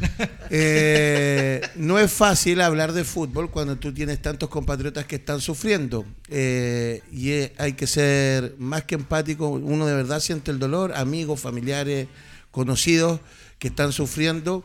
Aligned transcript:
Eh, 0.52 1.60
no 1.76 1.98
es 2.00 2.10
fácil 2.10 2.60
hablar 2.60 2.92
de 2.92 3.04
fútbol 3.04 3.50
cuando 3.50 3.76
tú 3.76 3.94
tienes 3.94 4.20
tantos 4.20 4.48
compatriotas 4.48 5.06
que 5.06 5.16
están 5.16 5.40
sufriendo. 5.40 6.04
Eh, 6.28 7.02
y 7.12 7.30
hay 7.56 7.74
que 7.74 7.86
ser 7.86 8.56
más 8.58 8.82
que 8.84 8.96
empático. 8.96 9.48
Uno 9.48 9.86
de 9.86 9.94
verdad 9.94 10.18
siente 10.18 10.50
el 10.50 10.58
dolor, 10.58 10.92
amigos, 10.96 11.38
familiares, 11.38 12.08
conocidos 12.50 13.20
que 13.60 13.68
están 13.68 13.92
sufriendo. 13.92 14.64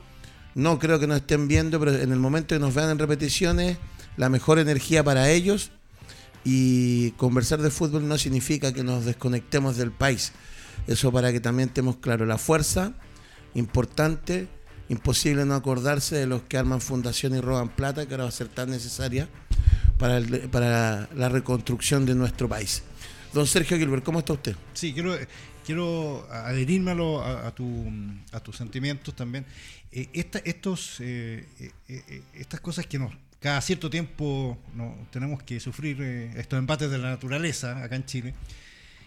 No 0.55 0.79
creo 0.79 0.99
que 0.99 1.05
nos 1.05 1.17
estén 1.17 1.47
viendo, 1.47 1.79
pero 1.79 1.93
en 1.93 2.11
el 2.11 2.19
momento 2.19 2.55
que 2.55 2.59
nos 2.59 2.73
vean 2.73 2.89
en 2.89 2.97
repeticiones, 2.97 3.77
la 4.17 4.29
mejor 4.29 4.57
energía 4.57 5.03
para 5.03 5.29
ellos. 5.29 5.69
Y 6.43 7.11
conversar 7.11 7.61
de 7.61 7.69
fútbol 7.69 8.07
no 8.07 8.17
significa 8.17 8.73
que 8.73 8.83
nos 8.83 9.05
desconectemos 9.05 9.77
del 9.77 9.91
país. 9.91 10.31
Eso 10.87 11.11
para 11.11 11.31
que 11.31 11.39
también 11.39 11.69
estemos 11.69 11.97
claros. 11.97 12.27
La 12.27 12.37
fuerza 12.37 12.93
importante 13.55 14.47
imposible 14.87 15.45
no 15.45 15.55
acordarse 15.55 16.15
de 16.15 16.27
los 16.27 16.43
que 16.43 16.57
arman 16.57 16.79
fundación 16.79 17.35
y 17.35 17.41
roban 17.41 17.69
plata, 17.69 18.05
que 18.05 18.13
ahora 18.13 18.25
va 18.25 18.29
a 18.29 18.33
ser 18.33 18.47
tan 18.49 18.69
necesaria 18.69 19.27
para, 19.97 20.21
para 20.51 21.09
la 21.15 21.29
reconstrucción 21.29 22.05
de 22.05 22.15
nuestro 22.15 22.47
país. 22.47 22.83
Don 23.33 23.47
Sergio 23.47 23.77
Gilbert, 23.77 24.03
¿cómo 24.03 24.19
está 24.19 24.33
usted? 24.33 24.55
Sí, 24.73 24.93
quiero, 24.93 25.17
quiero 25.65 26.25
adherirme 26.31 26.91
a, 26.91 27.51
tu, 27.53 27.85
a 28.31 28.39
tus 28.39 28.55
sentimientos 28.55 29.15
también. 29.15 29.45
Eh, 29.91 30.07
estos, 30.13 30.97
eh, 30.99 31.45
eh, 31.87 32.21
estas 32.33 32.59
cosas 32.61 32.85
que 32.85 32.99
cada 33.39 33.59
cierto 33.61 33.89
tiempo 33.89 34.57
no, 34.73 34.95
tenemos 35.11 35.43
que 35.43 35.59
sufrir 35.59 36.01
estos 36.35 36.59
empates 36.59 36.89
de 36.89 36.97
la 36.97 37.09
naturaleza 37.09 37.83
acá 37.83 37.95
en 37.95 38.05
Chile, 38.05 38.33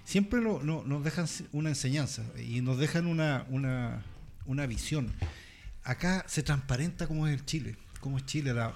siempre 0.05 0.41
nos 0.41 1.05
dejan 1.05 1.27
una 1.53 1.71
enseñanza 1.71 2.23
y 2.39 2.61
nos 2.61 2.79
dejan 2.79 3.07
una, 3.07 3.47
una, 3.51 4.05
una 4.49 4.67
visión 4.67 5.13
acá 5.89 6.25
se 6.29 6.43
transparenta 6.43 7.07
cómo 7.07 7.27
es 7.27 7.33
el 7.33 7.47
Chile, 7.47 7.75
cómo 8.01 8.19
es 8.19 8.27
Chile, 8.27 8.53
la, 8.53 8.75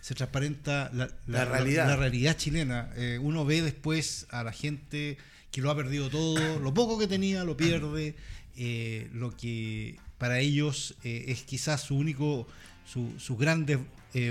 se 0.00 0.14
transparenta 0.14 0.90
la, 0.92 1.44
realidad. 1.44 1.86
la 1.86 1.96
realidad 1.96 2.36
chilena. 2.36 2.90
Eh, 2.96 3.18
uno 3.22 3.44
ve 3.44 3.62
después 3.62 4.26
a 4.30 4.42
la 4.42 4.52
gente 4.52 5.16
que 5.52 5.60
lo 5.60 5.70
ha 5.70 5.76
perdido 5.76 6.10
todo, 6.10 6.58
lo 6.60 6.74
poco 6.74 6.98
que 6.98 7.06
tenía 7.06 7.44
lo 7.44 7.56
pierde, 7.56 8.16
eh, 8.56 9.08
lo 9.14 9.36
que 9.36 9.96
para 10.18 10.40
ellos 10.40 10.96
eh, 11.04 11.26
es 11.28 11.44
quizás 11.44 11.80
su 11.82 11.96
único, 11.96 12.48
sus 12.84 13.38
grandes 13.38 13.78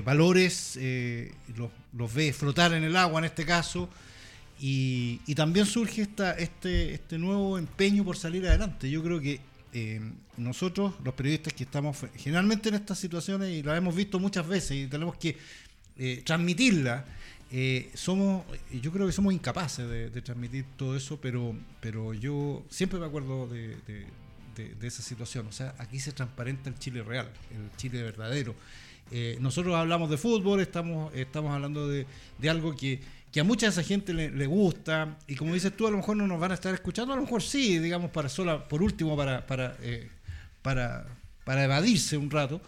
valores, 0.03 0.77
los, 1.55 1.69
los, 1.93 2.13
ve 2.13 2.33
flotar 2.33 2.73
en 2.73 2.83
el 2.83 2.97
agua 2.97 3.19
en 3.19 3.25
este 3.25 3.45
caso. 3.45 3.89
Y, 4.59 5.21
y 5.27 5.35
también 5.35 5.65
surge 5.65 6.01
esta, 6.01 6.31
este, 6.31 6.95
este 6.95 7.19
nuevo 7.19 7.57
empeño 7.57 8.03
por 8.03 8.17
salir 8.17 8.45
adelante. 8.47 8.89
Yo 8.89 9.01
creo 9.03 9.21
que 9.21 9.39
eh, 9.79 10.01
nosotros, 10.37 10.95
los 11.03 11.13
periodistas 11.13 11.53
que 11.53 11.63
estamos 11.63 11.97
generalmente 12.15 12.69
en 12.69 12.75
estas 12.75 12.97
situaciones, 12.97 13.51
y 13.51 13.61
la 13.61 13.77
hemos 13.77 13.95
visto 13.95 14.19
muchas 14.19 14.47
veces 14.47 14.71
y 14.71 14.87
tenemos 14.87 15.15
que 15.17 15.37
eh, 15.97 16.23
transmitirla, 16.25 17.05
eh, 17.51 17.91
somos, 17.93 18.43
yo 18.71 18.91
creo 18.91 19.05
que 19.05 19.13
somos 19.13 19.35
incapaces 19.35 19.87
de, 19.87 20.21
transmitir 20.23 20.65
todo 20.77 20.97
eso, 20.97 21.21
pero, 21.21 21.55
pero 21.79 22.15
yo 22.15 22.65
siempre 22.71 22.97
me 22.97 23.05
acuerdo 23.05 23.45
de, 23.47 23.77
esa 24.81 25.03
situación. 25.03 25.45
O 25.45 25.51
sea, 25.51 25.75
aquí 25.77 25.99
se 25.99 26.11
transparenta 26.11 26.71
el 26.71 26.79
Chile 26.79 27.03
real, 27.03 27.29
el 27.51 27.69
Chile 27.77 28.01
verdadero. 28.01 28.55
nosotros 29.39 29.75
hablamos 29.75 30.09
de 30.09 30.17
fútbol, 30.17 30.59
estamos, 30.59 31.13
estamos 31.13 31.53
hablando 31.53 31.87
de, 31.87 32.07
algo 32.49 32.75
que 32.75 32.99
que 33.31 33.39
a 33.39 33.43
mucha 33.43 33.65
de 33.65 33.71
esa 33.71 33.83
gente 33.83 34.13
le, 34.13 34.45
gusta, 34.45 35.17
y 35.27 35.35
como 35.35 35.53
dices 35.53 35.75
tú, 35.75 35.87
a 35.87 35.91
lo 35.91 35.97
mejor 35.97 36.17
no 36.17 36.27
nos 36.27 36.39
van 36.39 36.51
a 36.51 36.55
estar 36.55 36.73
escuchando, 36.73 37.13
a 37.13 37.15
lo 37.15 37.23
mejor 37.23 37.43
sí, 37.43 37.79
digamos, 37.79 38.11
para 38.11 38.29
sola, 38.29 38.67
por 38.67 38.81
último, 38.81 39.17
para, 39.17 39.45
para, 39.45 39.75
eh, 39.81 40.09
para, 40.61 41.05
para 41.43 41.65
evadirse 41.65 42.17
un 42.17 42.31
rato, 42.31 42.61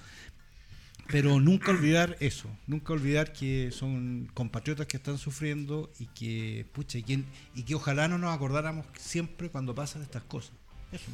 pero 1.07 1.39
nunca 1.39 1.71
olvidar 1.71 2.17
eso, 2.19 2.49
nunca 2.67 2.93
olvidar 2.93 3.33
que 3.33 3.71
son 3.71 4.29
compatriotas 4.33 4.85
que 4.85 4.97
están 4.97 5.17
sufriendo 5.17 5.91
y 5.97 6.05
que, 6.07 6.65
pucha, 6.71 6.99
y 6.99 7.03
que, 7.03 7.23
y 7.55 7.63
que 7.63 7.75
ojalá 7.75 8.07
no 8.07 8.17
nos 8.17 8.35
acordáramos 8.35 8.85
siempre 8.97 9.49
cuando 9.49 9.73
pasan 9.73 10.03
estas 10.03 10.23
cosas. 10.23 10.51
Eso 10.91 11.05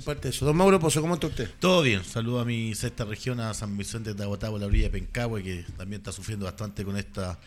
Aparte 0.00 0.28
de 0.28 0.30
eso, 0.30 0.46
don 0.46 0.56
Mauro 0.56 0.78
Pozo, 0.78 1.00
¿cómo 1.00 1.14
está 1.14 1.26
usted? 1.26 1.50
Todo 1.58 1.82
bien, 1.82 2.04
saludo 2.04 2.40
a 2.40 2.44
mi 2.44 2.74
sexta 2.74 3.04
región, 3.04 3.40
a 3.40 3.52
San 3.52 3.76
Vicente 3.76 4.14
de 4.14 4.22
Agotavo, 4.22 4.58
la 4.58 4.66
orilla 4.66 4.84
de 4.84 4.90
Pencahue, 4.90 5.42
que 5.42 5.64
también 5.76 6.00
está 6.00 6.12
sufriendo 6.12 6.46
bastante 6.46 6.84
con 6.84 6.96
esta 6.96 7.38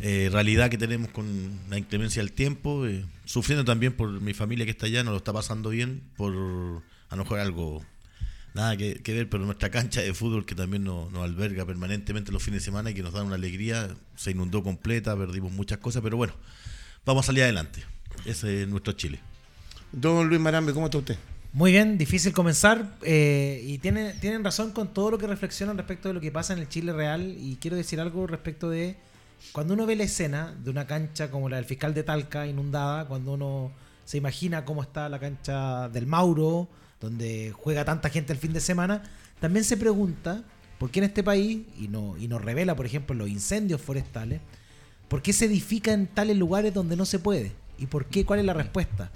eh, 0.00 0.28
realidad 0.30 0.70
que 0.70 0.78
tenemos 0.78 1.10
con 1.10 1.26
la 1.68 1.78
inclemencia 1.78 2.22
del 2.22 2.32
tiempo, 2.32 2.86
eh, 2.86 3.04
sufriendo 3.24 3.64
también 3.64 3.92
por 3.92 4.08
mi 4.20 4.32
familia 4.32 4.64
que 4.64 4.70
está 4.70 4.86
allá, 4.86 5.02
no 5.02 5.10
lo 5.10 5.16
está 5.16 5.32
pasando 5.32 5.70
bien, 5.70 6.02
por 6.16 6.32
a 6.32 7.16
lo 7.16 7.24
mejor 7.24 7.40
algo, 7.40 7.84
nada 8.54 8.76
que, 8.76 9.00
ver, 9.06 9.28
pero 9.28 9.44
nuestra 9.44 9.70
cancha 9.70 10.00
de 10.00 10.14
fútbol 10.14 10.46
que 10.46 10.54
también 10.54 10.84
nos, 10.84 11.12
alberga 11.14 11.66
permanentemente 11.66 12.30
los 12.30 12.42
fines 12.42 12.62
de 12.62 12.64
semana 12.64 12.90
y 12.90 12.94
que 12.94 13.02
nos 13.02 13.12
da 13.12 13.24
una 13.24 13.34
alegría, 13.34 13.88
se 14.14 14.30
inundó 14.30 14.62
completa, 14.62 15.16
perdimos 15.16 15.50
muchas 15.50 15.78
cosas, 15.78 16.00
pero 16.02 16.16
bueno, 16.16 16.34
vamos 17.04 17.24
a 17.24 17.26
salir 17.26 17.42
adelante. 17.42 17.82
Ese 18.24 18.62
es 18.62 18.68
nuestro 18.68 18.92
Chile. 18.92 19.20
Don 19.90 20.28
Luis 20.28 20.40
Marambe, 20.40 20.72
¿cómo 20.72 20.86
está 20.86 20.98
usted? 20.98 21.16
Muy 21.52 21.72
bien, 21.72 21.98
difícil 21.98 22.32
comenzar 22.32 22.96
eh, 23.02 23.62
y 23.64 23.78
tiene, 23.78 24.12
tienen 24.14 24.44
razón 24.44 24.70
con 24.70 24.92
todo 24.92 25.10
lo 25.10 25.18
que 25.18 25.26
reflexionan 25.26 25.76
respecto 25.76 26.08
de 26.08 26.14
lo 26.14 26.20
que 26.20 26.30
pasa 26.30 26.52
en 26.52 26.58
el 26.58 26.68
Chile 26.68 26.92
real 26.92 27.34
y 27.38 27.56
quiero 27.56 27.76
decir 27.76 28.00
algo 28.00 28.26
respecto 28.26 28.68
de 28.68 28.96
cuando 29.52 29.74
uno 29.74 29.86
ve 29.86 29.96
la 29.96 30.04
escena 30.04 30.54
de 30.62 30.70
una 30.70 30.86
cancha 30.86 31.30
como 31.30 31.48
la 31.48 31.56
del 31.56 31.64
fiscal 31.64 31.94
de 31.94 32.02
Talca 32.02 32.46
inundada, 32.46 33.06
cuando 33.06 33.32
uno 33.32 33.72
se 34.04 34.16
imagina 34.16 34.64
cómo 34.64 34.82
está 34.82 35.08
la 35.08 35.18
cancha 35.18 35.88
del 35.88 36.06
Mauro, 36.06 36.68
donde 37.00 37.52
juega 37.52 37.84
tanta 37.84 38.10
gente 38.10 38.32
el 38.32 38.38
fin 38.38 38.52
de 38.52 38.60
semana, 38.60 39.02
también 39.40 39.64
se 39.64 39.76
pregunta 39.76 40.42
por 40.78 40.90
qué 40.90 41.00
en 41.00 41.04
este 41.04 41.22
país, 41.22 41.62
y, 41.78 41.88
no, 41.88 42.16
y 42.16 42.28
nos 42.28 42.42
revela, 42.42 42.76
por 42.76 42.86
ejemplo, 42.86 43.14
los 43.14 43.28
incendios 43.28 43.80
forestales, 43.80 44.40
por 45.08 45.22
qué 45.22 45.32
se 45.32 45.46
edifica 45.46 45.92
en 45.92 46.06
tales 46.06 46.36
lugares 46.36 46.72
donde 46.72 46.96
no 46.96 47.04
se 47.04 47.18
puede. 47.18 47.52
¿Y 47.78 47.86
por 47.86 48.06
qué? 48.06 48.24
¿Cuál 48.24 48.40
es 48.40 48.46
la 48.46 48.54
respuesta? 48.54 49.10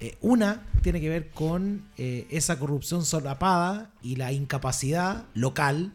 Eh, 0.00 0.16
una 0.20 0.62
tiene 0.82 1.00
que 1.00 1.08
ver 1.08 1.30
con 1.30 1.84
eh, 1.96 2.26
esa 2.30 2.58
corrupción 2.58 3.04
solapada 3.04 3.90
y 4.02 4.16
la 4.16 4.32
incapacidad 4.32 5.24
local, 5.34 5.92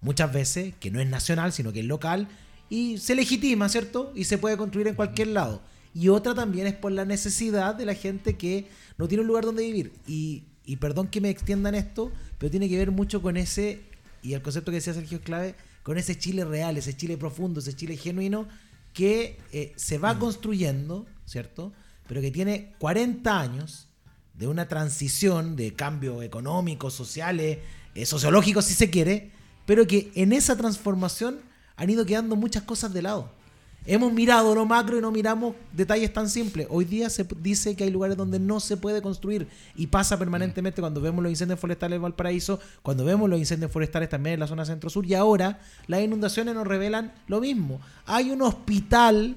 muchas 0.00 0.32
veces, 0.32 0.74
que 0.80 0.90
no 0.90 1.00
es 1.00 1.08
nacional, 1.08 1.52
sino 1.52 1.72
que 1.72 1.80
es 1.80 1.86
local, 1.86 2.28
y 2.68 2.98
se 2.98 3.14
legitima, 3.14 3.68
¿cierto? 3.68 4.12
Y 4.14 4.24
se 4.24 4.38
puede 4.38 4.56
construir 4.56 4.88
en 4.88 4.94
cualquier 4.94 5.28
lado. 5.28 5.62
Y 5.94 6.08
otra 6.08 6.34
también 6.34 6.66
es 6.66 6.74
por 6.74 6.92
la 6.92 7.04
necesidad 7.04 7.74
de 7.74 7.86
la 7.86 7.94
gente 7.94 8.36
que 8.36 8.68
no 8.98 9.08
tiene 9.08 9.22
un 9.22 9.28
lugar 9.28 9.44
donde 9.44 9.62
vivir. 9.62 9.92
Y, 10.06 10.44
y 10.64 10.76
perdón 10.76 11.08
que 11.08 11.20
me 11.20 11.30
extiendan 11.30 11.74
esto, 11.74 12.12
pero 12.38 12.50
tiene 12.50 12.68
que 12.68 12.76
ver 12.76 12.90
mucho 12.90 13.22
con 13.22 13.36
ese, 13.36 13.80
y 14.22 14.34
el 14.34 14.42
concepto 14.42 14.70
que 14.70 14.76
decía 14.76 14.94
Sergio 14.94 15.18
es 15.18 15.24
clave, 15.24 15.54
con 15.82 15.96
ese 15.96 16.18
Chile 16.18 16.44
real, 16.44 16.76
ese 16.76 16.96
Chile 16.96 17.16
profundo, 17.16 17.60
ese 17.60 17.74
Chile 17.74 17.96
genuino, 17.96 18.46
que 18.92 19.38
eh, 19.52 19.72
se 19.76 19.98
va 19.98 20.18
construyendo, 20.18 21.06
¿cierto? 21.26 21.72
Pero 22.08 22.20
que 22.20 22.30
tiene 22.30 22.74
40 22.78 23.40
años 23.40 23.88
de 24.34 24.48
una 24.48 24.68
transición 24.68 25.56
de 25.56 25.74
cambio 25.74 26.22
económico, 26.22 26.90
sociales, 26.90 27.58
eh, 27.94 28.04
sociológico 28.04 28.62
si 28.62 28.74
se 28.74 28.90
quiere, 28.90 29.30
pero 29.64 29.86
que 29.86 30.10
en 30.14 30.32
esa 30.32 30.56
transformación 30.56 31.40
han 31.76 31.90
ido 31.90 32.04
quedando 32.06 32.36
muchas 32.36 32.62
cosas 32.62 32.92
de 32.92 33.02
lado. 33.02 33.30
Hemos 33.88 34.12
mirado 34.12 34.52
lo 34.52 34.66
macro 34.66 34.98
y 34.98 35.00
no 35.00 35.12
miramos 35.12 35.54
detalles 35.72 36.12
tan 36.12 36.28
simples. 36.28 36.66
Hoy 36.70 36.84
día 36.84 37.08
se 37.08 37.24
dice 37.40 37.76
que 37.76 37.84
hay 37.84 37.90
lugares 37.90 38.16
donde 38.16 38.40
no 38.40 38.58
se 38.58 38.76
puede 38.76 39.00
construir 39.00 39.46
y 39.76 39.86
pasa 39.86 40.18
permanentemente 40.18 40.80
cuando 40.80 41.00
vemos 41.00 41.22
los 41.22 41.30
incendios 41.30 41.60
forestales 41.60 41.96
en 41.96 42.02
Valparaíso, 42.02 42.58
cuando 42.82 43.04
vemos 43.04 43.30
los 43.30 43.38
incendios 43.38 43.70
forestales 43.70 44.08
también 44.08 44.34
en 44.34 44.40
la 44.40 44.48
zona 44.48 44.64
centro-sur 44.64 45.06
y 45.06 45.14
ahora 45.14 45.60
las 45.86 46.02
inundaciones 46.02 46.56
nos 46.56 46.66
revelan 46.66 47.12
lo 47.28 47.40
mismo. 47.40 47.80
Hay 48.06 48.32
un 48.32 48.42
hospital 48.42 49.36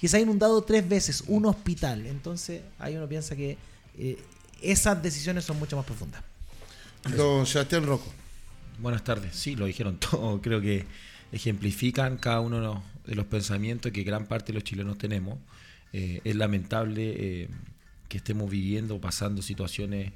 que 0.00 0.08
se 0.08 0.16
ha 0.16 0.20
inundado 0.20 0.62
tres 0.62 0.88
veces, 0.88 1.24
un 1.26 1.44
hospital. 1.44 2.06
Entonces 2.06 2.62
ahí 2.78 2.96
uno 2.96 3.06
piensa 3.06 3.36
que 3.36 3.58
eh, 3.98 4.18
esas 4.62 5.02
decisiones 5.02 5.44
son 5.44 5.58
mucho 5.58 5.76
más 5.76 5.84
profundas. 5.84 6.22
Don 7.14 7.46
Sebastián 7.46 7.84
Rocco. 7.84 8.06
Buenas 8.78 9.04
tardes. 9.04 9.36
Sí, 9.36 9.54
lo 9.54 9.66
dijeron 9.66 9.96
todo. 10.10 10.40
Creo 10.40 10.62
que 10.62 10.86
ejemplifican 11.32 12.18
cada 12.18 12.40
uno 12.40 12.82
de 13.06 13.14
los 13.14 13.26
pensamientos 13.26 13.90
que 13.90 14.04
gran 14.04 14.26
parte 14.26 14.52
de 14.52 14.54
los 14.54 14.64
chilenos 14.64 14.98
tenemos. 14.98 15.38
Eh, 15.92 16.20
es 16.24 16.36
lamentable 16.36 17.14
eh, 17.16 17.48
que 18.08 18.18
estemos 18.18 18.50
viviendo, 18.50 19.00
pasando 19.00 19.42
situaciones 19.42 20.12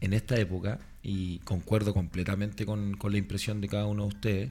en 0.00 0.12
esta 0.12 0.38
época 0.38 0.78
y 1.02 1.38
concuerdo 1.40 1.92
completamente 1.92 2.64
con, 2.64 2.96
la 3.02 3.18
impresión 3.18 3.60
de 3.60 3.68
cada 3.68 3.86
uno 3.86 4.04
de 4.04 4.08
ustedes 4.08 4.50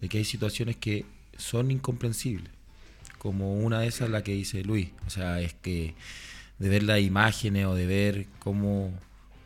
de 0.00 0.08
que 0.08 0.18
hay 0.18 0.24
situaciones 0.24 0.76
que 0.76 1.04
son 1.36 1.70
incomprensibles, 1.70 2.50
como 3.18 3.54
una 3.54 3.80
de 3.80 3.88
esas 3.88 4.10
la 4.10 4.22
que 4.22 4.32
dice 4.32 4.62
Luis, 4.62 4.90
o 5.06 5.10
sea, 5.10 5.40
es 5.40 5.54
que 5.54 5.94
de 6.58 6.68
ver 6.68 6.84
las 6.84 7.00
imágenes 7.00 7.66
o 7.66 7.74
de 7.74 7.86
ver 7.86 8.26
cómo 8.38 8.92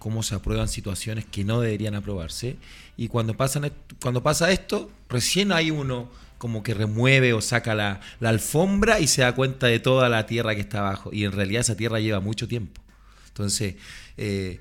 cómo 0.02 0.24
se 0.24 0.34
aprueban 0.34 0.66
situaciones 0.66 1.24
que 1.24 1.44
no 1.44 1.60
deberían 1.60 1.94
aprobarse. 1.94 2.56
Y 2.96 3.06
cuando, 3.06 3.34
pasan, 3.34 3.72
cuando 4.00 4.20
pasa 4.20 4.50
esto, 4.50 4.90
recién 5.12 5.52
hay 5.52 5.70
uno 5.70 6.10
como 6.42 6.64
que 6.64 6.74
remueve 6.74 7.32
o 7.34 7.40
saca 7.40 7.72
la, 7.76 8.00
alfombra 8.20 8.98
y 8.98 9.06
se 9.06 9.22
da 9.22 9.32
cuenta 9.32 9.68
de 9.68 9.78
toda 9.78 10.08
la 10.08 10.26
tierra 10.26 10.56
que 10.56 10.60
está 10.60 10.80
abajo. 10.80 11.10
Y 11.12 11.22
en 11.22 11.30
realidad 11.30 11.60
esa 11.60 11.76
tierra 11.76 12.00
lleva 12.00 12.18
mucho 12.18 12.48
tiempo. 12.48 12.82
Entonces, 13.28 13.76
eh, 14.16 14.58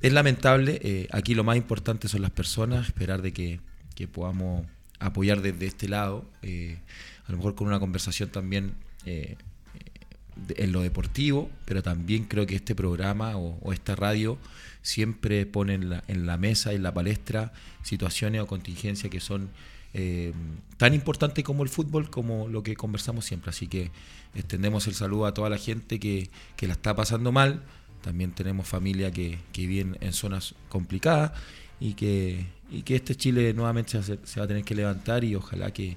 es 0.00 0.12
lamentable, 0.14 0.80
eh, 0.82 1.08
aquí 1.12 1.34
lo 1.34 1.44
más 1.44 1.58
importante 1.58 2.08
son 2.08 2.22
las 2.22 2.30
personas, 2.30 2.86
esperar 2.86 3.20
de 3.20 3.34
que, 3.34 3.60
que 3.94 4.08
podamos 4.08 4.66
apoyar 4.98 5.42
desde 5.42 5.66
este 5.66 5.88
lado, 5.88 6.24
eh, 6.40 6.78
a 7.26 7.32
lo 7.32 7.36
mejor 7.36 7.54
con 7.54 7.66
una 7.66 7.80
conversación 7.80 8.30
también 8.30 8.72
en 9.04 10.72
lo 10.72 10.80
deportivo, 10.80 11.50
pero 11.66 11.82
también 11.82 12.24
creo 12.24 12.46
que 12.46 12.54
este 12.56 12.74
programa 12.74 13.36
o, 13.36 13.58
o 13.60 13.74
esta 13.74 13.94
radio 13.94 14.38
siempre 14.80 15.44
pone 15.44 15.74
en 15.74 15.90
la, 15.90 16.04
en 16.08 16.26
la 16.26 16.38
mesa, 16.38 16.72
en 16.72 16.82
la 16.82 16.94
palestra, 16.94 17.52
situaciones 17.82 18.40
o 18.40 18.46
contingencias 18.46 19.10
que 19.10 19.20
son 19.20 19.50
eh, 19.94 20.32
tan 20.76 20.94
importantes 20.94 21.44
como 21.44 21.62
el 21.62 21.68
fútbol, 21.68 22.10
como 22.10 22.48
lo 22.48 22.62
que 22.62 22.76
conversamos 22.76 23.24
siempre. 23.24 23.50
Así 23.50 23.66
que 23.66 23.90
extendemos 24.34 24.86
el 24.86 24.94
saludo 24.94 25.26
a 25.26 25.34
toda 25.34 25.50
la 25.50 25.58
gente 25.58 25.98
que, 25.98 26.30
que 26.56 26.66
la 26.66 26.74
está 26.74 26.94
pasando 26.94 27.32
mal. 27.32 27.62
También 28.02 28.32
tenemos 28.32 28.66
familia 28.66 29.10
que, 29.10 29.38
que 29.52 29.66
viven 29.66 29.98
en 30.00 30.12
zonas 30.12 30.54
complicadas 30.68 31.32
y 31.80 31.94
que, 31.94 32.46
y 32.70 32.82
que 32.82 32.96
este 32.96 33.14
Chile 33.14 33.52
nuevamente 33.52 34.02
se, 34.02 34.18
se 34.22 34.40
va 34.40 34.44
a 34.44 34.48
tener 34.48 34.64
que 34.64 34.74
levantar 34.74 35.24
y 35.24 35.34
ojalá 35.34 35.72
que, 35.72 35.96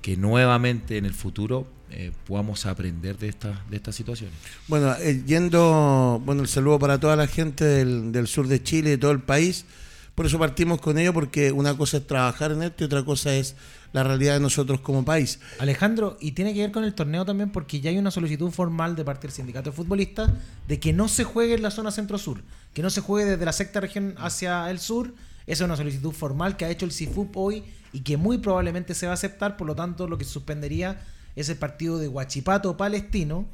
que 0.00 0.16
nuevamente 0.16 0.96
en 0.96 1.04
el 1.04 1.14
futuro 1.14 1.66
eh, 1.90 2.10
podamos 2.26 2.64
aprender 2.64 3.18
de 3.18 3.28
estas 3.28 3.68
de 3.70 3.76
estas 3.76 3.94
situaciones. 3.94 4.34
Bueno, 4.66 4.94
eh, 4.94 5.22
yendo, 5.26 6.22
bueno, 6.24 6.42
el 6.42 6.48
saludo 6.48 6.78
para 6.78 6.98
toda 6.98 7.16
la 7.16 7.26
gente 7.26 7.64
del, 7.64 8.12
del 8.12 8.26
sur 8.26 8.48
de 8.48 8.62
Chile, 8.62 8.90
de 8.90 8.98
todo 8.98 9.10
el 9.10 9.20
país. 9.20 9.66
Por 10.14 10.26
eso 10.26 10.38
partimos 10.38 10.80
con 10.80 10.98
ello, 10.98 11.14
porque 11.14 11.52
una 11.52 11.76
cosa 11.76 11.96
es 11.96 12.06
trabajar 12.06 12.52
en 12.52 12.62
esto 12.62 12.84
y 12.84 12.86
otra 12.86 13.02
cosa 13.02 13.34
es 13.34 13.56
la 13.92 14.02
realidad 14.02 14.34
de 14.34 14.40
nosotros 14.40 14.80
como 14.80 15.04
país. 15.04 15.40
Alejandro, 15.58 16.18
y 16.20 16.32
tiene 16.32 16.52
que 16.52 16.60
ver 16.60 16.72
con 16.72 16.84
el 16.84 16.94
torneo 16.94 17.24
también 17.24 17.50
porque 17.50 17.80
ya 17.80 17.90
hay 17.90 17.98
una 17.98 18.10
solicitud 18.10 18.50
formal 18.50 18.94
de 18.94 19.04
parte 19.04 19.26
del 19.26 19.32
sindicato 19.32 19.70
de 19.70 19.76
futbolistas 19.76 20.30
de 20.68 20.78
que 20.80 20.92
no 20.92 21.08
se 21.08 21.24
juegue 21.24 21.54
en 21.54 21.62
la 21.62 21.70
zona 21.70 21.90
centro-sur, 21.90 22.42
que 22.74 22.82
no 22.82 22.90
se 22.90 23.00
juegue 23.00 23.30
desde 23.30 23.44
la 23.44 23.52
sexta 23.52 23.80
región 23.80 24.14
hacia 24.18 24.70
el 24.70 24.80
sur. 24.80 25.14
Esa 25.46 25.64
es 25.64 25.66
una 25.66 25.76
solicitud 25.76 26.12
formal 26.12 26.56
que 26.56 26.66
ha 26.66 26.70
hecho 26.70 26.84
el 26.84 26.92
CIFUP 26.92 27.36
hoy 27.36 27.64
y 27.92 28.00
que 28.00 28.16
muy 28.16 28.38
probablemente 28.38 28.94
se 28.94 29.06
va 29.06 29.12
a 29.12 29.14
aceptar, 29.14 29.56
por 29.56 29.66
lo 29.66 29.74
tanto 29.74 30.06
lo 30.08 30.18
que 30.18 30.24
se 30.24 30.30
suspendería 30.30 31.02
es 31.36 31.48
el 31.48 31.56
partido 31.56 31.98
de 31.98 32.08
Huachipato 32.08 32.76
Palestino, 32.76 33.46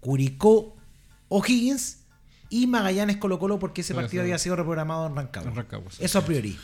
Curicó 0.00 0.76
O'Higgins 1.28 1.99
y 2.50 2.66
Magallanes 2.66 3.16
Colo 3.16 3.38
Colo 3.38 3.58
porque 3.58 3.80
ese 3.80 3.94
partido 3.94 4.22
había 4.22 4.36
sido 4.38 4.56
reprogramado 4.56 5.06
en 5.06 5.16
Rancagua. 5.16 5.50
En 5.50 5.56
Rancagua, 5.56 5.90
sí. 5.90 6.04
Eso 6.04 6.18
a 6.18 6.24
priori. 6.24 6.58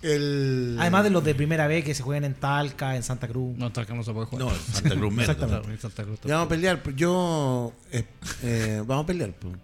El, 0.00 0.76
Además 0.78 1.02
de 1.04 1.10
los 1.10 1.24
de 1.24 1.34
primera 1.34 1.66
vez 1.66 1.84
que 1.84 1.94
se 1.94 2.02
juegan 2.04 2.24
en 2.24 2.34
Talca, 2.34 2.94
en 2.94 3.02
Santa 3.02 3.26
Cruz. 3.26 3.58
No, 3.58 3.66
acá 3.66 3.92
no 3.94 4.04
se 4.04 4.12
puede 4.12 4.26
jugar. 4.26 4.46
No, 4.46 4.54
Santa 4.72 4.94
Cruz 4.94 5.12
en 5.18 5.78
Santa 5.80 6.04
Cruz 6.04 6.20
Ya 6.24 6.34
vamos 6.36 6.46
a 6.46 6.48
pelear. 6.48 6.82
pues, 6.82 6.94
Yo. 6.96 7.72
eh, 7.90 8.04
eh, 8.44 8.82
vamos 8.86 9.04
a 9.04 9.06
pelear. 9.06 9.32
pues. 9.32 9.54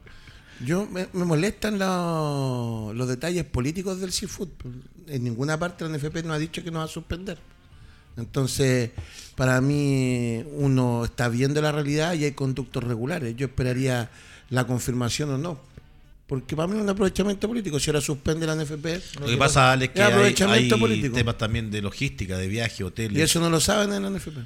Yo 0.65 0.87
me, 0.87 1.07
me 1.13 1.25
molestan 1.25 1.79
los, 1.79 2.95
los 2.97 3.09
detalles 3.09 3.45
políticos 3.45 4.01
del 4.01 4.11
Seafood. 4.11 4.49
En 5.07 5.23
ninguna 5.23 5.57
parte 5.57 5.89
la 5.89 5.97
NFP 5.97 6.25
nos 6.25 6.33
ha 6.35 6.39
dicho 6.39 6.65
que 6.65 6.73
nos 6.73 6.81
va 6.81 6.85
a 6.87 6.89
suspender. 6.89 7.39
Entonces, 8.17 8.91
para 9.37 9.61
mí, 9.61 10.43
uno 10.55 11.05
está 11.05 11.29
viendo 11.29 11.63
la 11.63 11.71
realidad 11.71 12.15
y 12.15 12.25
hay 12.25 12.33
conductos 12.33 12.83
regulares. 12.83 13.37
Yo 13.37 13.47
esperaría 13.47 14.11
la 14.51 14.67
confirmación 14.67 15.31
o 15.31 15.39
no. 15.39 15.61
Porque 16.29 16.55
para 16.55 16.69
mí 16.69 16.77
es 16.77 16.83
un 16.83 16.89
aprovechamiento 16.91 17.49
político. 17.49 17.81
Si 17.81 17.89
ahora 17.89 18.03
suspende 18.03 18.47
la 18.47 18.55
NFP. 18.55 19.19
Lo 19.21 19.27
que 19.27 19.37
pasa, 19.39 19.73
Alex, 19.73 19.95
que 19.95 20.01
es 20.03 20.43
hay, 20.43 20.71
hay 20.71 21.09
temas 21.11 21.39
también 21.39 21.71
de 21.71 21.81
logística, 21.81 22.37
de 22.37 22.47
viaje, 22.49 22.85
hoteles. 22.85 23.19
Y 23.19 23.23
eso 23.23 23.41
no 23.41 23.49
lo 23.49 23.61
saben 23.61 23.95
en 23.95 24.03
la 24.03 24.11
NFP. 24.11 24.37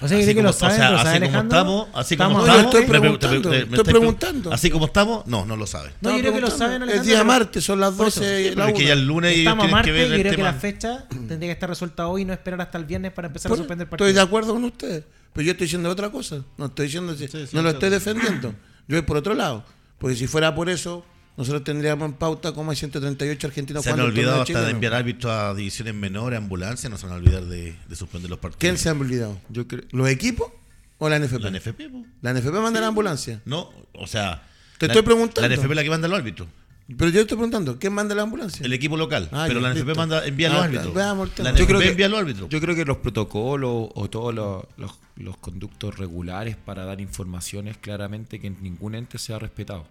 O 0.00 0.06
sea, 0.06 0.16
Así 0.18 0.24
creo 0.24 0.26
que 0.26 0.34
como- 0.36 0.42
lo 0.44 0.50
o 0.50 0.52
saben, 0.52 0.76
sea, 0.76 0.90
lo 0.92 0.98
así 0.98 1.18
como 1.18 1.40
estamos, 1.40 1.88
así 1.94 2.16
como 2.16 2.40
Estamos- 2.46 2.64
estoy 2.66 2.82
me- 2.82 2.86
preguntando, 2.88 3.50
me- 3.50 3.64
me 3.66 3.76
estoy 3.76 3.92
preguntando. 3.92 4.52
Así 4.52 4.70
como 4.70 4.86
estamos, 4.86 5.26
no, 5.26 5.44
no 5.44 5.56
lo 5.56 5.66
saben. 5.66 5.92
No, 6.00 6.12
yo 6.12 6.18
creo 6.20 6.32
que 6.34 6.40
lo 6.42 6.50
saben. 6.50 6.82
Alejandro, 6.82 7.00
Es 7.00 7.04
día 7.08 7.24
martes, 7.24 7.64
son 7.64 7.80
las 7.80 7.94
Por 7.94 8.06
eso. 8.06 8.20
12. 8.20 8.50
Pero 8.50 8.60
la 8.64 8.68
es 8.70 8.78
que 8.78 8.84
ya 8.86 8.92
el 8.92 9.04
lunes 9.04 9.36
Estamos 9.36 9.68
martes 9.68 9.92
que 9.92 9.98
ver 9.98 10.08
yo 10.10 10.18
creo 10.22 10.36
que 10.36 10.42
la 10.44 10.52
fecha 10.54 11.06
tendría 11.08 11.48
que 11.48 11.52
estar 11.54 11.68
resuelta 11.68 12.06
hoy 12.06 12.22
y 12.22 12.24
no 12.24 12.32
esperar 12.34 12.60
hasta 12.60 12.78
el 12.78 12.84
viernes 12.84 13.10
para 13.10 13.26
empezar 13.26 13.50
a 13.50 13.56
suspender 13.56 13.86
el 13.86 13.88
partido. 13.90 14.06
Estoy 14.06 14.14
de 14.14 14.20
acuerdo 14.24 14.54
con 14.54 14.62
ustedes, 14.62 15.02
pero 15.32 15.44
yo 15.44 15.50
estoy 15.50 15.64
diciendo 15.64 15.90
otra 15.90 16.10
cosa. 16.10 16.44
No 16.56 16.66
estoy 16.66 16.86
diciendo, 16.86 17.16
sí, 17.16 17.26
no 17.52 17.62
lo 17.62 17.70
estoy 17.70 17.90
defendiendo. 17.90 18.54
Yo 18.86 18.96
voy 18.96 19.02
por 19.02 19.16
otro 19.16 19.34
lado. 19.34 19.64
Porque 19.98 20.14
si 20.14 20.28
fuera 20.28 20.54
por 20.54 20.68
eso, 20.70 21.04
nosotros 21.36 21.64
tendríamos 21.64 22.06
en 22.08 22.14
pauta 22.14 22.52
como 22.52 22.70
hay 22.70 22.76
138 22.76 23.46
argentinos 23.46 23.84
Se 23.84 23.90
han 23.90 24.00
olvidado 24.00 24.42
hasta 24.42 24.62
de 24.62 24.70
enviar 24.70 24.94
árbitros 24.94 25.32
a 25.32 25.54
divisiones 25.54 25.94
menores, 25.94 26.38
ambulancias, 26.38 26.90
no 26.90 26.96
se 26.98 27.06
van 27.06 27.14
a 27.14 27.18
olvidar 27.18 27.44
de, 27.44 27.76
de 27.88 27.96
suspender 27.96 28.30
los 28.30 28.38
partidos. 28.38 28.60
¿Quién 28.60 28.78
se 28.78 28.88
han 28.88 29.00
olvidado? 29.00 29.38
Yo 29.50 29.66
creo 29.68 29.82
¿Los 29.90 30.08
equipos 30.08 30.50
o 30.98 31.08
la 31.08 31.18
NFP? 31.18 31.40
La 31.42 31.50
NFP, 31.50 31.80
po. 31.92 32.06
La 32.22 32.32
NFP 32.32 32.52
manda 32.54 32.80
la 32.80 32.86
ambulancia. 32.86 33.42
No, 33.44 33.70
o 33.92 34.06
sea. 34.06 34.42
Te 34.78 34.86
la- 34.86 34.92
estoy 34.94 35.04
preguntando. 35.04 35.48
La 35.48 35.54
NFP 35.54 35.70
es 35.70 35.76
la 35.76 35.82
que 35.82 35.90
manda 35.90 36.08
los 36.08 36.18
árbitros. 36.18 36.48
Pero 36.88 37.10
yo 37.10 37.20
estoy 37.22 37.36
preguntando, 37.36 37.78
¿quién 37.80 37.92
manda 37.92 38.14
la 38.14 38.22
ambulancia? 38.22 38.64
El 38.64 38.72
equipo 38.72 38.96
local. 38.96 39.28
Ah, 39.32 39.44
pero 39.48 39.58
la 39.60 39.70
NFP 39.74 39.86
listo. 39.88 39.94
manda, 40.00 40.24
envía 40.24 40.48
Ah, 40.50 40.52
los 40.54 40.62
árbitros. 40.62 40.94
Veamos 40.94 41.34
tema. 41.34 41.50
La 41.50 41.56
Yo 41.56 41.64
NFP 41.64 41.66
creo 41.68 41.80
que- 41.80 41.88
envía 41.90 42.08
los 42.08 42.18
árbitros. 42.20 42.48
Yo 42.48 42.60
creo 42.60 42.74
que 42.76 42.84
los 42.84 42.96
protocolos 42.98 43.88
o 43.94 44.08
todos 44.08 44.32
los, 44.32 44.64
los- 44.76 44.98
los 45.16 45.36
conductos 45.38 45.98
regulares 45.98 46.56
para 46.56 46.84
dar 46.84 47.00
informaciones 47.00 47.76
claramente 47.78 48.38
que 48.40 48.48
ningún 48.50 48.94
ente 48.94 49.18
sea 49.18 49.38
respetado. 49.40 49.88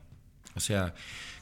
O 0.56 0.62
sea, 0.62 0.96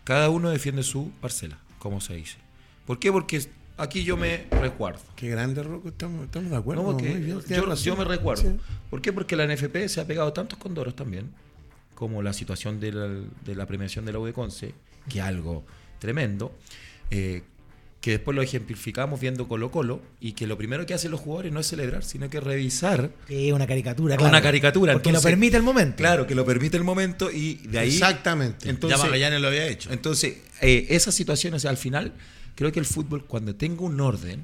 cada 0.03 0.29
uno 0.29 0.49
defiende 0.49 0.83
su 0.83 1.11
parcela, 1.21 1.59
como 1.79 2.01
se 2.01 2.15
dice. 2.15 2.37
¿Por 2.85 2.99
qué? 2.99 3.11
Porque 3.11 3.41
aquí 3.77 4.03
yo 4.03 4.17
me 4.17 4.45
resguardo. 4.51 5.01
Qué 5.15 5.29
grande, 5.29 5.63
Rocco, 5.63 5.89
estamos, 5.89 6.25
estamos 6.25 6.51
de 6.51 6.57
acuerdo. 6.57 6.83
No, 6.83 6.91
porque 6.91 7.09
muy 7.09 7.21
bien, 7.21 7.41
yo, 7.41 7.75
yo 7.75 7.95
me 7.95 8.03
recuerdo. 8.03 8.43
Sí. 8.43 8.59
¿Por 8.89 9.01
qué? 9.01 9.13
Porque 9.13 9.35
la 9.35 9.47
NFP 9.47 9.87
se 9.87 10.01
ha 10.01 10.07
pegado 10.07 10.33
tantos 10.33 10.59
condoros 10.59 10.95
también, 10.95 11.31
como 11.95 12.21
la 12.21 12.33
situación 12.33 12.79
de 12.79 12.91
la, 12.91 13.07
de 13.07 13.55
la 13.55 13.65
premiación 13.65 14.05
de 14.05 14.13
la 14.13 14.19
U 14.19 14.25
de 14.25 14.33
Conce, 14.33 14.73
que 15.09 15.19
es 15.19 15.25
algo 15.25 15.63
tremendo, 15.99 16.53
eh, 17.11 17.43
que 18.03 18.11
después 18.11 18.35
lo 18.35 18.41
ejemplificamos 18.41 19.17
viendo 19.21 19.47
Colo 19.47 19.71
Colo, 19.71 20.01
y 20.19 20.33
que 20.33 20.45
lo 20.45 20.57
primero 20.57 20.85
que 20.85 20.93
hacen 20.93 21.09
los 21.09 21.21
jugadores 21.21 21.53
no 21.53 21.61
es 21.61 21.67
celebrar, 21.67 22.03
sino 22.03 22.29
que 22.29 22.41
revisar 22.41 23.11
Sí, 23.29 23.49
una 23.53 23.65
caricatura, 23.65 24.15
Una 24.15 24.29
claro. 24.29 24.43
caricatura, 24.43 24.91
Porque 24.91 25.07
entonces- 25.07 25.23
lo 25.23 25.29
permite 25.37 25.55
el 25.55 25.63
momento. 25.63 25.95
Claro, 25.95 26.27
que 26.27 26.35
lo 26.35 26.43
permite 26.45 26.75
el 26.75 26.83
momento 26.83 27.31
y 27.31 27.53
de 27.65 27.79
ahí... 27.79 27.87
Exactamente. 27.93 28.69
Entonces, 28.69 28.99
ya 28.99 29.05
Magallanes 29.05 29.39
lo 29.39 29.47
había 29.47 29.67
hecho. 29.67 29.89
entonces, 29.93 30.35
eh, 30.59 30.87
esas 30.89 31.15
situaciones, 31.15 31.63
al 31.63 31.77
final, 31.77 32.11
creo 32.55 32.73
que 32.73 32.79
el 32.81 32.85
fútbol, 32.85 33.23
cuando 33.23 33.55
tenga 33.55 33.83
un 33.83 33.97
orden, 34.01 34.43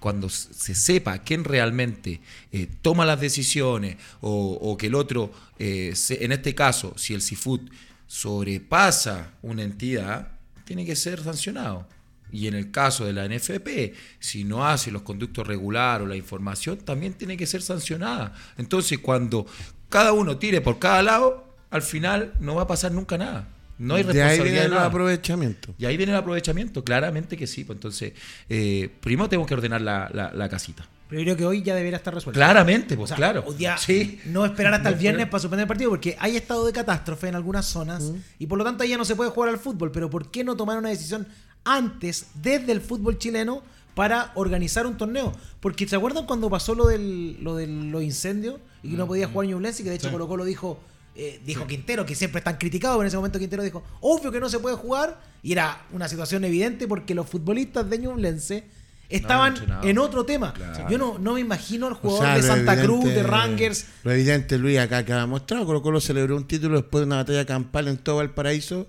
cuando 0.00 0.28
se 0.28 0.74
sepa 0.74 1.20
quién 1.20 1.44
realmente 1.44 2.20
eh, 2.50 2.66
toma 2.82 3.06
las 3.06 3.20
decisiones, 3.20 3.98
o, 4.20 4.58
o 4.60 4.76
que 4.76 4.88
el 4.88 4.96
otro, 4.96 5.30
eh, 5.60 5.92
se- 5.94 6.24
en 6.24 6.32
este 6.32 6.56
caso, 6.56 6.94
si 6.96 7.14
el 7.14 7.22
CIFUT 7.22 7.70
sobrepasa 8.08 9.30
una 9.42 9.62
entidad, 9.62 10.32
tiene 10.64 10.84
que 10.84 10.96
ser 10.96 11.22
sancionado. 11.22 11.86
Y 12.32 12.46
en 12.46 12.54
el 12.54 12.70
caso 12.70 13.04
de 13.04 13.12
la 13.12 13.26
NFP, 13.28 13.94
si 14.18 14.44
no 14.44 14.66
hace 14.66 14.90
los 14.90 15.02
conductos 15.02 15.46
regulares 15.46 16.04
o 16.04 16.08
la 16.08 16.16
información, 16.16 16.78
también 16.78 17.14
tiene 17.14 17.36
que 17.36 17.46
ser 17.46 17.62
sancionada. 17.62 18.32
Entonces, 18.58 18.98
cuando 18.98 19.46
cada 19.88 20.12
uno 20.12 20.36
tire 20.38 20.60
por 20.60 20.78
cada 20.78 21.02
lado, 21.02 21.46
al 21.70 21.82
final 21.82 22.32
no 22.40 22.54
va 22.56 22.62
a 22.62 22.66
pasar 22.66 22.92
nunca 22.92 23.16
nada. 23.18 23.48
No 23.78 23.94
hay 23.94 24.02
de 24.02 24.10
ahí 24.10 24.14
responsabilidad 24.18 24.44
viene 24.44 24.58
de 24.60 24.64
el 24.66 24.70
nada. 24.74 24.86
aprovechamiento. 24.86 25.74
Y 25.78 25.86
ahí 25.86 25.96
viene 25.96 26.12
el 26.12 26.18
aprovechamiento, 26.18 26.84
claramente 26.84 27.36
que 27.36 27.46
sí. 27.46 27.64
Pues 27.64 27.76
entonces, 27.78 28.12
eh, 28.48 28.90
primero 29.00 29.28
tenemos 29.28 29.48
que 29.48 29.54
ordenar 29.54 29.80
la, 29.80 30.10
la- 30.12 30.32
la 30.34 30.48
casita. 30.50 30.86
Pero 31.08 31.22
yo 31.22 31.24
creo 31.24 31.36
que 31.36 31.44
hoy 31.46 31.62
ya 31.62 31.74
debería 31.74 31.96
estar 31.96 32.14
resuelto. 32.14 32.38
Claramente, 32.38 32.94
O 32.94 32.98
pues 32.98 33.08
sea, 33.08 33.16
claro. 33.16 33.44
Sí. 33.78 34.20
no 34.26 34.44
esperar 34.44 34.74
hasta 34.74 34.90
el 34.90 34.94
viernes 34.96 35.22
pero- 35.22 35.30
para 35.30 35.40
suspender 35.40 35.64
el 35.64 35.68
partido, 35.68 35.90
porque 35.90 36.14
hay 36.20 36.36
estado 36.36 36.66
de 36.66 36.72
catástrofe 36.72 37.28
en 37.28 37.34
algunas 37.36 37.66
zonas 37.66 38.12
y 38.38 38.46
por 38.46 38.58
lo 38.58 38.64
tanto 38.64 38.82
ahí 38.84 38.90
ya 38.90 38.98
no 38.98 39.04
se 39.06 39.16
puede 39.16 39.30
jugar 39.30 39.48
al 39.48 39.58
fútbol. 39.58 39.90
Pero 39.90 40.10
¿por 40.10 40.30
qué 40.30 40.44
no 40.44 40.56
tomar 40.56 40.76
una 40.78 40.90
decisión 40.90 41.26
antes, 41.64 42.26
desde 42.34 42.72
el 42.72 42.80
fútbol 42.80 43.18
chileno, 43.18 43.62
para 43.94 44.32
organizar 44.34 44.86
un 44.86 44.96
torneo? 44.96 45.32
Porque 45.60 45.86
¿se 45.86 45.96
acuerdan 45.96 46.26
cuando 46.26 46.48
pasó 46.48 46.74
lo 46.74 46.86
del 46.86 47.42
lo 47.42 47.56
de 47.56 47.66
los 47.66 48.02
incendios 48.02 48.56
y 48.82 48.90
que 48.90 48.96
no 48.96 49.06
podía 49.06 49.28
jugar 49.28 49.48
Ñublense 49.48 49.82
y 49.82 49.84
que 49.84 49.90
de 49.90 49.96
hecho 49.96 50.06
Sí. 50.08 50.12
Colo 50.12 50.26
Colo 50.28 50.44
dijo. 50.44 50.78
eh, 51.16 51.40
dijo 51.44 51.66
Quintero, 51.66 52.06
que 52.06 52.14
siempre 52.14 52.38
están 52.38 52.56
criticados, 52.56 52.94
pero 52.96 53.02
en 53.02 53.08
ese 53.08 53.16
momento 53.16 53.38
Quintero 53.38 53.62
dijo, 53.62 53.82
obvio 54.00 54.30
que 54.32 54.40
no 54.40 54.48
se 54.48 54.58
puede 54.60 54.76
jugar, 54.76 55.20
y 55.42 55.52
era 55.52 55.82
una 55.92 56.08
situación 56.08 56.44
evidente 56.44 56.86
porque 56.88 57.14
los 57.14 57.28
futbolistas 57.28 57.90
de 57.90 57.98
Ñublense 57.98 58.64
estaban 59.10 59.54
en 59.82 59.98
otro 59.98 60.24
tema. 60.24 60.54
Claro. 60.54 60.88
Yo 60.88 60.96
no, 60.96 61.18
no 61.18 61.34
me 61.34 61.40
imagino 61.40 61.88
al 61.88 61.94
O 61.94 61.96
jugador 61.96 62.26
sea, 62.26 62.36
de 62.36 62.42
Santa 62.42 62.80
Cruz, 62.80 63.04
de 63.04 63.22
Rangers. 63.24 63.86
Lo 64.04 64.12
evidente, 64.12 64.56
Luis, 64.56 64.78
acá 64.78 65.04
que 65.04 65.12
ha 65.12 65.26
mostrado. 65.26 65.66
Colo 65.66 65.82
Colo 65.82 66.00
celebró 66.00 66.36
un 66.36 66.46
título 66.46 66.76
después 66.80 67.00
de 67.02 67.06
una 67.06 67.16
batalla 67.16 67.44
campal 67.44 67.88
en 67.88 67.98
todo 67.98 68.22
el 68.22 68.30
paraíso 68.30 68.86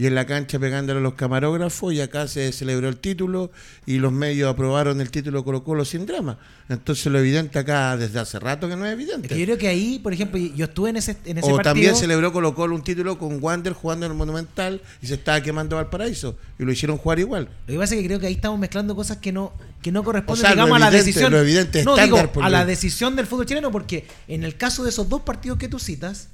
y 0.00 0.06
en 0.06 0.14
la 0.14 0.24
cancha 0.24 0.58
pegándole 0.58 0.98
a 0.98 1.02
los 1.02 1.12
camarógrafos 1.12 1.92
y 1.92 2.00
acá 2.00 2.26
se 2.26 2.52
celebró 2.52 2.88
el 2.88 2.96
título 2.96 3.50
y 3.84 3.98
los 3.98 4.10
medios 4.12 4.48
aprobaron 4.50 4.98
el 5.02 5.10
título 5.10 5.44
Colo 5.44 5.62
Colo 5.62 5.84
sin 5.84 6.06
drama. 6.06 6.38
Entonces 6.70 7.04
lo 7.12 7.18
evidente 7.18 7.58
acá 7.58 7.98
desde 7.98 8.18
hace 8.18 8.38
rato 8.38 8.66
que 8.66 8.76
no 8.76 8.86
es 8.86 8.92
Es 8.92 8.96
que 8.98 9.04
yo 9.04 9.12
evidente. 9.12 9.44
creo 9.44 9.58
que 9.58 9.68
ahí, 9.68 9.98
por 9.98 10.14
ejemplo, 10.14 10.40
yo 10.40 10.64
estuve 10.64 10.88
en 10.88 10.96
ese, 10.96 11.18
en 11.26 11.36
ese 11.36 11.46
O 11.46 11.56
partido. 11.56 11.62
también 11.74 11.96
celebró 11.96 12.32
Colo 12.32 12.54
Colo 12.54 12.74
un 12.76 12.82
título 12.82 13.18
con 13.18 13.42
Wander 13.42 13.74
jugando 13.74 14.06
en 14.06 14.12
el 14.12 14.16
Monumental 14.16 14.80
y 15.02 15.06
se 15.06 15.14
estaba 15.14 15.42
quemando 15.42 15.76
Valparaíso 15.76 16.34
y 16.58 16.62
lo 16.64 16.72
hicieron 16.72 16.96
jugar 16.96 17.18
igual. 17.18 17.50
Lo 17.66 17.74
que 17.74 17.78
pasa 17.78 17.94
es 17.94 18.00
que 18.00 18.06
creo 18.06 18.18
que 18.18 18.26
ahí 18.26 18.32
estamos 18.32 18.58
mezclando 18.58 18.96
cosas 18.96 19.18
que 19.18 19.32
no, 19.32 19.52
que 19.82 19.92
no 19.92 20.02
corresponden, 20.02 20.32
O 20.44 20.48
sea, 20.48 20.54
lo 20.54 20.62
digamos, 20.64 20.76
a 20.76 20.78
la 20.78 20.86
evidente- 20.88 21.04
decisión. 21.06 21.32
lo 21.32 21.38
evidente 21.40 21.84
no, 21.84 21.94
estándar, 21.96 22.20
digo, 22.22 22.32
por 22.32 22.44
a 22.44 22.48
la 22.48 22.64
decisión 22.64 23.16
del 23.16 23.26
fútbol 23.26 23.44
chileno, 23.44 23.70
porque 23.70 24.06
en 24.28 24.44
el 24.44 24.56
caso 24.56 24.82
de 24.82 24.88
esos 24.88 25.10
dos 25.10 25.20
partidos 25.20 25.58
que 25.58 25.68
tú 25.68 25.78
citas, 25.78 26.28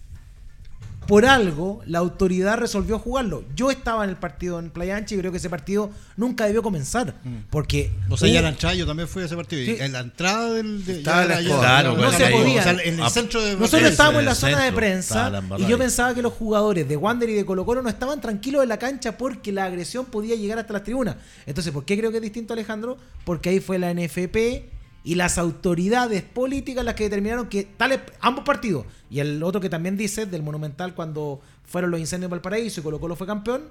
por 1.07 1.27
algo 1.27 1.81
la 1.87 1.99
autoridad 1.99 2.59
resolvió 2.59 2.99
jugarlo. 2.99 3.45
Yo 3.55 3.71
estaba 3.71 4.05
en 4.05 4.11
el 4.11 4.17
partido 4.17 4.59
en 4.59 4.71
Playa 4.71 4.97
Ancha 4.97 5.15
y 5.15 5.19
creo 5.19 5.31
que 5.31 5.39
ese 5.39 5.49
partido 5.51 5.91
nunca 6.17 6.47
debió 6.47 6.63
comenzar. 6.63 7.15
Porque. 7.51 7.93
O 8.09 8.17
sea, 8.17 8.29
ya 8.29 8.43
la 8.43 8.49
entrada 8.51 8.75
yo 8.75 8.87
también 8.87 9.09
fui 9.09 9.23
a 9.23 9.27
ese 9.27 9.37
partido. 9.37 9.63
y. 9.63 9.81
En 9.81 9.93
la 9.93 10.01
entrada 10.01 10.53
del. 10.53 10.85
De, 10.85 10.99
Estaba 10.99 11.25
la. 11.25 11.43
Claro, 11.43 11.97
no 11.97 12.11
ya- 12.11 12.17
se 12.19 12.27
podía. 12.31 12.61
o 12.61 12.63
sea, 12.65 12.73
en 12.73 13.01
el 13.01 13.11
centro 13.11 13.43
de. 13.43 13.57
Nosotros 13.57 13.91
estábamos 13.91 14.21
en 14.21 14.27
la 14.27 14.35
zona 14.35 14.65
de 14.65 14.73
prensa 14.73 15.43
y 15.59 15.67
yo 15.67 15.79
pensaba 15.79 16.15
que 16.15 16.23
los 16.23 16.33
jugadores 16.33 16.89
de 16.89 16.97
Wander 16.97 17.29
y 17.31 17.35
de 17.35 17.45
Colo 17.45 17.65
Colo 17.65 17.83
no 17.83 17.89
estaban 17.89 18.21
tranquilos 18.21 18.63
en 18.63 18.69
la 18.69 18.79
cancha 18.79 19.17
porque 19.17 19.53
la 19.53 19.65
agresión 19.65 20.07
podía 20.07 20.35
llegar 20.37 20.59
hasta 20.59 20.73
las 20.73 20.83
tribunas. 20.83 21.17
Entonces, 21.47 21.73
¿por 21.73 21.85
qué 21.85 21.97
creo 21.97 22.11
que 22.11 22.17
es 22.19 22.23
distinto 22.23 22.53
Alejandro? 22.53 22.97
Porque 23.25 23.51
ahí 23.51 23.61
fue 23.61 23.79
la 23.79 23.91
NFP 23.93 24.76
y 25.07 25.15
las 25.15 25.39
autoridades 25.39 26.23
políticas 26.23 26.85
las 26.85 26.95
que 26.95 27.05
determinaron 27.05 27.49
que 27.49 27.63
tales 27.65 28.01
ambos 28.21 28.45
partidos 28.45 28.85
y 29.09 29.21
el 29.21 29.43
otro 29.43 29.61
que 29.61 29.71
también 29.71 29.97
dice 29.97 30.27
del 30.27 30.43
Monumental 30.43 30.95
cuando 30.95 31.41
fueron 31.65 31.91
los 31.93 32.01
incendios 32.01 32.27
en 32.27 32.33
Valparaíso 32.33 32.81
y 32.81 32.83
Colo 32.83 32.99
Colo 33.01 33.15
fue 33.17 33.27
campeón 33.27 33.63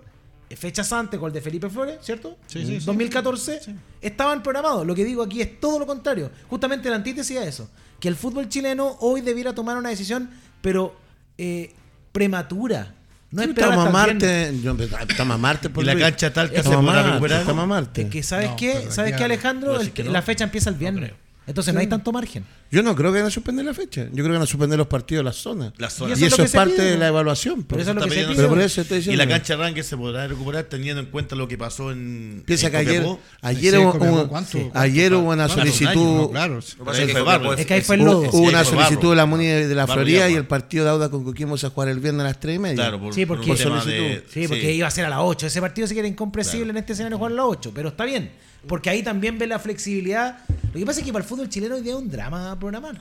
eh, 0.50 0.56
fechas 0.56 0.92
antes 0.94 1.20
con 1.20 1.28
el 1.28 1.34
de 1.34 1.42
Felipe 1.42 1.70
Flores, 1.70 1.98
¿cierto? 2.02 2.38
Sí, 2.48 2.66
sí, 2.66 2.80
sí. 2.80 2.86
2014 2.86 3.60
Sí. 3.64 3.76
estaban 4.02 4.42
programados. 4.44 4.86
Lo 4.88 4.94
que 4.96 5.04
digo 5.04 5.24
aquí 5.24 5.42
es 5.42 5.60
todo 5.60 5.80
lo 5.80 5.86
contrario. 5.88 6.30
Justamente 6.50 6.88
la 6.90 6.98
antítesis 6.98 7.38
a 7.38 7.44
eso. 7.46 7.68
Que 8.00 8.08
el 8.08 8.16
fútbol 8.16 8.48
chileno 8.48 8.96
hoy 9.00 9.22
debiera 9.22 9.54
tomar 9.56 9.76
una 9.76 9.90
decisión, 9.90 10.30
pero 10.62 10.96
eh, 11.40 11.74
prematura. 12.12 12.94
No 13.32 13.42
Sí, 13.44 13.50
esperar 13.50 13.72
estamos 13.72 13.86
a 13.96 14.00
hasta 14.00 14.12
el 14.12 14.18
viernes. 14.20 14.64
Marte. 14.64 14.88
yo- 14.94 14.98
Estamos 15.10 15.36
a 15.36 15.38
Marte. 15.38 15.68
Y 15.68 15.72
por 15.72 15.84
la 15.84 15.98
cancha 15.98 16.32
tal 16.32 16.50
que 16.50 16.56
se 16.56 16.62
Estamos 16.62 16.78
a 16.78 16.82
podrá 16.86 16.94
Marte, 17.02 17.12
recuperar. 17.14 17.40
Estamos 17.42 17.64
a 17.64 17.68
Marte. 17.68 18.02
Es 18.04 18.10
que, 18.10 18.24
¿sabes 18.24 18.50
No, 18.52 18.56
qué? 18.56 18.86
¿Sabes 18.92 19.16
qué, 19.18 19.24
Alejandro? 19.24 19.74
no, 19.74 19.80
El- 19.80 19.86
sí 19.88 19.92
que 19.92 20.04
no. 20.04 20.12
La 20.12 20.22
fecha 20.22 20.44
empieza 20.46 20.70
el 20.70 20.76
viernes. 20.76 21.12
Entonces 21.48 21.74
no 21.74 21.80
hay 21.80 21.88
tanto 21.88 22.12
margen. 22.12 22.44
Yo 22.72 22.82
no 22.82 22.96
creo 22.96 23.14
que 23.14 23.20
van 23.20 23.28
a 23.28 23.32
suspender 23.32 23.64
la 23.64 23.74
fecha. 23.74 24.06
Yo 24.06 24.12
creo 24.16 24.26
que 24.28 24.32
van 24.34 24.42
a 24.42 24.46
suspender 24.48 24.78
los 24.80 24.88
partidos 24.88 25.20
de 25.20 25.26
las 25.26 25.36
zonas. 25.36 25.74
Las 25.78 25.94
Y 25.94 25.98
zonas. 25.98 26.20
Y 26.20 26.26
eso 26.26 26.42
es 26.42 26.50
eso 26.50 26.58
parte 26.58 26.74
pide, 26.74 26.92
de 26.92 26.98
la 26.98 27.08
evaluación. 27.08 27.64
Pero 27.64 27.82
eso 27.82 27.92
es 27.92 27.96
lo 27.96 28.02
que 28.04 28.10
se 28.10 28.16
pide. 28.26 28.36
Pero 28.36 28.50
por 28.50 28.60
eso 28.62 28.82
estoy 28.82 28.98
Y 29.00 29.16
la 29.16 29.28
cancha 29.28 29.56
Rangue 29.56 29.84
se 29.84 29.96
podrá 29.96 30.28
recuperar 30.28 30.64
teniendo 30.64 31.02
en 31.02 31.08
cuenta 31.12 31.36
lo 31.36 31.48
que 31.48 31.58
pasó 31.58 31.92
en. 31.92 32.42
Piensa 32.46 32.66
en 32.68 32.72
que 32.72 32.78
ayer, 32.78 33.06
ayer, 33.42 33.74
Sí, 33.76 33.80
hubo, 33.80 33.92
Copiapó, 33.92 34.16
hubo- 34.16 34.28
¿cuánto- 34.28 34.58
ayer 34.74 35.12
cuánto- 35.12 35.20
hubo 35.24 35.34
una 35.34 35.48
solicitud. 35.50 35.94
No, 35.96 36.30
claro. 36.32 36.60
Es 36.60 36.66
que 36.76 36.84
fue 36.84 36.96
Copiapó 37.06 37.26
barro. 37.26 37.54
es- 37.54 37.60
Es 37.60 37.66
que 37.68 37.74
ahí 37.76 37.82
fue 37.82 37.96
el 37.96 38.02
Hubo, 38.02 38.08
lodo. 38.12 38.30
hubo 38.32 38.44
Sí, 38.44 38.50
una 38.50 38.64
solicitud 38.66 39.10
de 39.12 39.16
la 39.16 39.26
Muni 39.28 39.46
de 39.46 39.76
la 39.76 39.86
Florida 39.88 40.30
y 40.30 40.34
el 40.34 40.48
partido 40.48 40.84
de 40.86 40.90
Auda 40.92 41.10
con 41.10 41.24
Coquimbo 41.24 41.58
se 41.58 41.68
va 41.68 41.72
a 41.72 41.74
jugar 41.76 41.90
el 41.90 42.00
viernes 42.00 42.22
a 42.22 42.30
las 42.30 42.40
3 42.40 42.56
y 42.56 42.60
media. 42.60 42.76
Claro, 42.76 43.00
por, 43.00 43.14
Sí, 43.14 43.26
por 43.26 43.38
porque- 43.38 43.52
un 43.52 43.58
tema 43.58 43.76
Por 43.82 43.86
de. 43.86 43.98
solicitud. 44.00 44.24
Sí, 44.34 44.48
porque 44.48 44.74
iba 44.74 44.88
a 44.88 44.92
ser 44.92 45.06
a 45.06 45.10
las 45.10 45.20
8. 45.22 45.46
Ese 45.48 45.62
partido 45.62 45.88
sí 45.88 45.94
que 45.94 46.00
era 46.00 46.10
incompresible 46.10 46.66
Claro. 46.66 46.72
en 46.72 46.78
este 46.78 46.94
escenario 46.94 47.18
jugar 47.18 47.32
a 47.34 47.36
las 47.36 47.46
8. 47.48 47.72
Pero 47.74 47.90
está 47.90 48.06
bien. 48.06 48.32
Porque 48.68 48.90
ahí 48.90 49.04
también 49.04 49.38
ve 49.38 49.48
la 49.48 49.60
flexibilidad. 49.60 50.40
Lo 50.74 50.80
que 50.80 50.86
pasa 50.86 51.00
es 51.00 51.06
que 51.06 51.14
para 51.14 51.24
el 51.24 51.30
fútbol 51.30 51.50
chileno 51.50 51.76
hoy 51.76 51.82
día 51.82 51.94
es 51.94 52.00
un 52.00 52.10
drama 52.10 52.58
programar. 52.60 53.00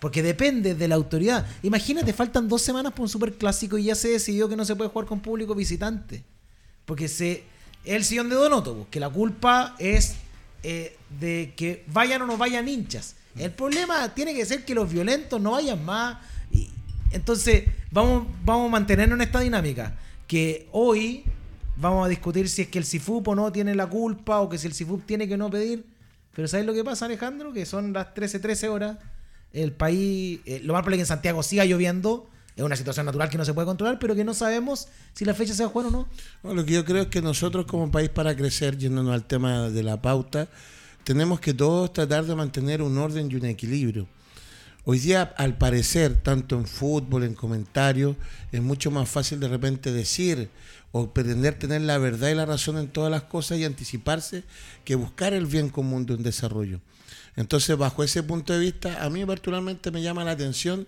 Porque 0.00 0.22
depende 0.22 0.74
de 0.74 0.88
la 0.88 0.96
autoridad. 0.96 1.46
Imagínate, 1.62 2.12
faltan 2.12 2.48
dos 2.48 2.62
semanas 2.62 2.92
por 2.92 3.02
un 3.02 3.08
superclásico 3.08 3.78
y 3.78 3.84
ya 3.84 3.94
se 3.94 4.08
decidió 4.08 4.48
que 4.48 4.56
no 4.56 4.64
se 4.64 4.76
puede 4.76 4.90
jugar 4.90 5.06
con 5.06 5.20
público 5.20 5.54
visitante. 5.54 6.22
Porque 6.84 7.08
se, 7.08 7.44
es 7.84 7.94
el 7.94 8.04
sillón 8.04 8.28
de 8.28 8.34
Donoto, 8.34 8.74
pues, 8.74 8.88
que 8.90 9.00
la 9.00 9.08
culpa 9.08 9.76
es 9.78 10.16
eh, 10.62 10.96
de 11.20 11.54
que 11.56 11.84
vayan 11.86 12.22
o 12.22 12.26
no 12.26 12.36
vayan 12.36 12.68
hinchas. 12.68 13.16
El 13.38 13.50
problema 13.52 14.14
tiene 14.14 14.34
que 14.34 14.44
ser 14.44 14.64
que 14.64 14.74
los 14.74 14.92
violentos 14.92 15.40
no 15.40 15.52
vayan 15.52 15.82
más. 15.84 16.18
Y, 16.50 16.68
entonces, 17.12 17.64
vamos, 17.90 18.26
vamos 18.44 18.68
a 18.68 18.72
mantenernos 18.72 19.16
en 19.16 19.22
esta 19.22 19.40
dinámica. 19.40 19.94
Que 20.26 20.68
hoy 20.72 21.24
vamos 21.76 22.06
a 22.06 22.08
discutir 22.08 22.48
si 22.48 22.62
es 22.62 22.68
que 22.68 22.78
el 22.78 22.84
CIFUP 22.84 23.28
o 23.28 23.34
no 23.34 23.50
tiene 23.52 23.74
la 23.74 23.86
culpa 23.86 24.40
o 24.40 24.48
que 24.48 24.58
si 24.58 24.66
el 24.66 24.74
CIFUP 24.74 25.04
tiene 25.06 25.28
que 25.28 25.36
no 25.36 25.50
pedir. 25.50 25.84
Pero 26.34 26.48
¿sabes 26.48 26.66
lo 26.66 26.74
que 26.74 26.84
pasa, 26.84 27.06
Alejandro? 27.06 27.52
Que 27.52 27.66
son 27.66 27.92
las 27.92 28.14
13, 28.14 28.40
13 28.40 28.68
horas. 28.68 28.98
El 29.52 29.72
país, 29.72 30.40
eh, 30.46 30.60
lo 30.64 30.72
más 30.72 30.82
probable 30.82 30.96
es 30.96 30.98
que 30.98 31.02
en 31.02 31.06
Santiago 31.06 31.42
siga 31.42 31.64
lloviendo. 31.64 32.28
Es 32.56 32.62
una 32.62 32.76
situación 32.76 33.06
natural 33.06 33.30
que 33.30 33.38
no 33.38 33.44
se 33.44 33.52
puede 33.52 33.66
controlar, 33.66 33.98
pero 33.98 34.14
que 34.14 34.24
no 34.24 34.34
sabemos 34.34 34.88
si 35.12 35.24
la 35.24 35.34
fecha 35.34 35.54
se 35.54 35.64
va 35.64 35.68
a 35.68 35.72
jugar 35.72 35.88
o 35.88 35.90
no. 35.90 36.08
Bueno, 36.42 36.60
lo 36.60 36.66
que 36.66 36.74
yo 36.74 36.84
creo 36.84 37.02
es 37.02 37.08
que 37.08 37.20
nosotros 37.20 37.66
como 37.66 37.90
país 37.90 38.10
para 38.10 38.36
crecer, 38.36 38.78
yéndonos 38.78 39.12
al 39.12 39.24
tema 39.24 39.70
de 39.70 39.82
la 39.82 40.00
pauta, 40.00 40.48
tenemos 41.02 41.40
que 41.40 41.52
todos 41.52 41.92
tratar 41.92 42.24
de 42.24 42.34
mantener 42.34 42.80
un 42.80 42.96
orden 42.96 43.28
y 43.30 43.34
un 43.34 43.44
equilibrio. 43.46 44.06
Hoy 44.84 44.98
día, 44.98 45.22
al 45.36 45.56
parecer, 45.56 46.22
tanto 46.22 46.56
en 46.56 46.66
fútbol, 46.66 47.24
en 47.24 47.34
comentarios, 47.34 48.16
es 48.52 48.62
mucho 48.62 48.90
más 48.90 49.08
fácil 49.08 49.40
de 49.40 49.48
repente 49.48 49.90
decir 49.92 50.50
o 50.96 51.12
pretender 51.12 51.58
tener 51.58 51.80
la 51.80 51.98
verdad 51.98 52.28
y 52.28 52.36
la 52.36 52.46
razón 52.46 52.78
en 52.78 52.86
todas 52.86 53.10
las 53.10 53.24
cosas 53.24 53.58
y 53.58 53.64
anticiparse 53.64 54.44
que 54.84 54.94
buscar 54.94 55.32
el 55.32 55.46
bien 55.46 55.68
común 55.68 56.06
de 56.06 56.14
un 56.14 56.22
desarrollo. 56.22 56.80
Entonces, 57.34 57.76
bajo 57.76 58.04
ese 58.04 58.22
punto 58.22 58.52
de 58.52 58.60
vista, 58.60 59.02
a 59.02 59.10
mí 59.10 59.26
particularmente 59.26 59.90
me 59.90 60.02
llama 60.02 60.22
la 60.22 60.30
atención 60.30 60.86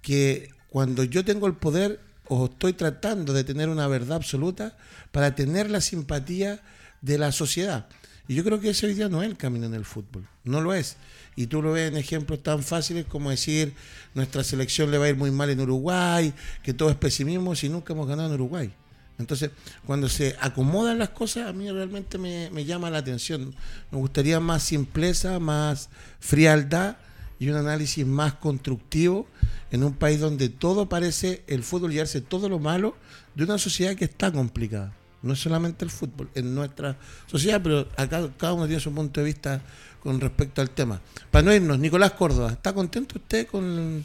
que 0.00 0.48
cuando 0.70 1.04
yo 1.04 1.22
tengo 1.22 1.46
el 1.46 1.52
poder 1.52 2.00
o 2.28 2.46
estoy 2.46 2.72
tratando 2.72 3.34
de 3.34 3.44
tener 3.44 3.68
una 3.68 3.86
verdad 3.88 4.16
absoluta 4.16 4.74
para 5.10 5.34
tener 5.34 5.68
la 5.68 5.82
simpatía 5.82 6.62
de 7.02 7.18
la 7.18 7.30
sociedad. 7.30 7.88
Y 8.28 8.34
yo 8.34 8.44
creo 8.44 8.58
que 8.58 8.70
ese 8.70 8.86
hoy 8.86 8.94
día 8.94 9.10
no 9.10 9.22
es 9.22 9.28
el 9.28 9.36
camino 9.36 9.66
en 9.66 9.74
el 9.74 9.84
fútbol, 9.84 10.26
no 10.44 10.62
lo 10.62 10.72
es. 10.72 10.96
Y 11.36 11.48
tú 11.48 11.60
lo 11.60 11.72
ves 11.72 11.92
en 11.92 11.98
ejemplos 11.98 12.42
tan 12.42 12.62
fáciles 12.62 13.04
como 13.04 13.28
decir 13.28 13.74
nuestra 14.14 14.44
selección 14.44 14.90
le 14.90 14.96
va 14.96 15.04
a 15.04 15.08
ir 15.10 15.16
muy 15.16 15.30
mal 15.30 15.50
en 15.50 15.60
Uruguay, 15.60 16.32
que 16.62 16.72
todo 16.72 16.88
es 16.88 16.96
pesimismo 16.96 17.54
si 17.54 17.68
nunca 17.68 17.92
hemos 17.92 18.08
ganado 18.08 18.28
en 18.28 18.34
Uruguay. 18.40 18.74
Entonces, 19.18 19.50
cuando 19.86 20.08
se 20.08 20.36
acomodan 20.40 20.98
las 20.98 21.10
cosas, 21.10 21.48
a 21.48 21.52
mí 21.52 21.70
realmente 21.70 22.18
me, 22.18 22.50
me 22.50 22.64
llama 22.64 22.90
la 22.90 22.98
atención. 22.98 23.54
Me 23.90 23.98
gustaría 23.98 24.40
más 24.40 24.62
simpleza, 24.62 25.38
más 25.38 25.90
frialdad 26.18 26.96
y 27.38 27.48
un 27.48 27.56
análisis 27.56 28.06
más 28.06 28.34
constructivo 28.34 29.26
en 29.72 29.82
un 29.82 29.94
país 29.94 30.20
donde 30.20 30.48
todo 30.48 30.88
parece 30.88 31.42
el 31.46 31.64
fútbol 31.64 31.90
llevarse 31.90 32.20
todo 32.20 32.48
lo 32.48 32.58
malo 32.58 32.94
de 33.34 33.44
una 33.44 33.58
sociedad 33.58 33.96
que 33.96 34.04
está 34.04 34.30
complicada. 34.30 34.92
No 35.22 35.32
es 35.32 35.40
solamente 35.40 35.84
el 35.84 35.90
fútbol, 35.90 36.28
en 36.34 36.54
nuestra 36.54 36.96
sociedad, 37.26 37.60
pero 37.62 37.88
acá 37.96 38.28
cada 38.36 38.52
uno 38.54 38.66
tiene 38.66 38.80
su 38.80 38.92
punto 38.92 39.20
de 39.20 39.26
vista 39.26 39.62
con 40.00 40.20
respecto 40.20 40.60
al 40.60 40.70
tema. 40.70 41.00
Para 41.30 41.44
no 41.44 41.54
irnos, 41.54 41.78
Nicolás 41.78 42.12
Córdoba, 42.12 42.52
¿está 42.52 42.72
contento 42.72 43.18
usted 43.18 43.46
con, 43.46 44.04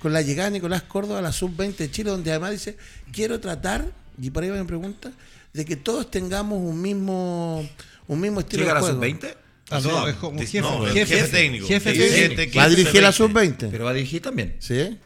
con 0.00 0.12
la 0.12 0.22
llegada 0.22 0.50
de 0.50 0.54
Nicolás 0.54 0.82
Córdoba 0.82 1.20
a 1.20 1.22
la 1.22 1.32
sub-20 1.32 1.76
de 1.76 1.90
Chile, 1.90 2.10
donde 2.10 2.30
además 2.30 2.50
dice, 2.50 2.76
quiero 3.12 3.40
tratar, 3.40 3.92
y 4.20 4.30
por 4.30 4.42
ahí 4.42 4.50
me 4.50 4.64
pregunta, 4.64 5.12
de 5.52 5.64
que 5.64 5.76
todos 5.76 6.10
tengamos 6.10 6.58
un 6.60 6.80
mismo, 6.80 7.66
un 8.08 8.20
mismo 8.20 8.40
estilo 8.40 8.62
¿Llega 8.64 8.72
a 8.72 8.74
de 8.74 8.80
la 8.80 8.86
juego? 8.98 9.02
sub-20? 9.02 9.34
Ah, 9.68 9.80
no, 9.80 10.06
es 10.06 10.14
como 10.16 10.38
jefe, 10.38 10.62
jefe, 10.92 11.06
jefe 11.16 11.28
técnico. 11.28 11.66
jefe 11.66 11.92
técnico. 11.92 12.58
¿Va 12.58 12.64
a 12.64 12.68
15, 12.68 12.76
dirigir 12.76 13.02
la 13.02 13.10
20. 13.10 13.16
sub-20? 13.16 13.70
Pero 13.70 13.84
va 13.84 13.90
a 13.90 13.94
dirigir 13.94 14.22
también. 14.22 14.56
¿Sí? 14.60 14.96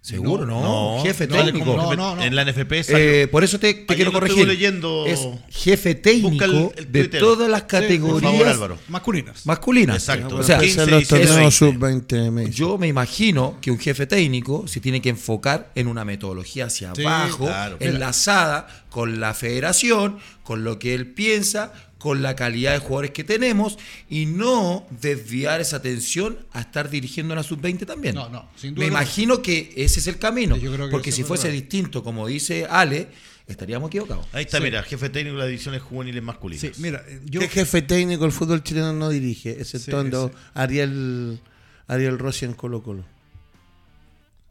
Seguro, 0.00 0.46
no. 0.46 0.62
No, 0.96 1.02
jefe 1.02 1.26
no, 1.26 1.36
técnico. 1.44 1.66
como 1.66 1.76
No, 1.76 1.88
jefe- 1.90 1.96
no, 1.96 2.16
no. 2.16 2.22
En 2.22 2.34
la 2.36 2.42
NFP 2.44 2.82
salió. 2.84 2.98
Eh, 2.98 3.28
por 3.28 3.44
eso 3.44 3.58
te, 3.58 3.84
quiero 3.84 4.10
corregir. 4.12 4.38
estuve 4.38 4.54
leyendo. 4.54 5.04
Es 5.06 5.20
jefe 5.50 5.94
técnico 5.96 6.30
Busca 6.30 6.44
el- 6.46 6.70
el 6.86 6.92
de 6.92 7.08
todas 7.08 7.50
las 7.50 7.62
favor, 7.62 7.82
categorías. 7.82 8.58
Masculinas. 8.88 9.44
masculinas. 9.44 9.96
Exacto. 9.96 10.36
O 10.36 10.42
sea, 10.42 10.58
Puede 10.58 10.70
ser 10.70 10.84
15, 10.86 10.90
los 10.92 11.00
16, 11.08 11.28
torneos 11.28 11.60
20. 11.60 12.08
sub-20, 12.16 12.30
me 12.30 12.40
dice. 12.42 12.52
yo 12.54 12.78
me 12.78 12.86
imagino 12.86 13.58
que 13.60 13.70
un 13.70 13.78
jefe 13.78 14.06
técnico 14.06 14.66
se 14.68 14.80
tiene 14.80 15.02
que 15.02 15.10
enfocar 15.10 15.72
en 15.74 15.88
una 15.88 16.04
metodología 16.04 16.66
hacia 16.66 16.94
Sí, 16.94 17.02
abajo, 17.04 17.44
claro. 17.46 17.76
enlazada 17.80 18.66
con 18.88 19.20
la 19.20 19.34
federación, 19.34 20.18
con 20.42 20.64
lo 20.64 20.78
que 20.78 20.94
él 20.94 21.08
piensa, 21.12 21.72
con 21.98 22.22
la 22.22 22.36
calidad 22.36 22.72
de 22.72 22.78
jugadores 22.78 23.10
que 23.10 23.24
tenemos 23.24 23.76
y 24.08 24.26
no 24.26 24.86
desviar 25.00 25.60
esa 25.60 25.76
atención 25.78 26.38
a 26.52 26.60
estar 26.60 26.88
dirigiendo 26.90 27.32
una 27.34 27.42
sub-20 27.42 27.86
también. 27.86 28.14
No, 28.14 28.28
no, 28.28 28.48
sin 28.56 28.74
duda 28.74 28.84
Me 28.84 28.90
no. 28.90 28.96
imagino 28.98 29.42
que 29.42 29.72
ese 29.76 29.98
es 30.00 30.06
el 30.06 30.18
camino, 30.18 30.56
Yo 30.56 30.72
creo 30.72 30.86
que 30.86 30.92
porque 30.92 31.10
si 31.12 31.22
es 31.22 31.26
fuese 31.26 31.48
verdad. 31.48 31.60
distinto, 31.60 32.04
como 32.04 32.26
dice 32.28 32.66
Ale, 32.70 33.08
estaríamos 33.48 33.88
equivocados. 33.88 34.26
Ahí 34.32 34.44
está, 34.44 34.58
Sí. 34.58 34.62
mira, 34.64 34.82
jefe 34.84 35.08
técnico 35.10 35.34
de 35.36 35.40
las 35.40 35.48
divisiones 35.48 35.82
juveniles 35.82 36.22
masculinas. 36.22 36.60
Sí, 36.60 36.70
mira, 36.82 37.02
eh, 37.08 37.20
yo 37.24 37.40
¿Qué 37.40 37.48
jefe 37.48 37.82
técnico 37.82 38.24
el 38.26 38.32
fútbol 38.32 38.62
chileno 38.62 38.92
no 38.92 39.08
dirige? 39.08 39.52
Exceptuando 39.60 40.28
Sí, 40.28 40.34
sí. 40.34 40.40
Ariel, 40.54 41.40
Ariel 41.88 42.18
Rossi 42.18 42.44
en 42.44 42.52
Colo 42.52 42.82
Colo. 42.82 43.04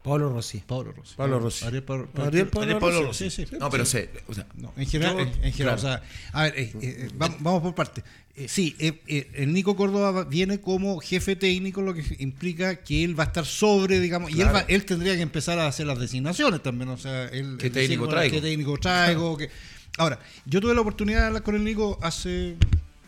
Pablo 0.02 0.30
Rossi. 0.32 0.62
Pablo 0.66 0.92
Rossi. 0.92 1.14
Pablo 1.16 1.38
Rossi. 1.40 1.64
Ariel 1.66 1.82
Pablo, 1.82 2.08
Ariel 2.16 2.46
Pablo 2.48 2.62
Ariel 2.62 2.78
Pablo 2.78 3.02
Rossi. 3.02 3.24
Rossi. 3.24 3.30
Sí, 3.44 3.46
sí. 3.50 3.56
No, 3.58 3.68
pero 3.68 3.84
sé, 3.84 4.10
o 4.28 4.32
sea, 4.34 4.46
No, 4.54 4.72
en 4.76 4.86
general, 4.86 5.16
Yo- 5.16 5.22
en, 5.22 5.28
en 5.44 5.52
general, 5.52 5.54
claro. 5.54 5.76
o 5.76 5.78
sea, 5.78 6.02
a 6.32 6.42
ver, 6.44 6.54
eh, 6.58 6.62
eh, 6.62 6.78
eh, 6.82 7.08
vamos, 7.14 7.42
vamos 7.42 7.62
por 7.62 7.74
parte. 7.74 8.02
Eh, 8.36 8.46
sí, 8.48 8.76
eh, 8.78 9.00
eh, 9.08 9.28
el 9.34 9.52
Nico 9.52 9.74
Córdoba 9.76 10.24
viene 10.24 10.60
como 10.60 11.00
jefe 11.00 11.34
técnico, 11.36 11.82
lo 11.82 11.92
que 11.92 12.04
implica 12.20 12.76
que 12.76 13.02
él 13.04 13.18
va 13.18 13.24
a 13.24 13.26
estar 13.26 13.44
sobre, 13.44 13.98
digamos, 13.98 14.30
y 14.30 14.40
él, 14.40 14.46
va- 14.54 14.64
él 14.68 14.84
tendría 14.84 15.16
que 15.16 15.22
empezar 15.22 15.58
a 15.58 15.66
hacer 15.66 15.86
las 15.86 15.98
designaciones 15.98 16.62
también, 16.62 16.88
o 16.90 16.96
sea, 16.96 17.24
él, 17.24 17.56
¿Qué 17.58 17.66
él 17.66 17.72
técnico 17.72 17.78
decir, 17.80 17.98
bueno, 17.98 18.12
traigo? 18.12 18.34
¿Qué 18.36 18.40
técnico 18.40 18.78
traigo? 18.78 19.36
qué- 19.36 19.50
Ahora, 19.98 20.20
yo 20.46 20.60
tuve 20.60 20.74
la 20.76 20.80
oportunidad 20.80 21.20
de 21.22 21.26
hablar 21.26 21.42
con 21.42 21.56
el 21.56 21.64
Nico 21.64 21.98
hace 22.00 22.54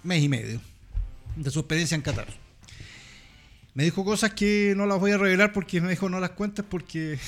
mes 0.03 0.23
y 0.25 0.29
medio 0.29 0.61
de 1.37 1.51
su 1.53 1.61
experiencia 1.61 1.95
en 1.95 2.03
Qatar. 2.03 2.27
Me 3.75 3.85
dijo 3.85 4.05
cosas 4.05 4.35
que 4.35 4.75
no 4.77 4.85
las 4.87 4.99
voy 4.99 5.13
a 5.13 5.19
revelar 5.19 5.53
porque 5.53 5.81
me 5.81 5.91
dijo 5.91 6.09
no 6.09 6.19
las 6.19 6.31
cuentes 6.31 6.65
porque 6.69 7.19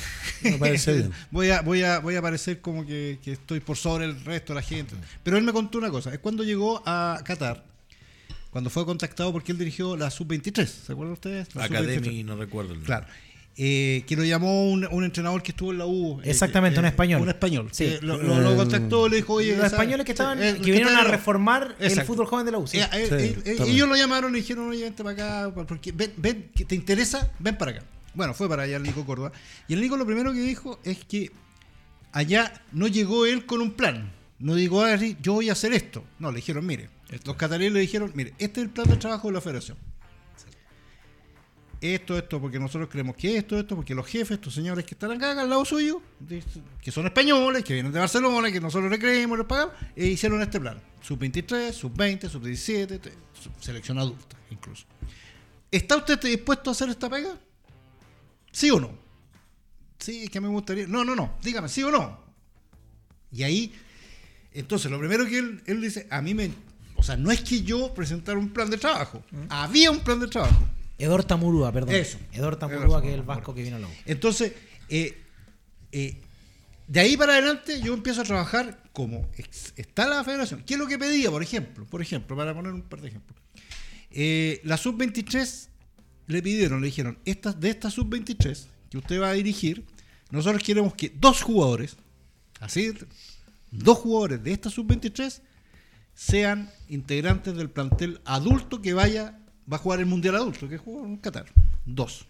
parece 0.58 0.92
bien. 0.96 1.12
voy 1.30 1.50
a 1.50 1.60
voy 1.62 1.82
a 1.82 2.00
voy 2.00 2.16
a 2.16 2.22
parecer 2.22 2.60
como 2.60 2.84
que, 2.84 3.18
que 3.22 3.32
estoy 3.32 3.60
por 3.60 3.76
sobre 3.76 4.06
el 4.06 4.24
resto 4.24 4.52
de 4.52 4.60
la 4.60 4.66
gente. 4.66 4.94
Pero 5.22 5.38
él 5.38 5.44
me 5.44 5.52
contó 5.52 5.78
una 5.78 5.90
cosa, 5.90 6.12
es 6.12 6.18
cuando 6.18 6.42
llegó 6.42 6.82
a 6.84 7.20
Qatar, 7.24 7.64
cuando 8.50 8.70
fue 8.70 8.84
contactado 8.84 9.32
porque 9.32 9.52
él 9.52 9.58
dirigió 9.58 9.96
la 9.96 10.10
sub-23, 10.10 10.66
¿se 10.66 10.92
acuerdan 10.92 11.12
ustedes? 11.12 11.54
La 11.54 11.64
Academy, 11.64 11.94
sub-23. 11.96 12.24
no 12.24 12.36
recuerdo. 12.36 12.72
el 12.72 12.78
nombre. 12.80 12.86
Claro. 12.86 13.06
Eh, 13.56 14.04
que 14.06 14.16
lo 14.16 14.24
llamó 14.24 14.70
un, 14.70 14.86
un 14.90 15.04
entrenador 15.04 15.42
que 15.42 15.50
estuvo 15.52 15.72
en 15.72 15.78
la 15.78 15.86
U. 15.86 16.20
eh, 16.22 16.30
Exactamente, 16.30 16.76
eh, 16.78 16.80
un 16.80 16.86
español. 16.86 17.20
Un 17.22 17.28
español. 17.28 17.68
Sí. 17.72 17.96
lo, 18.00 18.16
lo- 18.16 18.40
lo 18.40 18.56
contactó, 18.56 19.08
le 19.08 19.16
dijo, 19.16 19.34
oye. 19.34 19.48
Los 19.50 19.56
¿sabes? 19.58 19.72
españoles 19.72 20.06
que 20.06 20.12
estaban, 20.12 20.42
Eh, 20.42 20.54
que 20.56 20.70
vinieron 20.70 20.94
a 20.96 21.04
reformar 21.04 21.76
el 21.78 22.00
fútbol 22.02 22.26
joven 22.26 22.46
de 22.46 22.52
la 22.52 22.58
U. 22.58 22.66
sí. 22.66 22.78
Eh, 22.78 22.88
eh, 22.92 23.08
eh, 23.10 23.42
eh, 23.44 23.56
ellos 23.66 23.88
lo 23.88 23.94
llamaron 23.96 24.34
y 24.34 24.38
dijeron, 24.38 24.68
oye, 24.70 24.84
vente 24.84 25.02
para 25.04 25.46
acá, 25.48 25.54
porque 25.66 25.92
ven, 25.92 26.12
ven, 26.16 26.50
que 26.54 26.64
te 26.64 26.74
interesa, 26.74 27.30
ven 27.38 27.56
para 27.58 27.72
acá. 27.72 27.82
Bueno, 28.14 28.34
fue 28.34 28.48
para 28.48 28.62
allá 28.64 28.76
el 28.76 28.82
Nico 28.82 29.04
Córdoba. 29.06 29.32
Y 29.68 29.74
el 29.74 29.80
Nico 29.80 29.96
lo 29.96 30.06
primero 30.06 30.32
que 30.32 30.40
dijo 30.40 30.78
es 30.84 31.04
que 31.04 31.30
allá 32.12 32.52
no 32.72 32.86
llegó 32.86 33.26
él 33.26 33.46
con 33.46 33.60
un 33.60 33.72
plan. 33.72 34.12
No 34.38 34.54
dijo, 34.54 34.82
"Ah, 34.84 34.98
sí, 34.98 35.16
yo 35.22 35.34
voy 35.34 35.48
a 35.48 35.52
hacer 35.52 35.72
esto. 35.72 36.04
No, 36.18 36.30
le 36.30 36.36
dijeron, 36.36 36.66
mire, 36.66 36.88
los 37.24 37.36
catalanes 37.36 37.72
le 37.72 37.80
dijeron, 37.80 38.10
mire, 38.14 38.32
este 38.38 38.60
es 38.60 38.66
el 38.66 38.70
plan 38.70 38.88
de 38.88 38.96
trabajo 38.96 39.28
de 39.28 39.34
la 39.34 39.40
federación. 39.40 39.76
Esto, 41.82 42.16
esto, 42.16 42.40
porque 42.40 42.60
nosotros 42.60 42.88
creemos 42.88 43.16
que 43.16 43.36
esto, 43.36 43.58
esto, 43.58 43.74
porque 43.74 43.92
los 43.92 44.06
jefes, 44.06 44.32
estos 44.36 44.54
señores 44.54 44.84
que 44.84 44.94
están 44.94 45.10
acá 45.10 45.32
al 45.32 45.50
lado 45.50 45.64
suyo, 45.64 46.00
de- 46.20 46.40
que 46.80 46.92
son 46.92 47.06
españoles, 47.06 47.64
que 47.64 47.74
vienen 47.74 47.90
de 47.92 47.98
Barcelona, 47.98 48.52
que 48.52 48.60
nosotros 48.60 48.88
les 48.88 49.00
creemos, 49.00 49.36
les 49.36 49.46
pagamos, 49.48 49.74
e 49.96 50.06
hicieron 50.06 50.40
este 50.42 50.60
plan. 50.60 50.80
Sub-23, 51.02 51.72
sub-20, 51.72 52.28
sub-17, 52.28 53.00
te- 53.00 53.12
sub- 53.34 53.52
selección 53.60 53.98
adulta 53.98 54.36
incluso. 54.50 54.84
¿Está 55.72 55.96
usted 55.96 56.20
dispuesto 56.20 56.70
a 56.70 56.72
hacer 56.72 56.88
esta 56.90 57.10
pega? 57.10 57.36
¿Sí 58.52 58.70
o 58.70 58.78
no? 58.78 58.92
Sí, 59.98 60.24
es 60.24 60.30
que 60.30 60.40
me 60.40 60.48
gustaría. 60.48 60.86
No, 60.86 61.04
no, 61.04 61.16
no. 61.16 61.36
Dígame, 61.42 61.68
¿sí 61.68 61.82
o 61.82 61.90
no? 61.90 62.20
Y 63.32 63.42
ahí, 63.42 63.74
entonces, 64.52 64.88
lo 64.90 64.98
primero 65.00 65.24
que 65.26 65.38
él, 65.38 65.62
él 65.66 65.80
dice, 65.80 66.06
a 66.10 66.20
mí 66.22 66.32
me. 66.34 66.50
O 66.96 67.02
sea, 67.02 67.16
no 67.16 67.32
es 67.32 67.40
que 67.40 67.62
yo 67.62 67.92
presentara 67.94 68.38
un 68.38 68.50
plan 68.50 68.70
de 68.70 68.76
trabajo. 68.78 69.24
Había 69.48 69.90
un 69.90 70.00
plan 70.00 70.20
de 70.20 70.28
trabajo. 70.28 70.64
Edor 71.02 71.24
Tamurúa, 71.24 71.72
perdón. 71.72 71.96
Eso. 71.96 72.16
Edor. 72.32 72.54
Tamurúa, 72.54 73.02
que 73.02 73.08
es 73.08 73.14
el 73.14 73.22
vasco 73.22 73.52
que 73.52 73.64
vino 73.64 73.74
a 73.74 73.80
la 73.80 73.88
U. 73.88 73.90
Entonces, 74.06 74.52
eh, 74.88 75.20
eh, 75.90 76.16
de 76.86 77.00
ahí 77.00 77.16
para 77.16 77.32
adelante 77.32 77.80
yo 77.80 77.92
empiezo 77.92 78.20
a 78.20 78.24
trabajar 78.24 78.84
como 78.92 79.28
está 79.74 80.06
la 80.06 80.22
federación. 80.22 80.62
¿Qué 80.64 80.74
es 80.74 80.80
lo 80.80 80.86
que 80.86 81.00
pedía, 81.00 81.28
por 81.28 81.42
ejemplo? 81.42 81.86
Por 81.86 82.02
ejemplo, 82.02 82.36
para 82.36 82.54
poner 82.54 82.72
un 82.72 82.82
par 82.82 83.00
de 83.00 83.08
ejemplos. 83.08 83.36
Eh, 84.12 84.60
la 84.62 84.76
sub-23 84.76 85.68
le 86.28 86.40
pidieron, 86.40 86.80
le 86.80 86.86
dijeron, 86.86 87.18
estas, 87.24 87.58
de 87.58 87.70
esta 87.70 87.90
sub-23 87.90 88.66
que 88.88 88.98
usted 88.98 89.20
va 89.20 89.30
a 89.30 89.32
dirigir, 89.32 89.84
nosotros 90.30 90.62
queremos 90.62 90.94
que 90.94 91.12
dos 91.18 91.42
jugadores, 91.42 91.96
así, 92.60 92.92
dos 93.72 93.98
jugadores 93.98 94.40
de 94.44 94.52
esta 94.52 94.70
sub-23 94.70 95.40
sean 96.14 96.70
integrantes 96.88 97.56
del 97.56 97.70
plantel 97.70 98.20
adulto 98.24 98.80
que 98.80 98.92
vaya, 98.92 99.40
va 99.70 99.76
a 99.76 99.80
jugar 99.80 100.00
el 100.00 100.06
Mundial 100.06 100.36
Adulto, 100.36 100.68
que 100.68 100.78
juega 100.78 101.06
en 101.06 101.16
Qatar. 101.16 101.46
Dos. 101.84 102.26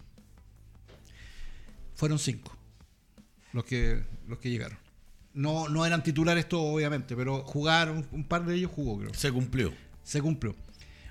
Fueron 1.94 2.18
cinco 2.18 2.56
los 3.52 3.64
que, 3.64 4.02
los 4.26 4.38
que 4.38 4.50
llegaron. 4.50 4.78
No, 5.34 5.68
no 5.68 5.86
eran 5.86 6.02
titulares 6.02 6.48
todos, 6.48 6.74
obviamente, 6.74 7.16
pero 7.16 7.42
jugaron, 7.44 8.06
un 8.12 8.24
par 8.24 8.44
de 8.44 8.56
ellos 8.56 8.70
jugó, 8.74 8.98
creo. 8.98 9.14
Se 9.14 9.32
cumplió. 9.32 9.72
Se 10.02 10.20
cumplió. 10.20 10.54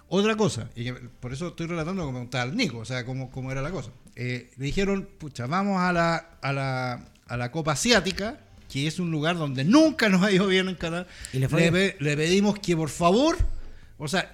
Otra 0.09 0.35
cosa, 0.35 0.69
y 0.75 0.91
por 0.91 1.31
eso 1.31 1.49
estoy 1.49 1.67
relatando 1.67 2.03
como 2.03 2.21
estaba 2.23 2.43
el 2.43 2.55
Nico, 2.55 2.79
o 2.79 2.85
sea, 2.85 3.05
cómo, 3.05 3.31
cómo 3.31 3.51
era 3.51 3.61
la 3.61 3.71
cosa. 3.71 3.91
Eh, 4.15 4.51
le 4.57 4.65
dijeron, 4.65 5.07
pucha, 5.17 5.47
vamos 5.47 5.79
a 5.79 5.93
la, 5.93 6.15
a, 6.41 6.51
la, 6.51 7.05
a 7.27 7.37
la 7.37 7.51
Copa 7.51 7.71
Asiática, 7.71 8.37
que 8.69 8.87
es 8.87 8.99
un 8.99 9.09
lugar 9.09 9.37
donde 9.37 9.63
nunca 9.63 10.09
nos 10.09 10.21
ha 10.21 10.31
ido 10.31 10.47
bien 10.47 10.67
en 10.67 10.75
Qatar. 10.75 11.07
Y 11.31 11.39
le 11.39 11.47
pedimos 11.47 12.59
que 12.59 12.75
por 12.75 12.89
favor, 12.89 13.37
o 14.03 14.07
sea, 14.07 14.31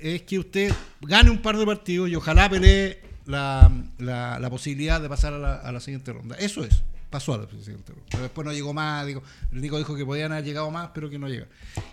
es 0.00 0.22
que 0.22 0.38
usted 0.38 0.74
gane 1.00 1.30
un 1.30 1.40
par 1.40 1.56
de 1.56 1.64
partidos 1.64 2.08
y 2.10 2.16
ojalá 2.16 2.50
pelee 2.50 3.00
la, 3.26 3.70
la- 3.98 4.50
posibilidad 4.50 5.00
de 5.00 5.08
pasar 5.08 5.32
a 5.34 5.38
la, 5.38 5.54
a 5.56 5.70
la 5.70 5.78
siguiente 5.80 6.12
ronda. 6.12 6.34
Eso 6.36 6.64
es. 6.64 6.82
Pasó 7.08 7.34
a 7.34 7.38
la 7.38 7.46
siguiente 7.48 7.92
ronda. 7.92 8.06
Pero 8.10 8.22
después 8.24 8.44
no 8.44 8.52
llegó 8.52 8.74
más. 8.74 9.06
Digo, 9.06 9.22
el 9.52 9.60
Nico 9.60 9.78
dijo 9.78 9.94
que 9.94 10.04
podían 10.04 10.32
haber 10.32 10.44
llegado 10.44 10.70
más, 10.72 10.90
pero 10.92 11.08
que 11.08 11.20
no 11.20 11.28
llega. 11.28 11.46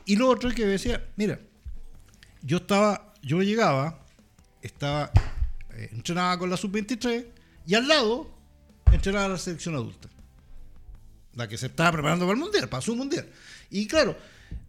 Y 0.06 0.16
lo 0.16 0.28
otro 0.28 0.50
es 0.50 0.56
que 0.56 0.66
decía, 0.66 1.06
mira, 1.16 1.40
yo 2.42 2.58
estaba, 2.58 3.14
yo 3.22 3.44
llegaba, 3.44 4.00
estaba, 4.64 5.12
eh, 5.76 5.90
entrenaba 5.92 6.40
con 6.40 6.50
la 6.50 6.58
sub-23 6.58 7.26
y 7.68 7.76
al 7.76 7.88
lado 7.88 8.28
entrenaba 8.92 9.28
la 9.30 9.38
selección 9.38 9.76
adulta. 9.76 10.10
La 11.36 11.48
que 11.48 11.58
se 11.60 11.68
estaba 11.68 11.92
preparando 11.92 12.26
para 12.26 12.34
el 12.34 12.44
mundial, 12.44 12.70
para 12.70 12.82
su 12.82 12.96
mundial. 12.96 13.28
Y 13.70 13.88
claro, 13.88 14.16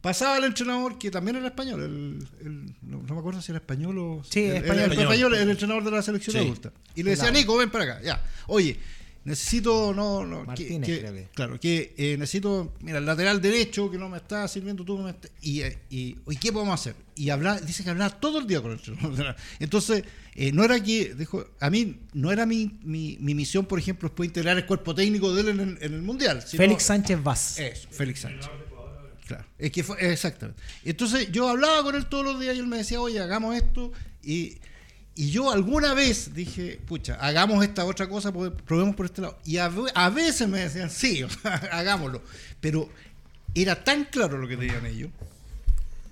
pasaba 0.04 0.36
el 0.38 0.44
entrenador 0.44 0.98
que 0.98 1.10
también 1.10 1.36
era 1.38 1.46
español, 1.48 1.82
el, 1.82 2.46
el- 2.46 2.74
no, 2.82 3.02
no 3.02 3.14
me 3.14 3.18
acuerdo 3.20 3.40
si 3.42 3.50
era 3.50 3.58
español 3.58 3.98
o. 3.98 4.22
Sí, 4.28 4.44
el, 4.44 4.56
español. 4.58 4.92
el 4.92 5.00
español, 5.00 5.34
el 5.34 5.50
entrenador 5.50 5.82
de 5.82 5.90
la 5.90 6.02
selección 6.02 6.34
Sí. 6.36 6.38
adulta. 6.42 6.72
Y 6.94 7.02
le 7.02 7.10
decía. 7.10 7.30
Nico, 7.32 7.56
ven 7.56 7.70
para 7.70 7.84
acá, 7.84 8.02
ya. 8.04 8.22
Oye, 8.46 8.78
necesito, 9.24 9.94
no, 9.94 10.24
no, 10.26 10.44
Martínez, 10.44 10.86
que- 10.86 10.98
creo 11.00 11.12
que. 11.14 11.28
Claro, 11.34 11.58
que 11.58 11.94
eh, 11.96 12.16
necesito, 12.18 12.74
mira, 12.82 12.98
el 12.98 13.06
lateral 13.06 13.40
derecho 13.40 13.90
que 13.90 13.96
no 13.98 14.08
me 14.10 14.18
está 14.18 14.46
sirviendo 14.46 14.84
tú, 14.84 14.96
no 14.98 15.04
me 15.04 15.10
está- 15.10 15.28
y, 15.40 15.62
eh, 15.62 15.78
y, 15.90 16.16
¿y 16.28 16.36
qué 16.36 16.52
podemos 16.52 16.78
hacer? 16.78 16.94
Y 17.16 17.30
hablar, 17.30 17.64
dice 17.64 17.82
que 17.82 17.90
hablaba 17.90 18.10
todo 18.20 18.38
el 18.40 18.46
día 18.46 18.60
con 18.60 18.72
el 18.72 18.78
entrenador. 18.78 19.34
Entonces, 19.58 20.04
eh, 20.34 20.52
no 20.52 20.64
era 20.64 20.82
que, 20.82 21.14
dijo, 21.14 21.46
a 21.60 21.70
mí, 21.70 21.96
no 22.12 22.30
era 22.30 22.44
mi, 22.44 22.78
mi, 22.82 23.16
mi 23.20 23.34
misión, 23.34 23.64
por 23.66 23.78
ejemplo, 23.78 24.08
después 24.10 24.26
integrar 24.28 24.56
el 24.58 24.66
cuerpo 24.66 24.94
técnico 24.94 25.32
de 25.34 25.40
él 25.40 25.48
en 25.48 25.60
el, 25.60 25.78
en 25.80 25.94
el 25.94 26.02
Mundial. 26.02 26.42
sino- 26.46 26.62
Félix 26.62 26.82
Sánchez 26.82 27.22
Vaz. 27.22 27.58
Eso, 27.58 27.88
Félix 27.90 28.20
Sánchez. 28.20 28.50
Claro, 29.26 29.44
es 29.58 29.70
que 29.70 29.82
fue, 29.82 30.12
exactamente. 30.12 30.60
Entonces 30.84 31.30
yo 31.32 31.48
hablaba 31.48 31.82
con 31.82 31.94
él 31.94 32.06
todos 32.06 32.24
los 32.24 32.38
días 32.40 32.54
y 32.56 32.58
él 32.58 32.66
me 32.66 32.76
decía, 32.78 33.00
oye, 33.00 33.18
hagamos 33.20 33.56
esto. 33.56 33.90
Y, 34.22 34.58
y 35.14 35.30
yo 35.30 35.50
alguna 35.50 35.94
vez 35.94 36.34
dije, 36.34 36.78
pucha, 36.86 37.14
hagamos 37.14 37.64
esta 37.64 37.84
otra 37.84 38.08
cosa, 38.08 38.32
probemos 38.32 38.94
por 38.96 39.06
este 39.06 39.22
lado. 39.22 39.38
Y 39.44 39.56
a, 39.58 39.72
a 39.94 40.10
veces 40.10 40.48
me 40.48 40.60
decían, 40.60 40.90
sí, 40.90 41.22
o 41.22 41.30
sea, 41.42 41.54
hagámoslo. 41.72 42.22
Pero 42.60 42.90
era 43.54 43.82
tan 43.82 44.04
claro 44.04 44.36
lo 44.38 44.46
que 44.48 44.56
tenían 44.56 44.84
ellos 44.86 45.10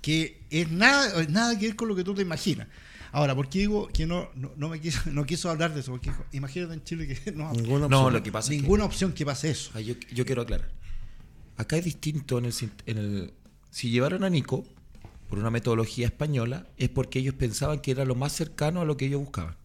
que 0.01 0.41
es 0.49 0.69
nada, 0.69 1.21
es 1.21 1.29
nada 1.29 1.57
que 1.57 1.67
ver 1.67 1.75
con 1.75 1.87
lo 1.87 1.95
que 1.95 2.03
tú 2.03 2.13
te 2.13 2.21
imaginas. 2.21 2.67
Ahora, 3.11 3.35
¿por 3.35 3.47
qué 3.47 3.59
digo 3.59 3.87
que 3.87 4.05
no, 4.07 4.29
no, 4.35 4.51
no 4.57 4.69
me 4.69 4.81
quiso, 4.81 4.99
no 5.11 5.25
quiso 5.25 5.49
hablar 5.49 5.73
de 5.73 5.79
eso? 5.81 5.91
Porque 5.91 6.11
imagínate 6.31 6.73
en 6.73 6.83
Chile 6.83 7.07
que 7.07 7.31
no, 7.35 7.51
Ninguna 7.53 7.87
No, 7.87 7.99
opción. 7.99 8.13
lo 8.13 8.23
que 8.23 8.31
pasa 8.31 8.51
es 8.51 8.57
que- 8.57 8.61
ninguna 8.63 8.85
opción 8.85 9.13
que 9.13 9.25
pase 9.25 9.51
eso. 9.51 9.79
Yo, 9.79 9.93
yo 10.11 10.25
quiero 10.25 10.41
aclarar. 10.41 10.69
Acá 11.57 11.77
es 11.77 11.85
distinto 11.85 12.37
en 12.37 12.45
el, 12.45 12.53
en 12.85 12.97
el- 12.97 13.33
Si 13.69 13.89
llevaron 13.89 14.23
a 14.23 14.29
Nico 14.29 14.65
por 15.29 15.39
una 15.39 15.49
metodología 15.49 16.05
española, 16.07 16.67
es 16.77 16.89
porque 16.89 17.19
ellos 17.19 17.33
pensaban 17.35 17.79
que 17.79 17.91
era 17.91 18.05
lo 18.05 18.15
más 18.15 18.33
cercano 18.33 18.81
a 18.81 18.85
lo 18.85 18.97
que 18.97 19.05
ellos 19.05 19.19
buscaban. 19.21 19.55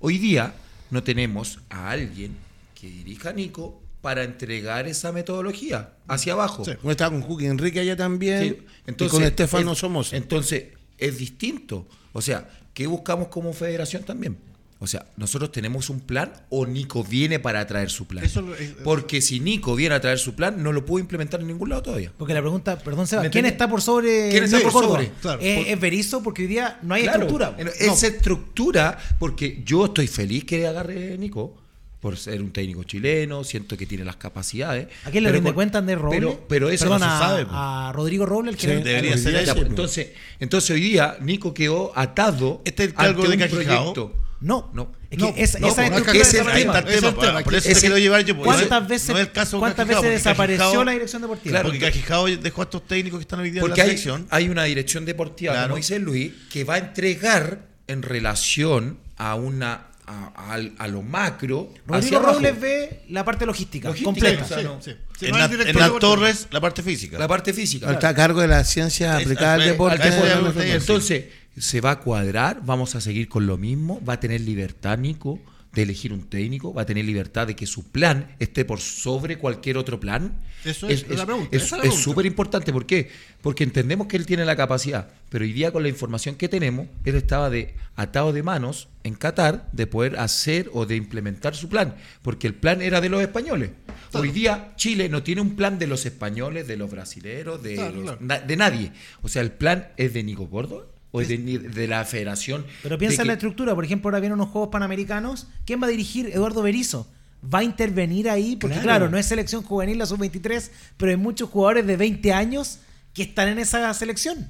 Hoy 0.00 0.18
día 0.18 0.54
no 0.90 1.02
tenemos 1.02 1.60
a 1.70 1.90
alguien 1.90 2.36
que 2.80 2.88
dirija 2.88 3.30
a 3.30 3.32
Nico 3.32 3.80
para 4.00 4.22
entregar 4.24 4.86
esa 4.86 5.10
metodología 5.12 5.92
hacia 6.06 6.32
abajo. 6.34 6.64
Sí. 6.64 6.72
Estaba 6.88 7.10
con 7.10 7.22
Juki 7.22 7.46
Enrique 7.46 7.80
allá 7.80 7.96
también. 7.96 8.42
Sí, 8.86 8.94
y 9.04 9.08
con 9.08 9.22
Estefano 9.24 9.72
es- 9.72 9.78
Somoza. 9.78 10.16
Entonces, 10.16 10.64
es 10.96 11.18
distinto. 11.18 11.86
O 12.12 12.22
sea, 12.22 12.48
¿qué 12.74 12.86
buscamos 12.86 13.28
como 13.28 13.52
federación 13.52 14.04
también? 14.04 14.36
O 14.80 14.86
sea, 14.86 15.06
nosotros 15.16 15.50
tenemos 15.50 15.90
un 15.90 15.98
plan 15.98 16.32
o 16.50 16.64
Nico 16.64 17.02
viene 17.02 17.40
para 17.40 17.66
traer 17.66 17.90
su 17.90 18.06
plan. 18.06 18.24
Eso 18.24 18.42
lo- 18.42 18.54
es- 18.54 18.74
Porque 18.84 19.20
si 19.20 19.40
Nico 19.40 19.74
viene 19.74 19.96
a 19.96 20.00
traer 20.00 20.18
su 20.20 20.36
plan, 20.36 20.62
no 20.62 20.72
lo 20.72 20.86
pudo 20.86 21.00
implementar 21.00 21.40
en 21.40 21.48
ningún 21.48 21.70
lado 21.70 21.82
todavía. 21.82 22.12
Porque 22.16 22.32
la 22.32 22.40
pregunta, 22.40 22.78
perdón, 22.78 23.08
Seba, 23.08 23.22
¿Me 23.22 23.30
¿quién 23.30 23.44
está 23.46 23.68
por 23.68 23.82
sobre 23.82 24.30
¿Quién 24.30 24.44
está 24.44 24.60
por 24.60 24.70
sobre? 24.72 25.10
Claro. 25.20 25.40
¿Es, 25.42 25.58
Por- 25.58 25.66
es 25.68 25.80
Berizzo 25.80 26.22
porque 26.22 26.42
hoy 26.42 26.48
día 26.48 26.78
no 26.82 26.94
hay 26.94 27.02
Claro, 27.02 27.22
estructura. 27.24 27.56
No. 27.58 27.70
Esa 27.92 28.06
estructura, 28.06 28.98
porque 29.18 29.62
yo 29.64 29.86
estoy 29.86 30.06
feliz 30.06 30.44
que 30.44 30.66
agarre 30.66 31.18
Nico 31.18 31.56
por 32.00 32.16
ser 32.16 32.40
un 32.40 32.52
técnico 32.52 32.84
chileno, 32.84 33.42
siento 33.42 33.76
que 33.76 33.84
tiene 33.84 34.04
las 34.04 34.14
capacidades. 34.14 34.86
¿A 35.04 35.10
quién 35.10 35.24
le 35.24 35.32
rinde 35.32 35.52
cuenta 35.52 35.82
de 35.82 35.96
Roble? 35.96 36.16
Pero, 36.20 36.44
pero 36.48 36.70
eso 36.70 36.84
Perdón, 36.84 37.00
no 37.00 37.06
se 37.06 37.12
a, 37.12 37.18
sabe. 37.18 37.46
a 37.50 37.90
Rodrigo 37.92 38.24
Roble, 38.26 38.52
el 38.52 38.56
que 38.56 38.62
Sí, 38.66 38.70
era- 38.70 38.80
debería 38.84 39.18
ser 39.18 39.44
sí, 39.44 39.50
pues, 39.54 39.66
entonces, 39.66 40.08
entonces 40.38 40.70
hoy 40.70 40.80
día 40.80 41.16
Nico 41.20 41.52
quedó 41.52 41.90
atado 41.98 42.62
Este 42.64 42.84
es 42.84 42.90
el 42.90 42.94
ante 42.96 43.04
cargo 43.04 43.22
de 43.24 43.28
un 43.34 43.38
Cajijao. 43.40 43.92
proyecto. 43.92 44.14
No, 44.40 44.70
No. 44.72 44.92
es 45.10 45.18
que 45.18 45.24
No, 45.24 45.34
esa, 45.36 45.58
no, 45.58 45.66
esa 45.68 45.76
no 45.76 45.82
es 45.82 45.88
estructura 45.88 46.12
que 46.12 46.20
es 46.20 46.34
el 46.34 46.40
tema. 46.40 46.50
es 46.52 46.56
tema, 46.96 47.08
el 47.08 47.16
tema, 47.16 47.40
por 47.42 47.54
eso 47.56 47.68
te 47.68 47.74
quiero 47.80 47.98
llevar 47.98 48.24
yo. 48.24 48.36
¿Cuántas 48.36 48.82
no- 48.82 48.88
veces, 48.88 49.08
no 49.08 49.14
es 49.16 49.20
el 49.26 49.32
caso 49.32 49.56
de 49.56 49.60
¿cuántas 49.60 49.84
Cajijao, 49.86 50.02
veces 50.02 50.24
desapareció 50.24 50.64
Cajijao- 50.66 50.84
la 50.84 50.92
dirección 50.92 51.22
deportiva? 51.22 51.50
Claro, 51.52 51.68
Porque 51.70 51.80
Cajijao 51.80 52.26
dejó 52.28 52.60
a 52.60 52.64
estos 52.64 52.86
técnicos 52.86 53.18
que 53.18 53.22
están 53.22 53.40
hoy 53.40 53.50
día 53.50 53.60
Porque 53.60 53.80
en 53.80 53.84
hay, 53.86 53.90
la 53.96 53.98
selección. 53.98 54.26
hay 54.30 54.48
una 54.48 54.64
dirección 54.64 55.04
deportiva, 55.04 55.52
Claro. 55.54 55.68
como 55.68 55.76
dice 55.78 55.98
Luis, 55.98 56.32
que 56.52 56.62
va 56.64 56.74
a 56.74 56.78
entregar 56.78 57.66
en 57.88 58.02
relación 58.02 58.98
a 59.16 59.34
una 59.34 59.84
a, 60.10 60.54
a- 60.54 60.84
a 60.84 60.88
lo 60.88 61.02
macro. 61.02 61.68
Rodrigo. 61.86 62.18
Robles 62.20 62.58
ve 62.58 63.02
la 63.10 63.26
parte 63.26 63.44
logística, 63.44 63.88
Logística, 63.88 64.06
completa. 64.10 64.42
o 64.42 64.48
sea, 64.48 64.62
no. 64.62 64.80
Sí, 64.80 64.92
sí. 65.20 65.26
en 65.26 65.38
la, 65.38 65.44
en 65.44 65.98
torres, 65.98 66.46
la 66.50 66.62
parte 66.62 66.82
física. 66.82 67.18
La 67.18 67.28
parte 67.28 67.52
física. 67.52 67.92
Está 67.92 68.08
a 68.08 68.14
cargo 68.14 68.40
de 68.40 68.48
las 68.48 68.70
ciencias 68.70 69.16
Es- 69.18 69.24
aplicadas 69.26 69.60
al 69.60 69.66
deporte. 69.68 70.02
al- 70.02 70.54
la 70.56 70.74
Entonces, 70.76 71.24
se 71.60 71.80
va 71.80 71.92
a 71.92 72.00
cuadrar, 72.00 72.62
vamos 72.64 72.94
a 72.94 73.00
seguir 73.00 73.28
con 73.28 73.46
lo 73.46 73.56
mismo, 73.58 74.00
va 74.04 74.14
a 74.14 74.20
tener 74.20 74.40
libertad 74.40 74.98
Nico 74.98 75.38
de 75.72 75.82
elegir 75.82 76.12
un 76.14 76.22
técnico, 76.28 76.72
va 76.72 76.82
a 76.82 76.86
tener 76.86 77.04
libertad 77.04 77.46
de 77.46 77.54
que 77.54 77.66
su 77.66 77.90
plan 77.90 78.34
esté 78.38 78.64
por 78.64 78.80
sobre 78.80 79.36
cualquier 79.38 79.76
otro 79.76 80.00
plan. 80.00 80.40
Eso 80.64 80.88
es 80.88 81.06
la 81.08 81.26
pregunta, 81.26 81.54
Es 81.54 81.64
esa 81.64 81.76
es 81.82 81.94
súper 81.94 82.24
importante, 82.26 82.72
¿por 82.72 82.86
qué? 82.86 83.10
Porque 83.42 83.64
entendemos 83.64 84.06
que 84.08 84.16
él 84.16 84.24
tiene 84.26 84.44
la 84.46 84.56
capacidad, 84.56 85.10
pero 85.28 85.44
hoy 85.44 85.52
día 85.52 85.70
con 85.70 85.82
la 85.82 85.88
información 85.90 86.34
que 86.36 86.48
tenemos, 86.48 86.88
él 87.04 87.14
estaba 87.16 87.50
de 87.50 87.74
atado 87.96 88.32
de 88.32 88.42
manos 88.42 88.88
en 89.04 89.14
Qatar 89.14 89.68
de 89.72 89.86
poder 89.86 90.18
hacer 90.18 90.70
o 90.72 90.86
de 90.86 90.96
implementar 90.96 91.54
su 91.54 91.68
plan, 91.68 91.94
porque 92.22 92.46
el 92.46 92.54
plan 92.54 92.80
era 92.80 93.00
de 93.02 93.10
los 93.10 93.20
españoles. 93.20 93.70
Hoy 94.14 94.30
día 94.32 94.72
Chile 94.76 95.10
no 95.10 95.22
tiene 95.22 95.42
un 95.42 95.54
plan 95.54 95.78
de 95.78 95.86
los 95.86 96.06
españoles, 96.06 96.66
de 96.66 96.78
los 96.78 96.90
brasileros, 96.90 97.62
de, 97.62 97.74
Claro, 97.74 97.94
los- 97.94 98.02
claro. 98.04 98.18
na- 98.22 98.40
de 98.40 98.56
nadie. 98.56 98.90
O 99.22 99.28
sea, 99.28 99.42
el 99.42 99.52
plan 99.52 99.88
es 99.98 100.14
de 100.14 100.22
Nico 100.24 100.48
Córdoba 100.48 100.86
o 101.10 101.20
de, 101.20 101.86
la 101.88 102.04
federación. 102.04 102.66
Pero 102.82 102.98
piensa 102.98 103.22
en 103.22 103.28
la 103.28 103.34
estructura. 103.34 103.74
Por 103.74 103.84
ejemplo, 103.84 104.08
ahora 104.08 104.20
vienen 104.20 104.38
unos 104.38 104.50
Juegos 104.50 104.70
Panamericanos. 104.70 105.46
¿Quién 105.64 105.82
va 105.82 105.86
a 105.86 105.90
dirigir? 105.90 106.26
Eduardo 106.28 106.62
Berizzo. 106.62 107.06
Va 107.42 107.60
a 107.60 107.64
intervenir 107.64 108.28
ahí, 108.28 108.56
porque 108.56 108.74
Claro. 108.74 108.86
claro, 108.86 109.08
no 109.10 109.16
es 109.16 109.26
selección 109.26 109.62
juvenil 109.62 109.96
la 109.98 110.06
sub-23, 110.06 110.70
pero 110.96 111.10
hay 111.10 111.16
muchos 111.16 111.48
jugadores 111.48 111.86
de 111.86 111.96
20 111.96 112.32
años 112.32 112.80
que 113.14 113.22
están 113.22 113.48
en 113.48 113.58
esa 113.60 113.92
selección, 113.94 114.48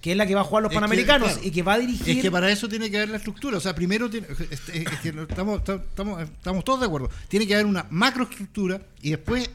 que 0.00 0.12
es 0.12 0.16
la 0.16 0.26
que 0.26 0.34
va 0.34 0.40
a 0.40 0.44
jugar 0.44 0.62
los 0.62 0.70
Es 0.70 0.74
que, 0.74 0.80
Panamericanos 0.80 1.32
claro, 1.32 1.46
y 1.46 1.50
que 1.50 1.62
va 1.62 1.74
a 1.74 1.78
dirigir. 1.78 2.16
Es 2.16 2.22
que 2.22 2.30
para 2.30 2.50
eso 2.50 2.66
tiene 2.68 2.90
que 2.90 2.96
haber 2.96 3.10
la 3.10 3.18
estructura. 3.18 3.58
O 3.58 3.60
sea, 3.60 3.74
primero 3.74 4.08
tiene, 4.08 4.26
es, 4.30 4.40
es- 4.68 4.88
que 5.00 5.08
estamos, 5.28 5.60
estamos, 5.68 6.22
estamos 6.22 6.64
todos 6.64 6.80
de 6.80 6.86
acuerdo. 6.86 7.10
Tiene 7.28 7.46
que 7.46 7.54
haber 7.54 7.66
una 7.66 7.86
macroestructura 7.90 8.80
y 9.02 9.10
después 9.10 9.50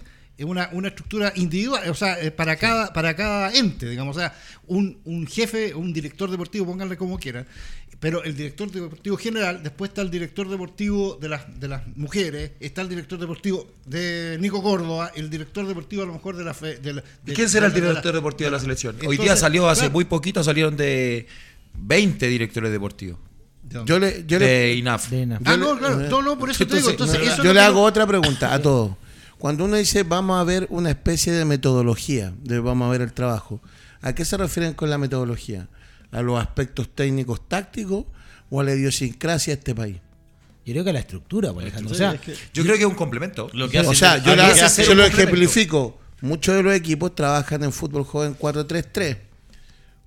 una, 0.45 0.69
una 0.71 0.87
estructura 0.89 1.31
individual, 1.35 1.89
o 1.89 1.93
sea, 1.95 2.17
para 2.35 2.55
cada, 2.55 2.91
para 2.93 3.15
cada 3.15 3.53
ente, 3.53 3.89
digamos, 3.89 4.15
o 4.15 4.19
sea, 4.19 4.33
un, 4.67 4.97
un 5.05 5.27
jefe, 5.27 5.73
un 5.75 5.91
director 5.93 6.29
deportivo, 6.31 6.65
pónganle 6.65 6.97
como 6.97 7.17
quieran, 7.19 7.45
pero 7.99 8.23
el 8.23 8.35
director 8.35 8.71
deportivo 8.71 9.17
general, 9.17 9.61
después 9.61 9.89
está 9.89 10.01
el 10.01 10.09
director 10.09 10.47
deportivo 10.49 11.17
de 11.21 11.27
las, 11.29 11.59
de 11.59 11.67
las 11.67 11.81
mujeres, 11.97 12.51
está 12.61 12.81
el 12.81 12.87
director 12.89 13.19
deportivo 13.19 13.67
de 13.85 14.37
Nico 14.39 14.63
Córdoba, 14.63 15.11
el 15.15 15.29
director 15.29 15.67
deportivo 15.67 16.03
a 16.03 16.05
lo 16.05 16.13
mejor 16.13 16.37
de 16.37 16.45
la... 16.45 16.53
fe- 16.53 16.77
de 16.77 16.93
la- 16.93 17.03
¿Y 17.25 17.29
de- 17.29 17.33
quién 17.33 17.49
será 17.49 17.65
el 17.67 17.73
de 17.73 17.81
la- 17.81 17.87
director 17.89 18.13
deportivo 18.13 18.45
de 18.49 18.51
la 18.51 18.59
selección? 18.59 18.95
Hoy 19.05 19.17
día 19.17 19.35
salió, 19.35 19.67
hace 19.67 19.81
claro. 19.81 19.93
muy 19.93 20.05
poquito 20.05 20.41
salieron 20.43 20.77
de 20.77 21.27
20 21.73 22.27
directores 22.27 22.71
deportivos. 22.71 23.19
Yo 23.85 23.99
le, 23.99 24.23
yo 24.25 24.39
le- 24.39 24.45
de 24.47 24.73
INAF. 24.75 25.09
De 25.09 25.25
nada. 25.25 25.41
Ah, 25.45 25.51
yo 25.51 25.57
no, 25.57 25.73
le- 25.73 25.79
claro, 25.79 25.97
no, 26.09 26.21
no, 26.21 26.39
por 26.39 26.49
eso 26.49 26.65
te 26.65 26.75
digo. 26.77 26.89
Entonces, 26.89 27.15
Entonces, 27.17 27.33
eso 27.39 27.43
yo 27.43 27.53
le 27.53 27.59
hago 27.59 27.81
otra 27.83 28.07
pregunta 28.07 28.53
a 28.53 28.59
todos. 28.61 28.95
Cuando 29.39 29.65
uno 29.65 29.77
dice 29.77 30.03
vamos 30.03 30.39
a 30.39 30.43
ver 30.43 30.67
una 30.69 30.89
especie 30.91 31.33
de 31.33 31.45
metodología, 31.45 32.33
de 32.43 32.59
vamos 32.59 32.87
a 32.87 32.91
ver 32.91 33.01
el 33.01 33.13
trabajo, 33.13 33.61
¿a 34.01 34.13
qué 34.13 34.25
se 34.25 34.37
refieren 34.37 34.73
con 34.73 34.89
la 34.89 34.97
metodología? 34.97 35.67
¿A 36.11 36.21
los 36.21 36.39
aspectos 36.39 36.89
técnicos 36.93 37.47
tácticos 37.47 38.05
o 38.49 38.59
a 38.61 38.63
la 38.63 38.73
idiosincrasia 38.75 39.53
de 39.55 39.59
este 39.59 39.73
país? 39.75 39.97
Yo 40.65 40.73
creo 40.73 40.83
que 40.83 40.93
la 40.93 40.99
estructura, 40.99 41.51
por 41.53 41.63
Alejandro. 41.63 41.91
O 41.93 41.95
sea, 41.95 42.13
Yo 42.53 42.63
creo 42.63 42.75
que 42.75 42.81
es 42.81 42.87
un 42.87 42.95
complemento. 42.95 43.49
Lo 43.53 43.69
que 43.69 43.79
O 43.79 43.93
sea, 43.95 44.17
yo, 44.17 44.35
lo 44.35 44.43
la- 44.43 44.53
que 44.53 44.61
hace- 44.61 44.83
yo 44.83 44.93
lo 44.93 45.03
un 45.03 45.09
complemento. 45.09 45.35
ejemplifico. 45.39 45.99
Muchos 46.21 46.53
de 46.55 46.61
los 46.63 46.73
equipos 46.75 47.15
trabajan 47.15 47.63
en 47.63 47.71
fútbol 47.71 48.03
joven 48.03 48.35
4-3-3. 48.37 49.17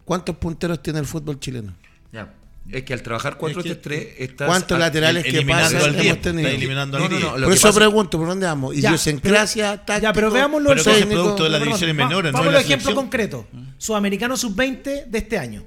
¿Cuántos 0.05 0.37
punteros 0.37 0.83
tiene 0.83 0.99
el 0.99 1.07
fútbol 1.07 1.41
chileno? 1.41 1.75
Ya. 2.13 2.33
Es 2.71 2.85
que 2.85 2.93
al 2.95 3.03
trabajar 3.03 3.37
4-3-3 3.39 4.15
estás... 4.19 4.47
¿Cuántos 4.47 4.77
al- 4.77 4.81
laterales 4.81 5.25
que 5.25 5.43
pasan 5.43 5.83
al 5.83 5.93
10, 5.95 6.05
hemos 6.07 6.21
tenido? 6.23 6.49
está 6.49 6.57
eliminando 6.57 6.97
al 6.97 7.03
No, 7.03 7.09
no, 7.09 7.17
10. 7.17 7.31
no, 7.31 7.39
lo 7.39 7.47
Por 7.49 7.55
eso 7.57 7.67
pasa- 7.69 7.79
pregunto, 7.79 8.19
¿por 8.19 8.29
dónde 8.29 8.47
vamos? 8.47 8.77
Ya, 8.77 8.89
Idiosincrasia, 8.91 9.71
pero- 9.73 9.83
táctico, 9.85 10.03
ya, 10.03 10.13
pero 10.13 10.31
veámoslo 10.31 10.69
Pero 10.71 10.81
es 10.81 10.87
técnico. 10.87 11.11
producto 11.23 11.45
de 11.45 11.51
las 11.51 11.63
divisiones 11.63 11.97
menores, 11.97 12.33
no 12.33 12.39
Vamos 12.39 12.55
a 12.55 12.59
ejemplos 12.61 12.83
selección. 12.83 12.95
concretos. 12.95 13.45
Sudamericano 13.79 14.37
sub-20 14.37 15.05
de 15.07 15.19
este 15.19 15.39
año. 15.39 15.65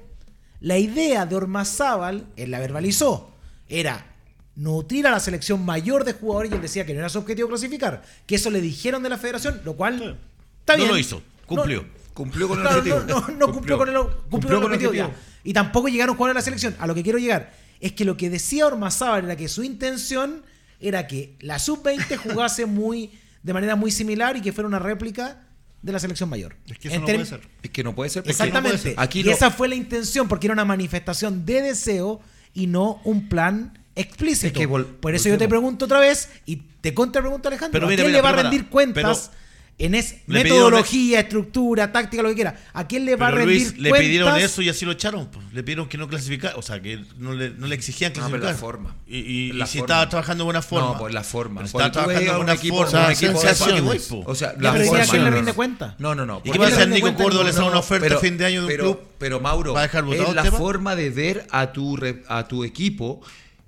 La 0.60 0.78
idea 0.78 1.26
de 1.26 1.36
Ormazábal, 1.36 2.26
él 2.36 2.50
la 2.50 2.58
verbalizó, 2.60 3.30
era 3.68 4.06
nutrir 4.54 5.06
a 5.06 5.10
la 5.10 5.20
selección 5.20 5.62
mayor 5.64 6.02
de 6.04 6.14
jugadores 6.14 6.50
y 6.50 6.54
él 6.54 6.62
decía 6.62 6.86
que 6.86 6.94
no 6.94 7.00
era 7.00 7.10
su 7.10 7.18
objetivo 7.18 7.48
clasificar, 7.50 8.02
que 8.26 8.36
eso 8.36 8.50
le 8.50 8.62
dijeron 8.62 9.02
de 9.02 9.10
la 9.10 9.18
federación, 9.18 9.60
lo 9.64 9.74
cual 9.74 10.18
está 10.60 10.72
No 10.72 10.78
bien. 10.78 10.88
lo 10.88 10.98
hizo, 10.98 11.22
cumplió. 11.44 11.84
Cumplió 12.14 12.48
con 12.48 12.60
el 12.60 12.66
objetivo. 12.66 13.00
No, 13.06 13.20
no, 13.20 13.28
no 13.36 13.52
cumplió, 13.52 13.76
con 13.76 13.88
el, 13.90 13.94
cumplió 14.30 14.60
con 14.62 14.72
el 14.72 14.78
objetivo, 14.78 14.90
objetivo. 14.92 15.08
ya. 15.10 15.14
Y 15.46 15.52
tampoco 15.52 15.88
llegaron 15.88 16.16
jugadores 16.16 16.36
a 16.36 16.40
la 16.40 16.44
selección. 16.44 16.76
A 16.78 16.86
lo 16.86 16.94
que 16.94 17.02
quiero 17.02 17.18
llegar 17.18 17.52
es 17.80 17.92
que 17.92 18.04
lo 18.04 18.16
que 18.16 18.28
decía 18.30 18.66
Ormazábal 18.66 19.24
era 19.24 19.36
que 19.36 19.48
su 19.48 19.62
intención 19.62 20.42
era 20.80 21.06
que 21.06 21.36
la 21.40 21.58
sub-20 21.58 22.16
jugase 22.32 22.66
muy 22.66 23.12
de 23.42 23.52
manera 23.54 23.76
muy 23.76 23.90
similar 23.90 24.36
y 24.36 24.40
que 24.42 24.52
fuera 24.52 24.66
una 24.68 24.78
réplica 24.78 25.42
de 25.82 25.92
la 25.92 26.00
selección 26.00 26.28
mayor. 26.28 26.56
Es 26.66 26.78
que 26.78 26.88
eso 26.88 26.98
no 26.98 27.06
puede 27.06 27.24
ser. 27.26 27.40
Es 27.62 27.70
que 27.70 27.84
no 27.84 27.94
puede 27.94 28.10
ser. 28.10 28.24
Exactamente. 28.26 28.60
no 28.62 28.68
puede 28.82 28.82
ser. 28.82 28.94
Aquí 28.98 29.20
y 29.20 29.28
esa 29.30 29.50
fue 29.50 29.68
la 29.68 29.76
intención, 29.76 30.26
porque 30.26 30.48
era 30.48 30.54
una 30.54 30.64
manifestación 30.64 31.46
de 31.46 31.62
deseo 31.62 32.20
y 32.54 32.66
no 32.66 33.00
un 33.04 33.28
plan 33.28 33.78
explícito. 33.94 34.46
Es 34.48 34.52
que 34.52 34.68
vol- 34.68 34.84
Por 34.84 35.14
eso 35.14 35.28
yo 35.28 35.38
te 35.38 35.46
pregunto 35.48 35.84
otra 35.84 36.00
vez 36.00 36.28
y 36.44 36.56
te 36.80 36.92
contrapregunto, 36.92 37.48
Alejandro. 37.48 37.72
Pero 37.72 37.86
¿A 37.86 37.90
mira, 37.90 38.02
quién 38.02 38.12
mira, 38.12 38.18
le 38.18 38.22
va 38.22 38.30
pero 38.30 38.40
a 38.40 38.42
rendir 38.50 38.62
para, 38.64 38.70
cuentas 38.72 39.30
pero 39.32 39.45
en 39.78 39.94
es 39.94 40.16
le 40.26 40.42
metodología, 40.42 41.20
estructura, 41.20 41.92
táctica, 41.92 42.22
lo 42.22 42.30
que 42.30 42.34
quiera? 42.36 42.56
¿A 42.72 42.86
quién 42.88 43.04
le 43.04 43.14
va 43.14 43.26
a 43.28 43.30
rendir 43.32 43.60
Luis, 43.60 43.78
le 43.78 43.90
cuentas? 43.90 44.06
pidieron 44.06 44.36
eso 44.38 44.62
y 44.62 44.70
así 44.70 44.86
lo 44.86 44.92
echaron. 44.92 45.26
pues. 45.30 45.44
Le 45.52 45.62
pidieron 45.62 45.86
que 45.86 45.98
no 45.98 46.08
clasificara, 46.08 46.56
o 46.56 46.62
sea, 46.62 46.80
que 46.80 46.98
no 47.18 47.34
le, 47.34 47.50
no 47.50 47.66
le 47.66 47.74
exigían 47.74 48.12
No, 48.12 48.14
pero 48.14 48.40
clasificar. 48.40 48.52
la 48.52 48.58
forma. 48.58 48.96
Y, 49.06 49.18
y- 49.18 49.52
La 49.52 49.64
y 49.64 49.68
si 49.68 49.78
forma. 49.78 49.92
estaba 49.94 50.08
trabajando 50.08 50.42
de 50.42 50.46
buena 50.46 50.62
forma. 50.62 50.88
No, 50.92 50.98
por 50.98 51.12
la 51.12 51.22
forma. 51.22 51.60
Pero 51.60 51.72
Cuando 51.72 51.86
estaba 51.88 52.04
trabajando 52.06 52.32
de 52.32 52.38
un 52.40 52.46
buena 52.46 52.52
equipo- 52.58 52.74
forma. 52.76 52.88
o 52.88 52.90
sea, 52.90 53.04
un 53.06 53.12
equipo. 53.96 54.24
O 54.26 54.34
sea, 54.34 54.54
la 54.58 54.72
pero 54.72 54.84
forma. 54.86 55.02
¿a 55.02 55.06
quién 55.06 55.24
le 55.24 55.30
no, 55.30 55.36
rinde 55.36 55.50
no. 55.52 55.56
cuenta? 55.56 55.94
No, 55.98 56.14
no, 56.14 56.24
no. 56.24 56.38
¿Y 56.38 56.42
qué 56.42 56.48
porque- 56.50 56.58
va 56.58 56.64
a 56.64 56.68
hacer 56.68 56.84
rinde 56.88 56.96
Nico? 56.96 57.14
Córdoba? 57.22 57.44
Le 57.50 57.58
una 57.60 57.78
oferta 57.78 58.14
a 58.14 58.18
fin 58.18 58.38
de 58.38 58.46
año 58.46 58.60
de 58.60 58.66
un 58.66 58.70
pero, 58.72 58.84
club. 58.84 59.00
pero 59.18 59.40
Mauro, 59.40 59.74
¿Va 59.74 59.80
a 59.80 59.82
dejar 59.82 60.04
votado 60.04 60.28
es 60.30 60.34
la 60.34 60.44
forma 60.52 60.96
de 60.96 61.10
ver 61.10 61.46
a 61.50 61.72
tu, 61.72 61.96
re- 61.96 62.22
a 62.28 62.48
tu 62.48 62.64
equipo. 62.64 63.20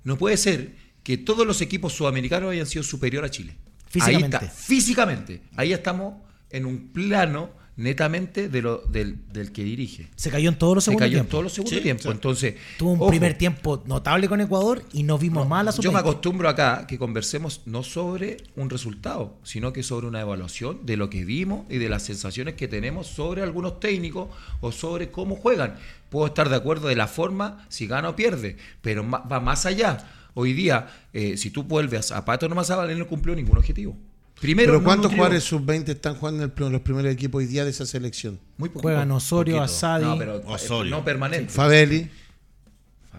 No 0.03 0.17
puede 0.17 0.37
ser 0.37 0.71
que 1.03 1.17
todos 1.19 1.45
los 1.45 1.61
equipos 1.61 1.93
sudamericanos 1.93 2.49
hayan 2.51 2.65
sido 2.65 2.81
superior 2.83 3.23
a 3.25 3.29
Chile. 3.29 3.55
Físicamente. 3.89 4.37
Ahí 4.37 4.45
está, 4.45 4.55
físicamente. 4.55 5.41
Ahí 5.55 5.73
estamos 5.73 6.15
en 6.51 6.65
un 6.65 6.89
plano 6.93 7.57
netamente 7.75 8.49
de 8.49 8.61
lo, 8.61 8.79
del, 8.79 9.25
del 9.31 9.53
que 9.53 9.63
dirige. 9.63 10.09
Se 10.17 10.29
cayó 10.29 10.49
en 10.49 10.57
todos 10.57 10.75
los 10.75 10.83
Se 10.83 10.91
segundos 10.91 11.07
cayó 11.09 11.19
en 11.19 11.27
todos 11.27 11.43
los 11.45 11.53
segundos 11.53 11.77
Sí, 11.77 11.81
tiempos. 11.81 12.03
sí. 12.03 12.09
Entonces, 12.11 12.55
Tuvo 12.77 12.91
un 12.91 12.99
ojo, 12.99 13.09
primer 13.09 13.37
tiempo 13.37 13.81
notable 13.85 14.27
con 14.27 14.41
Ecuador 14.41 14.83
y 14.91 15.03
no 15.03 15.17
vimos 15.17 15.47
mal 15.47 15.65
a 15.69 15.71
su 15.71 15.81
yo 15.81 15.93
me 15.93 15.99
acostumbro 15.99 16.49
acá 16.49 16.85
que 16.87 16.97
conversemos 16.99 17.61
no 17.65 17.81
sobre 17.83 18.35
un 18.57 18.69
resultado, 18.69 19.37
sino 19.43 19.71
que 19.71 19.81
sobre 19.81 20.07
una 20.07 20.19
evaluación 20.19 20.85
de 20.85 20.97
lo 20.97 21.09
que 21.09 21.23
vimos 21.23 21.67
y 21.69 21.77
de 21.77 21.87
las 21.87 22.03
sensaciones 22.03 22.55
que 22.55 22.67
tenemos 22.67 23.07
sobre 23.07 23.43
algunos 23.43 23.79
técnicos 23.79 24.27
o 24.59 24.73
sobre 24.73 25.09
cómo 25.09 25.37
juegan. 25.37 25.77
Puedo 26.09 26.27
estar 26.27 26.49
de 26.49 26.57
acuerdo 26.57 26.89
de 26.89 26.97
la 26.97 27.07
forma, 27.07 27.65
si 27.69 27.87
gana 27.87 28.09
o 28.09 28.15
pierde, 28.17 28.57
pero 28.81 29.09
va 29.09 29.39
más 29.39 29.65
allá. 29.65 30.05
Hoy 30.33 30.53
día, 30.53 30.87
eh, 31.13 31.37
si 31.37 31.49
tú 31.49 31.63
vuelves 31.63 32.11
a 32.11 32.23
Pato 32.25 32.47
Nomazábal, 32.47 32.89
él 32.89 32.99
no 32.99 33.07
cumplió 33.07 33.35
ningún 33.35 33.57
objetivo. 33.57 33.95
Primero, 34.39 34.69
Pero 34.69 34.79
no 34.79 34.85
¿cuántos 34.85 35.03
nutrió. 35.11 35.17
jugadores 35.17 35.43
sub-20 35.43 35.89
están 35.89 36.15
jugando 36.15 36.43
en 36.43 36.51
el- 36.55 36.71
los 36.71 36.81
primeros 36.81 37.11
equipos 37.11 37.39
hoy 37.39 37.45
día 37.47 37.65
de 37.65 37.71
esa 37.71 37.85
selección? 37.85 38.39
Muy 38.57 38.69
poquito. 38.69 38.83
Juegan 38.83 39.11
Osorio. 39.11 39.61
Asadi. 39.61 40.05
No, 40.05 40.17
pero 40.17 40.37
eh, 40.37 40.43
Osorio. 40.45 40.91
no 40.91 41.03
permanente. 41.03 41.51
Fabeli, 41.51 42.09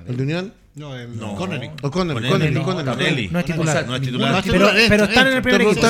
el 0.07 0.16
de 0.16 0.23
Unión, 0.23 0.55
No, 0.76 0.94
el 0.96 1.16
No. 1.18 1.35
Connery. 1.35 1.68
o 1.83 1.90
Conner, 1.90 2.14
Conelli, 2.14 2.30
Conner, 2.30 2.52
no, 2.52 2.62
Conner. 2.64 2.85
Conelli. 2.94 3.28
No 3.28 3.38
es 3.40 3.44
titular. 3.44 3.76
O 3.76 3.78
sea, 3.80 3.87
no 3.88 3.96
es 3.96 4.02
titular. 4.02 4.37
Es 4.38 4.44
pero, 4.50 4.70
pero 4.88 5.04
están 5.04 5.26
en 5.26 5.33
el 5.35 5.42
primer 5.42 5.62
equipo. 5.62 5.87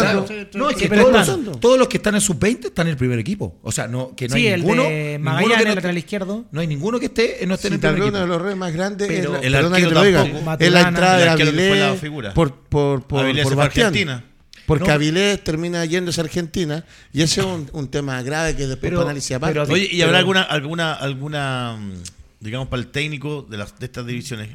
No, 0.55 0.71
es 0.71 0.77
que 0.77 0.89
pero 0.89 1.03
todos, 1.05 1.21
están. 1.21 1.45
los, 1.45 1.61
todos 1.61 1.79
los 1.79 1.87
que 1.89 1.97
están 1.99 2.15
en 2.15 2.21
sub-20 2.23 2.65
están 2.67 2.87
en 2.87 2.93
el 2.93 2.97
primer 2.97 3.19
equipo. 3.19 3.59
O 3.63 3.71
sea, 3.73 3.87
no, 3.89 4.17
que 4.17 4.27
no 4.27 4.35
Sí, 4.37 4.47
hay 4.47 4.55
el 4.55 4.61
ninguno. 4.63 4.83
de 4.85 4.89
ninguno 5.19 5.25
Magallanes, 5.33 5.59
que 5.59 5.65
no 5.65 5.69
el 5.71 5.75
lateral 5.77 5.97
esté- 5.97 5.99
izquierdo. 6.07 6.45
No 6.51 6.61
hay 6.63 6.67
ninguno 6.67 6.99
que 6.99 7.07
esté, 7.07 7.47
no 7.47 7.55
esté 7.55 7.69
en 7.69 7.73
Sí, 7.73 7.75
el 7.75 7.81
tal 7.83 7.93
primer 7.95 8.01
vez 8.01 8.09
uno 8.11 8.19
de 8.19 8.25
equipo. 8.25 8.35
los 8.39 8.43
redes 8.43 8.57
más 8.57 8.73
grandes 8.73 9.11
es 9.11 9.19
Pero 9.21 9.33
la, 9.33 9.39
el 9.41 9.53
perdona 9.53 9.77
que 9.77 9.83
te 9.83 9.87
arquero 9.87 10.01
lo 10.01 10.07
diga, 10.07 10.23
tampoco. 10.23 10.57
es 10.65 10.73
la 10.73 10.81
entrada 10.81 11.17
de 11.19 11.23
El 11.25 11.29
Avilés 11.29 12.01
figura. 12.01 12.35
por, 12.35 12.55
por, 12.55 13.03
por, 13.07 13.25
Avilés 13.25 13.49
por. 13.49 13.61
Argentina. 13.61 14.25
Porque 14.67 14.89
No. 14.89 14.95
Avilés 14.95 15.45
termina 15.45 15.85
yéndose 15.85 16.21
a 16.21 16.25
Argentina 16.25 16.85
y 17.13 17.21
ese 17.23 17.41
es 17.41 17.47
un, 17.47 17.69
un 17.73 17.89
tema 17.91 18.23
grave 18.23 18.57
que 18.57 18.67
después 18.67 18.91
Pero- 18.91 19.03
análisis 19.03 19.33
aparte. 19.37 19.61
pero- 19.61 19.73
Oye, 19.75 19.89
¿y 19.93 20.01
habrá 20.01 20.19
alguna, 20.19 20.43
alguna, 20.43 20.95
alguna, 20.95 21.77
mm, 21.79 21.93
digamos, 22.41 22.69
para 22.69 22.81
el 22.81 22.89
técnico 22.89 23.47
de, 23.51 23.59
las, 23.59 23.79
de 23.79 23.85
estas 23.87 24.07
divisiones? 24.07 24.49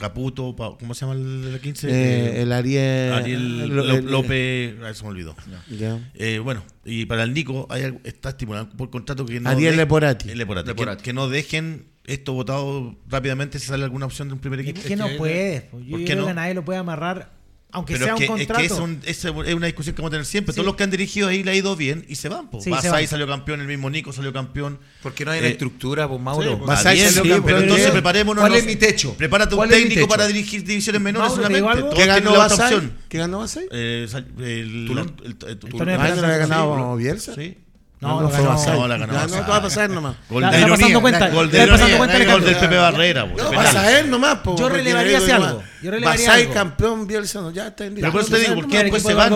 Caputo, 0.00 0.56
Pa- 0.56 0.76
¿cómo 0.78 0.94
se 0.94 1.02
llama 1.06 1.12
el 1.18 1.42
de 1.44 1.52
la 1.52 1.58
15? 1.60 1.88
Eh, 1.90 2.42
el 2.42 2.52
Ariel, 2.52 3.12
Ariel 3.12 3.40
el- 3.60 3.68
Lo- 3.68 3.84
el- 3.96 4.04
López, 4.06 4.74
ah, 4.82 4.92
se 4.94 5.02
me 5.04 5.10
olvidó. 5.10 5.36
ya. 5.78 6.10
Eh, 6.14 6.38
bueno, 6.40 6.64
y 6.84 7.04
para 7.06 7.22
el 7.22 7.32
Nico 7.34 7.66
hay 7.70 7.96
está 8.04 8.30
estipulado 8.30 8.68
por 8.70 8.90
contrato 8.90 9.24
que 9.26 9.38
no 9.40 9.48
Ariel 9.50 9.72
de- 9.72 9.76
Leporati. 9.76 10.30
el 10.30 10.38
Leporati, 10.38 10.64
que- 10.66 10.72
Leporati. 10.72 11.02
Que, 11.02 11.12
no 11.12 11.28
dejen 11.28 11.86
esto 12.06 12.32
votado 12.32 12.96
rápidamente 13.08 13.58
si 13.58 13.66
sale 13.66 13.84
alguna 13.84 14.06
opción 14.06 14.28
de 14.28 14.34
un 14.34 14.40
primer 14.40 14.60
Es 14.60 14.68
equipo. 14.68 14.88
que 14.88 14.96
no 14.96 15.06
que- 15.08 15.14
puedes. 15.16 15.62
pues. 15.62 15.84
Yo 15.84 15.90
¿por 15.92 15.98
qué 16.00 16.04
creo 16.06 16.20
no? 16.22 16.26
que 16.26 16.34
nadie 16.34 16.54
lo 16.54 16.64
puede 16.64 16.78
amarrar, 16.78 17.30
aunque 17.72 17.92
Pero 17.94 18.04
sea 18.04 18.14
es 18.14 18.20
que, 18.20 18.28
un 18.28 18.40
es, 18.40 18.46
contrato. 18.46 18.60
que 18.60 18.66
es, 18.66 18.80
un- 18.80 19.00
es 19.04 19.24
es 19.24 19.54
una 19.54 19.66
discusión 19.66 19.94
que 19.94 20.02
vamos 20.02 20.10
a 20.10 20.12
tener 20.12 20.26
siempre. 20.26 20.52
Sí. 20.52 20.56
Todos 20.56 20.66
los 20.66 20.76
que 20.76 20.82
han 20.84 20.90
dirigido 20.90 21.28
ahí 21.28 21.42
le 21.42 21.50
ha 21.50 21.54
ido 21.54 21.76
bien 21.76 22.04
y 22.08 22.16
se 22.16 22.28
van. 22.28 22.48
Po. 22.50 22.58
Sí, 22.58 22.64
se 22.64 22.70
Basay 22.70 22.90
van. 22.90 23.06
salió 23.08 23.26
campeón, 23.26 23.60
el 23.60 23.66
mismo 23.66 23.88
Nico 23.90 24.12
salió 24.12 24.32
campeón. 24.32 24.78
Porque 25.02 25.24
no 25.24 25.30
hay 25.30 25.38
una 25.40 25.48
Eh, 25.48 25.52
estructura, 25.52 26.08
pues 26.08 26.20
Mauro. 26.20 26.42
sí, 26.44 26.52
Está 26.54 26.64
Basay 26.66 26.94
bien, 26.96 27.06
salió 27.10 27.22
sí, 27.22 27.28
campeón 27.30 27.44
pero 27.46 27.58
entonces 27.60 27.90
preparémonos. 27.90 28.42
¿Cuál 28.42 28.52
no- 28.52 28.58
es 28.58 28.66
mi 28.66 28.76
techo? 28.76 29.14
Prepárate 29.14 29.54
un 29.54 29.58
¿Cuál 29.58 29.72
es 29.72 29.76
mi 29.82 29.88
técnico 29.88 30.08
para 30.08 30.26
dirigir 30.26 30.64
divisiones 30.64 31.00
menores 31.00 31.30
Mauro, 31.30 31.46
¿te 31.48 31.54
digo 31.54 31.68
solamente. 31.68 31.96
¿Qué 31.96 32.06
ganó 32.06 32.32
la 32.32 32.38
Basay? 32.38 32.90
¿Qué 33.08 33.18
ganó 33.18 33.38
Basay? 33.38 33.68
Eh, 33.70 34.06
el, 34.38 34.84
Tulón. 34.86 35.16
el- 35.24 35.36
el- 35.42 35.48
el- 35.50 35.58
Torneo 35.58 35.94
Ah, 36.00 36.08
no 36.08 36.14
Esperanza, 36.14 37.34
le 37.36 37.69
No, 38.00 38.16
no 38.16 38.22
lo 38.22 38.30
fue 38.30 38.38
ganó. 38.38 38.50
Basay. 38.50 38.78
No, 38.78 38.88
la 38.88 38.96
ganó 38.96 39.12
no 39.12 39.26
te 39.28 39.40
va 39.50 39.56
a 39.56 39.62
pasar 39.62 39.90
nomás. 39.90 40.16
Gol 40.28 40.42
de 40.42 40.66
pasando 40.66 41.00
cuenta. 41.00 41.28
Gol 41.28 41.50
de 41.50 41.66
gol 41.66 42.44
del. 42.44 42.56
Pepe 42.56 42.76
Barrera. 42.76 43.26
No, 43.26 43.52
vas 43.52 43.74
a 43.74 44.02
nomás. 44.04 44.38
po, 44.38 44.56
Yo 44.56 44.68
relevaría 44.68 45.20
digo 45.20 45.34
algo. 45.34 45.62
Yo 45.82 45.90
relevaría 45.90 46.26
Basay, 46.26 46.42
algo. 46.42 46.54
campeón, 46.54 47.06
Bielsa, 47.06 47.40
no, 47.40 47.50
ya 47.50 47.68
está 47.68 47.86
en 47.86 47.94
Pero 47.94 48.12
por 48.12 48.22
eso 48.22 48.30
te 48.30 48.38
digo, 48.40 48.54
¿por 48.54 48.68
qué 48.68 48.78
El 48.78 48.82
después 48.84 49.02
se 49.02 49.14
van? 49.14 49.30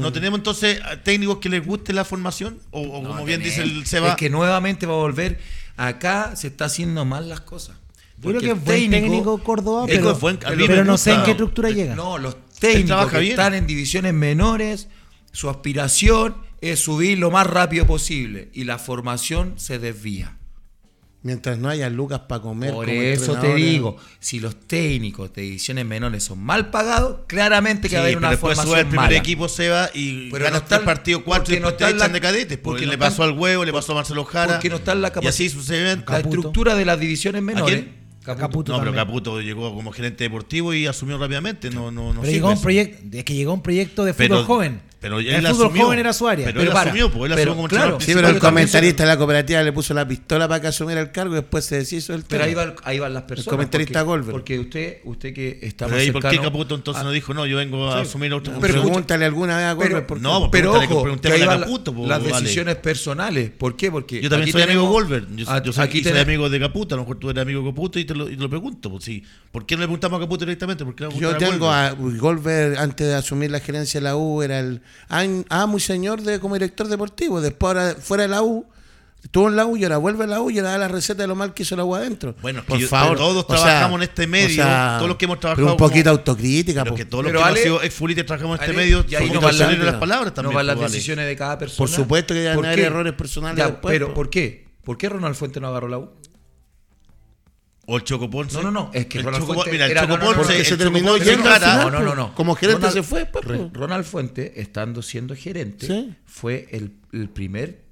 ¿No 0.00 0.12
tenemos 0.12 0.38
entonces 0.38 0.80
a 0.82 0.96
técnicos 0.96 1.38
que 1.38 1.48
les 1.48 1.64
guste 1.64 1.92
la 1.92 2.04
formación? 2.04 2.58
O, 2.70 3.02
como 3.02 3.24
bien 3.24 3.42
dice 3.42 3.62
el 3.62 3.82
Es 3.82 3.88
Seba, 3.88 4.16
que 4.16 4.30
nuevamente 4.30 4.86
va 4.86 4.94
a 4.94 4.98
volver 4.98 5.38
Acá 5.78 6.34
se 6.34 6.48
está 6.48 6.64
haciendo 6.64 7.04
mal 7.04 7.28
las 7.28 7.40
cosas. 7.40 7.76
Yo 8.20 8.30
creo 8.30 8.40
que 8.40 8.50
es 8.50 8.64
buen 8.64 8.90
técnico 8.90 9.38
Córdoba, 9.38 9.86
es 9.86 9.96
pero, 9.96 10.18
pero 10.66 10.84
no 10.84 10.98
sé 10.98 11.12
en 11.12 11.22
qué 11.22 11.30
estructura 11.30 11.70
llega. 11.70 11.94
No, 11.94 12.18
los 12.18 12.36
técnicos 12.58 13.12
que 13.12 13.30
están 13.30 13.54
en 13.54 13.64
divisiones 13.64 14.12
menores, 14.12 14.88
su 15.30 15.48
aspiración 15.48 16.47
es 16.60 16.80
subir 16.80 17.18
lo 17.18 17.30
más 17.30 17.46
rápido 17.46 17.86
posible 17.86 18.48
y 18.52 18.64
la 18.64 18.78
formación 18.78 19.54
se 19.56 19.78
desvía. 19.78 20.34
Mientras 21.20 21.58
no 21.58 21.68
haya 21.68 21.90
lucas 21.90 22.20
para 22.28 22.40
comer. 22.42 22.72
Por 22.72 22.86
como 22.86 23.00
eso 23.02 23.24
te 23.32 23.32
entrenadores. 23.32 23.64
digo, 23.70 23.96
si 24.20 24.38
los 24.38 24.54
técnicos 24.68 25.32
de 25.34 25.42
divisiones 25.42 25.84
menores 25.84 26.22
son 26.22 26.38
mal 26.38 26.70
pagados, 26.70 27.20
claramente 27.26 27.82
que 27.88 27.88
Sí, 27.88 27.94
va 27.96 28.00
a 28.00 28.04
haber 28.04 28.16
una 28.18 28.30
después 28.30 28.56
sube 28.56 28.66
formación 28.66 28.86
el 28.86 28.90
primer 28.90 29.06
mala. 29.06 29.18
equipo 29.18 29.48
se 29.48 29.68
va 29.68 29.90
y 29.92 30.30
Pero 30.30 30.44
gana 30.44 30.50
no 30.58 30.62
está 30.62 30.68
tres 30.68 30.78
el- 30.80 30.84
partidos, 30.84 31.22
cuatro 31.24 31.54
y 31.56 31.60
no 31.60 31.74
te 31.74 31.84
la- 31.84 31.90
echan 31.90 32.12
de 32.12 32.20
cadetes. 32.20 32.58
Porque, 32.58 32.62
porque 32.62 32.86
no 32.86 32.92
le 32.92 32.98
pasó 32.98 33.24
al 33.24 33.32
huevo, 33.32 33.64
le 33.64 33.72
pasó 33.72 33.92
a 33.92 33.94
Marcelo 33.96 34.24
Jara. 34.24 34.54
porque 34.54 34.68
no 34.70 34.76
está 34.76 34.92
en 34.92 35.02
la 35.02 35.08
Y 35.08 35.10
capacidad. 35.10 35.30
así 35.30 35.48
sucesivamente. 35.50 36.04
La 36.12 36.18
estructura 36.20 36.74
de 36.76 36.84
las 36.84 37.00
divisiones 37.00 37.42
menores. 37.42 37.84
Caputo 38.24 38.72
no, 38.72 38.78
pero. 38.80 38.94
Caputo 38.94 39.40
llegó 39.40 39.74
como 39.74 39.90
gerente 39.90 40.24
deportivo 40.24 40.72
y 40.74 40.86
asumió 40.86 41.18
rápidamente. 41.18 41.70
No, 41.70 41.90
no, 41.90 42.12
no 42.12 42.20
pero 42.20 42.32
llegó 42.32 42.50
un 42.50 42.60
proyecto, 42.60 43.16
es 43.16 43.24
que 43.24 43.34
llegó 43.34 43.54
un 43.54 43.62
proyecto 43.62 44.04
de 44.04 44.12
fútbol 44.12 44.28
Pero- 44.28 44.44
joven. 44.44 44.82
Pero 45.00 45.20
ya 45.20 45.38
el 45.38 45.46
él 45.46 45.52
fútbol 45.52 45.66
asumió. 45.66 45.84
joven 45.84 45.98
era 46.00 46.12
su 46.12 46.26
área. 46.28 46.46
Pero, 46.46 46.58
Pero 46.58 46.70
él 46.70 46.74
para, 46.74 46.90
asumió, 46.90 47.10
pues 47.12 47.30
él 47.30 47.36
pero 47.36 47.52
asumió 47.52 47.56
como 47.56 47.68
claro, 47.68 48.00
Sí, 48.00 48.06
pero 48.14 48.26
el 48.28 48.34
Pero 48.34 48.40
comentarista 48.46 49.02
de 49.04 49.08
la 49.08 49.16
cooperativa 49.16 49.62
le 49.62 49.72
puso 49.72 49.94
la 49.94 50.06
pistola 50.08 50.48
para 50.48 50.60
que 50.60 50.66
asumiera 50.66 51.00
el 51.00 51.12
cargo 51.12 51.34
y 51.34 51.36
después 51.36 51.64
se 51.64 51.76
deshizo 51.78 52.14
el 52.14 52.22
Pero 52.24 52.44
tema. 52.44 52.44
ahí, 52.44 52.54
va, 52.68 52.74
ahí 52.84 52.98
van 52.98 53.14
las 53.14 53.22
personas. 53.22 53.48
comentarista 53.50 54.00
porque, 54.04 54.08
Goldberg. 54.08 54.32
Porque 54.32 54.58
usted, 54.58 54.98
usted 55.04 55.32
que 55.34 55.58
está 55.62 55.86
Pero 55.86 55.96
más 55.96 56.04
ahí, 56.04 56.10
¿por 56.12 56.22
qué 56.22 56.28
cercano- 56.30 56.42
Caputo 56.50 56.74
entonces 56.74 57.04
no 57.04 57.10
dijo, 57.12 57.34
no, 57.34 57.46
yo 57.46 57.56
vengo 57.58 57.88
a 57.90 58.00
asumir 58.00 58.32
otra 58.32 58.54
Pero 58.54 58.60
función? 58.60 58.82
Pregúntale 58.86 59.24
alguna 59.24 59.56
vez 59.56 59.66
a 59.66 59.78
Pero- 59.78 60.06
qué. 60.06 60.14
no, 60.20 60.38
pues 60.40 60.50
Pero 60.52 60.72
ojo, 60.74 61.20
que 61.20 61.32
ahí 61.32 61.42
a 61.42 61.46
van 61.46 61.60
Caputo, 61.60 61.94
pues, 61.94 62.08
las 62.08 62.20
vale. 62.24 62.32
decisiones 62.40 62.76
personales. 62.76 63.50
¿Por 63.50 63.76
qué? 63.76 63.90
Porque 63.90 64.20
Yo 64.20 64.28
también 64.28 64.50
soy 64.52 64.62
amigo 64.62 64.88
Goldberg. 64.88 65.28
Yo, 65.36 65.44
yo 65.62 65.72
soy, 65.72 65.84
aquí 65.84 66.08
amigo 66.08 66.48
de 66.50 66.58
Caputo. 66.58 66.94
A 66.94 66.98
lo 66.98 67.02
mejor 67.04 67.18
tú 67.18 67.30
eres 67.30 67.40
amigo 67.42 67.62
de 67.62 67.68
Caputo 67.70 67.98
y 67.98 68.04
te 68.04 68.14
lo, 68.14 68.28
y 68.28 68.36
te 68.36 68.42
lo 68.42 68.50
pregunto. 68.50 68.90
Pues, 68.90 69.04
sí. 69.04 69.22
¿Por 69.52 69.64
qué 69.64 69.76
no 69.76 69.80
le 69.82 69.86
preguntamos 69.86 70.18
a 70.18 70.20
Caputo 70.22 70.44
directamente? 70.44 70.84
¿Por 70.84 70.94
qué 70.94 71.04
le 71.04 71.08
vamos 71.08 71.22
a 71.22 71.26
Yo 71.32 71.36
tengo 71.36 71.70
a 71.70 71.90
Goldberg, 71.92 72.78
antes 72.78 73.06
de 73.06 73.14
asumir 73.14 73.50
la 73.50 73.60
gerencia 73.60 74.00
de 74.00 74.04
la 74.04 74.16
U, 74.16 74.42
era 74.42 74.58
el 74.58 74.82
amo 75.08 75.76
y 75.76 75.80
señor 75.80 76.22
de, 76.22 76.40
como 76.40 76.54
director 76.54 76.88
deportivo. 76.88 77.40
Después, 77.40 77.68
ahora, 77.76 77.94
fuera 78.00 78.22
de 78.24 78.28
la 78.28 78.42
U, 78.42 78.66
estuvo 79.22 79.48
en 79.48 79.56
la 79.56 79.66
U 79.66 79.76
y 79.76 79.82
ahora 79.84 79.96
vuelve 79.98 80.24
a 80.24 80.26
la 80.26 80.40
U 80.40 80.50
y 80.50 80.58
ahora 80.58 80.70
da 80.72 80.78
la 80.78 80.88
receta 80.88 81.22
de 81.22 81.26
lo 81.28 81.34
mal 81.34 81.52
que 81.54 81.62
hizo 81.62 81.74
la 81.76 81.84
U 81.84 81.94
adentro. 81.94 82.34
Bueno, 82.40 82.60
es 82.60 82.64
que 82.66 82.70
por 82.72 82.78
yo- 82.78 82.88
favor. 82.88 83.16
todos 83.16 83.44
O 83.44 83.48
sea, 83.48 83.64
trabajamos 83.64 83.96
en 83.98 84.02
este 84.04 84.24
o 84.24 84.28
medio, 84.28 84.54
sea, 84.54 84.94
todos 84.98 85.08
los 85.08 85.16
que 85.16 85.24
hemos 85.24 85.36
pero 85.38 85.40
trabajado 85.54 85.70
un 85.72 85.76
poquito 85.76 86.10
como- 86.10 86.18
autocrítica. 86.18 86.82
Pero 86.84 86.92
po. 86.92 86.96
que 86.96 87.04
todos 87.04 87.24
los 87.24 87.30
Pero 87.32 87.40
que 87.42 87.48
Ale- 87.48 87.60
hemos 87.60 87.62
sido 87.78 87.82
exfutbolistas 87.82 88.26
trabajamos 88.26 88.58
en 88.58 88.62
este 88.64 88.70
Ale, 88.76 88.82
medio 88.84 89.04
y 89.08 89.14
ahí 89.14 89.30
no 89.30 89.40
van 89.40 89.58
las- 89.58 89.78
las 89.78 89.94
palabras 89.96 90.34
también. 90.34 90.52
No 90.52 90.56
van 90.56 90.66
las 90.66 90.76
vale. 90.76 90.88
decisiones 90.90 91.26
de 91.26 91.36
cada 91.36 91.58
persona. 91.58 91.78
Por 91.78 91.88
supuesto 91.88 92.34
que 92.34 92.40
deben 92.40 92.56
¿Por 92.56 92.66
haber 92.66 92.80
errores 92.80 93.12
personales 93.14 93.58
Ya, 93.58 93.66
después, 93.70 93.92
pero 93.92 94.08
po. 94.08 94.14
¿por 94.14 94.30
qué? 94.30 94.68
¿Por 94.84 94.96
qué 94.98 95.08
Ronald 95.08 95.34
Fuente 95.34 95.60
no 95.60 95.68
agarró 95.68 95.88
la 95.88 95.98
U? 95.98 96.10
O 97.90 97.96
el 97.96 98.04
Choco 98.04 98.28
Ponce. 98.28 98.54
No, 98.58 98.64
no, 98.64 98.70
no, 98.70 98.90
es 98.92 99.06
que 99.06 99.16
el 99.18 99.24
Ronald 99.24 99.42
Choco, 99.44 99.54
Fuente 99.54 99.72
Mira, 99.72 99.86
el 99.86 99.90
era- 99.92 100.02
Choco 100.02 100.18
no, 100.18 100.24
no, 100.24 100.30
no, 100.30 100.36
Ponce. 100.36 100.42
porque 100.52 100.60
el 100.60 100.66
se 100.66 100.76
terminó 100.76 101.16
yendo 101.16 101.48
No, 101.58 101.90
no, 101.90 102.00
no, 102.00 102.14
no. 102.14 102.34
Como 102.34 102.54
gerente 102.54 102.82
Ronald- 102.86 102.92
se 102.92 103.02
fue, 103.02 103.24
pues, 103.24 103.44
po. 103.46 103.70
Ronald 103.72 104.04
Fuente, 104.04 104.60
estando 104.60 105.00
siendo 105.00 105.34
gerente, 105.34 105.86
Sí. 105.86 106.14
fue 106.26 106.68
el, 106.70 106.92
el 107.14 107.30
primer 107.30 107.87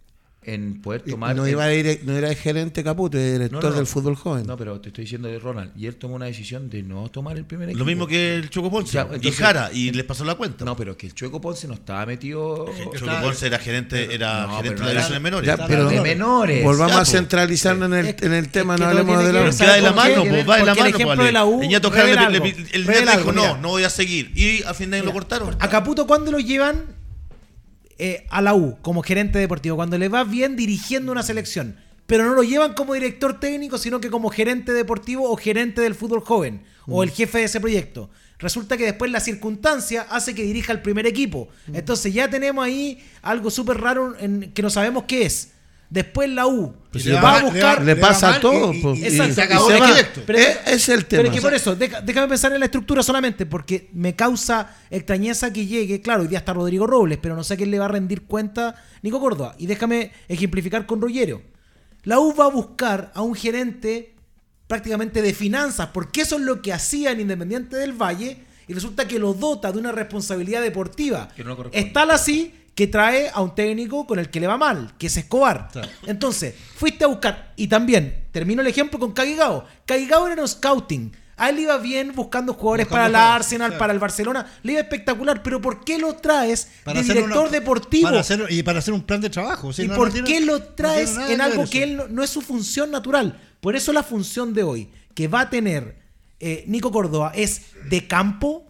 en 0.47 0.81
poder 0.81 1.03
Y 1.07 1.11
tomar. 1.11 1.35
no, 1.37 1.45
el- 1.45 1.51
iba 1.53 1.65
a 1.65 1.75
ir, 1.75 2.01
no 2.05 2.17
era 2.17 2.31
el 2.31 2.37
gerente 2.37 2.85
Caputo, 2.85 3.19
era 3.19 3.33
director 3.33 3.65
No, 3.65 3.71
no. 3.71 3.77
del 3.77 3.87
fútbol 3.87 4.15
joven. 4.17 4.47
No, 4.47 4.57
pero 4.57 4.81
te 4.81 4.89
estoy 4.91 5.05
diciendo 5.05 5.27
de 5.29 5.39
Ronald. 5.39 5.73
Y 5.77 5.87
él 5.87 5.97
tomó 5.97 6.15
una 6.15 6.27
decisión 6.27 6.71
de 6.71 6.83
no 6.83 7.09
tomar 7.11 7.37
el 7.37 7.45
primer 7.45 7.69
equipo. 7.69 7.81
Lo 7.81 7.85
mismo 7.85 8.07
que 8.07 8.37
el 8.37 8.49
Choco 8.49 8.71
Ponce. 8.71 8.93
Ya, 8.93 9.03
y 9.11 9.15
entonces- 9.17 9.37
Jara. 9.41 9.71
Y 9.73 9.91
les 9.91 10.05
pasó 10.05 10.25
la 10.25 10.37
cuenta. 10.37 10.65
No, 10.65 10.77
pero 10.77 10.97
que 10.97 11.07
el 11.09 11.15
Chueco 11.15 11.41
Ponce 11.41 11.67
no 11.69 11.75
estaba 11.75 12.07
metido. 12.07 12.67
el 12.69 12.85
Choco 12.85 12.95
Está- 12.95 13.21
Ponce 13.23 13.47
era 13.49 13.59
gerente, 13.59 14.15
era 14.15 14.47
No, 14.47 14.57
gerente 14.59 14.83
de 14.85 14.91
divisiones 14.91 15.21
menores. 15.23 15.47
Ya, 15.47 15.67
pero 15.67 15.89
de 15.89 16.01
menores. 16.01 16.63
volvamos 16.63 16.93
Ya, 16.93 17.01
a 17.01 17.05
po. 17.05 17.11
centralizarnos 17.11 17.89
en 17.91 17.95
el, 18.07 18.17
en 18.21 18.33
el 18.33 18.49
tema, 18.51 18.75
es 18.75 18.81
no 18.81 18.87
hablemos 18.87 19.19
de 19.25 19.33
la 19.33 19.39
Pero 19.41 19.53
¿sabes 19.53 19.59
queda 19.59 19.75
de 19.77 19.83
la 19.83 19.93
mano, 19.93 20.25
pues, 20.25 20.49
va 20.49 20.57
de 20.59 20.65
la 20.65 20.67
Porque 20.67 20.71
el 20.71 20.77
mano, 20.77 20.87
ejemplo 20.97 21.17
pues, 21.17 21.27
de 21.27 21.33
la 21.33 21.45
U 21.45 21.61
Jara 21.91 22.29
el 22.73 22.87
dijo, 23.19 23.33
no, 23.33 23.57
no 23.59 23.69
voy 23.71 23.83
a 23.85 23.91
seguir. 23.91 24.31
Y 24.37 24.63
al 24.63 24.75
final 24.75 25.05
lo 25.05 25.13
cortaron. 25.13 25.57
A 25.59 25.69
Caputo, 25.69 26.07
¿cuándo 26.07 26.31
lo 26.31 26.39
llevan 26.39 26.85
eh, 27.99 28.27
a 28.31 28.43
la 28.43 28.55
U 28.55 28.79
como 28.83 29.03
gerente 29.03 29.39
deportivo? 29.39 29.77
Cuando 29.77 29.99
le 29.99 30.09
va 30.09 30.25
bien 30.25 30.57
dirigiendo 30.57 31.13
una 31.13 31.23
selección. 31.23 31.77
Pero 32.07 32.25
no 32.25 32.35
lo 32.35 32.43
llevan 32.43 32.75
como 32.75 32.95
director 32.95 33.41
técnico, 33.41 33.79
sino 33.79 34.01
que 34.01 34.11
como 34.11 34.31
gerente 34.31 34.73
deportivo 34.73 35.29
o 35.31 35.37
gerente 35.37 35.81
del 35.81 35.97
fútbol 35.97 36.21
joven 36.21 36.63
o 36.87 37.03
el 37.03 37.11
jefe 37.11 37.39
de 37.39 37.45
ese 37.45 37.61
proyecto. 37.61 38.09
Resulta 38.39 38.77
que 38.77 38.85
después 38.85 39.11
la 39.11 39.21
circunstancia 39.21 40.07
hace 40.11 40.35
que 40.35 40.43
dirija 40.43 40.73
el 40.73 40.83
primer 40.83 41.07
equipo. 41.07 41.49
Entonces 41.73 42.13
ya 42.13 42.29
tenemos 42.29 42.65
ahí 42.65 43.03
algo 43.23 43.51
súper 43.51 43.79
raro 43.81 44.17
en, 44.21 44.53
que 44.53 44.63
no 44.63 44.71
sabemos 44.71 45.05
qué 45.05 45.27
es. 45.27 45.53
Después 45.89 46.29
la 46.31 46.47
U 46.49 46.75
si 46.95 47.09
le 47.11 47.15
va- 47.15 47.21
va 47.23 47.39
a 47.39 47.43
buscar... 47.45 47.83
Le 47.85 47.95
pasa 47.97 48.35
a 48.35 48.41
todo. 48.41 48.73
y- 48.73 48.79
y- 48.79 48.83
pues, 48.83 48.99
y- 48.99 49.03
y- 49.03 49.05
Exacto. 49.07 49.31
y 49.31 49.35
se 49.35 49.43
acabó 49.43 49.67
se 49.69 49.75
el 49.77 49.83
va. 49.83 49.87
directo. 49.87 50.23
Pero- 50.27 50.39
ese 50.39 50.75
es 50.75 50.89
el 50.89 51.07
tema. 51.07 51.23
Pero 51.23 51.29
es 51.33 51.37
que 51.37 51.43
por 51.43 51.55
eso, 51.55 51.77
deja- 51.77 52.01
déjame 52.01 52.29
pensar 52.29 52.53
en 52.53 52.59
la 52.59 52.65
estructura 52.67 53.03
solamente, 53.05 53.47
porque 53.47 53.89
me 53.93 54.17
causa 54.17 54.77
extrañeza 54.91 55.53
que 55.53 55.67
llegue, 55.67 56.01
claro, 56.01 56.23
hoy 56.23 56.29
día 56.29 56.39
está 56.39 56.53
Rodrigo 56.55 56.87
Robles, 56.87 57.19
pero 57.23 57.37
no 57.37 57.45
sé 57.45 57.55
a 57.55 57.57
quién 57.57 57.71
le 57.71 57.79
va 57.79 57.85
a 57.85 57.89
rendir 57.89 58.23
cuenta 58.25 58.75
Nico 59.03 59.21
Córdoba. 59.21 59.55
Y 59.59 59.67
déjame 59.67 60.11
ejemplificar 60.29 60.87
con 60.87 61.01
Rollero. 61.01 61.41
La 62.03 62.19
U 62.19 62.35
va 62.35 62.47
a 62.47 62.51
buscar 62.51 63.13
a 63.15 63.23
un 63.23 63.35
gerente 63.35 64.15
prácticamente 64.67 65.23
de 65.23 65.35
finanzas, 65.35 65.91
porque 65.95 66.23
eso 66.23 66.37
es 66.37 66.43
lo 66.43 66.61
que 66.63 66.73
hacía 66.73 67.13
en 67.13 67.21
Independiente 67.21 67.77
del 67.77 67.93
Valle, 67.93 68.39
y 68.69 68.75
resulta 68.75 69.07
que 69.07 69.21
lo 69.21 69.33
dota 69.35 69.71
de 69.71 69.79
una 69.79 69.93
responsabilidad 69.93 70.61
deportiva. 70.63 71.29
No 71.39 71.51
le 71.51 71.57
corresponde. 71.57 71.79
Es 71.87 71.93
tal 71.93 72.11
así 72.11 72.53
que 72.77 72.87
trae 72.87 73.31
a 73.33 73.41
un 73.41 73.55
técnico 73.55 74.07
con 74.07 74.19
el 74.21 74.31
que 74.31 74.39
le 74.39 74.47
va 74.47 74.57
mal, 74.59 74.93
que 74.99 75.09
es 75.09 75.17
Escobar. 75.17 75.69
Claro. 75.73 75.89
Entonces, 76.07 76.55
fuiste 76.77 77.03
a 77.05 77.09
buscar, 77.09 77.53
y 77.57 77.67
también, 77.67 78.27
termino 78.31 78.61
el 78.63 78.69
ejemplo 78.69 78.99
con 79.01 79.13
Caguigao. 79.13 79.65
Caguigao 79.87 80.29
era 80.29 80.43
un 80.43 80.47
scouting. 80.49 81.11
A 81.39 81.51
él 81.51 81.59
iba 81.59 81.77
bien 81.79 82.13
buscando 82.15 82.55
jugadores 82.55 82.87
Buscando 82.87 83.13
para 83.13 83.27
el 83.29 83.35
Arsenal, 83.37 83.69
claro. 83.71 83.79
para 83.79 83.93
el 83.93 83.99
Barcelona. 83.99 84.47
Le 84.63 84.73
iba 84.73 84.81
espectacular, 84.81 85.43
pero 85.43 85.61
¿por 85.61 85.85
qué 85.85 85.99
lo 85.99 86.15
traes 86.17 86.69
de 86.85 86.93
hacer 86.93 87.05
director 87.17 87.43
una- 87.43 87.51
deportivo? 87.51 88.09
para 88.09 88.21
hacer- 88.21 88.47
y 88.51 88.63
para 88.63 88.79
hacer 88.79 88.95
un 88.95 89.03
plan 89.03 89.21
de 89.21 89.29
trabajo. 89.31 89.71
¿Y 89.77 89.83
no- 89.87 89.89
no 89.95 89.97
por 89.99 90.13
tiene- 90.13 90.29
qué 90.29 90.41
lo 90.41 90.63
traes 90.63 91.17
en 91.17 91.41
algo 91.43 91.65
que 91.69 91.83
él 91.83 91.97
no, 91.97 92.09
no 92.09 92.23
es 92.23 92.31
su 92.31 92.41
función 92.41 92.91
natural? 92.91 93.39
Por 93.61 93.75
eso 93.77 93.93
la 93.93 94.03
función 94.03 94.55
de 94.55 94.63
hoy 94.63 94.91
que 95.15 95.29
va 95.29 95.41
a 95.43 95.51
tener 95.51 95.97
eh, 96.41 96.65
Nico 96.69 96.91
Córdoba 96.93 97.33
es 97.35 97.63
de 97.89 98.07
campo. 98.07 98.67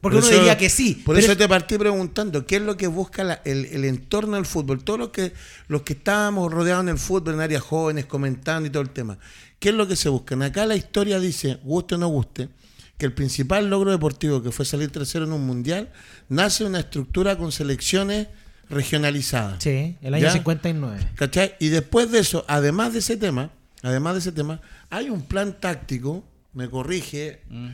Porque 0.00 0.16
Por 0.16 0.24
uno 0.24 0.30
eso- 0.32 0.38
diría 0.40 0.56
que 0.56 0.70
sí. 0.70 0.94
Por 1.04 1.14
pero 1.14 1.24
eso 1.24 1.32
es- 1.32 1.38
te 1.38 1.48
partí 1.48 1.76
preguntando, 1.76 2.46
¿qué 2.46 2.56
es 2.56 2.62
lo 2.62 2.76
que 2.76 2.86
busca 2.86 3.22
la- 3.22 3.40
el, 3.44 3.66
el 3.66 3.84
entorno 3.84 4.36
del 4.36 4.46
fútbol? 4.46 4.82
Todos 4.82 4.98
los 4.98 5.08
que, 5.10 5.32
los 5.68 5.82
que 5.82 5.92
estábamos 5.92 6.50
rodeados 6.52 6.82
en 6.84 6.88
el 6.90 6.98
fútbol, 6.98 7.34
en 7.34 7.40
áreas 7.40 7.62
jóvenes, 7.62 8.06
comentando 8.06 8.66
y 8.66 8.70
todo 8.70 8.82
el 8.82 8.90
tema. 8.90 9.18
¿Qué 9.58 9.68
es 9.68 9.74
lo 9.74 9.86
que 9.86 9.96
se 9.96 10.08
busca? 10.08 10.34
Acá 10.42 10.64
la 10.64 10.74
historia 10.76 11.20
dice, 11.20 11.58
guste 11.64 11.96
o 11.96 11.98
no 11.98 12.08
guste, 12.08 12.48
que 12.96 13.04
el 13.06 13.12
principal 13.12 13.68
logro 13.68 13.90
deportivo, 13.90 14.42
que 14.42 14.50
fue 14.50 14.64
salir 14.64 14.90
tercero 14.90 15.24
en 15.26 15.32
un 15.32 15.46
mundial, 15.46 15.90
nace 16.30 16.64
de 16.64 16.70
una 16.70 16.80
estructura 16.80 17.36
con 17.36 17.52
selecciones 17.52 18.28
regionalizadas. 18.70 19.62
Sí, 19.62 19.96
el 20.00 20.14
año 20.14 20.24
¿Ya? 20.24 20.32
59. 20.32 21.08
¿Cachai? 21.16 21.54
Y 21.58 21.68
después 21.68 22.10
de 22.10 22.20
eso, 22.20 22.44
además 22.48 22.92
de 22.92 23.00
ese 23.00 23.16
tema, 23.16 23.50
además 23.82 24.14
de 24.14 24.20
ese 24.20 24.32
tema, 24.32 24.60
hay 24.88 25.10
un 25.10 25.22
plan 25.22 25.58
táctico, 25.60 26.24
me 26.54 26.68
corrige, 26.70 27.40
Mm. 27.50 27.68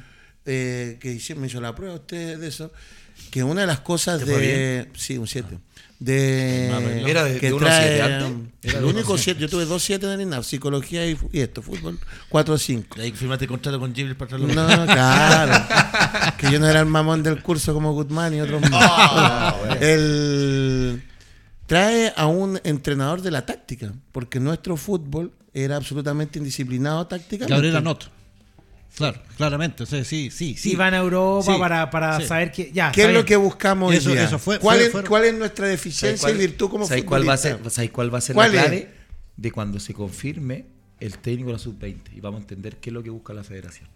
Eh, 0.46 0.96
que 1.00 1.12
hice- 1.12 1.34
me 1.34 1.46
hizo 1.48 1.60
la 1.60 1.74
prueba 1.74 1.94
usted 1.96 2.38
de 2.38 2.46
eso, 2.48 2.72
que 3.30 3.42
una 3.42 3.62
de 3.62 3.66
las 3.66 3.80
cosas 3.80 4.20
¿Te 4.20 4.26
fue 4.26 4.38
de... 4.40 4.88
Sí, 4.94 5.18
un 5.18 5.26
7. 5.26 5.58
De, 5.98 6.70
Ah. 6.74 7.08
¿Era 7.08 7.24
de- 7.24 7.38
que 7.40 7.46
de 7.46 7.52
unos 7.54 7.68
trae, 7.70 7.88
siete 7.88 8.02
antes? 8.02 8.30
um, 8.30 8.48
Era 8.62 8.78
el 8.80 8.84
de 8.84 8.90
único 8.90 9.12
unos 9.12 9.20
7, 9.22 9.40
yo 9.40 9.48
tuve 9.48 9.64
dos 9.64 9.82
7 9.82 10.04
en 10.06 10.12
el 10.12 10.20
INAF, 10.26 10.44
psicología 10.46 11.06
y, 11.06 11.16
esto, 11.32 11.62
fútbol, 11.62 11.98
4 12.28 12.54
o 12.54 12.58
5. 12.58 12.96
Y 12.98 13.00
Ahí 13.00 13.12
firmaste 13.12 13.46
contrato 13.48 13.80
con 13.80 13.94
Jibril 13.94 14.14
para 14.14 14.28
traerlo. 14.36 14.48
No, 14.54 14.84
claro. 14.86 15.64
que 16.38 16.50
yo 16.52 16.58
no 16.60 16.68
era 16.68 16.80
el 16.80 16.86
mamón 16.86 17.22
del 17.22 17.42
curso 17.42 17.72
como 17.72 17.94
Guzmán 17.94 18.34
y 18.34 18.40
otros 18.42 18.60
más. 18.70 19.54
el, 19.80 21.02
trae 21.66 22.12
a 22.14 22.26
un 22.26 22.60
entrenador 22.64 23.22
de 23.22 23.30
la 23.30 23.46
táctica, 23.46 23.92
porque 24.12 24.38
nuestro 24.38 24.76
fútbol 24.76 25.32
era 25.54 25.76
absolutamente 25.76 26.38
indisciplinado 26.38 27.06
tácticamente. 27.06 27.54
Gabriel 27.54 27.76
Anot. 27.76 28.10
Claro, 28.96 29.20
claramente. 29.36 29.82
o 29.82 29.86
sea, 29.86 30.02
sí, 30.04 30.30
sí, 30.30 30.56
sí. 30.56 30.74
Van 30.74 30.94
a 30.94 30.98
Europa 30.98 31.52
Sí, 31.52 31.58
para, 31.58 31.90
para 31.90 32.18
sí. 32.18 32.26
saber 32.26 32.50
que. 32.50 32.72
Ya, 32.72 32.90
¿Qué 32.92 33.04
es 33.04 33.12
lo 33.12 33.24
que 33.26 33.36
buscamos 33.36 33.90
hoy 33.90 33.96
Eso- 33.98 34.10
día? 34.12 34.24
eso 34.24 34.38
fue- 34.38 34.58
¿Cuál, 34.58 34.80
fue- 34.90 35.02
es, 35.02 35.08
cuál 35.08 35.24
es 35.26 35.34
nuestra 35.34 35.66
¿Sabes 35.66 35.78
deficiencia 35.78 36.26
cuál- 36.28 36.34
y 36.36 36.38
virtud 36.38 36.70
como 36.70 36.86
¿sabes 36.86 37.04
cuál 37.04 37.28
va 37.28 37.34
a 37.34 37.36
ser, 37.36 37.58
cuál 37.92 38.12
va 38.14 38.18
a 38.18 38.20
ser 38.22 38.34
¿Cuál 38.34 38.54
la 38.56 38.64
es? 38.64 38.86
De 39.36 39.52
cuando 39.52 39.78
se 39.80 39.92
confirme 39.92 40.64
el 40.98 41.18
técnico 41.18 41.48
de 41.48 41.52
la 41.52 41.58
sub-20 41.58 42.16
y 42.16 42.20
vamos 42.20 42.38
a 42.38 42.42
entender 42.42 42.76
qué 42.76 42.88
es 42.88 42.94
lo 42.94 43.02
que 43.02 43.10
busca 43.10 43.34
la 43.34 43.44
federación. 43.44 43.86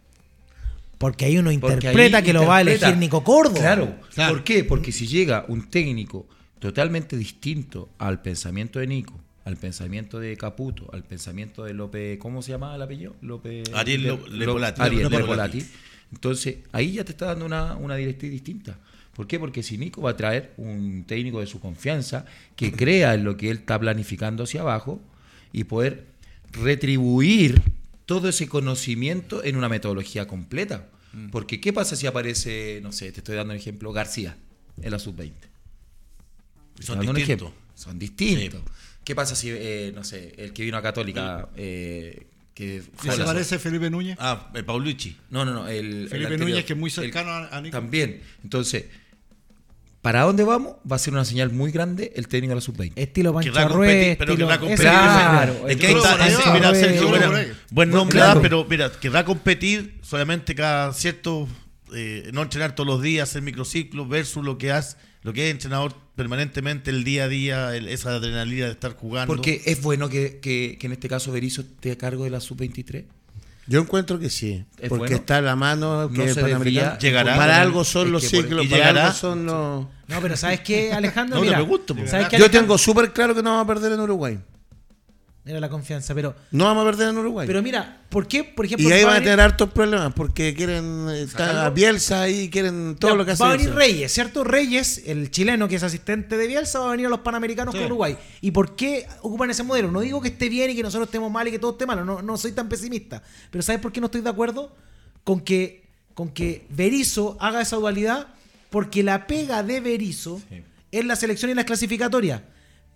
Porque 0.98 1.24
ahí 1.24 1.38
uno 1.38 1.50
interpreta 1.50 2.18
ahí 2.18 2.22
que 2.24 2.32
lo 2.34 2.44
va 2.46 2.58
a 2.58 2.60
elegir 2.60 2.94
Nico 2.98 3.24
Córdoba. 3.24 3.58
Claro. 3.58 3.94
Claro. 4.14 4.34
¿Por 4.34 4.44
qué? 4.44 4.64
Porque 4.64 4.92
si 4.92 5.06
llega 5.06 5.46
un 5.48 5.70
técnico 5.70 6.26
totalmente 6.58 7.16
distinto 7.16 7.88
al 7.98 8.20
pensamiento 8.20 8.78
de 8.80 8.86
Nico, 8.86 9.18
al 9.44 9.56
pensamiento 9.56 10.18
de 10.20 10.36
Caputo, 10.36 10.90
al 10.92 11.02
pensamiento 11.02 11.64
de 11.64 11.74
López, 11.74 12.18
¿cómo 12.18 12.42
se 12.42 12.52
llama 12.52 12.74
el 12.74 12.82
apellido? 12.82 13.16
López 13.22 13.68
Ariel 13.74 14.02
Le- 14.02 14.08
Lo- 14.08 14.26
Lepolati. 14.26 14.80
Ariel 14.82 15.02
Lepolati. 15.04 15.58
Lepolati. 15.58 15.66
Entonces, 16.12 16.56
ahí 16.72 16.92
ya 16.94 17.04
te 17.04 17.12
está 17.12 17.26
dando 17.26 17.46
una, 17.46 17.76
una 17.76 17.96
directriz 17.96 18.30
distinta. 18.30 18.78
¿Por 19.14 19.26
qué? 19.26 19.38
Porque 19.38 19.62
si 19.62 19.78
Nico 19.78 20.02
va 20.02 20.10
a 20.10 20.16
traer 20.16 20.52
un 20.56 21.04
técnico 21.04 21.40
de 21.40 21.46
su 21.46 21.60
confianza 21.60 22.26
que 22.56 22.72
crea 22.76 23.14
en 23.14 23.24
lo 23.24 23.36
que 23.36 23.50
él 23.50 23.58
está 23.58 23.78
planificando 23.78 24.44
hacia 24.44 24.60
abajo 24.62 25.00
y 25.52 25.64
poder 25.64 26.06
retribuir 26.52 27.62
todo 28.06 28.28
ese 28.28 28.48
conocimiento 28.48 29.42
en 29.44 29.56
una 29.56 29.68
metodología 29.68 30.26
completa. 30.26 30.88
Porque, 31.32 31.60
¿qué 31.60 31.72
pasa 31.72 31.96
si 31.96 32.06
aparece, 32.06 32.78
no 32.84 32.92
sé, 32.92 33.10
te 33.10 33.18
estoy 33.18 33.34
dando 33.34 33.52
un 33.52 33.58
ejemplo, 33.58 33.92
García 33.92 34.36
en 34.80 34.90
la 34.92 34.98
sub-20? 35.00 35.32
Estoy 36.78 36.96
Son 37.04 37.14
distintos. 37.14 37.50
Son 37.74 37.98
distintos. 37.98 38.60
¿Qué 39.10 39.16
pasa 39.16 39.34
si, 39.34 39.48
eh, 39.50 39.90
no 39.92 40.04
sé, 40.04 40.34
el 40.38 40.52
que 40.52 40.62
vino 40.62 40.76
a 40.76 40.82
Católica, 40.82 41.48
eh, 41.56 42.28
que 42.54 42.80
¿Se 43.02 43.10
a 43.10 43.24
parece 43.24 43.58
Felipe 43.58 43.90
Núñez? 43.90 44.16
Ah, 44.20 44.50
el 44.54 44.64
Paulucci. 44.64 45.16
No, 45.30 45.44
no, 45.44 45.52
no. 45.52 45.66
El, 45.66 46.06
Felipe 46.08 46.16
el 46.16 46.22
anterior. 46.26 46.48
Núñez, 46.50 46.64
que 46.64 46.74
es 46.74 46.78
muy 46.78 46.90
cercano 46.90 47.28
a- 47.30 47.48
a 47.56 47.60
Nico. 47.60 47.76
También. 47.76 48.20
Entonces, 48.44 48.84
¿para 50.00 50.22
dónde 50.22 50.44
vamos? 50.44 50.76
Va 50.88 50.94
a 50.94 50.98
ser 51.00 51.12
una 51.12 51.24
señal 51.24 51.50
muy 51.50 51.72
grande 51.72 52.12
el 52.14 52.28
técnico 52.28 52.50
de 52.52 52.54
la 52.54 52.60
sub-20. 52.60 52.92
Estilo 52.94 53.34
Pancho 53.34 53.50
Ruiz, 53.50 53.68
competir, 53.68 54.16
pero 54.18 54.32
estilo- 54.34 54.46
querrá 54.46 54.60
competir. 54.60 54.82
Claro, 54.84 55.68
es 55.68 55.76
que 55.76 55.86
ahí 55.88 55.94
está, 55.94 56.52
mira, 56.54 56.74
Sergio, 56.76 57.10
buen 57.72 57.90
nombre, 57.90 58.20
ah, 58.22 58.38
pero 58.40 58.64
mira, 58.64 58.92
querrá 58.92 59.24
competir 59.24 59.98
solamente 60.02 60.54
cada 60.54 60.92
cierto, 60.92 61.48
eh, 61.94 62.30
no 62.32 62.42
entrenar 62.42 62.74
todos 62.74 62.86
los 62.86 63.02
días, 63.02 63.28
hacer 63.30 63.42
microciclos 63.42 64.08
versus 64.08 64.44
lo 64.44 64.58
que 64.58 64.72
hace, 64.72 64.96
lo 65.22 65.32
que 65.32 65.46
es 65.48 65.50
entrenador 65.52 65.94
permanentemente 66.16 66.90
el 66.90 67.04
día 67.04 67.24
a 67.24 67.28
día, 67.28 67.76
el- 67.76 67.88
esa 67.88 68.10
adrenalina 68.10 68.66
de 68.66 68.72
estar 68.72 68.94
jugando. 68.96 69.32
Porque 69.34 69.62
es 69.64 69.80
bueno 69.82 70.08
que, 70.08 70.38
que- 70.40 70.76
que 70.78 70.86
en 70.86 70.92
este 70.92 71.08
caso 71.08 71.32
Berizzo 71.32 71.62
esté 71.62 71.92
a 71.92 71.96
cargo 71.98 72.24
de 72.24 72.30
la 72.30 72.40
sub-23. 72.40 73.04
Yo 73.66 73.80
encuentro 73.80 74.18
que 74.18 74.30
sí, 74.30 74.64
¿Es 74.78 74.88
porque 74.88 74.98
bueno? 75.04 75.16
está 75.16 75.36
a 75.36 75.40
la 75.42 75.54
mano 75.54 76.10
que 76.10 76.18
No 76.18 76.24
el 76.24 76.34
se 76.34 76.40
Panamericano. 76.40 76.90
desvía. 76.92 76.98
Llegará. 76.98 77.36
Para 77.36 77.60
algo 77.60 77.84
son 77.84 78.06
Es 78.06 78.12
los 78.12 78.24
ciclos, 78.24 78.66
para 78.66 78.76
llegará. 78.78 79.06
algo 79.06 79.16
son 79.18 79.46
los... 79.46 79.86
No, 80.08 80.20
pero 80.20 80.36
¿sabes 80.36 80.60
qué, 80.60 80.92
Alejandro? 80.92 81.36
No, 81.36 81.42
te 81.42 81.46
Mira, 81.46 81.58
pregunto, 81.58 81.94
po. 81.94 82.00
¿sabes 82.06 82.26
qué, 82.28 82.36
Yo 82.38 82.44
Alejandro? 82.46 82.60
tengo 82.62 82.78
súper 82.78 83.12
claro 83.12 83.32
que 83.34 83.42
no 83.44 83.50
vamos 83.50 83.64
a 83.64 83.66
perder 83.74 83.92
en 83.92 84.00
Uruguay. 84.00 84.38
Mira 85.42 85.58
la 85.58 85.70
confianza, 85.70 86.14
pero, 86.14 86.34
No 86.50 86.64
vamos 86.66 86.82
a 86.82 86.90
perder 86.90 87.08
en 87.08 87.16
Uruguay. 87.16 87.46
pero 87.46 87.62
mira, 87.62 88.02
¿por 88.10 88.28
qué, 88.28 88.44
por 88.44 88.66
ejemplo, 88.66 88.86
y 88.86 88.92
ahí 88.92 89.04
va 89.04 89.12
van 89.12 89.22
a 89.22 89.24
tener 89.24 89.40
hartos 89.40 89.70
problemas 89.70 90.12
porque 90.12 90.54
quieren 90.54 91.08
estar 91.08 91.48
a 91.48 91.52
¿Sacarlo? 91.52 91.74
Bielsa 91.74 92.20
ahí, 92.22 92.50
quieren 92.50 92.96
todo 93.00 93.12
Ya, 93.12 93.16
lo 93.16 93.24
que 93.24 93.30
hace 93.32 93.42
Va 93.42 93.52
a 93.52 93.56
venir. 93.56 93.72
Reyes, 93.74 94.12
¿cierto? 94.12 94.44
Reyes, 94.44 95.02
el 95.06 95.30
chileno 95.30 95.66
que 95.66 95.76
es 95.76 95.82
asistente 95.82 96.36
de 96.36 96.46
Bielsa, 96.46 96.80
va 96.80 96.88
a 96.88 96.90
venir 96.90 97.06
a 97.06 97.08
los 97.08 97.20
Panamericanos 97.20 97.74
con 97.74 97.84
Uruguay. 97.84 98.18
¿Y 98.42 98.50
por 98.50 98.76
qué 98.76 99.06
ocupan 99.22 99.48
ese 99.48 99.62
modelo? 99.62 99.90
No 99.90 100.00
digo 100.00 100.20
que 100.20 100.28
esté 100.28 100.50
bien 100.50 100.70
y 100.70 100.76
que 100.76 100.82
nosotros 100.82 101.08
estemos 101.08 101.32
mal 101.32 101.48
y 101.48 101.52
que 101.52 101.58
todo 101.58 101.72
esté 101.72 101.86
malo, 101.86 102.04
no, 102.04 102.20
no 102.20 102.36
soy 102.36 102.52
tan 102.52 102.68
pesimista. 102.68 103.22
Pero 103.50 103.62
¿sabes 103.62 103.80
por 103.80 103.92
qué 103.92 104.00
no 104.00 104.06
estoy 104.06 104.20
de 104.20 104.28
acuerdo? 104.30 104.76
Con 105.24 105.40
que, 105.40 105.84
con 106.12 106.28
que 106.28 106.66
Berizzo 106.68 107.38
haga 107.40 107.62
esa 107.62 107.76
dualidad, 107.76 108.28
porque 108.68 109.02
la 109.02 109.26
pega 109.26 109.62
de 109.62 109.80
Berizzo 109.80 110.40
es 110.92 111.04
la 111.06 111.16
selección 111.16 111.50
y 111.50 111.54
las 111.54 111.64
clasificatorias. 111.64 112.42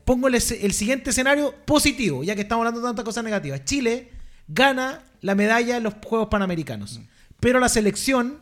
Pongo 0.04 0.28
el, 0.28 0.34
el 0.34 0.72
siguiente 0.72 1.10
escenario 1.10 1.54
positivo, 1.64 2.22
ya 2.24 2.34
que 2.34 2.42
estamos 2.42 2.62
hablando 2.62 2.80
de 2.80 2.86
tantas 2.86 3.04
cosas 3.04 3.24
negativas. 3.24 3.64
Chile 3.64 4.10
gana 4.48 5.02
la 5.20 5.34
medalla 5.34 5.76
en 5.78 5.82
los 5.82 5.94
Juegos 6.04 6.28
Panamericanos. 6.28 7.00
Pero 7.40 7.58
la 7.60 7.68
selección 7.68 8.38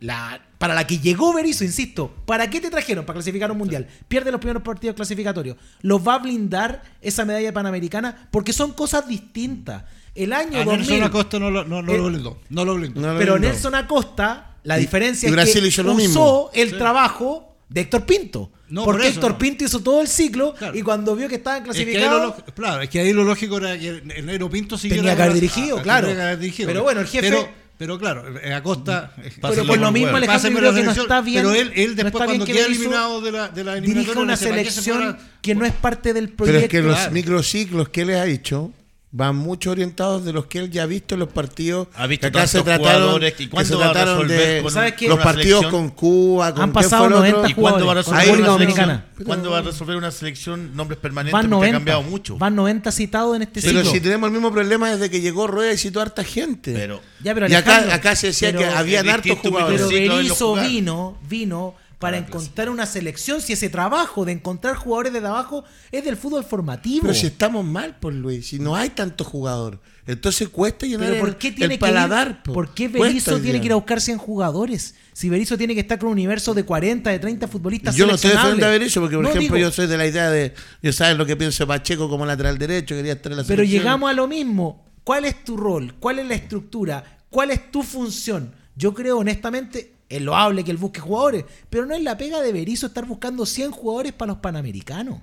la, 0.00 0.42
para 0.58 0.74
la 0.74 0.86
que 0.86 0.98
llegó 0.98 1.32
Berizzo, 1.32 1.64
insisto, 1.64 2.14
¿para 2.26 2.50
qué 2.50 2.60
te 2.60 2.68
trajeron? 2.70 3.06
Para 3.06 3.14
clasificar 3.16 3.50
un 3.50 3.56
mundial. 3.58 3.88
Pierde 4.08 4.30
los 4.30 4.40
primeros 4.40 4.62
partidos 4.62 4.94
clasificatorios. 4.94 5.56
¿Los 5.80 6.06
va 6.06 6.14
a 6.16 6.18
blindar 6.18 6.82
esa 7.00 7.24
medalla 7.24 7.52
panamericana? 7.52 8.28
Porque 8.30 8.52
son 8.52 8.72
cosas 8.72 9.08
distintas. 9.08 9.84
El 10.14 10.32
año 10.34 10.60
A 10.60 10.64
2000. 10.64 10.78
Nelson 10.88 11.02
Acosta 11.02 11.38
no 11.38 11.50
lo, 11.50 11.64
no, 11.64 11.80
no 11.82 11.92
Eh, 11.92 11.96
lo 11.96 12.04
blindó. 12.08 12.40
No 12.50 12.64
lo 12.64 12.74
blindó. 12.74 13.00
No 13.00 13.12
lo 13.14 13.18
pero 13.18 13.34
blindó. 13.34 13.52
Nelson 13.52 13.74
Acosta, 13.74 14.56
la 14.64 14.76
diferencia 14.76 15.28
y 15.28 15.32
es 15.32 15.52
que 15.54 15.66
hizo 15.66 15.82
usó 15.82 15.94
mismo. 15.94 16.50
el 16.52 16.70
Sí. 16.70 16.76
trabajo 16.76 17.56
de 17.68 17.80
Héctor 17.82 18.04
Pinto. 18.04 18.52
No, 18.68 18.84
por 18.84 18.94
porque 18.94 19.08
eso, 19.08 19.14
Héctor 19.16 19.32
no. 19.32 19.38
Pinto 19.38 19.64
hizo 19.64 19.80
todo 19.80 20.00
el 20.00 20.08
ciclo 20.08 20.54
Claro. 20.54 20.76
y 20.76 20.82
cuando 20.82 21.14
vio 21.14 21.28
que 21.28 21.36
estaban 21.36 21.58
Es 21.62 21.68
que 21.76 21.84
clasificados. 21.84 22.34
claro, 22.54 22.82
es 22.82 22.88
que 22.90 22.98
ahí 23.00 23.12
lo 23.12 23.22
lógico 23.24 23.58
era 23.58 23.78
que 23.78 23.88
el 23.88 24.26
negro 24.26 24.50
Pinto 24.50 24.76
siguiera 24.76 25.02
Tenía 25.02 25.16
que 25.16 25.22
haber 25.22 25.34
dirigido, 25.34 25.76
a- 25.76 25.80
a- 25.80 25.82
claro. 25.82 26.08
que 26.08 26.20
haber 26.20 26.38
dirigido. 26.38 26.66
Pero 26.68 26.82
bueno, 26.82 27.00
el 27.00 27.06
jefe- 27.06 27.20
Pero, 27.30 27.48
pero 27.78 27.98
claro, 27.98 28.38
eh, 28.42 28.52
Acosta. 28.54 29.12
eh, 29.22 29.30
pero 29.40 29.64
por 29.66 29.78
lo 29.78 29.92
mismo, 29.92 30.06
huevo. 30.06 30.16
Alejandro, 30.16 30.58
creo 30.58 30.74
que 30.74 30.82
no 30.82 30.90
está 30.90 31.20
bien. 31.20 31.42
pero 31.44 31.54
él- 31.54 31.72
él 31.76 31.90
no 31.90 32.02
después 32.02 32.12
bien 32.12 32.24
cuando 32.26 32.44
que 32.44 32.52
queda 32.54 32.66
eliminado 32.66 33.20
de 33.20 33.32
la- 33.32 33.48
de 33.50 33.64
la 33.64 33.76
eliminatoria, 33.78 34.20
una 34.22 34.32
no 34.32 34.36
sé, 34.36 34.48
¿para 34.48 34.62
qué 34.64 34.70
se 34.70 34.82
selección 34.82 35.18
que 35.42 35.54
no 35.54 35.64
es 35.64 35.72
parte 35.72 36.12
del 36.12 36.24
Pero 36.30 36.36
proyecto. 36.36 36.64
es 36.64 36.68
que 36.70 36.82
los 36.82 36.96
claro. 36.96 37.12
microciclos 37.12 37.88
que 37.90 38.00
él 38.02 38.10
ha 38.10 38.26
hecho 38.26 38.72
van 39.18 39.34
mucho 39.34 39.70
orientados 39.70 40.26
de 40.26 40.32
los 40.34 40.44
que 40.44 40.58
él 40.58 40.70
ya 40.70 40.82
ha 40.82 40.86
visto 40.86 41.14
en 41.14 41.20
los 41.20 41.30
partidos 41.30 41.88
Ha 41.94 42.06
visto 42.06 42.30
que 42.30 42.38
acá 42.38 42.46
se 42.46 42.60
trataron, 42.62 43.00
jugadores, 43.02 43.34
¿y 43.38 43.46
que 43.48 43.64
se 43.64 43.74
va 43.74 43.86
a 43.86 43.92
trataron 43.92 44.28
resolver 44.28 44.62
de 44.98 45.08
los 45.08 45.18
partidos 45.20 45.60
selección? 45.60 45.70
con 45.70 45.88
Cuba, 45.90 46.52
con 46.52 46.62
Han 46.64 46.70
¿quién 46.72 46.82
pasado 46.82 47.04
fue 47.06 47.06
el 47.06 47.12
otro? 47.14 47.30
90 47.42 47.48
¿Y 47.50 47.54
cuándo 47.54 47.86
va 47.86 47.92
a 47.92 47.94
resolver 47.94 48.20
República 48.20 48.42
una 48.44 48.52
Dominicana. 48.52 48.92
selección? 48.92 49.26
¿Cuándo 49.26 49.50
va 49.50 49.58
a 49.58 49.62
resolver 49.62 49.96
una 49.96 50.10
selección 50.10 50.76
nombres 50.76 51.00
permanentes? 51.00 51.32
Van 51.32 51.42
Porque 51.48 51.54
ha 51.54 51.58
90. 51.72 51.76
cambiado 51.78 52.02
mucho. 52.02 52.36
Van 52.36 52.54
90 52.54 52.92
citados 52.92 53.36
en 53.36 53.42
este 53.42 53.62
Pero 53.62 53.78
ciclo. 53.78 53.90
si 53.90 54.00
tenemos 54.00 54.26
el 54.28 54.32
mismo 54.34 54.52
problema 54.52 54.90
desde 54.90 55.08
que 55.08 55.20
llegó 55.22 55.46
Rueda 55.46 55.72
y 55.72 55.78
citó 55.78 56.00
a 56.00 56.02
harta 56.02 56.22
gente. 56.22 56.74
Pero 56.74 57.00
Ya, 57.22 57.32
pero 57.32 57.48
y 57.48 57.54
acá, 57.54 57.94
acá 57.94 58.14
se 58.16 58.26
decía 58.28 58.48
pero- 58.52 58.58
que 58.60 58.66
habían 58.66 59.08
hartos 59.08 59.38
jugadores. 59.38 59.80
Pero 59.88 60.14
Berizzo 60.16 60.54
vino, 60.56 61.16
vino 61.26 61.74
para 61.98 62.18
encontrar 62.18 62.68
una 62.68 62.84
selección. 62.86 63.40
Si 63.40 63.52
ese 63.54 63.68
trabajo 63.70 64.24
de 64.24 64.32
encontrar 64.32 64.76
jugadores 64.76 65.12
desde 65.12 65.26
abajo 65.28 65.64
es 65.90 66.04
del 66.04 66.16
fútbol 66.16 66.44
formativo. 66.44 67.02
Pero 67.02 67.14
si 67.14 67.26
estamos 67.26 67.64
mal, 67.64 67.96
por 67.98 68.12
Luis, 68.12 68.48
si 68.48 68.58
no 68.58 68.76
hay 68.76 68.90
tanto 68.90 69.24
jugador. 69.24 69.80
Entonces 70.06 70.48
cuesta 70.50 70.86
llenar 70.86 71.08
Pero 71.08 71.20
¿por 71.20 71.28
el, 71.30 71.36
qué 71.36 71.50
tiene 71.52 71.74
el 71.74 71.80
que 71.80 71.86
ir- 71.86 71.88
paladar. 71.88 72.42
po. 72.42 72.52
¿Por 72.52 72.74
qué 72.74 72.86
Berizzo 72.88 73.40
tiene 73.40 73.60
que 73.60 73.66
ir 73.66 73.72
a 73.72 73.76
buscar 73.76 74.00
100 74.00 74.18
jugadores? 74.18 74.94
Si 75.12 75.28
Berizzo 75.28 75.56
tiene 75.58 75.74
que 75.74 75.80
estar 75.80 75.98
con 75.98 76.08
un 76.08 76.12
universo 76.12 76.54
de 76.54 76.64
40, 76.64 77.10
de 77.10 77.18
30 77.18 77.48
futbolistas 77.48 77.96
Yo 77.96 78.06
no 78.06 78.14
estoy 78.14 78.30
defendiendo 78.30 78.66
a 78.66 78.70
Berizzo 78.70 79.00
porque, 79.00 79.16
por 79.16 79.24
No, 79.24 79.30
ejemplo, 79.30 79.56
digo, 79.56 79.66
yo 79.68 79.72
soy 79.72 79.86
de 79.86 79.96
la 79.96 80.06
idea 80.06 80.30
de. 80.30 80.54
Yo 80.82 80.92
sabes 80.92 81.16
lo 81.16 81.26
que 81.26 81.34
pienso 81.36 81.66
Pacheco 81.66 82.08
como 82.08 82.24
lateral 82.26 82.56
derecho, 82.58 82.94
quería 82.94 83.14
estar 83.14 83.32
en 83.32 83.38
la 83.38 83.44
Pero 83.44 83.56
selección. 83.62 83.82
llegamos 83.82 84.10
a 84.10 84.12
lo 84.12 84.28
mismo. 84.28 84.84
¿Cuál 85.02 85.24
es 85.24 85.42
tu 85.44 85.56
rol? 85.56 85.94
¿Cuál 85.98 86.18
es 86.20 86.26
la 86.28 86.34
estructura? 86.34 87.18
¿Cuál 87.30 87.50
es 87.50 87.70
tu 87.72 87.82
función? 87.82 88.52
Yo 88.76 88.92
creo 88.94 89.18
honestamente, 89.18 89.94
es 90.08 90.22
loable 90.22 90.62
que 90.64 90.70
él 90.70 90.76
busque 90.76 91.00
jugadores, 91.00 91.44
pero 91.70 91.86
no 91.86 91.94
es 91.94 92.02
la 92.02 92.16
pega 92.16 92.40
de 92.40 92.52
Berizzo 92.52 92.86
estar 92.86 93.06
buscando 93.06 93.44
100 93.46 93.70
jugadores 93.72 94.12
para 94.12 94.32
los 94.32 94.38
Panamericanos. 94.38 95.20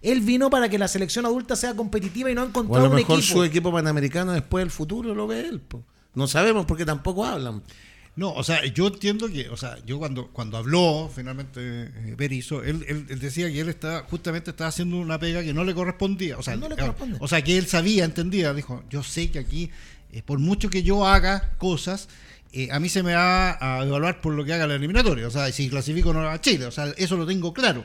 Él 0.00 0.20
vino 0.20 0.48
para 0.48 0.68
que 0.68 0.78
la 0.78 0.86
selección 0.88 1.26
adulta 1.26 1.56
sea 1.56 1.74
competitiva 1.74 2.30
y 2.30 2.34
no 2.34 2.40
ha 2.42 2.44
O 2.44 2.46
a 2.46 2.50
encontrado 2.50 2.84
lo 2.86 2.90
un 2.90 2.96
mejor 2.96 3.18
equipo. 3.18 3.34
su 3.34 3.44
equipo 3.44 3.72
panamericano 3.72 4.32
después 4.32 4.62
del 4.62 4.70
futuro 4.70 5.14
lo 5.14 5.26
ve 5.26 5.40
él. 5.48 5.60
po. 5.60 5.82
No 6.14 6.26
sabemos 6.28 6.66
porque 6.66 6.84
tampoco 6.84 7.24
hablan. 7.24 7.62
No, 8.14 8.32
o 8.32 8.42
sea, 8.42 8.64
yo 8.66 8.88
entiendo 8.88 9.28
que, 9.28 9.48
o 9.48 9.56
sea, 9.56 9.76
yo 9.86 9.98
cuando, 9.98 10.28
cuando 10.32 10.56
habló 10.56 11.08
finalmente 11.14 11.60
eh, 11.62 12.14
Berizzo, 12.16 12.64
él, 12.64 12.84
él, 12.88 13.06
él 13.08 13.18
decía 13.20 13.48
que 13.48 13.60
él 13.60 13.68
estaba, 13.68 14.02
justamente 14.04 14.50
estaba 14.50 14.68
haciendo 14.68 14.96
una 14.98 15.18
pega 15.20 15.42
que 15.42 15.52
no 15.54 15.62
le 15.64 15.74
correspondía. 15.74 16.36
O 16.38 16.42
sea, 16.42 16.56
No 16.56 16.68
le 16.68 16.74
claro, 16.76 16.94
corresponde. 16.94 17.18
o 17.20 17.28
sea 17.28 17.42
que 17.42 17.56
él 17.58 17.66
sabía, 17.66 18.04
entendía, 18.04 18.52
dijo, 18.54 18.82
yo 18.90 19.02
sé 19.04 19.30
que 19.30 19.38
aquí, 19.38 19.70
eh, 20.12 20.22
por 20.22 20.38
mucho 20.40 20.68
que 20.70 20.82
yo 20.82 21.06
haga 21.06 21.52
cosas, 21.58 22.08
eh, 22.52 22.68
a 22.70 22.80
mí 22.80 22.88
se 22.88 23.02
me 23.02 23.14
va 23.14 23.58
a 23.60 23.84
evaluar 23.84 24.20
por 24.20 24.34
lo 24.34 24.44
que 24.44 24.52
haga 24.52 24.66
la 24.66 24.74
eliminatoria. 24.74 25.26
O 25.26 25.30
sea, 25.30 25.50
si 25.52 25.68
clasifico 25.68 26.10
o 26.10 26.12
no 26.12 26.28
a 26.28 26.40
Chile. 26.40 26.66
O 26.66 26.70
sea, 26.70 26.92
eso 26.96 27.16
lo 27.16 27.26
tengo 27.26 27.52
claro. 27.52 27.84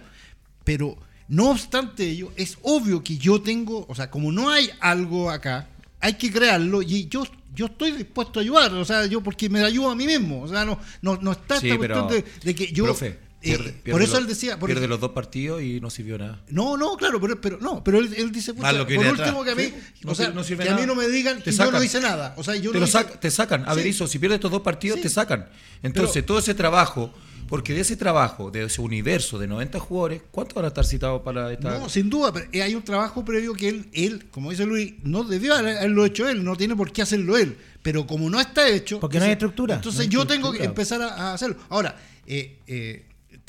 Pero 0.63 0.97
no 1.28 1.52
obstante 1.52 2.04
ello, 2.08 2.32
es 2.36 2.58
obvio 2.62 3.04
que 3.04 3.17
yo 3.17 3.41
tengo, 3.41 3.86
o 3.88 3.95
sea, 3.95 4.10
como 4.10 4.32
no 4.32 4.49
hay 4.49 4.69
algo 4.80 5.30
acá, 5.30 5.67
hay 5.99 6.13
que 6.13 6.32
crearlo 6.32 6.82
y 6.82 7.08
yo 7.08 7.23
yo 7.56 7.67
estoy 7.67 7.91
dispuesto 7.91 8.39
a 8.39 8.41
ayudar, 8.41 8.73
o 8.73 8.84
sea, 8.84 9.06
yo 9.06 9.21
porque 9.21 9.47
me 9.47 9.63
ayudo 9.63 9.91
a 9.91 9.95
mí 9.95 10.08
mismo, 10.08 10.41
o 10.41 10.47
sea, 10.47 10.65
no 10.65 10.80
no, 11.02 11.17
no 11.17 11.32
está 11.34 11.60
Sí, 11.60 11.67
esta 11.67 11.78
cuestión 11.78 12.08
de, 12.08 12.26
de 12.43 12.56
que 12.56 12.71
yo 12.71 12.86
profe, 12.86 13.19
pierde- 13.43 13.91
por 13.91 14.01
eso 14.01 14.13
los- 14.13 14.21
él 14.21 14.27
decía, 14.27 14.58
por 14.60 14.67
pierde 14.69 14.88
los 14.88 14.99
dos 14.99 15.12
partidos 15.12 15.61
y 15.61 15.80
no 15.82 15.89
sirvió 15.89 16.17
nada. 16.17 16.41
no, 16.49 16.78
no, 16.78 16.95
claro, 16.97 17.20
pero, 17.22 17.39
pero 17.41 17.57
no, 17.59 17.84
pero 17.84 17.99
él, 17.99 18.13
él 18.15 18.32
dice, 18.32 18.53
pucha, 18.53 18.67
Más 18.67 18.76
lo 18.78 18.88
que 18.88 18.95
por 18.95 19.05
último 19.07 19.41
atrás. 19.41 19.45
que 19.45 19.51
a 19.51 19.55
mí, 19.55 19.74
Sí, 19.93 20.01
no 20.05 20.15
sea, 20.15 20.30
no 20.30 20.43
sirve 20.43 20.63
que 20.63 20.70
a 20.72 20.78
mí 20.78 20.86
no 20.86 20.95
me 20.95 21.07
digan 21.07 21.38
Te 21.39 21.43
que 21.45 21.51
yo 21.51 21.57
no 21.59 21.65
sacan. 21.72 21.84
hice 21.84 21.99
nada, 22.01 22.34
o 22.38 22.43
sea, 22.43 22.55
yo 22.55 22.72
te, 22.72 22.80
no 22.80 22.80
lo 22.82 22.86
hice- 22.88 22.97
sac- 22.99 23.20
te 23.20 23.30
sacan. 23.32 23.63
A 23.67 23.72
Sí. 23.72 23.78
Berizzo, 23.78 24.07
si 24.07 24.20
pierdes 24.20 24.38
estos 24.38 24.51
dos 24.51 24.61
partidos, 24.61 24.97
Sí. 24.97 25.03
te 25.03 25.09
sacan. 25.09 25.47
Entonces, 25.82 26.13
Pero- 26.13 26.26
todo 26.26 26.39
ese 26.39 26.53
trabajo, 26.53 27.13
porque 27.49 27.74
de 27.74 27.82
ese 27.82 27.97
trabajo, 27.97 28.49
de 28.49 28.63
ese 28.63 28.82
universo 28.82 29.38
de 29.38 29.47
90 29.47 29.80
jugadores, 29.80 30.22
¿cuántos 30.32 30.55
van 30.55 30.65
a 30.65 30.70
estar 30.70 30.86
citados 30.86 31.22
para 31.22 31.51
esta.? 31.51 31.78
No, 31.78 31.89
sin 31.89 32.09
duda, 32.09 32.32
pero 32.34 32.47
eh, 32.51 32.63
hay 32.63 32.74
un 32.74 32.82
trabajo 32.84 33.24
previo 33.26 33.53
que 33.53 33.67
él, 33.70 33.89
él, 33.93 34.26
como 34.32 34.49
dice 34.49 34.65
Luis, 34.65 34.93
no 35.03 35.24
debió 35.24 35.53
haber- 35.53 35.78
haberlo 35.78 36.05
hecho 36.05 36.28
él, 36.30 36.43
no 36.43 36.55
tiene 36.55 36.76
por 36.76 36.91
qué 36.91 37.01
hacerlo 37.01 37.38
él. 37.38 37.57
Pero 37.84 38.07
como 38.07 38.30
no 38.30 38.39
está 38.39 38.70
hecho. 38.70 38.99
Porque 39.01 39.20
no 39.20 39.26
hay 39.26 39.32
estructura. 39.34 39.76
Entonces 39.76 39.99
No 39.99 40.03
hay 40.03 40.09
yo 40.09 40.26
tengo 40.26 40.53
que 40.53 40.63
empezar 40.63 41.01
a, 41.01 41.07
a 41.32 41.34
hacerlo. 41.34 41.57
Ahora, 41.70 41.97
eh, 42.26 42.57
eh, 42.65 43.05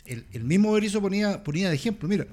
el, 0.07 0.25
el 0.33 0.45
mismo 0.45 0.73
Berizzo 0.73 1.01
ponía, 1.01 1.43
ponía 1.43 1.69
de 1.69 1.75
ejemplo, 1.77 2.09
mira, 2.09 2.27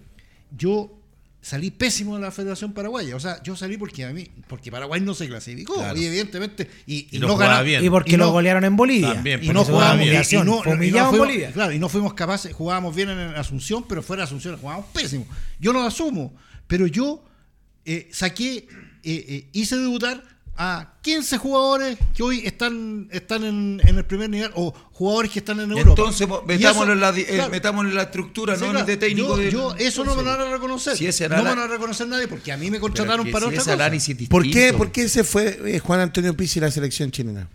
yo 0.58 0.98
salí 1.44 1.72
pésimo 1.72 2.16
de 2.18 2.22
la 2.22 2.30
Federación 2.32 2.72
Paraguaya. 2.74 3.16
O 3.16 3.20
sea, 3.20 3.42
yo 3.42 3.56
salí 3.56 3.76
porque 3.78 4.06
a 4.06 4.12
mí, 4.14 4.28
porque 4.48 4.70
Paraguay 4.72 5.02
no 5.02 5.14
se 5.16 5.28
clasificó, 5.28 5.74
Claro. 5.76 5.98
y 5.98 6.06
evidentemente, 6.06 6.70
y, 6.86 7.08
Y 7.16 7.20
no 7.20 7.36
ganaba- 7.36 7.64
bien. 7.64 7.84
Y 7.84 7.90
porque 7.90 8.14
Y 8.14 8.18
no- 8.18 8.26
lo 8.26 8.32
golearon 8.32 8.64
en 8.64 8.76
Bolivia. 8.76 9.14
También, 9.16 9.44
y 9.44 9.48
no 9.50 9.64
jugábamos 9.64 10.06
bien. 10.06 10.22
y 10.30 10.36
no, 10.36 10.44
no 10.44 10.62
fuimos- 10.64 11.18
Bolivia. 11.18 11.52
Claro, 11.52 11.72
y 11.72 11.80
no 11.80 11.90
fuimos 11.90 12.14
capaces, 12.14 12.54
jugábamos 12.54 12.96
bien 12.96 13.10
en 13.10 13.18
Asunción, 13.36 13.86
pero 13.88 14.04
fuera 14.04 14.22
de 14.22 14.26
Asunción 14.26 14.56
jugábamos 14.58 14.88
pésimo. 14.94 15.26
Yo 15.60 15.74
lo 15.74 15.82
asumo, 15.82 16.34
pero 16.68 16.86
yo 16.88 17.24
eh, 17.86 18.08
saqué, 18.12 18.58
eh, 18.58 18.68
eh, 19.04 19.50
hice 19.54 19.76
debutar 19.78 20.24
a 20.58 20.94
15 21.02 21.38
jugadores 21.38 21.98
que 22.14 22.22
hoy 22.24 22.42
están, 22.46 23.08
están 23.12 23.44
en, 23.44 23.82
en 23.84 23.98
el 23.98 24.06
primer 24.06 24.30
nivel 24.30 24.52
o 24.56 24.72
jugadores 24.92 25.32
que 25.32 25.40
están 25.40 25.60
en 25.60 25.72
Europa. 25.72 25.90
Entonces, 25.90 26.28
metámoslo, 26.46 26.84
eso- 26.84 26.92
en 26.94 27.00
la, 27.00 27.10
eh, 27.18 27.26
claro, 27.26 27.50
metámoslo 27.52 27.90
en 27.90 27.96
la 27.96 28.02
estructura, 28.04 28.56
sí, 28.56 28.60
no 28.62 28.66
en 28.68 28.72
claro, 28.74 28.86
el 28.88 28.92
de 28.94 28.98
técnico. 29.08 29.28
yo, 29.30 29.38
de- 29.38 29.52
yo 29.52 29.76
eso 29.78 30.04
no 30.06 30.16
me 30.16 30.24
lo 30.24 30.30
van 30.30 30.42
a 30.42 30.52
reconocer. 30.52 30.96
Si 30.98 31.08
ese 31.08 31.28
no 31.30 31.38
me 31.38 31.44
lo 31.44 31.50
van 31.50 31.60
a 31.60 31.68
reconocer 31.68 32.08
nadie 32.08 32.28
porque 32.28 32.52
a 32.52 32.58
mí 32.58 32.70
me 32.70 32.80
contrataron 32.80 33.26
para 33.32 33.46
si 33.50 33.58
otra 33.58 33.76
cosa. 33.90 34.28
¿Por 34.30 34.44
qué. 34.50 34.74
¿Por 34.74 34.92
qué 34.92 35.10
se 35.10 35.24
fue 35.24 35.60
eh, 35.66 35.80
Juan 35.80 36.00
Antonio 36.02 36.36
Pizzi 36.36 36.60
a 36.60 36.64
la 36.64 36.72
selección 36.72 37.10
chilena? 37.12 37.48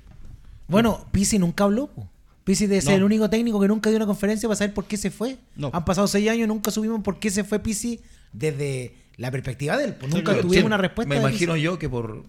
Bueno, 0.68 1.06
Pizzi 1.12 1.38
nunca 1.38 1.64
habló. 1.64 1.86
po. 1.88 2.08
Pizzi 2.44 2.66
debe 2.66 2.80
ser 2.80 2.92
No. 2.92 2.96
el 2.98 3.04
único 3.04 3.28
técnico 3.30 3.60
que 3.60 3.68
nunca 3.68 3.90
dio 3.90 3.96
una 3.98 4.06
conferencia 4.06 4.48
para 4.48 4.56
saber 4.56 4.72
por 4.74 4.84
qué 4.86 4.96
se 4.96 5.10
fue. 5.10 5.36
No. 5.56 5.70
Han 5.72 5.84
pasado 5.84 6.06
seis 6.08 6.28
años 6.28 6.44
y 6.44 6.48
nunca 6.48 6.70
supimos 6.70 7.02
por 7.02 7.18
qué 7.18 7.30
se 7.30 7.44
fue 7.44 7.58
Pizzi 7.58 8.00
desde 8.32 8.94
la 9.16 9.30
perspectiva 9.30 9.76
de 9.76 9.84
él. 9.86 9.94
pues 9.94 10.12
nunca 10.12 10.38
tuvimos 10.40 10.64
una 10.64 10.76
respuesta. 10.76 11.12
Me 11.12 11.20
imagino 11.20 11.56
yo 11.56 11.78
que 11.78 11.88
por 11.88 12.24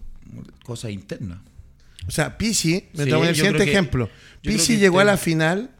cosas 0.63 0.91
internas. 0.91 1.39
O 2.07 2.11
sea, 2.11 2.37
Pizzi, 2.37 2.85
me 2.93 3.03
Sí, 3.03 3.09
tomo 3.09 3.25
el 3.25 3.35
siguiente 3.35 3.65
que- 3.65 3.71
ejemplo. 3.71 4.09
que 4.41 4.57
llegó 4.57 4.99
a 4.99 5.03
la 5.03 5.17
final 5.17 5.71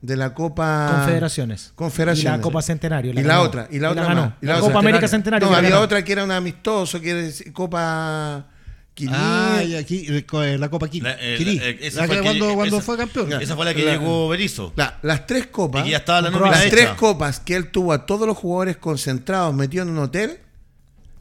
de 0.00 0.16
la 0.16 0.34
Copa 0.34 0.88
Confederaciones. 0.96 1.72
Confederaciones. 1.74 2.34
Y 2.34 2.36
la 2.38 2.42
Copa 2.42 2.62
Centenario. 2.62 3.12
Y 3.12 3.22
la 3.22 3.40
otra, 3.42 3.68
y 3.70 3.78
la 3.78 3.90
otra 3.90 4.04
ganó. 4.04 4.20
más, 4.22 4.32
y 4.40 4.46
la, 4.46 4.54
la 4.54 4.60
Copa 4.60 4.68
otra. 4.70 4.78
América 4.80 5.08
Centenario. 5.08 5.48
No, 5.48 5.54
había 5.54 5.70
ganó. 5.70 5.82
otra 5.82 6.02
que 6.04 6.12
era 6.12 6.24
un 6.24 6.30
amistoso, 6.30 7.00
que 7.00 7.10
era 7.10 7.28
Copa 7.52 8.46
Quiní. 8.94 9.12
Ah, 9.14 9.62
y 9.64 9.74
aquí 9.76 10.06
eh, 10.08 10.26
eh, 10.30 10.56
la 10.58 10.68
Copa 10.70 10.88
Quini. 10.88 11.04
La- 11.04 11.12
eh, 11.20 11.36
eh, 11.38 11.78
esa 11.82 12.00
La 12.02 12.06
fue 12.06 12.16
que 12.16 12.20
que- 12.22 12.26
cuando, 12.26 12.54
cuando 12.54 12.76
esa- 12.78 12.84
fue 12.84 12.96
campeón. 12.96 13.32
Esa 13.42 13.54
fue 13.56 13.64
la 13.64 13.74
que 13.74 13.84
La- 13.84 13.92
llegó 13.92 14.28
Berizzo. 14.28 14.72
La- 14.76 14.98
las 15.02 15.26
tres 15.26 15.46
copas. 15.46 15.86
Y 15.86 15.90
ya 15.90 15.98
estaba 15.98 16.20
la 16.22 16.30
las 16.30 16.68
tres 16.68 16.88
copas 16.90 17.40
que 17.40 17.54
él 17.56 17.70
tuvo 17.70 17.92
a 17.92 18.04
todos 18.06 18.26
los 18.26 18.36
jugadores 18.36 18.76
concentrados 18.78 19.54
metidos 19.54 19.86
en 19.86 19.92
un 19.94 19.98
hotel, 20.00 20.38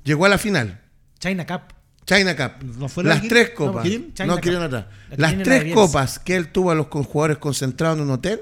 llegó 0.04 0.26
a 0.26 0.30
la 0.30 0.38
final. 0.38 0.80
China 1.20 1.46
Cup. 1.46 1.62
China 2.06 2.36
Cup. 2.36 2.64
¿No 2.78 2.90
fue 2.90 3.04
la 3.04 3.16
las 3.16 3.28
tres 3.28 3.52
copas. 3.52 3.76
¿No, 3.76 3.82
Kirin? 3.84 4.14
China 4.14 4.28
No, 4.28 4.42
Cup. 4.42 4.56
Atrás. 4.64 4.86
La 5.18 5.32
Las 5.32 5.44
tres 5.44 5.74
copas 5.74 6.20
que 6.20 6.36
él 6.36 6.52
tuvo 6.52 6.72
a 6.72 6.76
los 6.76 6.88
jugadores 6.88 7.38
concentrados 7.38 7.98
en 7.98 8.04
un 8.06 8.12
hotel, 8.12 8.42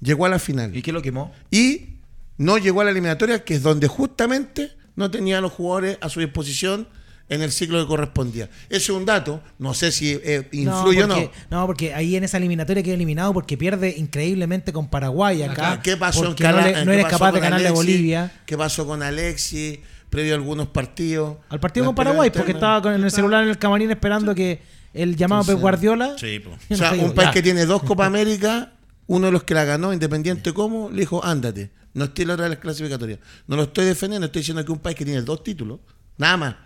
llegó 0.00 0.26
a 0.26 0.28
la 0.28 0.38
final. 0.38 0.74
¿Y 0.76 0.82
qué 0.82 0.92
lo 0.92 1.02
quemó? 1.02 1.32
Y 1.50 1.98
no 2.38 2.58
llegó 2.58 2.80
a 2.80 2.84
la 2.84 2.90
eliminatoria, 2.90 3.44
que 3.44 3.54
es 3.54 3.62
donde 3.62 3.86
justamente 3.88 4.72
no 4.96 5.10
tenía 5.10 5.38
a 5.38 5.40
los 5.40 5.52
jugadores 5.52 5.98
a 6.00 6.08
su 6.08 6.20
disposición 6.20 6.88
en 7.28 7.40
el 7.42 7.52
ciclo 7.52 7.80
que 7.80 7.86
correspondía. 7.88 8.50
Ese 8.68 8.76
es 8.78 8.90
un 8.90 9.06
dato, 9.06 9.40
no 9.58 9.72
sé 9.72 9.92
si 9.92 10.12
eh, 10.22 10.46
influye 10.52 11.04
o 11.04 11.06
no. 11.06 11.14
porque, 11.14 11.30
no, 11.50 11.66
porque 11.66 11.94
ahí 11.94 12.16
en 12.16 12.24
esa 12.24 12.36
eliminatoria 12.36 12.82
queda 12.82 12.94
eliminado 12.94 13.32
porque 13.32 13.56
pierde 13.56 13.94
increíblemente 13.96 14.72
con 14.74 14.88
Paraguay 14.88 15.42
acá. 15.42 15.80
¿Qué 15.82 15.96
pasó 15.96 16.24
en 16.26 16.36
no, 16.38 16.60
le- 16.60 16.72
qué 16.74 16.84
no 16.84 16.92
eres 16.92 17.06
capaz 17.06 17.32
de 17.32 17.40
ganarle 17.40 17.68
a? 17.68 17.72
Bolivia. 17.72 18.32
¿Qué 18.44 18.58
pasó 18.58 18.86
con 18.86 19.02
Alexis 19.02 19.78
previo 20.14 20.32
a 20.34 20.36
algunos 20.36 20.68
partidos? 20.68 21.36
Al 21.48 21.60
partido 21.60 21.86
con 21.86 21.94
Paraguay, 21.94 22.30
porque 22.30 22.52
estaba 22.52 22.80
con 22.80 22.92
el 22.92 23.10
celular 23.10 23.42
en 23.42 23.50
el 23.50 23.58
camarín 23.58 23.90
esperando 23.90 24.34
que 24.34 24.62
el 24.92 25.16
llamado 25.16 25.44
Pep 25.44 25.58
Guardiola. 25.58 26.16
Sí, 26.18 26.38
po. 26.38 26.50
O 26.70 26.76
sea, 26.76 26.92
un 26.92 27.14
país 27.14 27.30
ya. 27.30 27.32
que 27.32 27.42
tiene 27.42 27.66
dos 27.66 27.82
Copa 27.82 28.06
América, 28.06 28.72
uno 29.06 29.26
de 29.26 29.32
los 29.32 29.42
que 29.42 29.54
la 29.54 29.64
ganó, 29.64 29.92
independiente 29.92 30.54
cómo, 30.54 30.88
le 30.90 31.00
dijo, 31.00 31.24
ándate. 31.24 31.70
No 31.92 32.06
estoy 32.06 32.22
en 32.22 32.28
la 32.28 32.34
otra 32.34 32.44
de 32.44 32.50
las 32.50 32.58
clasificatorias. 32.58 33.18
No 33.46 33.56
lo 33.56 33.64
estoy 33.64 33.86
defendiendo, 33.86 34.26
estoy 34.26 34.40
diciendo 34.40 34.64
que 34.64 34.72
un 34.72 34.78
país 34.78 34.96
que 34.96 35.04
tiene 35.04 35.22
dos 35.22 35.42
títulos, 35.42 35.80
nada 36.16 36.36
más, 36.36 36.56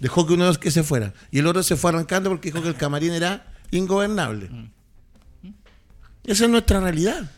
dejó 0.00 0.26
que 0.26 0.34
uno 0.34 0.44
de 0.44 0.50
los 0.50 0.58
que 0.58 0.70
se 0.70 0.82
fuera. 0.82 1.12
Y 1.30 1.38
el 1.38 1.46
otro 1.46 1.62
se 1.62 1.76
fue 1.76 1.90
arrancando 1.90 2.30
porque 2.30 2.50
dijo 2.50 2.62
que 2.62 2.68
el 2.68 2.76
camarín 2.76 3.12
era 3.12 3.52
ingobernable. 3.70 4.50
Esa 6.24 6.44
es 6.44 6.50
nuestra 6.50 6.80
realidad. 6.80 7.30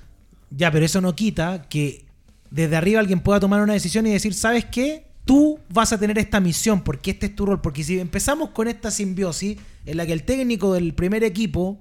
Ya, 0.50 0.70
pero 0.70 0.84
eso 0.84 1.00
no 1.00 1.14
quita 1.14 1.68
que 1.68 2.06
desde 2.50 2.76
arriba 2.76 3.00
alguien 3.00 3.20
pueda 3.20 3.40
tomar 3.40 3.61
una 3.61 3.74
decisión 3.74 4.06
y 4.06 4.12
decir, 4.12 4.34
¿sabes 4.34 4.64
qué? 4.64 5.07
Tú 5.29 5.61
vas 5.68 5.93
a 5.93 5.99
tener 5.99 6.16
esta 6.16 6.41
misión 6.41 6.83
porque 6.83 7.11
este 7.11 7.26
es 7.26 7.37
tu 7.37 7.45
rol. 7.45 7.61
Porque 7.61 7.85
si 7.85 8.01
empezamos 8.01 8.49
con 8.49 8.66
esta 8.66 8.91
simbiosis 8.91 9.59
en 9.85 9.99
la 9.99 10.07
que 10.07 10.14
el 10.14 10.22
técnico 10.22 10.72
del 10.72 10.95
primer 10.95 11.22
equipo 11.22 11.79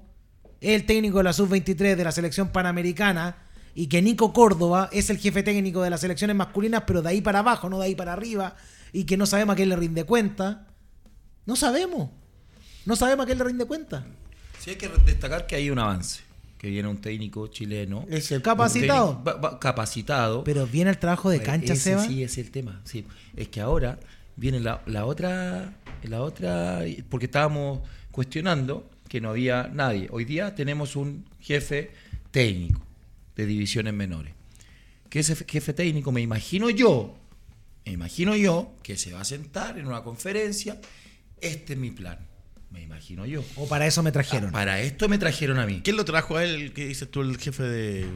es 0.60 0.78
el 0.78 0.84
técnico 0.84 1.16
de 1.16 1.24
la 1.24 1.32
sub-23 1.32 1.96
de 1.96 2.04
la 2.04 2.12
selección 2.12 2.48
panamericana 2.48 3.38
y 3.74 3.86
que 3.86 4.02
Nico 4.02 4.34
Córdoba 4.34 4.90
es 4.92 5.08
el 5.08 5.16
jefe 5.16 5.42
técnico 5.42 5.80
de 5.80 5.88
las 5.88 6.02
selecciones 6.02 6.36
masculinas, 6.36 6.82
pero 6.86 7.00
de 7.00 7.08
ahí 7.08 7.22
para 7.22 7.38
abajo, 7.38 7.70
no 7.70 7.78
de 7.78 7.86
ahí 7.86 7.94
para 7.94 8.12
arriba, 8.12 8.54
y 8.92 9.04
que 9.04 9.16
no 9.16 9.24
sabemos 9.24 9.54
a 9.54 9.56
quién 9.56 9.70
le 9.70 9.76
rinde 9.76 10.04
cuenta, 10.04 10.66
no 11.46 11.56
sabemos. 11.56 12.10
No 12.84 12.96
sabemos 12.96 13.24
a 13.24 13.26
quién 13.28 13.38
le 13.38 13.44
rinde 13.44 13.64
cuenta. 13.64 14.04
Sí 14.58 14.70
hay 14.70 14.76
que 14.76 14.88
destacar 15.06 15.46
que 15.46 15.56
hay 15.56 15.70
un 15.70 15.78
avance. 15.78 16.20
Que 16.58 16.68
viene 16.68 16.88
un 16.88 16.98
técnico 17.00 17.46
chileno. 17.46 18.04
Es 18.10 18.30
el- 18.32 18.42
Capacitado. 18.42 19.22
técnico- 19.24 19.58
capacitado. 19.60 20.44
Pero 20.44 20.66
viene 20.66 20.90
el 20.90 20.98
trabajo 20.98 21.30
de 21.30 21.38
Bueno, 21.38 21.52
cancha, 21.52 21.72
ese 21.74 21.82
Seba. 21.90 22.04
Sí, 22.06 22.22
es 22.22 22.36
el 22.38 22.50
tema. 22.50 22.80
Sí. 22.84 23.06
Es 23.36 23.48
que 23.48 23.60
ahora 23.60 23.98
viene 24.36 24.58
la, 24.60 24.82
la 24.86 25.04
otra, 25.06 25.76
la 26.02 26.20
otra, 26.22 26.82
porque 27.08 27.26
estábamos 27.26 27.80
cuestionando 28.10 28.90
que 29.08 29.20
no 29.20 29.30
había 29.30 29.70
nadie. 29.72 30.08
Hoy 30.10 30.24
día 30.24 30.54
tenemos 30.54 30.96
un 30.96 31.24
jefe 31.40 31.92
técnico 32.32 32.80
de 33.36 33.46
divisiones 33.46 33.94
menores. 33.94 34.34
Que 35.08 35.20
ese 35.20 35.36
jefe 35.48 35.72
técnico, 35.72 36.10
me 36.12 36.20
imagino 36.20 36.68
yo, 36.70 37.16
me 37.86 37.92
imagino 37.92 38.36
yo, 38.36 38.74
que 38.82 38.96
se 38.96 39.12
va 39.12 39.20
a 39.20 39.24
sentar 39.24 39.78
en 39.78 39.86
una 39.86 40.02
conferencia. 40.02 40.78
Este 41.40 41.72
es 41.74 41.78
mi 41.78 41.90
plan. 41.92 42.18
Me 42.70 42.82
imagino 42.82 43.24
yo. 43.26 43.42
O 43.56 43.66
para 43.66 43.86
eso 43.86 44.02
me 44.02 44.12
trajeron. 44.12 44.50
Para 44.52 44.80
esto 44.80 45.08
me 45.08 45.18
trajeron 45.18 45.58
a 45.58 45.66
mí. 45.66 45.80
¿Quién 45.82 45.96
lo 45.96 46.04
trajo 46.04 46.36
a 46.36 46.44
él? 46.44 46.72
¿Qué 46.74 46.86
dices 46.86 47.10
tú, 47.10 47.22
el 47.22 47.38
jefe 47.38 47.62
de. 47.62 48.06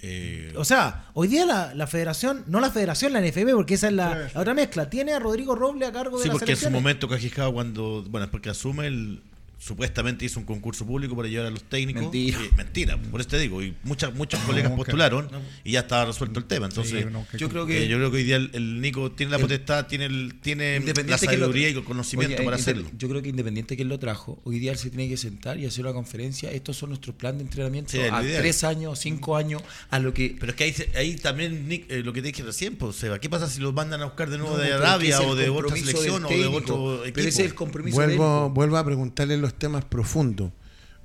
eh, 0.00 0.52
O 0.56 0.64
sea, 0.64 1.06
hoy 1.14 1.28
día 1.28 1.46
la, 1.46 1.74
la 1.74 1.86
federación, 1.86 2.42
no 2.48 2.60
la 2.60 2.70
federación, 2.70 3.12
la 3.12 3.20
NFB, 3.20 3.52
porque 3.54 3.74
esa 3.74 3.86
es 3.88 3.92
la, 3.94 4.30
la 4.34 4.40
otra 4.40 4.54
mezcla, 4.54 4.90
tiene 4.90 5.12
a 5.12 5.18
Rodrigo 5.20 5.54
Roble 5.54 5.86
a 5.86 5.92
cargo 5.92 6.16
de 6.18 6.22
sí, 6.24 6.28
la 6.28 6.32
porque 6.34 6.52
en 6.52 6.58
su 6.58 6.70
momento 6.70 7.08
Cajijao, 7.08 7.52
cuando. 7.52 8.02
Bueno, 8.08 8.24
es 8.24 8.30
porque 8.30 8.50
asume 8.50 8.86
el. 8.88 9.22
Supuestamente 9.62 10.24
hizo 10.24 10.40
un 10.40 10.46
concurso 10.46 10.86
público 10.86 11.14
para 11.14 11.28
llevar 11.28 11.48
a 11.48 11.50
los 11.50 11.62
técnicos. 11.64 12.04
Mentira. 12.04 12.38
Y- 12.50 12.56
mentira, 12.56 12.96
por 12.96 13.20
eso 13.20 13.28
te 13.28 13.38
digo. 13.38 13.62
Y 13.62 13.74
muchas, 13.84 14.14
muchos 14.14 14.40
colegas 14.40 14.70
nunca. 14.70 14.84
postularon 14.84 15.28
y 15.64 15.72
ya 15.72 15.80
estaba 15.80 16.06
resuelto 16.06 16.38
el 16.40 16.46
tema. 16.46 16.64
Entonces, 16.66 17.00
Sí, 17.04 17.10
no, 17.12 17.26
que- 17.30 17.36
Yo 17.36 17.50
creo 17.50 17.64
eh, 17.64 17.66
que 17.68 17.88
yo 17.88 17.98
creo 17.98 18.10
que 18.10 18.16
hoy 18.16 18.22
día 18.24 18.36
el, 18.36 18.50
el 18.54 18.80
Nico 18.80 19.12
tiene 19.12 19.30
la 19.32 19.36
El- 19.36 19.42
potestad, 19.42 19.86
tiene, 19.86 20.06
el, 20.06 20.40
tiene 20.40 20.70
la 20.72 20.76
Independiente 20.78 21.26
que 21.26 21.36
lo- 21.36 21.40
sabiduría 21.44 21.68
y 21.68 21.72
el 21.74 21.84
conocimiento 21.84 22.36
Oye, 22.36 22.44
para 22.44 22.56
hacerlo. 22.56 22.88
Yo 22.96 23.08
creo 23.10 23.20
que 23.20 23.28
independiente 23.28 23.76
que 23.76 23.82
él 23.82 23.88
lo 23.90 23.98
trajo, 23.98 24.40
hoy 24.44 24.58
día 24.58 24.72
él 24.72 24.78
se 24.78 24.88
tiene 24.88 25.10
que 25.10 25.18
sentar 25.18 25.58
y 25.58 25.66
hacer 25.66 25.84
una 25.84 25.92
conferencia. 25.92 26.50
Estos 26.50 26.78
son 26.78 26.88
nuestros 26.88 27.14
planes 27.16 27.40
de 27.40 27.44
entrenamiento 27.44 27.90
Sí, 27.92 27.98
a 27.98 28.22
ideal. 28.22 28.40
tres 28.40 28.64
años, 28.64 28.98
cinco 28.98 29.36
años, 29.36 29.62
a 29.90 29.98
lo 29.98 30.14
que. 30.14 30.36
Pero 30.40 30.52
es 30.52 30.56
que 30.56 30.88
ahí, 30.96 31.16
también, 31.16 31.68
Nick, 31.68 31.84
eh, 31.90 32.02
lo 32.02 32.14
que 32.14 32.22
te 32.22 32.28
dije 32.28 32.42
recién, 32.42 32.76
pues, 32.76 32.96
Seba, 32.96 33.18
¿qué 33.18 33.28
pasa 33.28 33.46
si 33.46 33.60
los 33.60 33.74
mandan 33.74 34.00
a 34.00 34.06
buscar 34.06 34.30
de 34.30 34.38
nuevo 34.38 34.56
No, 34.56 34.62
de 34.62 34.72
Arabia 34.72 35.20
o 35.20 35.34
de 35.34 35.50
otra 35.50 35.76
selección 35.76 36.24
o 36.24 36.28
de 36.30 36.46
otro 36.46 37.04
equipo? 37.04 37.12
Pero 37.14 37.28
ese 37.28 37.42
es 37.42 37.48
el 37.50 37.54
compromiso 37.54 37.96
Vuelvo, 37.96 38.44
del- 38.44 38.52
vuelvo 38.54 38.76
a 38.78 38.84
preguntarle 38.86 39.36
los 39.36 39.49
temas 39.54 39.84
profundos. 39.84 40.52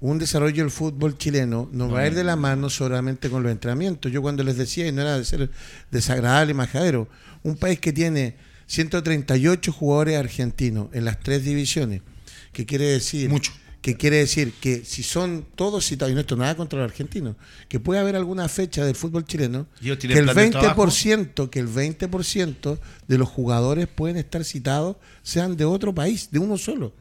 Un 0.02 0.20
desarrollo 0.20 0.64
del 0.64 0.72
fútbol 0.72 1.18
chileno 1.18 1.70
no 1.72 1.89
va 1.89 2.02
a 2.02 2.08
ir 2.08 2.16
de 2.16 2.24
la 2.24 2.36
mano 2.36 2.70
solamente 2.70 3.30
con 3.30 3.43
los 3.43 3.52
entrenamientos. 3.52 4.12
Yo 4.12 4.22
cuando 4.22 4.43
les 4.43 4.58
decía, 4.58 4.88
y 4.88 4.91
no 4.91 5.02
era 5.02 5.18
de 5.18 5.26
ser 5.26 5.50
desagradable 5.89 6.52
y 6.52 6.54
majadero, 6.54 7.08
un 7.43 7.56
país 7.56 7.80
que 7.80 7.93
tiene 7.93 8.36
138 8.68 9.72
jugadores 9.72 10.18
argentinos 10.18 10.89
en 10.93 11.06
las 11.06 11.20
tres 11.20 11.43
divisiones, 11.43 12.02
que 12.52 12.66
quiere 12.66 12.86
decir... 12.86 13.30
Mucho. 13.30 13.52
Que 13.82 13.96
quiere 13.96 14.18
decir 14.18 14.52
que 14.60 14.84
si 14.84 15.04
son 15.04 15.46
todos 15.54 15.86
citados, 15.86 16.12
y 16.12 16.16
no 16.16 16.22
esto 16.22 16.36
nada 16.36 16.58
contra 16.58 16.80
los 16.80 16.89
argentinos, 16.89 17.36
que 17.70 17.80
puede 17.80 18.00
haber 18.00 18.16
alguna 18.16 18.50
fecha 18.50 18.84
del 18.84 18.96
fútbol 18.96 19.26
chileno 19.26 19.68
¿Y 19.80 19.86
ellos 19.86 20.00
que 20.00 20.08
el 20.08 20.24
plan 20.24 20.36
de 20.38 20.50
trabajo? 20.50 20.88
20%, 20.88 21.52
que 21.52 21.60
el 21.60 21.68
20% 21.70 22.80
de 23.08 23.18
los 23.20 23.30
jugadores 23.30 23.88
pueden 23.88 24.18
estar 24.18 24.43
citados 24.43 24.96
sean 25.22 25.56
de 25.56 25.66
otro 25.66 25.93
país, 25.93 26.30
de 26.32 26.39
uno 26.39 26.58
solo. 26.58 26.93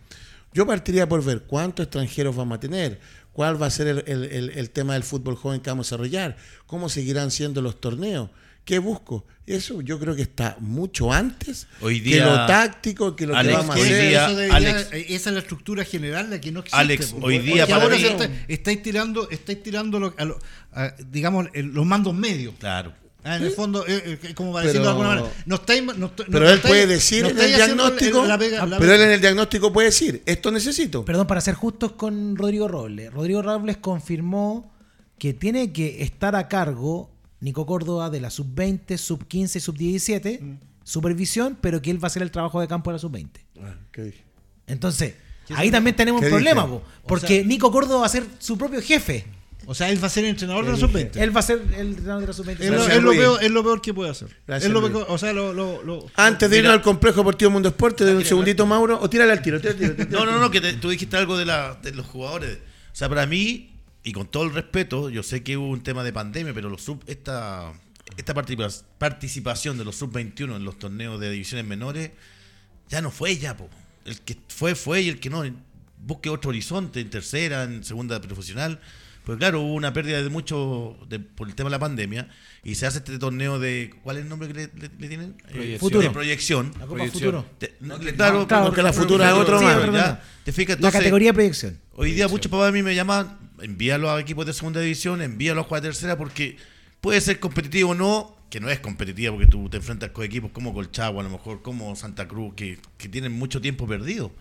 Yo 0.55 0.67
partiría 0.67 1.09
por 1.09 1.23
ver 1.23 1.43
cuántos 1.43 1.85
extranjeros 1.85 2.35
vamos 2.35 2.57
a 2.57 2.61
tener, 2.61 3.01
cuál 3.33 3.61
va 3.61 3.67
a 3.67 3.71
ser 3.71 3.89
el, 3.89 4.05
el- 4.07 4.25
el- 4.25 4.51
el 4.51 4.71
tema 4.71 4.95
del 4.95 5.03
fútbol 5.03 5.35
joven 5.37 5.61
que 5.61 5.69
vamos 5.69 5.87
a 5.87 5.97
desarrollar, 5.97 6.37
cómo 6.67 6.89
seguirán 6.89 7.31
siendo 7.33 7.61
los 7.61 7.81
torneos, 7.81 8.31
qué 8.65 8.79
busco. 8.79 9.27
Eso 9.47 9.83
yo 9.83 9.99
creo 9.99 10.15
que 10.17 10.23
está 10.23 10.57
mucho 10.61 11.13
antes 11.13 11.67
Hoy 11.83 12.01
que 12.03 12.11
día- 12.15 12.25
lo 12.27 12.47
táctico, 12.47 13.15
que 13.15 13.27
lo 13.27 13.37
Alex, 13.37 13.51
que 13.53 13.57
vamos 13.61 13.77
a 13.77 13.79
hoy 13.81 13.85
hacer. 13.89 14.09
día- 14.09 14.27
Eso 14.27 14.37
debería- 14.37 14.57
Alex- 14.57 14.93
eh, 14.93 15.07
esa 15.11 15.31
es 15.31 15.35
la 15.35 15.41
estructura 15.41 15.85
general 15.85 16.31
la 16.31 16.41
que 16.41 16.51
no 16.53 16.61
existe. 16.61 16.79
Alex, 16.79 17.15
hoy 17.21 17.41
día 17.41 17.67
para 17.67 17.83
ahora 17.83 17.97
mí- 17.97 18.01
se 18.03 18.09
está- 18.09 18.31
estáis 18.49 18.83
tirando, 18.83 19.29
estáis 19.31 19.63
tirando 19.63 19.99
lo- 20.01 20.15
a 20.17 20.25
lo- 20.25 20.39
a, 20.73 20.95
digamos 21.11 21.49
los 21.55 21.85
mandos 21.85 22.15
medios. 22.15 22.55
Claro. 22.59 22.95
Ah, 23.25 23.37
en 23.37 23.43
el 23.45 23.51
fondo, 23.53 23.87
eh, 23.87 24.19
eh, 24.23 24.35
como 24.35 24.53
para 24.53 24.65
Pero- 24.65 24.73
decirlo 24.73 24.85
de 24.85 24.91
alguna 24.91 25.09
manera. 25.09 25.29
No 25.47 25.55
estáis, 25.55 25.83
no, 25.83 25.95
no 25.97 26.11
Pero 26.15 26.49
él 26.49 26.57
estáis- 26.57 26.61
puede 26.69 26.87
decir 26.87 27.23
no 27.23 27.31
en 27.31 27.39
el 27.41 27.55
diagnóstico, 27.55 28.25
la 28.27 28.39
pega- 28.39 28.67
la 28.67 28.79
pero 28.79 28.93
él 28.95 29.01
en 29.01 29.11
el 29.13 29.21
diagnóstico 29.21 29.73
puede 29.73 29.89
decir, 29.89 30.23
esto 30.27 30.51
necesito. 30.51 31.05
Perdón, 31.05 31.27
para 31.27 31.41
ser 31.41 31.55
justos 31.55 31.93
con 31.93 32.37
Rodrigo 32.37 32.69
Robles. 32.69 33.13
Rodrigo 33.13 33.41
Robles 33.41 33.79
confirmó 33.79 34.73
que 35.19 35.33
tiene 35.33 35.73
que 35.73 36.03
estar 36.03 36.37
a 36.37 36.49
cargo 36.49 37.11
Nico 37.41 37.65
Córdoba 37.67 38.11
de 38.11 38.21
la 38.21 38.31
sub-20, 38.31 38.99
sub-15 38.99 39.57
y 39.57 39.61
sub-17, 39.61 40.39
Mm. 40.43 40.59
supervisión, 40.83 41.57
pero 41.61 41.81
que 41.81 41.91
él 41.91 42.03
va 42.03 42.07
a 42.07 42.09
hacer 42.09 42.23
el 42.23 42.31
trabajo 42.31 42.61
de 42.61 42.69
campo 42.69 42.91
de 42.91 42.95
la 42.95 42.99
sub-20. 42.99 43.41
Ah. 43.63 43.75
Entonces, 44.67 45.15
ahí 45.55 45.71
también 45.71 45.95
tenemos 45.97 46.21
un 46.21 46.27
¿Qué 46.27 46.31
problema, 46.31 46.67
po, 46.67 46.83
porque 47.07 47.45
Nico 47.45 47.71
Córdoba 47.71 48.01
va 48.01 48.07
a 48.07 48.11
ser 48.11 48.25
su 48.39 48.57
propio 48.59 48.81
jefe. 48.81 49.25
O 49.67 49.75
sea, 49.75 49.89
él 49.91 50.03
va 50.03 50.07
a 50.09 50.11
ser 50.11 50.25
entrenador 50.25 50.65
de 50.67 50.73
la 50.73 50.77
sub-20. 50.79 51.17
Él 51.17 51.35
va 51.35 51.41
a 51.41 51.43
ser 51.43 51.63
el 51.77 51.89
entrenador 51.89 52.21
de 52.23 52.27
la 52.29 52.33
sub-20. 52.33 52.61
Es 52.61 52.71
lo, 52.71 52.87
es 52.89 53.03
lo 53.03 53.11
peor, 53.13 53.43
es 53.45 53.51
lo 53.51 53.63
peor 53.63 53.81
que 53.81 53.95
puede 53.95 54.11
hacer. 54.11 54.29
Gracias, 54.47 54.67
Es 54.69 54.73
lo 54.73 54.81
Luis. 54.81 54.93
peor- 54.93 55.07
o 55.09 55.19
sea, 55.19 55.33
lo, 55.33 55.53
lo, 55.53 55.83
lo- 55.83 56.07
Antes 56.17 56.51
de 56.51 56.59
irnos 56.59 56.73
al 56.73 56.83
complejo 56.83 57.19
deportivo 57.19 57.51
Mundo 57.51 57.69
Sport, 57.71 57.97
te 57.99 58.05
doy 58.05 58.15
un 58.15 58.25
segundito, 58.25 58.67
Mauro, 58.67 58.99
o 59.01 59.09
tírale 59.09 59.33
al 59.33 59.43
tiro. 59.43 59.61
tírale 59.61 59.75
al 59.75 59.95
tiro, 59.97 60.07
tírale 60.07 60.17
al 60.23 60.27
No, 60.27 60.33
no, 60.33 60.39
no, 60.41 60.51
que 60.51 60.61
te- 60.61 60.75
tú 60.75 60.91
dijiste 60.91 61.17
algo 61.17 61.37
de, 61.39 61.45
la, 61.47 61.75
de 61.83 61.93
los 61.93 62.07
jugadores. 62.07 62.59
O 62.93 62.97
sea, 62.97 63.09
para 63.09 63.27
mí, 63.27 63.71
y 64.03 64.13
con 64.13 64.27
todo 64.27 64.43
el 64.45 64.53
respeto, 64.53 65.09
yo 65.11 65.23
sé 65.23 65.43
que 65.43 65.57
hubo 65.57 65.69
un 65.69 65.83
tema 65.83 66.05
de 66.05 66.13
pandemia, 66.13 66.53
pero 66.53 66.69
los 66.69 66.83
sub, 66.83 67.03
esta, 67.07 67.73
esta 68.17 68.35
participa- 68.35 68.85
participación 68.99 69.79
de 69.79 69.85
los 69.85 69.97
sub-21 69.97 70.57
en 70.57 70.65
los 70.65 70.79
torneos 70.79 71.19
de 71.21 71.31
divisiones 71.31 71.67
menores 71.67 72.11
ya 72.91 73.01
no 73.01 73.11
fue 73.11 73.37
ya, 73.39 73.57
po. 73.57 73.69
El 74.05 74.21
que 74.21 74.37
fue, 74.49 74.75
fue 74.75 75.01
y 75.01 75.09
el 75.09 75.19
que 75.21 75.31
no, 75.31 75.43
busque 75.99 76.29
otro 76.29 76.51
horizonte 76.51 77.01
en 77.01 77.09
tercera, 77.09 77.63
en 77.65 77.83
segunda 77.83 78.21
profesional. 78.21 78.79
Pues 79.25 79.39
claro, 79.39 79.63
hubo 79.63 79.73
una 79.75 79.93
pérdida 79.95 80.23
de 80.23 80.29
mucho 80.29 80.99
de- 81.09 81.19
por 81.19 81.49
el 81.49 81.55
tema 81.55 81.69
de 81.69 81.73
la 81.73 81.79
pandemia 81.79 82.29
y 82.63 82.75
se 82.75 82.87
hace 82.87 82.99
este 82.99 83.19
torneo 83.19 83.59
de. 83.59 83.95
¿Cuál 84.03 84.19
es 84.19 84.25
el 84.25 84.29
nombre 84.29 84.49
que 84.49 84.55
le, 84.55 84.67
le- 84.79 84.91
le 84.99 85.09
tienen? 85.09 85.35
Eh, 85.49 85.53
Proyección. 85.53 85.79
Futuro. 85.81 86.03
De 86.03 86.11
proyección. 86.11 86.67
La 86.67 86.73
Copa 86.81 86.87
Proyección. 86.89 87.13
Futuro. 87.33 87.47
Te- 87.59 87.75
no, 87.81 87.99
claro, 87.99 88.47
claro, 88.47 88.65
porque 88.67 88.83
la 88.83 88.93
futura 88.93 89.29
es 89.29 89.35
otro 89.35 89.59
sí, 89.59 89.65
más. 89.65 89.77
otro 89.79 89.93
Ya, 89.95 89.99
más. 89.99 90.19
¿Te 90.45 90.53
fijas? 90.53 90.79
La 90.81 90.93
categoría 90.93 91.31
de 91.31 91.35
proyección. 91.35 91.79
Hoy 91.95 92.13
día 92.13 92.29
muchos 92.29 92.51
papás 92.51 92.69
a 92.69 92.73
mí 92.73 92.83
me 92.83 92.95
llaman, 92.95 93.39
envíalo 93.63 94.11
a 94.11 94.21
equipos 94.21 94.45
de 94.45 94.53
segunda 94.53 94.81
división, 94.81 95.23
envíalo 95.23 95.63
a 95.63 95.65
jugar 95.65 95.83
tercera, 95.83 96.19
porque 96.19 96.59
puede 97.01 97.21
ser 97.23 97.41
competitivo 97.41 97.91
o 97.91 97.95
no, 97.95 98.37
que 98.51 98.61
no 98.61 98.69
es 98.69 98.79
competitivo 98.81 99.35
porque 99.37 99.47
tú 99.51 99.69
te 99.71 99.79
enfrentas 99.79 100.11
con 100.11 100.25
equipos 100.25 100.51
como 100.53 100.75
Colchagua, 100.75 101.23
a 101.23 101.25
lo 101.25 101.31
mejor 101.31 101.63
como 101.63 101.97
Santa 101.97 102.29
Cruz, 102.29 102.53
que, 102.55 102.79
que 102.99 103.09
tienen 103.09 103.33
mucho 103.33 103.61
tiempo 103.63 103.87
perdido. 103.89 104.33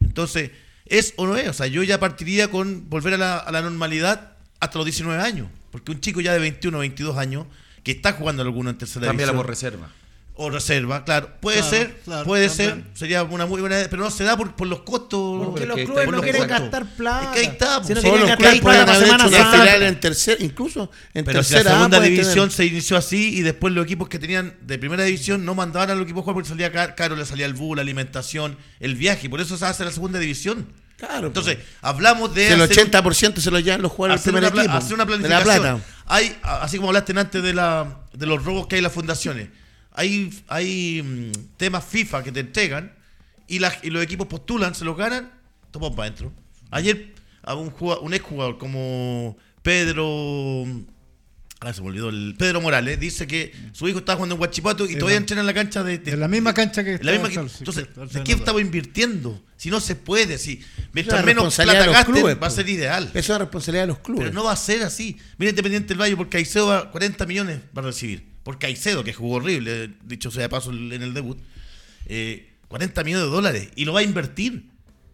Entonces, 0.00 0.50
¿es 0.86 1.14
o 1.16 1.26
no 1.26 1.36
es? 1.36 1.48
O 1.48 1.52
sea, 1.52 1.66
yo 1.66 1.82
ya 1.82 2.00
partiría 2.00 2.48
con 2.48 2.88
volver 2.88 3.14
a 3.14 3.18
la, 3.18 3.36
a 3.38 3.52
la 3.52 3.62
normalidad 3.62 4.32
hasta 4.60 4.78
los 4.78 4.84
19 4.84 5.22
años, 5.22 5.48
porque 5.70 5.92
un 5.92 6.00
chico 6.00 6.20
ya 6.20 6.32
de 6.32 6.38
21 6.38 6.76
o 6.76 6.80
22 6.80 7.16
años 7.16 7.46
que 7.82 7.92
está 7.92 8.12
jugando 8.12 8.42
alguno 8.42 8.70
en 8.70 8.78
tercera 8.78 9.06
Cámbiala 9.06 9.32
división 9.32 9.36
por 9.36 9.48
reserva. 9.48 9.90
O 10.34 10.48
reserva, 10.48 11.04
claro, 11.04 11.28
puede 11.40 11.58
Claro, 11.58 11.70
ser, 11.76 12.00
claro, 12.02 12.24
puede 12.24 12.48
también. 12.48 12.84
ser, 12.84 12.84
sería 12.98 13.22
una 13.24 13.44
muy 13.44 13.60
buena 13.60 13.76
idea, 13.76 13.90
pero 13.90 14.02
no 14.04 14.10
se 14.10 14.24
da 14.24 14.36
por, 14.38 14.56
por 14.56 14.66
los 14.68 14.80
costos. 14.80 15.46
Porque 15.46 15.66
los 15.66 15.76
que 15.76 15.84
clubes 15.84 16.06
no 16.06 16.12
los 16.12 16.22
quieren 16.22 16.42
costos. 16.42 16.60
gastar 16.60 16.86
plata. 16.96 17.24
Es 17.24 17.30
que 17.32 17.38
ahí 17.40 17.46
está, 17.46 17.66
Si 17.66 17.70
no 17.94 18.00
pues. 18.00 18.00
Quieren 18.00 18.20
los 18.20 18.28
gastar 18.30 18.38
clubes 18.38 18.60
plata 18.60 18.62
pueden 18.62 18.86
para 18.86 18.96
haber 18.96 19.06
Semana 19.06 19.24
hecho 19.24 19.28
una 19.36 19.50
Santa. 19.50 19.64
final 19.64 19.82
en 19.82 20.00
tercera, 20.00 20.42
incluso 20.44 20.90
en 21.12 21.24
Pero 21.26 21.42
si 21.42 21.52
la 21.52 21.58
tercera 21.58 21.70
A 21.70 21.74
segunda 21.78 22.00
división 22.00 22.34
tener- 22.34 22.50
se 22.52 22.64
inició 22.66 22.96
así 22.96 23.36
y 23.38 23.42
después 23.42 23.74
los 23.74 23.84
equipos 23.84 24.08
que 24.08 24.18
tenían 24.18 24.54
de 24.62 24.78
primera 24.78 25.04
división 25.04 25.44
no 25.44 25.54
mandaban 25.54 25.90
a 25.90 25.94
los 25.94 26.04
equipos 26.04 26.20
a 26.20 26.24
jugar 26.24 26.34
porque 26.34 26.48
salía 26.48 26.72
ca- 26.72 26.94
caro, 26.94 27.16
le 27.16 27.26
salía 27.26 27.44
el 27.44 27.52
bus, 27.54 27.76
la 27.76 27.82
alimentación, 27.82 28.56
el 28.78 28.94
viaje, 28.94 29.28
por 29.28 29.40
eso 29.42 29.58
se 29.58 29.66
hace 29.66 29.84
la 29.84 29.90
segunda 29.92 30.18
división. 30.18 30.66
Claro, 30.96 31.28
Entonces, 31.28 31.56
hablamos 31.80 32.34
de 32.34 32.46
Si 32.48 32.52
el 32.52 32.60
hacer 32.62 32.78
un- 32.84 32.90
80% 32.90 33.40
se 33.40 33.50
lo 33.50 33.58
llevan 33.58 33.80
los 33.82 33.90
jugadores 33.92 34.22
del 34.22 34.32
primer 34.34 34.44
una, 34.44 34.52
pla- 34.52 34.62
equipo. 34.64 34.76
hacer 34.78 34.94
una 34.94 35.04
de 35.06 35.10
la 35.12 35.18
planificación. 35.42 35.62
plata. 35.80 35.84
Hay, 36.06 36.36
así 36.42 36.76
como 36.76 36.88
hablaste 36.90 37.18
antes 37.18 37.42
de, 37.42 37.54
la, 37.54 38.00
de 38.12 38.26
los 38.26 38.42
robos 38.44 38.66
que 38.66 38.74
hay 38.76 38.80
en 38.80 38.84
las 38.84 38.92
fundaciones, 38.92 39.48
hay, 39.92 40.30
hay 40.48 41.02
mm, 41.02 41.32
temas 41.56 41.84
FIFA 41.84 42.22
que 42.24 42.32
te 42.32 42.40
entregan 42.40 42.92
y, 43.46 43.58
las- 43.58 43.82
y 43.82 43.90
los 43.90 44.02
equipos 44.02 44.26
postulan, 44.26 44.74
se 44.74 44.84
los 44.84 44.96
ganan, 44.96 45.30
toman 45.70 45.94
para 45.94 46.08
adentro. 46.08 46.32
Ayer 46.70 47.14
a 47.42 47.54
un, 47.54 47.70
jugado- 47.70 48.00
un 48.02 48.14
exjugador 48.14 48.58
como 48.58 49.36
Pedro... 49.62 50.64
Ah, 51.62 51.74
se 51.74 51.82
me 51.82 51.88
olvidó. 51.88 52.08
El 52.08 52.36
Pedro 52.38 52.62
Morales 52.62 52.98
dice 52.98 53.26
que 53.26 53.52
su 53.72 53.86
hijo 53.86 53.98
está 53.98 54.14
jugando 54.14 54.34
en 54.34 54.38
Guachipato 54.38 54.86
y 54.86 54.94
En 54.94 54.98
todavía 54.98 55.16
la- 55.16 55.20
entrena 55.20 55.40
en 55.42 55.46
la 55.46 55.52
cancha 55.52 55.82
de, 55.84 55.98
de- 55.98 56.12
En 56.12 56.20
la 56.20 56.26
misma 56.28 56.54
cancha 56.54 56.82
que 56.82 56.98
la 57.02 57.12
misma 57.12 57.28
sí, 57.28 57.34
entonces, 57.58 57.86
sí, 57.94 58.00
¿de 58.00 58.08
sí, 58.08 58.18
qué 58.24 58.32
sí, 58.32 58.38
estamos 58.38 58.62
invirtiendo? 58.62 59.44
Si 59.58 59.68
no 59.68 59.78
se 59.80 59.94
puede, 59.94 60.38
si 60.38 60.64
mientras 60.94 61.20
La 61.20 61.26
menos 61.26 61.44
responsabilidad 61.44 61.74
plata 61.74 61.80
de 61.82 61.86
los 61.88 61.94
gasten, 61.96 62.14
clubes, 62.14 62.42
va 62.42 62.46
a 62.46 62.50
ser 62.50 62.66
ideal. 62.70 63.04
Eso 63.12 63.18
es 63.18 63.28
la 63.28 63.38
responsabilidad 63.40 63.82
de 63.82 63.88
los 63.88 63.98
clubes. 63.98 64.22
Pero 64.22 64.32
no 64.34 64.44
va 64.44 64.52
a 64.52 64.56
ser 64.56 64.82
así. 64.84 65.18
Mira 65.36 65.50
Independiente 65.50 65.88
del 65.88 66.00
Valle, 66.00 66.16
porque 66.16 66.38
Caicedo 66.38 66.68
va, 66.68 66.90
40 66.90 67.26
millones 67.26 67.60
va 67.76 67.82
a 67.82 67.84
recibir. 67.84 68.29
Por 68.50 68.58
Caicedo, 68.58 69.04
que 69.04 69.12
jugó 69.12 69.36
horrible, 69.36 69.94
dicho 70.02 70.32
sea 70.32 70.42
de 70.42 70.48
paso 70.48 70.72
en 70.72 70.90
el 70.90 71.14
debut. 71.14 71.38
eh, 72.06 72.50
40 72.66 73.04
millones 73.04 73.26
de 73.26 73.30
dólares. 73.30 73.68
Y 73.76 73.84
lo 73.84 73.92
va 73.92 74.00
a 74.00 74.02
invertir. 74.02 74.70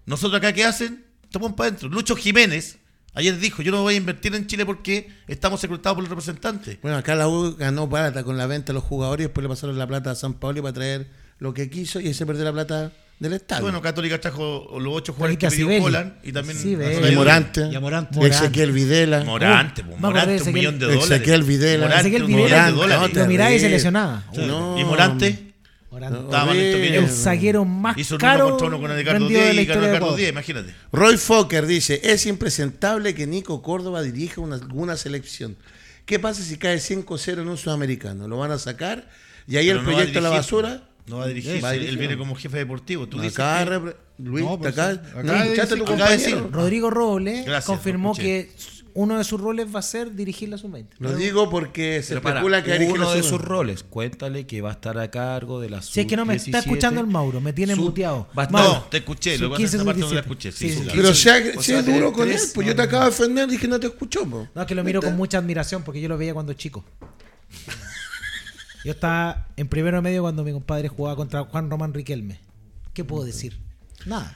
Nosotros 0.06 0.38
acá, 0.38 0.54
¿qué 0.54 0.64
hacen? 0.64 1.04
Toman 1.30 1.54
para 1.54 1.68
adentro. 1.68 1.90
Lucho 1.90 2.16
Jiménez 2.16 2.78
ayer 3.12 3.38
dijo, 3.38 3.60
yo 3.60 3.72
no 3.72 3.82
voy 3.82 3.92
a 3.92 3.96
invertir 3.98 4.34
en 4.34 4.46
Chile 4.46 4.64
porque 4.64 5.10
estamos 5.28 5.60
secretados 5.60 5.96
por 5.96 6.04
el 6.04 6.08
representante. 6.08 6.78
Bueno, 6.80 6.96
acá 6.96 7.14
la 7.14 7.28
U 7.28 7.56
ganó 7.56 7.90
plata 7.90 8.24
con 8.24 8.38
la 8.38 8.46
venta 8.46 8.68
de 8.68 8.72
los 8.72 8.84
jugadores 8.84 9.26
después 9.26 9.42
le 9.42 9.50
pasaron 9.50 9.76
la 9.76 9.86
plata 9.86 10.12
a 10.12 10.14
San 10.14 10.32
Paolo 10.32 10.62
para 10.62 10.72
traer 10.72 11.10
lo 11.38 11.52
que 11.52 11.68
quiso 11.68 12.00
y 12.00 12.06
ahí 12.06 12.14
se 12.14 12.24
perdió 12.24 12.42
la 12.42 12.54
plata 12.54 12.90
del 13.18 13.32
Estadio. 13.32 13.62
bueno, 13.62 13.80
Católica 13.80 14.20
trajo 14.20 14.76
los 14.78 14.94
ocho 14.94 15.12
jugadores 15.14 15.38
que 15.38 15.48
pidió. 15.48 15.82
Holland 15.82 16.14
y 16.22 16.32
también 16.32 16.58
y 16.62 17.14
Morante, 17.14 17.60
Y 17.72 17.78
Morante. 17.78 18.16
Morante. 18.16 18.26
Ezequiel 18.28 18.72
Videla. 18.72 19.24
Morante, 19.24 19.82
acordé 19.82 20.00
Morante, 20.00 20.32
un 20.34 20.38
Ezequiel- 20.40 20.52
millón 20.52 20.78
de 20.78 20.86
dólares. 20.86 21.10
Ezequiel 21.10 21.42
Videla. 21.44 21.84
Morante, 21.86 22.00
Ezequiel 22.00 22.22
un 22.24 22.28
millón 22.30 22.50
de 22.66 22.72
dólares. 22.72 23.14
Lo 23.14 23.26
miraba 23.26 23.52
y 23.52 23.60
se 23.60 23.68
lesionaba. 23.70 24.24
No. 24.34 24.78
Y 24.78 24.84
Morante 24.84 25.46
Morante. 25.90 26.18
estaba. 26.20 26.54
El 26.54 27.08
zaguero 27.08 27.64
más 27.64 27.96
hizo 27.96 28.18
caro 28.18 28.48
uno 28.48 28.50
contra 28.50 28.66
uno 28.68 28.80
con 28.80 28.90
de 28.90 28.96
Díaz 29.28 29.54
y 29.54 29.64
ganó 29.64 29.80
imagínate. 30.28 30.74
Roy 30.92 31.16
Fokker 31.16 31.64
dice, 31.66 32.00
es 32.04 32.26
impresentable 32.26 33.14
que 33.14 33.26
Nico 33.26 33.62
Córdoba 33.62 34.02
dirija 34.02 34.42
una, 34.42 34.56
alguna 34.56 34.96
selección. 34.98 35.56
¿Qué 36.04 36.18
pasa 36.18 36.42
si 36.42 36.58
cae 36.58 36.78
5-0 36.80 37.40
en 37.40 37.48
un 37.48 37.56
sudamericano? 37.56 38.28
¿Lo 38.28 38.36
van 38.36 38.50
a 38.50 38.58
sacar? 38.58 39.08
Y 39.48 39.56
ahí 39.56 39.68
Pero 39.68 39.78
el 39.80 39.84
no 39.86 39.90
va 39.90 39.94
a 39.94 39.96
proyecto 39.96 40.18
a 40.18 40.22
la 40.22 40.28
basura. 40.28 40.82
No 41.08 41.18
va 41.18 41.24
a 41.24 41.28
dirigir, 41.28 41.62
Va 41.64 41.68
a 41.70 41.74
él 41.74 41.80
dirigir. 41.80 41.98
viene 42.00 42.16
como 42.18 42.34
jefe 42.34 42.58
deportivo. 42.58 43.06
Tú 43.08 43.20
dices 43.20 43.38
Acá, 43.38 43.64
que- 43.64 43.96
Luis, 44.22 44.44
No, 44.44 44.58
pues 44.58 44.72
acá. 44.76 44.88
Acá 44.90 45.22
no, 45.22 45.32
tu 45.54 45.60
acá 45.60 45.84
compañero. 45.84 46.08
decir- 46.08 46.50
Rodrigo 46.50 46.90
Robles 46.90 47.44
Gracias, 47.44 47.64
confirmó 47.66 48.14
que 48.14 48.50
uno 48.94 49.18
de 49.18 49.24
sus 49.24 49.38
roles 49.38 49.66
va 49.74 49.80
a 49.80 49.82
ser 49.82 50.14
dirigir 50.14 50.48
la 50.48 50.56
sub-20. 50.56 50.88
Lo 51.00 51.14
digo 51.14 51.50
porque 51.50 52.02
se 52.02 52.14
Pero 52.14 52.22
para, 52.22 52.36
especula 52.36 52.64
que 52.64 52.72
dirige 52.72 52.92
uno 52.92 53.04
la 53.04 53.14
de 53.14 53.22
sub- 53.22 53.32
sus 53.32 53.40
roles, 53.42 53.82
cuéntale 53.82 54.46
que 54.46 54.62
va 54.62 54.70
a 54.70 54.72
estar 54.72 54.98
a 54.98 55.10
cargo 55.10 55.60
de 55.60 55.68
la 55.68 55.82
Si 55.82 56.00
es 56.00 56.06
que 56.06 56.16
no 56.16 56.24
me 56.24 56.34
está 56.34 56.46
sub-17, 56.46 56.58
escuchando 56.60 57.00
el 57.02 57.06
Mauro, 57.06 57.40
me 57.42 57.52
tiene 57.52 57.74
sub- 57.74 57.84
muteado. 57.84 58.26
No, 58.50 58.82
te 58.90 58.96
escuché, 58.96 59.36
lo 59.36 59.50
que 59.50 59.50
pasa 59.50 59.64
es 59.64 59.70
que 59.70 59.76
sub-15, 59.76 59.76
esa 59.76 59.84
parte 59.84 60.00
no 60.00 60.06
la 60.06 60.10
sub-17. 60.12 60.20
escuché. 60.22 60.52
Sí, 60.52 60.70
sí, 60.70 60.80
sí. 60.82 60.90
Pero 60.94 61.14
si, 61.14 61.28
ha- 61.28 61.42
O 61.58 61.60
si 61.62 61.66
sea, 61.72 61.80
es 61.80 61.86
duro 61.86 62.12
con 62.14 62.28
él, 62.30 62.36
pues 62.54 62.56
no, 62.56 62.62
yo 62.62 62.70
te 62.74 62.76
no. 62.78 62.82
acabo 62.84 63.04
de 63.04 63.10
defender 63.10 63.52
y 63.52 63.58
que 63.58 63.68
no 63.68 63.78
te 63.78 63.86
escuchó. 63.88 64.24
po. 64.24 64.48
No, 64.54 64.62
es 64.62 64.66
que 64.66 64.74
lo 64.74 64.82
miro 64.82 65.02
con 65.02 65.14
mucha 65.14 65.38
admiración 65.38 65.82
porque 65.82 66.00
yo 66.00 66.08
lo 66.08 66.16
veía 66.16 66.32
cuando 66.32 66.54
chico. 66.54 66.82
Yo 68.86 68.92
estaba 68.92 69.48
en 69.56 69.66
primero 69.66 70.00
medio 70.00 70.22
cuando 70.22 70.44
mi 70.44 70.52
compadre 70.52 70.86
jugaba 70.86 71.16
contra 71.16 71.42
Juan 71.42 71.68
Román 71.68 71.92
Riquelme. 71.92 72.38
¿Qué 72.94 73.02
puedo 73.02 73.24
decir? 73.24 73.58
Nada. 74.04 74.32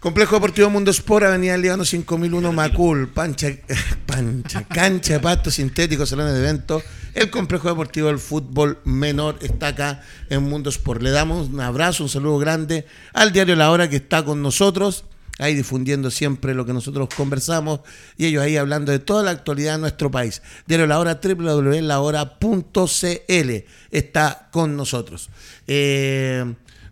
Complejo 0.00 0.36
Deportivo 0.36 0.70
Mundo 0.70 0.90
Sport, 0.90 1.26
Avenida 1.26 1.54
Líbano 1.58 1.84
5001, 1.84 2.52
Macul, 2.54 3.12
Pancha, 3.12 3.48
Pancha, 4.06 4.64
cancha 4.64 5.12
de 5.12 5.20
pasto 5.20 5.50
sintético, 5.50 6.06
salones 6.06 6.32
de 6.32 6.40
eventos. 6.40 6.84
El 7.12 7.28
Complejo 7.28 7.68
Deportivo 7.68 8.06
del 8.06 8.18
Fútbol 8.18 8.78
Menor 8.84 9.36
está 9.42 9.68
acá 9.68 10.00
en 10.30 10.42
Mundo 10.44 10.70
Sport. 10.70 11.02
Le 11.02 11.10
damos 11.10 11.50
un 11.50 11.60
abrazo, 11.60 12.02
un 12.02 12.08
saludo 12.08 12.38
grande 12.38 12.86
al 13.12 13.30
diario 13.30 13.56
La 13.56 13.70
Hora 13.70 13.90
que 13.90 13.96
está 13.96 14.24
con 14.24 14.40
nosotros, 14.40 15.04
ahí 15.38 15.54
difundiendo 15.54 16.10
siempre 16.10 16.54
lo 16.54 16.64
que 16.64 16.72
nosotros 16.72 17.08
conversamos 17.16 17.80
y 18.16 18.26
ellos 18.26 18.42
ahí 18.42 18.56
hablando 18.56 18.92
de 18.92 19.00
toda 19.00 19.22
la 19.24 19.32
actualidad 19.32 19.74
de 19.74 19.80
nuestro 19.80 20.10
país. 20.10 20.40
Diario 20.66 20.86
La 20.86 20.98
Hora, 21.00 21.20
www.lahora.cl 21.22 23.50
está 23.90 24.48
con 24.52 24.76
nosotros. 24.76 25.28
Eh, 25.66 26.44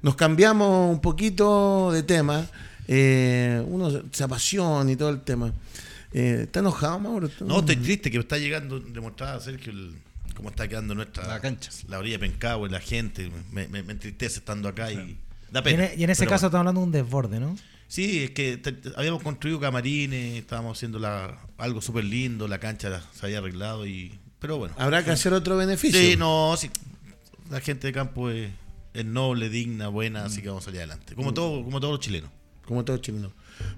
nos 0.03 0.17
cambiamos 0.17 0.91
un 0.93 1.01
poquito 1.01 1.93
de 1.93 2.03
tema. 2.03 2.47
Eh, 2.89 3.63
uno 3.69 4.03
se 4.11 4.25
apasiona 4.25 4.91
y 4.91 4.97
todo 4.97 5.11
el 5.11 5.21
tema. 5.21 5.53
Eh, 6.13 6.41
¿Está 6.45 6.61
enojado, 6.61 6.99
Mauro? 6.99 7.31
No, 7.41 7.61
estoy 7.61 7.77
triste 7.77 8.11
que 8.11 8.19
me 8.19 8.23
está 8.23 8.37
llegando, 8.39 8.81
demostraba 8.81 9.39
Sergio 9.41 9.73
el- 9.73 9.95
cómo 10.37 10.51
está 10.51 10.67
quedando 10.69 10.95
nuestra 10.95 11.27
La 11.29 11.41
cancha. 11.41 11.71
la 11.89 11.99
orilla 11.99 12.19
de 12.19 12.29
Pencahue, 12.29 12.69
la 12.69 12.81
gente. 12.81 13.31
Me, 13.53 13.69
me- 13.69 13.83
me 13.83 13.93
entristece 13.93 14.41
estando 14.41 14.69
acá 14.69 14.91
y 14.93 15.17
da 15.51 15.59
Y 15.59 15.59
en, 15.59 15.65
pena. 15.65 15.91
y 15.97 16.05
en 16.05 16.11
ese 16.11 16.21
Pero 16.21 16.31
caso 16.31 16.49
bueno. 16.49 16.49
estamos 16.49 16.55
hablando 16.55 16.81
de 16.81 16.87
un 16.87 16.93
desborde, 16.93 17.41
¿no? 17.41 17.57
Sí, 17.93 18.23
es 18.23 18.31
que 18.31 18.57
te- 18.57 18.73
te- 18.73 18.91
habíamos 18.97 19.23
construido 19.23 19.61
camarines, 19.61 20.39
estábamos 20.39 20.79
haciendo 20.79 20.99
la, 20.99 21.37
algo 21.59 21.83
súper 21.83 22.05
lindo, 22.05 22.49
la 22.49 22.59
cancha 22.59 22.89
la- 22.89 23.03
se 23.13 23.27
había 23.27 23.37
arreglado 23.37 23.87
y... 23.87 24.19
Pero 24.39 24.57
bueno. 24.57 24.75
Habrá 24.79 25.05
que 25.05 25.11
hacer 25.11 25.35
otro 25.35 25.59
beneficio. 25.59 26.01
Sí, 26.01 26.17
no, 26.17 26.55
sí. 26.57 26.71
La 27.51 27.61
gente 27.61 27.89
de 27.89 27.93
campo 27.93 28.31
es, 28.31 28.51
es 28.95 29.05
noble, 29.05 29.51
digna, 29.51 29.89
buena, 29.89 30.25
así 30.25 30.41
que 30.41 30.49
vamos 30.49 30.65
a 30.65 30.67
salir 30.67 30.81
adelante. 30.81 31.15
Como, 31.15 31.35
todo, 31.35 31.63
como 31.63 31.81
todos 31.81 31.93
los 31.93 32.01
chilenos. 32.01 32.31
Como 32.65 32.83
todo 32.83 32.97
chileno. 32.97 33.31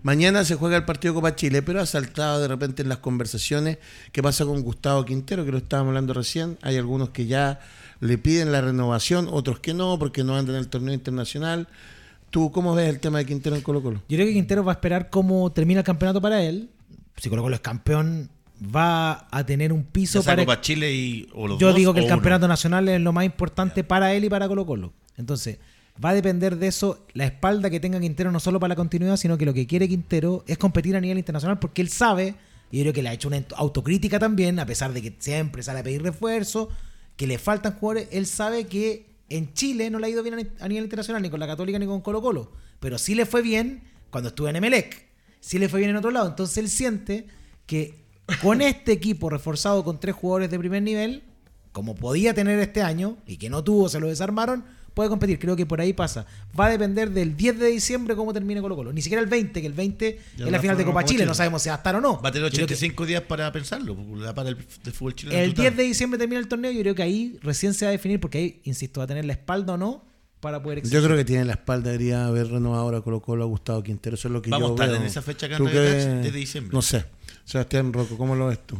Mañana 0.04 0.44
se 0.44 0.54
juega 0.54 0.76
el 0.76 0.84
partido 0.84 1.12
Copa 1.12 1.34
Chile, 1.34 1.62
pero 1.62 1.80
ha 1.80 1.86
saltado 1.86 2.40
de 2.40 2.46
repente 2.46 2.82
en 2.82 2.88
las 2.90 2.98
conversaciones 2.98 3.78
qué 4.12 4.22
pasa 4.22 4.44
con 4.44 4.62
Gustavo 4.62 5.04
Quintero, 5.04 5.44
que 5.44 5.50
lo 5.50 5.58
estábamos 5.58 5.88
hablando 5.90 6.14
recién. 6.14 6.56
Hay 6.62 6.76
algunos 6.76 7.10
que 7.10 7.26
ya 7.26 7.58
le 7.98 8.16
piden 8.16 8.52
la 8.52 8.60
renovación, 8.60 9.26
otros 9.28 9.58
que 9.58 9.74
no, 9.74 9.98
porque 9.98 10.22
no 10.22 10.36
andan 10.36 10.54
en 10.54 10.60
el 10.60 10.68
torneo 10.68 10.94
internacional. 10.94 11.66
¿Tú 12.34 12.50
cómo 12.50 12.74
ves 12.74 12.88
el 12.88 12.98
tema 12.98 13.18
de 13.18 13.26
Quintero 13.26 13.54
en 13.54 13.62
Colo 13.62 13.80
Colo? 13.80 14.02
Yo 14.08 14.16
creo 14.16 14.26
que 14.26 14.32
Quintero 14.32 14.64
va 14.64 14.72
a 14.72 14.74
esperar 14.74 15.08
cómo 15.08 15.52
termina 15.52 15.78
el 15.78 15.86
campeonato 15.86 16.20
para 16.20 16.42
él. 16.42 16.68
Si 17.16 17.28
Colo 17.28 17.42
Colo 17.42 17.54
es 17.54 17.60
campeón, 17.60 18.28
va 18.74 19.28
a 19.30 19.46
tener 19.46 19.72
un 19.72 19.84
piso 19.84 20.20
para... 20.20 20.42
Copa 20.42 20.60
Chile 20.60 20.92
y, 20.92 21.28
o 21.32 21.46
los 21.46 21.60
Yo 21.60 21.68
dos, 21.68 21.76
digo 21.76 21.94
que 21.94 22.00
o 22.00 22.02
el 22.02 22.06
uno. 22.06 22.16
campeonato 22.16 22.48
nacional 22.48 22.88
es 22.88 23.00
lo 23.00 23.12
más 23.12 23.24
importante 23.24 23.84
para 23.84 24.14
él 24.14 24.24
y 24.24 24.28
para 24.28 24.48
Colo 24.48 24.66
Colo. 24.66 24.92
Entonces, 25.16 25.58
va 26.04 26.08
a 26.08 26.14
depender 26.14 26.56
de 26.56 26.66
eso 26.66 27.06
la 27.12 27.24
espalda 27.24 27.70
que 27.70 27.78
tenga 27.78 28.00
Quintero 28.00 28.32
no 28.32 28.40
solo 28.40 28.58
para 28.58 28.70
la 28.70 28.74
continuidad, 28.74 29.16
sino 29.16 29.38
que 29.38 29.44
lo 29.44 29.54
que 29.54 29.68
quiere 29.68 29.88
Quintero 29.88 30.42
es 30.48 30.58
competir 30.58 30.96
a 30.96 31.00
nivel 31.00 31.18
internacional 31.18 31.60
porque 31.60 31.82
él 31.82 31.88
sabe 31.88 32.34
Y 32.72 32.78
yo 32.78 32.82
creo 32.82 32.94
que 32.94 33.02
le 33.04 33.10
ha 33.10 33.12
hecho 33.12 33.28
una 33.28 33.44
autocrítica 33.54 34.18
también, 34.18 34.58
a 34.58 34.66
pesar 34.66 34.92
de 34.92 35.02
que 35.02 35.14
siempre 35.20 35.62
sale 35.62 35.78
a 35.78 35.82
pedir 35.84 36.02
refuerzo, 36.02 36.68
que 37.16 37.28
le 37.28 37.38
faltan 37.38 37.74
jugadores. 37.78 38.08
Él 38.10 38.26
sabe 38.26 38.66
que 38.66 39.13
en 39.28 39.52
Chile 39.54 39.90
no 39.90 39.98
le 39.98 40.06
ha 40.06 40.10
ido 40.10 40.22
bien 40.22 40.52
a- 40.60 40.68
nivel 40.68 40.84
internacional, 40.84 41.22
ni 41.22 41.30
con 41.30 41.40
la 41.40 41.46
Católica 41.46 41.78
ni 41.78 41.86
con 41.86 42.00
Colo 42.00 42.20
Colo. 42.22 42.52
Pero 42.80 42.98
sí 42.98 43.14
le 43.14 43.26
fue 43.26 43.42
bien 43.42 43.82
cuando 44.10 44.28
estuvo 44.28 44.48
en 44.48 44.56
Emelec. 44.56 45.06
Sí 45.40 45.58
le 45.58 45.68
fue 45.68 45.80
bien 45.80 45.90
en 45.90 45.96
otro 45.96 46.10
lado. 46.10 46.28
Entonces 46.28 46.58
él 46.58 46.68
siente 46.68 47.26
que 47.66 48.04
con 48.42 48.60
este 48.60 48.92
equipo 48.92 49.30
reforzado 49.30 49.84
con 49.84 49.98
tres 50.00 50.14
jugadores 50.14 50.50
de 50.50 50.58
primer 50.58 50.82
nivel, 50.82 51.22
como 51.72 51.94
podía 51.94 52.34
tener 52.34 52.58
este 52.60 52.82
año, 52.82 53.16
y 53.26 53.36
que 53.38 53.50
no 53.50 53.64
tuvo, 53.64 53.88
se 53.88 54.00
lo 54.00 54.06
desarmaron, 54.08 54.64
puede 54.94 55.08
competir. 55.10 55.38
Creo 55.38 55.56
que 55.56 55.66
por 55.66 55.80
ahí 55.80 55.92
pasa. 55.92 56.24
Va 56.58 56.66
a 56.66 56.70
depender 56.70 57.10
del 57.10 57.36
10 57.36 57.58
de 57.58 57.66
diciembre 57.66 58.14
cómo 58.16 58.32
termine 58.32 58.60
Colo 58.60 58.76
Colo. 58.76 58.92
Ni 58.92 59.02
siquiera 59.02 59.20
el 59.22 59.28
20, 59.28 59.60
que 59.60 59.66
el 59.66 59.72
20 59.72 60.20
Ya 60.38 60.44
es 60.46 60.50
la 60.52 60.58
final 60.60 60.76
de 60.76 60.84
Copa 60.84 61.02
Chile. 61.04 61.18
Chile. 61.18 61.26
No 61.26 61.34
sabemos 61.34 61.62
si 61.62 61.68
va 61.68 61.74
a 61.74 61.78
estar 61.78 61.96
o 61.96 62.00
no. 62.00 62.20
Va 62.22 62.28
a 62.28 62.32
tener 62.32 62.48
Yo 62.50 62.56
creo 62.56 62.66
que 62.68 62.74
85 62.74 63.06
días 63.06 63.22
para 63.22 63.50
pensarlo, 63.52 63.96
para 64.34 64.48
el 64.50 64.56
de 64.84 64.90
fútbol 64.92 65.14
chileno. 65.14 65.38
El 65.38 65.50
total. 65.50 65.62
10 65.64 65.76
de 65.76 65.82
diciembre 65.82 66.18
termina 66.18 66.40
el 66.40 66.48
torneo. 66.48 66.70
Yo 66.70 66.80
creo 66.80 66.94
que 66.94 67.02
ahí 67.02 67.38
recién 67.42 67.74
se 67.74 67.84
va 67.84 67.88
a 67.90 67.92
definir, 67.92 68.20
porque 68.20 68.38
ahí, 68.38 68.60
insisto, 68.64 69.00
va 69.00 69.04
a 69.04 69.08
tener 69.08 69.24
la 69.24 69.32
espalda 69.32 69.74
o 69.74 69.76
no 69.76 70.04
para 70.40 70.62
poder 70.62 70.78
exigir. 70.78 70.98
Yo 71.00 71.04
creo 71.04 71.16
que 71.16 71.24
tiene 71.24 71.44
la 71.44 71.54
espalda, 71.54 71.90
debería 71.90 72.26
haber 72.26 72.48
renovado 72.48 72.82
ahora 72.82 73.00
Colo 73.00 73.20
Colo 73.20 73.44
a 73.44 73.46
Gustavo 73.46 73.82
Quintero. 73.82 74.14
Eso 74.14 74.28
es 74.28 74.32
lo 74.32 74.42
que 74.42 74.50
Vamos 74.50 74.68
yo 74.68 74.72
a 74.72 74.76
estar 74.76 74.88
veo. 74.90 74.96
en 75.00 75.06
esa 75.06 75.22
fecha 75.22 75.46
acá 75.46 75.56
en 75.56 75.58
¿Tú 75.58 75.66
Radio 75.66 75.80
qué- 75.82 75.88
Dax 75.90 76.04
desde 76.22 76.38
diciembre. 76.38 76.74
No 76.74 76.82
sé. 76.82 77.04
Sebastián 77.44 77.92
Rocco, 77.92 78.16
¿cómo 78.16 78.34
lo 78.36 78.46
ves 78.48 78.58
tú? 78.66 78.78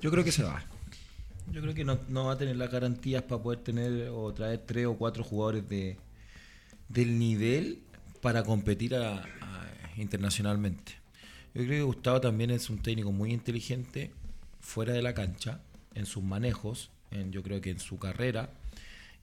Yo 0.00 0.10
creo 0.10 0.22
que 0.24 0.32
se 0.32 0.42
va. 0.42 0.64
Yo 1.52 1.62
creo 1.62 1.74
que 1.74 1.84
no, 1.84 1.98
no 2.08 2.26
va 2.26 2.32
a 2.32 2.38
tener 2.38 2.56
las 2.56 2.70
garantías 2.70 3.22
para 3.22 3.42
poder 3.42 3.60
tener 3.60 4.08
o 4.10 4.32
traer 4.34 4.58
tres 4.66 4.86
o 4.86 4.94
cuatro 4.94 5.24
jugadores 5.24 5.68
de 5.68 5.96
del 6.88 7.18
nivel 7.18 7.80
para 8.20 8.42
competir 8.42 8.94
internacionalmente. 9.96 10.92
Yo 11.54 11.64
creo 11.64 11.68
que 11.68 11.82
Gustavo 11.82 12.20
también 12.20 12.50
es 12.50 12.68
un 12.70 12.78
técnico 12.78 13.12
muy 13.12 13.32
inteligente 13.32 14.10
fuera 14.60 14.92
de 14.92 15.02
la 15.02 15.14
cancha, 15.14 15.60
en 15.94 16.06
sus 16.06 16.22
manejos, 16.22 16.90
en, 17.10 17.32
yo 17.32 17.42
creo 17.42 17.60
que 17.60 17.70
en 17.70 17.80
su 17.80 17.98
carrera. 17.98 18.50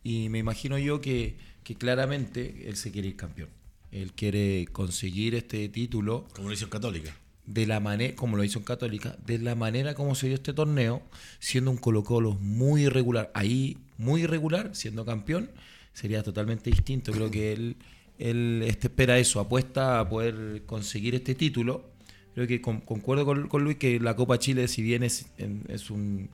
Y 0.03 0.29
me 0.29 0.39
imagino 0.39 0.77
yo 0.77 0.99
que, 0.99 1.37
que 1.63 1.75
claramente 1.75 2.67
él 2.67 2.75
se 2.75 2.91
quiere 2.91 3.09
ir 3.09 3.15
campeón. 3.15 3.49
Él 3.91 4.13
quiere 4.13 4.67
conseguir 4.71 5.35
este 5.35 5.69
título 5.69 6.27
Como 6.33 6.47
lo 6.47 6.53
hizo 6.53 6.69
Católica. 6.69 7.15
De 7.45 7.65
la 7.67 7.79
manera, 7.79 8.15
como 8.15 8.37
lo 8.37 8.43
hizo 8.43 8.59
en 8.59 8.65
Católica, 8.65 9.17
de 9.25 9.37
la 9.39 9.55
manera 9.55 9.93
como 9.95 10.15
se 10.15 10.27
dio 10.27 10.35
este 10.35 10.53
torneo, 10.53 11.01
siendo 11.39 11.71
un 11.71 11.77
Colo 11.77 12.03
Colo 12.03 12.33
muy 12.35 12.83
irregular, 12.83 13.31
ahí 13.33 13.77
muy 13.97 14.23
irregular, 14.23 14.71
siendo 14.73 15.05
campeón, 15.05 15.49
sería 15.93 16.23
totalmente 16.23 16.69
distinto. 16.69 17.11
Creo 17.11 17.29
que 17.29 17.53
él, 17.53 17.75
él 18.17 18.63
este, 18.65 18.87
espera 18.87 19.19
eso, 19.19 19.39
apuesta 19.39 19.99
a 19.99 20.07
poder 20.09 20.63
conseguir 20.65 21.15
este 21.15 21.35
título. 21.35 21.91
Creo 22.33 22.47
que 22.47 22.61
con- 22.61 22.81
concuerdo 22.81 23.25
con, 23.25 23.47
con 23.47 23.63
Luis 23.63 23.77
que 23.77 23.99
la 23.99 24.15
Copa 24.15 24.39
Chile, 24.39 24.67
si 24.67 24.81
bien 24.81 25.03
es, 25.03 25.27
es 25.67 25.89
un... 25.89 26.29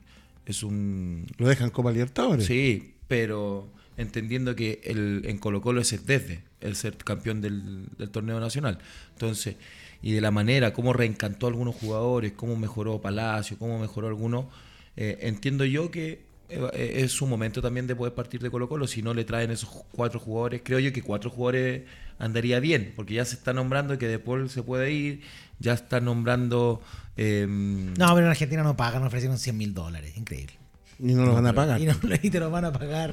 Es 0.46 0.62
un 0.62 1.26
¿Lo 1.36 1.46
dejan 1.46 1.70
Copa 1.70 1.92
Libertadores? 1.92 2.46
Sí, 2.46 2.94
pero 3.06 3.70
entendiendo 3.96 4.56
que 4.56 4.80
el, 4.84 5.22
en 5.26 5.38
Colo 5.38 5.60
Colo 5.60 5.82
es 5.82 5.92
el 5.92 6.04
desde 6.06 6.42
el 6.60 6.74
ser 6.74 6.96
campeón 6.96 7.40
del, 7.40 7.86
del 7.98 8.10
torneo 8.10 8.40
nacional. 8.40 8.78
Entonces, 9.12 9.56
y 10.02 10.12
de 10.12 10.20
la 10.20 10.30
manera, 10.30 10.72
cómo 10.72 10.92
reencantó 10.92 11.46
a 11.46 11.50
algunos 11.50 11.74
jugadores, 11.74 12.32
cómo 12.32 12.56
mejoró 12.56 13.00
Palacio, 13.00 13.58
cómo 13.58 13.78
mejoró 13.78 14.08
algunos, 14.08 14.46
eh, 14.96 15.18
entiendo 15.22 15.64
yo 15.64 15.90
que 15.90 16.22
eh, 16.48 16.92
es 17.04 17.12
su 17.12 17.26
momento 17.26 17.60
también 17.62 17.86
de 17.86 17.94
poder 17.94 18.14
partir 18.14 18.40
de 18.40 18.50
Colo 18.50 18.68
Colo. 18.68 18.86
Si 18.86 19.02
no 19.02 19.14
le 19.14 19.24
traen 19.24 19.50
esos 19.50 19.68
cuatro 19.92 20.18
jugadores, 20.18 20.62
creo 20.64 20.78
yo 20.78 20.92
que 20.92 21.02
cuatro 21.02 21.30
jugadores 21.30 21.82
andaría 22.18 22.60
bien, 22.60 22.92
porque 22.96 23.14
ya 23.14 23.24
se 23.24 23.34
está 23.36 23.52
nombrando 23.52 23.96
que 23.98 24.06
De 24.08 24.18
Paul 24.18 24.50
se 24.50 24.62
puede 24.62 24.90
ir, 24.92 25.20
ya 25.58 25.74
está 25.74 26.00
nombrando... 26.00 26.82
eh, 27.16 27.46
No, 27.48 27.94
pero 28.14 28.20
en 28.20 28.26
Argentina 28.30 28.62
no 28.62 28.76
pagan, 28.76 29.02
ofrecieron 29.04 29.38
100 29.38 29.56
mil 29.56 29.74
dólares. 29.74 30.16
Increíble. 30.16 30.54
Y 30.98 31.14
no 31.14 31.24
lo 31.24 31.34
van 31.40 31.46
a 31.46 31.52
pagar. 31.54 31.80
Y, 31.80 31.86
no, 31.86 31.94
y 32.22 32.28
te 32.30 32.40
lo 32.40 32.50
van 32.50 32.64
a 32.66 32.72
pagar. 32.72 33.12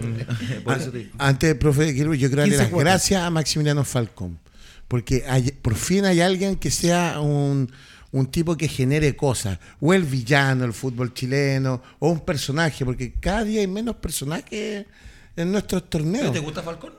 por 0.64 0.78
eso 0.78 0.92
te 0.92 0.98
digo. 1.00 1.12
Antes, 1.20 1.56
profe, 1.56 1.94
quiero- 1.94 2.14
yo 2.14 2.28
quiero 2.28 2.42
darle 2.42 2.52
15 2.56 2.64
las 2.64 2.70
cuotas. 2.72 2.86
gracias 2.86 3.22
a 3.22 3.30
Maximiliano 3.30 3.84
Falcón. 3.86 4.40
Porque 4.88 5.24
hay- 5.28 5.52
por 5.52 5.76
fin 5.76 6.06
hay 6.06 6.22
alguien 6.22 6.56
que 6.56 6.72
sea 6.72 7.20
un, 7.20 7.72
un 8.12 8.28
tipo 8.28 8.56
que 8.56 8.68
genere 8.68 9.16
cosas. 9.16 9.60
O 9.82 9.94
el 9.94 10.04
villano, 10.04 10.64
el 10.66 10.74
fútbol 10.74 11.14
chileno, 11.14 11.82
o 12.00 12.10
un 12.10 12.22
personaje, 12.22 12.86
porque 12.86 13.14
cada 13.20 13.44
día 13.44 13.62
hay 13.62 13.68
menos 13.68 13.96
personajes 13.98 14.86
en 15.36 15.52
nuestros 15.52 15.90
torneos. 15.90 16.32
¿Te 16.32 16.40
gusta 16.40 16.64
Falcón? 16.64 16.94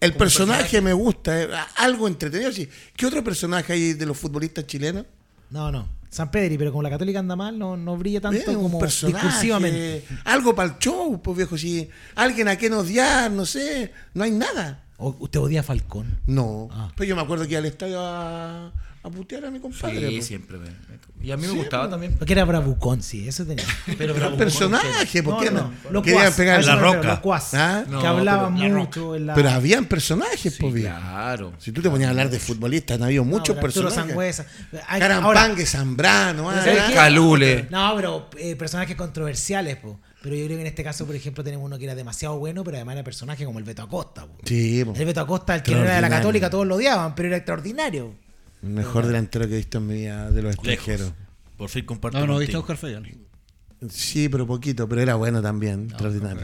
El 0.00 0.12
personaje, 0.14 0.80
me 0.82 0.92
gusta, 0.92 1.42
eh, 1.42 1.48
algo 1.76 2.08
entretenido. 2.08 2.52
sí. 2.52 2.68
¿Qué 2.94 3.06
otro 3.06 3.24
personaje 3.24 3.72
hay 3.72 3.92
de 3.94 4.04
los 4.06 4.16
futbolistas 4.18 4.66
chilenos? 4.66 5.04
No, 5.50 5.70
no. 5.72 5.88
San 6.10 6.30
Pedri, 6.30 6.56
pero 6.56 6.70
como 6.72 6.82
la 6.82 6.90
Católica 6.90 7.18
anda 7.18 7.36
mal, 7.36 7.58
no, 7.58 7.76
no 7.76 7.96
brilla 7.96 8.20
tanto 8.20 8.38
Eh, 8.50 8.56
un 8.56 8.62
como 8.62 8.78
personaje, 8.78 9.22
discursivamente. 9.26 10.04
Algo 10.24 10.54
para 10.54 10.72
el 10.72 10.78
show, 10.78 11.20
pues 11.22 11.36
viejo. 11.36 11.58
Si 11.58 11.88
alguien 12.14 12.48
a 12.48 12.56
quien 12.56 12.72
odiar, 12.74 13.30
no 13.30 13.44
sé, 13.44 13.92
no 14.14 14.24
hay 14.24 14.30
nada. 14.30 14.84
¿Usted 14.98 15.40
odia 15.40 15.60
a 15.60 15.62
Falcón? 15.62 16.18
No. 16.26 16.68
Ah. 16.72 16.90
Pero 16.96 17.08
yo 17.08 17.16
me 17.16 17.22
acuerdo 17.22 17.44
que 17.44 17.50
iba 17.50 17.58
al 17.58 17.66
estadio 17.66 18.00
a, 18.00 18.68
a 19.02 19.10
putear 19.10 19.44
a 19.44 19.50
mi 19.50 19.60
compadre. 19.60 20.08
Sí, 20.08 20.14
pues. 20.16 20.26
siempre. 20.26 20.58
me- 20.58 20.70
me- 20.70 21.06
y 21.22 21.32
a 21.32 21.36
mí 21.36 21.42
me 21.42 21.48
Sí, 21.52 21.56
gustaba 21.56 21.84
pues. 21.84 21.90
también. 21.92 22.14
Porque 22.18 22.32
era 22.34 22.44
bravucón, 22.44 23.02
sí, 23.02 23.26
eso 23.26 23.44
tenía. 23.44 23.64
Pero 23.86 24.04
Era 24.04 24.12
un 24.12 24.18
Bravucón, 24.18 24.38
personaje, 24.38 25.22
¿por 25.22 25.34
No, 25.34 25.40
qué 25.40 25.50
no, 25.50 25.60
no? 25.84 25.90
no. 25.90 26.02
Querían 26.02 26.32
pegar 26.34 26.64
La 26.64 26.76
Roca. 26.76 27.14
locuaz. 27.14 27.54
¿Ah? 27.54 27.84
No, 27.88 28.00
que 28.00 28.06
hablaba 28.06 28.48
pero 28.54 28.68
La 28.68 28.74
mucho 28.78 29.16
en 29.16 29.26
la... 29.26 29.34
Pero 29.34 29.50
habían 29.50 29.86
personajes, 29.86 30.54
Sí, 30.54 30.58
pues 30.60 30.74
claro. 30.74 31.52
Si 31.58 31.72
tú 31.72 31.80
te 31.82 31.90
ponías 31.90 32.08
a 32.08 32.10
hablar 32.10 32.30
de 32.30 32.38
futbolistas, 32.38 32.98
No, 33.00 33.06
muchos 33.24 33.56
pero 33.56 33.60
personajes. 33.60 33.94
Sangüesa. 34.06 34.46
Hay- 34.88 35.00
Carampangue, 35.00 35.66
Zambrano, 35.66 36.50
ah. 36.50 36.64
Calule. 36.94 37.66
No, 37.70 37.92
pero 37.96 38.30
eh, 38.38 38.54
personajes 38.56 38.94
controversiales, 38.94 39.76
po. 39.76 39.98
Pero 40.26 40.38
yo 40.38 40.46
creo 40.46 40.56
que 40.56 40.62
en 40.62 40.66
este 40.66 40.82
caso, 40.82 41.06
por 41.06 41.14
ejemplo, 41.14 41.44
tenemos 41.44 41.64
uno 41.64 41.78
que 41.78 41.84
era 41.84 41.94
demasiado 41.94 42.36
bueno, 42.36 42.64
pero 42.64 42.78
además 42.78 42.94
era 42.94 43.04
personaje 43.04 43.44
como 43.44 43.60
el 43.60 43.64
Beto 43.64 43.82
Acosta. 43.82 44.26
po. 44.26 44.36
Sí, 44.44 44.84
po. 44.84 44.92
El 44.96 45.04
Beto 45.04 45.20
Acosta, 45.20 45.54
el 45.54 45.62
que 45.62 45.72
no 45.72 45.84
era 45.84 45.94
de 45.94 46.00
la. 46.00 46.10
Católica, 46.10 46.50
todos 46.50 46.66
lo 46.66 46.74
odiaban, 46.74 47.14
pero 47.14 47.28
era 47.28 47.36
extraordinario. 47.36 48.12
el 48.60 48.70
mejor 48.70 49.06
delantero 49.06 49.46
que 49.46 49.54
he 49.54 49.58
visto 49.58 49.78
en 49.78 49.86
mi 49.86 49.94
vida 49.94 50.28
de 50.32 50.42
los 50.42 50.56
extranjeros. 50.56 51.12
Por 51.56 51.70
fin 51.70 51.84
comparto. 51.84 52.18
No, 52.18 52.26
no, 52.26 52.38
viste 52.38 52.56
a. 52.56 52.58
Oscar 52.58 52.76
Fayani. 52.76 53.12
Sí, 53.88 54.28
pero 54.28 54.48
poquito, 54.48 54.88
pero 54.88 55.00
era 55.00 55.14
bueno 55.14 55.40
también, 55.40 55.84
extraordinario. 55.90 56.42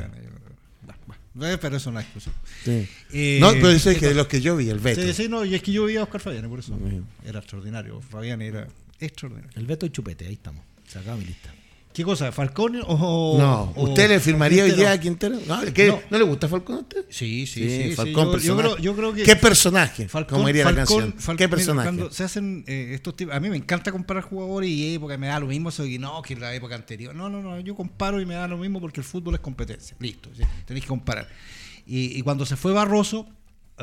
Eh, 1.40 1.58
Pero 1.60 1.76
eso 1.76 1.90
no 1.90 1.98
es 1.98 2.04
exclusivo. 2.04 2.36
Sí. 2.62 2.88
Eh, 3.12 3.38
no, 3.40 3.50
pero 3.50 3.70
eso 3.70 3.90
es 3.90 3.98
que 3.98 4.06
de 4.06 4.14
los 4.14 4.28
que 4.28 4.40
yo 4.40 4.54
vi, 4.54 4.68
el 4.70 4.78
Beto. 4.78 5.00
Sí, 5.00 5.12
sí, 5.12 5.28
no, 5.28 5.44
y 5.44 5.56
es 5.56 5.62
que 5.62 5.72
yo 5.72 5.86
vi 5.86 5.96
a 5.96 6.04
Oscar 6.04 6.20
Fabiani, 6.20 6.46
por 6.46 6.60
eso. 6.60 6.78
Era 7.24 7.40
extraordinario. 7.40 8.00
Fabiani 8.00 8.44
era 8.44 8.68
extraordinario. 9.00 9.50
El 9.58 9.66
Beto 9.66 9.86
y 9.86 9.90
Chupete, 9.90 10.24
ahí 10.28 10.34
estamos. 10.34 10.62
Se 10.86 11.00
acaba 11.00 11.16
mi 11.16 11.24
lista. 11.24 11.52
¿Qué 11.92 12.04
cosa? 12.04 12.32
¿Falcón 12.32 12.80
o.? 12.86 13.36
No, 13.38 13.72
o- 13.76 13.88
¿usted 13.88 14.08
le 14.08 14.18
firmaría 14.20 14.64
hoy 14.64 14.70
día 14.72 14.92
a 14.92 14.98
Quintero? 15.00 15.38
No, 15.46 15.60
¿qué? 15.74 15.88
No. 15.88 16.00
¿No 16.10 16.18
le 16.18 16.24
gusta 16.24 16.48
Falcón 16.48 16.76
a 16.76 16.78
usted? 16.80 17.04
Sí, 17.10 17.46
sí, 17.46 17.68
sí. 17.68 17.82
sí, 17.90 17.94
Falcón, 17.94 18.14
yo, 18.14 18.24
yo 18.24 18.32
personaje. 18.32 18.62
creo, 18.62 18.78
yo 18.78 18.96
creo 18.96 19.12
que. 19.12 19.22
¿Qué 19.24 19.36
personaje? 19.36 20.08
Falcón, 20.08 20.36
como 20.38 20.46
diría 20.46 20.64
la 20.64 20.74
canción. 20.74 21.14
Falcón- 21.18 21.36
¿Qué 21.36 21.44
mira, 21.46 21.50
personaje? 21.56 21.86
Cuando 21.88 22.10
se 22.10 22.24
hacen 22.24 22.64
eh, 22.66 22.92
estos 22.94 23.14
tipos, 23.16 23.34
a 23.34 23.40
mí 23.40 23.50
me 23.50 23.56
encanta 23.56 23.92
comparar 23.92 24.22
jugadores 24.22 24.70
y 24.70 24.94
época, 24.94 25.18
me 25.18 25.26
da 25.26 25.38
lo 25.38 25.46
mismo 25.46 25.68
eso 25.68 25.82
de 25.82 25.90
que 25.90 25.98
no, 25.98 26.22
que 26.22 26.34
la 26.36 26.54
época 26.54 26.74
anterior. 26.74 27.14
No, 27.14 27.28
no, 27.28 27.42
no, 27.42 27.60
yo 27.60 27.74
comparo 27.74 28.20
y 28.20 28.26
me 28.26 28.34
da 28.34 28.48
lo 28.48 28.56
mismo 28.56 28.80
porque 28.80 29.00
el 29.00 29.04
fútbol 29.04 29.34
es 29.34 29.40
competencia. 29.40 29.96
Listo, 30.00 30.30
sí, 30.34 30.42
tenéis 30.64 30.84
que 30.84 30.88
comparar. 30.88 31.28
Y, 31.86 32.18
y 32.18 32.22
cuando 32.22 32.46
se 32.46 32.56
fue 32.56 32.72
Barroso 32.72 33.26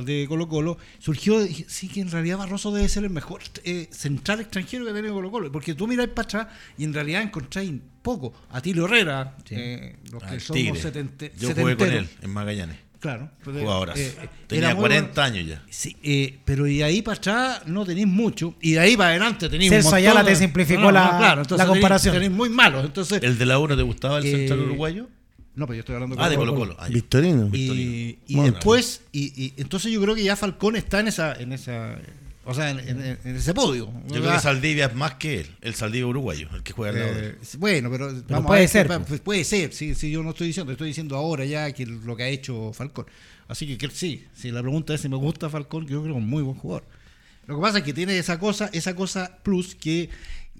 de 0.05 0.25
Colo 0.29 0.47
Colo, 0.47 0.77
surgió, 0.99 1.45
sí 1.67 1.87
que 1.89 2.01
en 2.01 2.09
realidad 2.11 2.37
Barroso 2.37 2.71
debe 2.71 2.87
ser 2.87 3.03
el 3.03 3.09
mejor 3.09 3.41
eh, 3.63 3.87
central 3.91 4.39
extranjero 4.39 4.85
que 4.85 4.91
ha 4.91 4.93
tenido 4.93 5.13
Colo 5.13 5.31
Colo, 5.31 5.51
porque 5.51 5.73
tú 5.73 5.87
miráis 5.87 6.09
para 6.09 6.25
atrás 6.25 6.47
y 6.77 6.83
en 6.85 6.93
realidad 6.93 7.21
encontráis 7.21 7.71
poco. 8.01 8.33
Atilio 8.51 8.85
Herrera, 8.85 9.35
eh, 9.49 9.97
los 10.11 10.23
que 10.23 10.39
somos 10.39 10.79
setente- 10.79 11.31
Yo 11.37 11.53
jugué 11.53 11.75
con 11.75 11.89
él 11.91 12.07
en 12.21 12.29
Magallanes. 12.29 12.77
Claro. 12.99 13.29
Jugadoras. 13.45 13.97
eh, 13.97 14.13
eh, 14.23 14.29
Tenía 14.47 14.65
era 14.65 14.75
muy 14.75 14.81
40 14.81 15.21
bueno. 15.21 15.21
años 15.37 15.47
ya. 15.47 15.63
Sí, 15.69 15.95
eh, 16.03 16.37
pero 16.43 16.67
y 16.67 16.79
de 16.79 16.83
ahí 16.83 17.01
para 17.01 17.15
atrás 17.17 17.61
no 17.65 17.85
tenéis 17.85 18.07
mucho. 18.07 18.55
Y 18.59 18.73
de 18.73 18.79
ahí 18.81 18.97
para 18.97 19.11
adelante 19.11 19.47
tenéis 19.47 19.71
Celso 19.71 19.95
Ayala 19.95 20.21
te 20.23 20.35
simplificó 20.35 20.91
la- 20.91 21.41
comparación. 21.65 22.13
Tenéis 22.13 22.31
muy 22.31 22.49
malos. 22.49 22.83
Entonces, 22.85 23.23
¿El 23.23 23.37
de 23.37 23.45
la 23.45 23.57
1 23.57 23.77
te 23.77 23.83
gustaba 23.83 24.17
el 24.19 24.25
Eh, 24.25 24.31
central 24.31 24.59
uruguayo? 24.59 25.07
No, 25.59 25.67
pero 25.67 25.75
yo 25.75 25.79
estoy 25.81 25.95
hablando 25.95 26.15
Ah, 26.19 26.29
de 26.29 26.35
Colo-Colo. 26.37 26.59
Colo 26.61 26.75
Colo. 26.75 26.83
Ah, 26.83 26.87
ya. 26.87 26.93
Victorino. 26.95 27.49
Y, 27.53 28.17
y 28.27 28.35
Bueno. 28.35 28.51
después, 28.53 29.01
y, 29.11 29.43
y 29.43 29.53
entonces 29.57 29.91
yo 29.91 30.01
creo 30.01 30.15
que 30.15 30.23
ya 30.23 30.35
Falcón 30.35 30.75
está 30.75 30.99
en 31.01 31.07
esa, 31.09 31.33
en 31.35 31.53
esa, 31.53 31.97
o 32.45 32.53
sea, 32.53 32.71
en, 32.71 32.79
en- 32.79 33.17
en 33.23 33.35
ese 33.35 33.53
podio. 33.53 33.91
Yo 34.07 34.21
creo 34.21 34.31
que 34.33 34.39
Saldivia 34.39 34.85
es 34.87 34.95
más 34.95 35.15
que 35.15 35.41
él. 35.41 35.47
El 35.61 35.75
Saldivia 35.75 36.07
uruguayo, 36.07 36.47
el 36.55 36.63
que 36.63 36.73
juega 36.73 36.93
al 36.93 36.99
lado 37.05 37.13
de 37.21 37.27
él. 37.27 37.37
Eh, 37.41 37.47
bueno, 37.59 37.91
pero, 37.91 38.07
vamos 38.29 38.47
puede 38.47 38.59
a 38.59 38.61
ver, 38.61 38.69
ser, 38.69 38.87
pa- 38.87 38.97
pues. 38.97 39.07
pues 39.09 39.21
puede 39.21 39.43
ser, 39.43 39.73
sí, 39.73 39.93
sí, 39.93 40.09
yo 40.09 40.23
no 40.23 40.31
estoy 40.31 40.47
diciendo, 40.47 40.71
estoy 40.71 40.87
diciendo 40.87 41.15
ahora 41.15 41.45
ya 41.45 41.71
que 41.73 41.85
lo 41.85 42.15
que 42.15 42.23
ha 42.23 42.27
hecho 42.29 42.71
Falcón. 42.73 43.05
Así 43.47 43.65
que, 43.67 43.77
que 43.77 43.89
sí, 43.89 44.25
si 44.35 44.51
la 44.51 44.61
pregunta 44.61 44.93
es 44.93 45.01
si 45.01 45.09
me 45.09 45.15
gusta 45.17 45.49
Falcón, 45.49 45.83
yo 45.87 46.01
creo 46.01 46.03
que 46.03 46.09
es 46.09 46.15
un 46.15 46.29
muy 46.29 46.41
buen 46.43 46.57
jugador. 46.57 46.85
Lo 47.47 47.55
que 47.55 47.61
pasa 47.63 47.79
es 47.79 47.83
que 47.83 47.93
tiene 47.93 48.15
esa 48.19 48.37
cosa, 48.39 48.69
esa 48.73 48.95
cosa 48.95 49.37
plus 49.41 49.73
que 49.73 50.09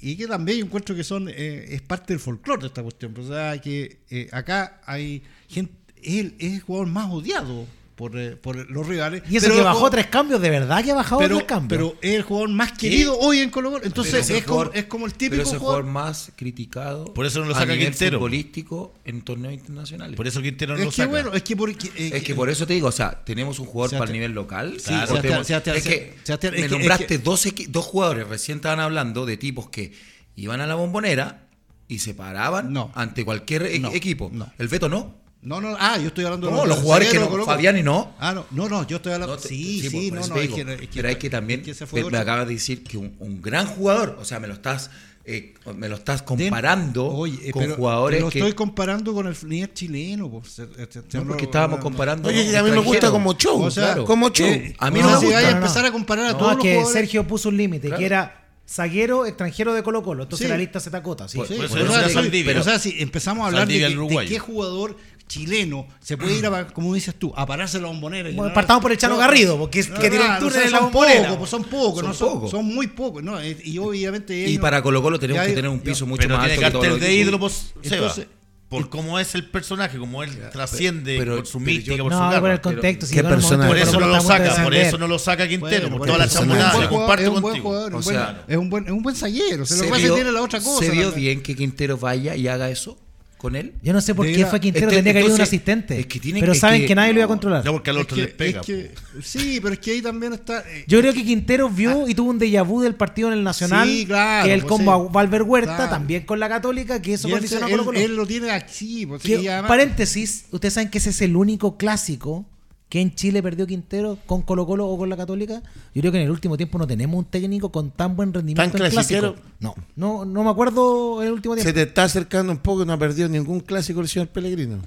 y 0.02 0.16
que 0.16 0.28
también 0.28 0.60
yo 0.60 0.66
encuentro 0.66 0.96
que 0.96 1.04
son 1.04 1.30
eh, 1.30 1.66
es 1.70 1.82
parte 1.82 2.14
del 2.14 2.20
folclore 2.20 2.62
de 2.62 2.68
esta 2.68 2.82
cuestión. 2.84 3.14
O 3.18 3.28
sea, 3.28 3.60
que 3.60 4.00
eh, 4.10 4.30
acá 4.32 4.82
hay 4.86 5.24
gente, 5.48 5.74
él 6.02 6.36
es 6.40 6.54
el 6.56 6.62
jugador 6.62 6.88
más 6.88 7.12
odiado 7.12 7.66
por, 8.00 8.18
eh, 8.18 8.38
por 8.38 8.56
los 8.72 8.88
rivales. 8.88 9.24
Y 9.30 9.36
eso 9.36 9.48
pero 9.48 9.58
que 9.58 9.62
bajó 9.64 9.80
jugador- 9.80 9.92
tres 9.92 10.08
cambios, 10.08 10.42
de 10.42 10.50
verdad 10.50 10.82
que 10.82 10.92
ha 10.92 10.96
bajado 10.96 11.20
pero, 11.20 11.36
tres 11.36 11.48
cambios. 11.50 11.68
pero 11.78 11.98
es 12.02 12.16
el 12.16 12.22
jugador 12.22 12.50
más 12.50 12.72
querido 12.72 13.20
hoy 13.20 13.40
en 13.40 13.50
Colo 13.50 13.72
Colo. 13.72 13.84
Entonces 13.84 14.26
Pero 14.26 14.38
es 14.40 14.46
como, 14.46 14.64
es 14.72 14.86
como 14.86 15.06
el 15.06 15.12
pero 15.12 15.18
típico 15.20 15.42
es 15.42 15.52
el 15.52 15.60
jugador. 15.60 15.84
jugador 15.84 15.86
más 16.06 16.32
criticado 16.38 17.14
Por 17.14 17.26
eso 17.26 17.40
no 17.42 17.48
lo 17.48 17.52
a 17.56 17.60
saca 17.60 17.74
nivel 17.74 17.90
Quintero. 17.90 18.20
futbolístico 18.20 18.94
en 19.04 19.22
torneos 19.24 19.54
internacionales. 19.54 20.16
Por 20.16 20.28
eso 20.28 20.42
Quintero 20.42 20.76
no 20.76 20.80
Es 20.80 20.86
lo 20.86 20.92
que 20.92 20.96
saca. 20.96 21.10
bueno, 21.10 21.34
es 21.34 21.44
que 21.44 21.58
porque. 21.58 21.88
eh, 21.98 22.12
Es 22.14 22.24
que 22.24 22.34
por 22.36 22.50
eso 22.50 22.66
te 22.66 22.74
digo, 22.74 22.88
o 22.88 22.92
sea, 22.94 23.12
tenemos 23.26 23.60
un 23.60 23.66
jugador 23.66 23.90
Sebastián- 23.90 24.00
para 24.00 24.12
el 24.12 24.14
nivel 24.14 24.32
local. 24.32 24.70
Sí, 24.80 24.94
o 24.94 25.06
Sebastián, 25.06 25.22
tenemos- 25.22 25.48
Sebastián, 25.48 25.76
es 25.76 25.84
que 25.84 26.62
me 26.62 26.68
nombraste 26.70 27.06
que- 27.06 27.18
dos, 27.18 27.46
dos 27.68 27.86
jugadores, 27.86 28.30
recién 28.30 28.60
estaban 28.60 28.80
hablando 28.80 29.26
de 29.26 29.36
tipos 29.36 29.70
que 29.70 29.92
iban 30.38 30.62
a 30.62 30.68
la 30.68 30.76
bombonera 30.76 31.48
y 31.90 32.00
se 32.00 32.14
paraban 32.14 32.72
No. 32.72 32.94
ante 32.96 33.26
cualquier 33.26 33.64
e- 33.64 33.80
No, 33.80 33.92
equipo. 33.92 34.30
no. 34.32 34.50
El 34.58 34.70
Beto 34.70 34.88
no. 34.88 35.20
No, 35.42 35.62
no, 35.62 35.76
ah, 35.80 35.98
yo 35.98 36.08
estoy 36.08 36.26
hablando 36.26 36.48
de 36.48 36.54
No, 36.54 36.66
los 36.66 36.80
jugadores 36.80 37.10
que 37.10 37.16
no, 37.18 37.26
Colo 37.30 37.32
Colo. 37.32 37.46
Fabiani 37.46 37.82
no. 37.82 38.14
Ah, 38.20 38.34
no, 38.34 38.46
no, 38.52 38.68
no, 38.68 38.86
yo 38.86 38.98
estoy 38.98 39.14
hablando. 39.14 39.36
No 39.36 39.42
te- 39.42 39.48
sí, 39.48 39.82
sí, 39.90 40.12
por 40.12 40.20
no, 40.20 40.28
no, 40.28 40.36
es 40.36 40.50
que, 40.50 40.62
es 40.62 40.68
que- 40.82 40.90
pero 40.96 41.08
hay 41.08 41.16
que 41.16 41.30
también, 41.30 41.64
es 41.66 41.78
que 41.80 41.86
me, 42.04 42.10
me 42.10 42.18
acabas 42.18 42.48
de 42.48 42.54
decir 42.56 42.84
que 42.84 42.98
un, 42.98 43.16
un 43.20 43.42
gran 43.42 43.66
jugador, 43.66 44.18
o 44.20 44.26
sea, 44.26 44.42
me 44.42 44.48
lo 44.48 44.54
estás, 44.54 44.92
eh, 45.24 45.54
me 45.78 45.88
lo 45.88 45.96
estás 45.96 46.24
comparando 46.24 47.06
Oye, 47.08 47.40
eh, 47.48 47.52
con 47.52 47.62
pero 47.64 47.76
jugadores 47.78 48.18
te 48.20 48.26
lo 48.26 48.30
que... 48.32 48.40
estoy 48.40 48.54
comparando 48.54 49.14
con 49.14 49.28
el 49.28 49.36
nivel 49.48 49.74
chileno. 49.74 50.30
pues, 50.30 50.52
se- 50.52 50.68
se- 50.92 51.04
se- 51.08 51.18
No, 51.20 51.28
porque 51.28 51.46
estábamos 51.46 51.78
no, 51.80 51.84
comparando... 51.84 52.28
Oye, 52.28 52.58
a 52.58 52.62
mí 52.64 52.72
me 52.72 52.80
gusta 52.80 53.10
como 53.10 53.34
show. 53.38 53.62
O 53.64 53.72
sea, 53.72 53.86
Claro. 53.86 54.04
como 54.06 54.30
show. 54.32 54.46
eh, 54.46 54.76
A 54.78 54.92
mí 54.92 55.00
no 55.00 55.06
no 55.08 55.14
me 55.14 55.20
si 55.20 55.26
gusta, 55.28 55.40
vaya 55.42 55.48
a 55.54 55.58
empezar 55.58 55.86
a 55.86 55.92
comparar 55.94 56.26
a 56.26 56.38
todos 56.38 56.56
los 56.56 56.62
que 56.64 56.72
jugadores. 56.74 56.94
Sergio 57.00 57.26
puso 57.26 57.48
un 57.48 57.56
límite, 57.56 57.88
Claro. 57.88 58.00
que 58.00 58.06
era 58.06 58.36
zaguero 58.68 59.26
extranjero 59.26 59.74
de 59.74 59.82
Colo 59.84 60.04
Colo. 60.04 60.24
Entonces 60.24 60.46
Sí. 60.48 60.52
la 60.52 60.58
lista 60.58 60.80
se 60.80 60.92
te 60.92 60.98
acota. 60.98 61.28
Sí. 61.28 61.38
Pues- 61.38 61.50
Sí, 61.50 61.56
Por 61.56 61.66
eso 61.66 61.76
o 61.78 61.88
sea, 61.96 62.08
sí, 62.08 62.14
Saldivia. 62.14 62.46
pero, 62.46 62.62
o 62.62 62.64
sea, 62.64 62.78
si 62.78 63.02
empezamos 63.02 63.44
a 63.44 63.48
hablar 63.48 63.68
de, 63.68 64.26
qué 64.28 64.38
jugador 64.40 64.96
chileno 65.30 65.88
se 66.02 66.18
puede 66.18 66.38
ir 66.38 66.46
a, 66.46 66.68
como 66.68 66.94
dices 66.94 67.16
tú, 67.18 67.32
a 67.38 67.46
pararse 67.46 67.80
la 67.80 67.88
bombonera. 67.88 68.30
y 68.30 68.34
Bueno, 68.36 68.50
no- 68.50 68.54
partamos 68.54 68.82
por 68.82 68.92
el 68.92 68.98
Chano 68.98 69.14
no, 69.16 69.22
Garrido, 69.22 69.58
porque 69.58 69.80
es- 69.80 69.90
no, 69.90 69.96
que 70.00 70.10
tiene 70.10 70.28
no, 70.28 70.34
el 70.34 70.40
túnel 70.40 70.56
no, 70.58 70.66
en 70.66 70.72
la 70.72 70.78
son 70.80 70.86
bombonera. 70.92 71.22
pocos, 71.24 71.38
pues 71.38 71.50
son 71.52 71.64
pocos, 71.64 72.00
Son 72.00 72.08
no 72.08 72.14
son, 72.14 72.30
pocos. 72.34 72.52
son 72.52 72.66
muy 72.66 72.88
pocos, 72.88 73.24
¿no? 73.24 73.40
Eh, 73.40 73.56
Y 73.64 73.78
obviamente 73.78 74.50
Y 74.50 74.58
para 74.58 74.82
Colo 74.82 75.02
Colo 75.02 75.18
tenemos 75.18 75.42
ya 75.44 75.48
que 75.48 75.54
tener 75.56 75.70
un 75.72 75.78
ya- 75.78 75.84
piso 75.86 76.06
mucho 76.06 76.24
pero 76.24 76.36
más 76.38 76.48
tiene 76.50 76.66
alto 76.66 76.80
cartel 76.82 77.00
de 77.00 77.14
ídolo, 77.16 77.40
pues. 77.40 77.74
Entonces- 77.82 78.28
Por 78.70 78.88
cómo 78.88 79.18
es 79.20 79.34
el 79.34 79.50
personaje, 79.50 79.98
como 79.98 80.22
él 80.22 80.30
trasciende, 80.52 81.18
pero- 81.18 81.38
por 81.38 81.48
su 81.48 81.60
mística, 81.60 81.96
yo- 81.96 82.04
por 82.04 82.14
su 82.14 82.20
No, 82.20 82.26
garra. 82.30 82.40
por 82.40 82.50
el 82.52 82.62
Pero- 82.62 82.76
contexto. 82.76 83.06
si 83.08 83.16
¿qué 83.16 83.24
personaje? 83.24 83.68
Por 83.68 83.78
eso 83.80 84.00
no 84.00 84.06
lo 84.08 84.22
saca, 84.22 84.54
de 84.58 84.64
por 84.64 84.76
eso 84.76 84.98
no 85.00 85.08
lo 85.08 85.18
saca 85.18 85.48
Quintero, 85.48 85.90
Bueno, 85.90 85.90
por 85.98 86.00
por 86.00 86.08
toda 86.08 86.18
la 86.20 86.26
buen 86.28 86.50
jugador, 86.50 86.90
comparto 86.90 87.24
es 87.24 87.30
un 87.30 87.42
buen 87.42 87.62
contigo. 87.64 87.98
O 87.98 88.02
sea, 88.04 88.44
es 88.48 88.58
un 88.58 88.70
buen, 88.70 88.86
es 88.86 88.92
un 88.92 89.02
buen 89.02 89.16
zaguero. 89.16 89.66
Se 89.66 89.76
lo 89.76 89.84
que 89.84 89.90
pasa 89.90 90.14
tiene 90.14 90.32
la 90.32 90.42
otra 90.44 90.60
cosa. 90.62 90.86
se 90.86 90.92
vio 90.92 91.12
bien 91.12 91.42
que 91.42 91.56
Quintero 91.56 91.98
vaya 91.98 92.36
y 92.36 92.48
haga 92.48 92.70
eso 92.70 92.96
con 93.40 93.56
él. 93.56 93.74
Yo 93.82 93.94
no 93.94 94.02
sé 94.02 94.14
por 94.14 94.28
qué 94.28 94.46
fue 94.46 94.60
Quintero, 94.60 94.88
este- 94.88 94.98
tendría 94.98 95.14
que 95.14 95.20
haber 95.22 95.32
un 95.34 95.42
asistente. 95.42 95.98
es 96.00 96.06
que 96.08 96.20
tiene- 96.20 96.42
pero 96.42 96.52
es 96.52 96.60
saben 96.60 96.82
que- 96.82 96.88
que 96.88 96.96
nadie 96.96 97.14
lo 97.14 97.20
iba 97.20 97.26
a 97.26 97.28
controlar. 97.30 97.64
No, 97.66 97.72
porque 97.72 97.90
al 97.90 97.96
Es 97.98 98.04
otro 98.04 98.16
que- 98.18 98.22
le 98.24 98.28
pega. 98.28 98.60
es 98.60 98.66
que- 98.68 98.92
sí, 99.24 99.60
pero 99.62 99.74
es 99.74 99.80
que 99.80 99.92
ahí 99.92 100.02
también 100.02 100.34
está. 100.34 100.60
eh, 100.70 100.84
Yo 100.88 101.00
creo 101.00 101.14
que 101.14 101.24
Quintero 101.24 101.70
vio 101.70 102.08
y 102.08 102.14
tuvo 102.14 102.30
un 102.32 102.40
déjà 102.40 102.66
vu 102.68 102.82
del 102.82 102.96
partido 102.96 103.30
en 103.30 103.38
el 103.38 103.44
Nacional. 103.44 103.88
Sí, 103.88 104.06
claro, 104.06 104.46
Que 104.46 104.54
el 104.54 104.60
pues 104.62 104.70
combo 104.70 104.92
sí. 105.04 105.08
a 105.10 105.12
Valver 105.14 105.44
Huerta, 105.44 105.76
Claro. 105.78 105.90
también 105.92 106.26
con 106.26 106.40
la 106.40 106.50
Católica, 106.50 107.02
que 107.02 107.14
eso 107.14 107.30
condicionó 107.30 107.66
a 107.66 107.70
él- 107.70 107.72
Colo 107.78 107.86
Colo. 107.86 108.00
él 108.00 108.16
lo 108.16 108.28
tiene 108.28 108.52
así. 108.52 109.06
pues, 109.06 109.22
Que, 109.24 109.40
y 109.42 109.48
además- 109.48 109.70
paréntesis, 109.70 110.46
ustedes 110.52 110.74
saben 110.74 110.90
que 110.90 110.98
ese 110.98 111.12
es 111.12 111.22
el 111.22 111.36
único 111.36 111.78
clásico 111.78 112.46
que 112.90 113.00
en 113.00 113.14
Chile 113.14 113.44
perdió 113.44 113.68
Quintero 113.68 114.18
con 114.26 114.42
Colo 114.42 114.66
Colo 114.66 114.88
o 114.88 114.98
con 114.98 115.10
la 115.10 115.16
Católica. 115.16 115.62
Yo 115.94 116.02
creo 116.02 116.12
que 116.12 116.18
en 116.18 116.24
el 116.26 116.32
último 116.32 116.58
tiempo 116.58 116.80
no 116.80 116.88
tenemos 116.88 117.18
un 117.18 117.26
técnico 117.26 117.72
con 117.72 117.92
tan 117.92 118.16
buen 118.16 118.34
rendimiento 118.34 118.78
¿Tan 118.78 118.86
en 118.86 118.92
clásico. 118.92 119.36
No, 119.60 119.76
no, 119.96 120.26
no 120.26 120.44
me 120.44 120.50
acuerdo 120.50 121.22
en 121.22 121.28
el 121.28 121.34
último 121.34 121.56
Se 121.56 121.62
tiempo. 121.62 121.76
te 121.76 121.84
está 121.84 122.04
acercando 122.06 122.52
un 122.52 122.58
poco, 122.58 122.86
no 122.86 122.94
ha 122.94 122.98
perdido 122.98 123.30
ningún 123.30 123.60
clásico 123.60 124.02
el 124.02 124.08
señor 124.08 124.30
Pellegrino. 124.30 124.80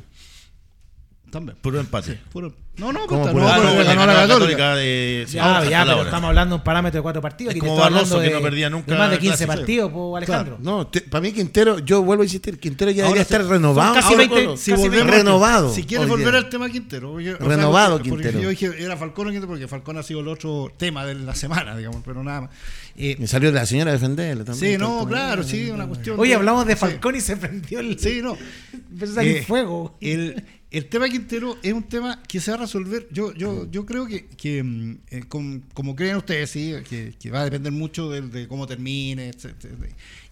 También. 1.32 1.56
Puro 1.62 1.80
empate. 1.80 2.20
Puro- 2.30 2.54
No, 2.76 2.92
no, 2.92 3.06
¿Cómo 3.06 3.22
puta, 3.22 3.32
no, 3.32 3.64
no, 3.74 3.84
ganó 3.84 4.02
a 4.02 4.06
la 4.06 4.14
Católica. 4.26 4.76
de- 4.76 5.24
sí, 5.26 5.36
Ya, 5.36 5.60
la 5.60 5.60
pero 5.84 5.92
hora. 5.96 6.02
estamos 6.04 6.28
hablando 6.28 6.54
de 6.54 6.58
un 6.60 6.64
parámetro 6.64 6.98
de 6.98 7.02
cuatro 7.02 7.20
partidos. 7.22 7.54
Es 7.54 7.60
como 7.60 7.76
Barroso, 7.76 8.18
que 8.20 8.28
de- 8.28 8.34
no 8.34 8.40
perdía 8.42 8.70
nunca 8.70 8.92
de 8.92 8.98
más 8.98 9.10
de 9.10 9.18
15 9.18 9.44
clásico. 9.44 9.52
partidos, 9.60 9.92
po, 9.92 10.16
Alejandro. 10.16 10.58
No, 10.60 10.86
te- 10.86 11.00
para 11.02 11.20
mí 11.22 11.32
Quintero, 11.32 11.78
yo 11.80 12.02
vuelvo 12.02 12.22
a 12.22 12.26
insistir, 12.26 12.58
Quintero 12.58 12.90
ya 12.90 13.04
Ahora 13.04 13.14
debería 13.14 13.24
se- 13.28 13.34
estar 13.42 13.46
renovado. 13.50 13.94
casi 13.94 14.06
Ahora, 14.08 14.18
20 14.18 14.44
Colo. 14.44 14.56
Si 14.58 14.70
Casi 14.70 14.82
volvemos- 14.82 15.10
renovado. 15.10 15.74
Si 15.74 15.84
quieres 15.84 16.08
volver 16.08 16.34
al 16.36 16.48
tema 16.50 16.68
Quintero. 16.70 17.12
porque- 17.12 17.32
o 17.34 17.36
sea, 17.38 17.46
Renovado 17.46 17.94
porque- 17.96 18.08
porque 18.10 18.22
Quintero. 18.30 18.42
Yo 18.42 18.48
dije, 18.50 18.84
era 18.84 18.96
Falcón 18.98 19.26
o 19.26 19.30
Quintero 19.30 19.48
porque 19.48 19.68
Falcón 19.68 19.96
ha 19.98 20.02
sido 20.02 20.20
el 20.20 20.28
otro 20.28 20.70
tema 20.76 21.04
de 21.06 21.14
la 21.14 21.34
semana, 21.34 21.76
digamos, 21.76 22.02
pero 22.04 22.22
nada 22.24 22.42
más. 22.42 22.50
Eh, 22.96 23.16
Me 23.18 23.26
salió 23.26 23.50
la 23.52 23.64
señora 23.66 23.90
a 23.90 23.94
defenderle 23.94 24.44
también. 24.44 24.72
sí, 24.74 24.78
no, 24.78 25.06
claro, 25.08 25.42
sí, 25.42 25.70
una 25.70 25.86
cuestión. 25.86 26.18
Oye, 26.20 26.30
de- 26.30 26.36
hablamos 26.36 26.66
de. 26.66 26.76
Falcón 26.76 27.16
y 27.16 27.20
se 27.22 27.36
prendió 27.38 27.80
el. 27.80 27.98
Sí, 27.98 28.20
no. 28.22 28.36
Empezó 28.92 29.12
a 29.12 29.14
salir 29.16 29.36
Eh, 29.38 29.44
fuego. 29.46 29.96
El, 30.00 30.42
el 30.72 30.88
tema 30.88 31.08
Quintero 31.08 31.58
es 31.62 31.72
un 31.72 31.82
tema 31.84 32.22
que 32.22 32.40
se 32.40 32.50
va 32.50 32.56
a 32.56 32.60
resolver. 32.60 33.06
Yo, 33.12 33.32
yo, 33.34 33.70
yo 33.70 33.86
creo 33.86 34.06
que, 34.06 34.26
que, 34.26 34.62
mm, 34.62 34.98
eh, 35.10 35.22
com- 35.28 35.60
como 35.74 35.94
creen 35.94 36.16
ustedes, 36.16 36.50
sí, 36.50 36.74
que, 36.88 37.14
que 37.18 37.30
va 37.30 37.42
a 37.42 37.44
depender 37.44 37.70
mucho 37.72 38.10
de, 38.10 38.22
de 38.22 38.48
cómo 38.48 38.66
termine, 38.66 39.28
etcétera. 39.28 39.74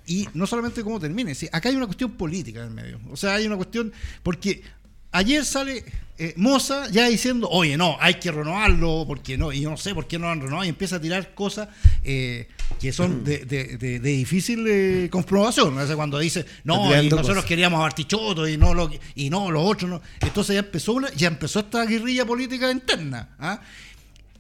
Y 0.07 0.27
no 0.35 0.47
solamente 0.47 0.83
cómo 0.83 0.99
termine, 0.99 1.35
sí, 1.35 1.49
acá 1.53 1.69
hay 1.69 1.77
una 1.77 1.87
cuestión 1.87 2.13
política 2.13 2.61
en 2.63 2.69
el 2.69 2.75
medio. 2.75 3.01
O 3.11 3.17
sea, 3.17 3.35
hay 3.35 3.47
una 3.47 3.57
cuestión. 3.57 3.93
Porque 4.23 4.63
ayer 5.13 5.45
sale 5.45 5.85
eh, 6.19 6.35
Moza 6.37 6.89
ya 6.91 7.09
diciendo, 7.09 7.49
oye, 7.51 7.77
no, 7.79 7.97
hay 7.99 8.15
que 8.15 8.31
renovarlo, 8.31 9.05
porque 9.07 9.39
no, 9.39 9.53
y 9.53 9.63
yo 9.63 9.71
no 9.71 9.77
sé 9.79 9.95
por 9.95 10.07
qué 10.07 10.19
no 10.19 10.27
lo 10.27 10.33
han 10.33 10.41
renovado, 10.43 10.65
y 10.65 10.69
empieza 10.69 10.97
a 10.97 11.01
tirar 11.01 11.35
cosas 11.35 11.69
eh, 12.05 12.47
que 12.79 12.93
son 12.93 13.25
de, 13.25 13.39
de- 13.47 13.79
de- 13.79 14.01
de 14.01 14.11
difícil 14.11 14.65
eh, 14.69 15.09
comprobación. 15.11 15.77
O 15.79 15.87
sea, 15.87 15.97
cuando 15.97 16.19
dice, 16.19 16.45
no, 16.65 16.89
y 16.95 17.05
nosotros 17.09 17.29
cosas. 17.37 17.45
queríamos 17.47 17.79
a 17.79 17.83
Bartichotto 17.83 18.47
y 18.47 18.57
no 18.59 18.75
lo 18.75 18.91
y 19.15 19.31
no 19.31 19.51
los 19.51 19.65
otros 19.65 19.91
no. 19.91 20.03
Entonces 20.21 20.55
ya 20.55 20.61
empezó 20.61 20.93
una, 20.93 21.11
ya 21.15 21.29
empezó 21.29 21.61
esta 21.61 21.85
guerrilla 21.87 22.27
política 22.27 22.71
interna. 22.71 23.31
¿ah? 23.39 23.61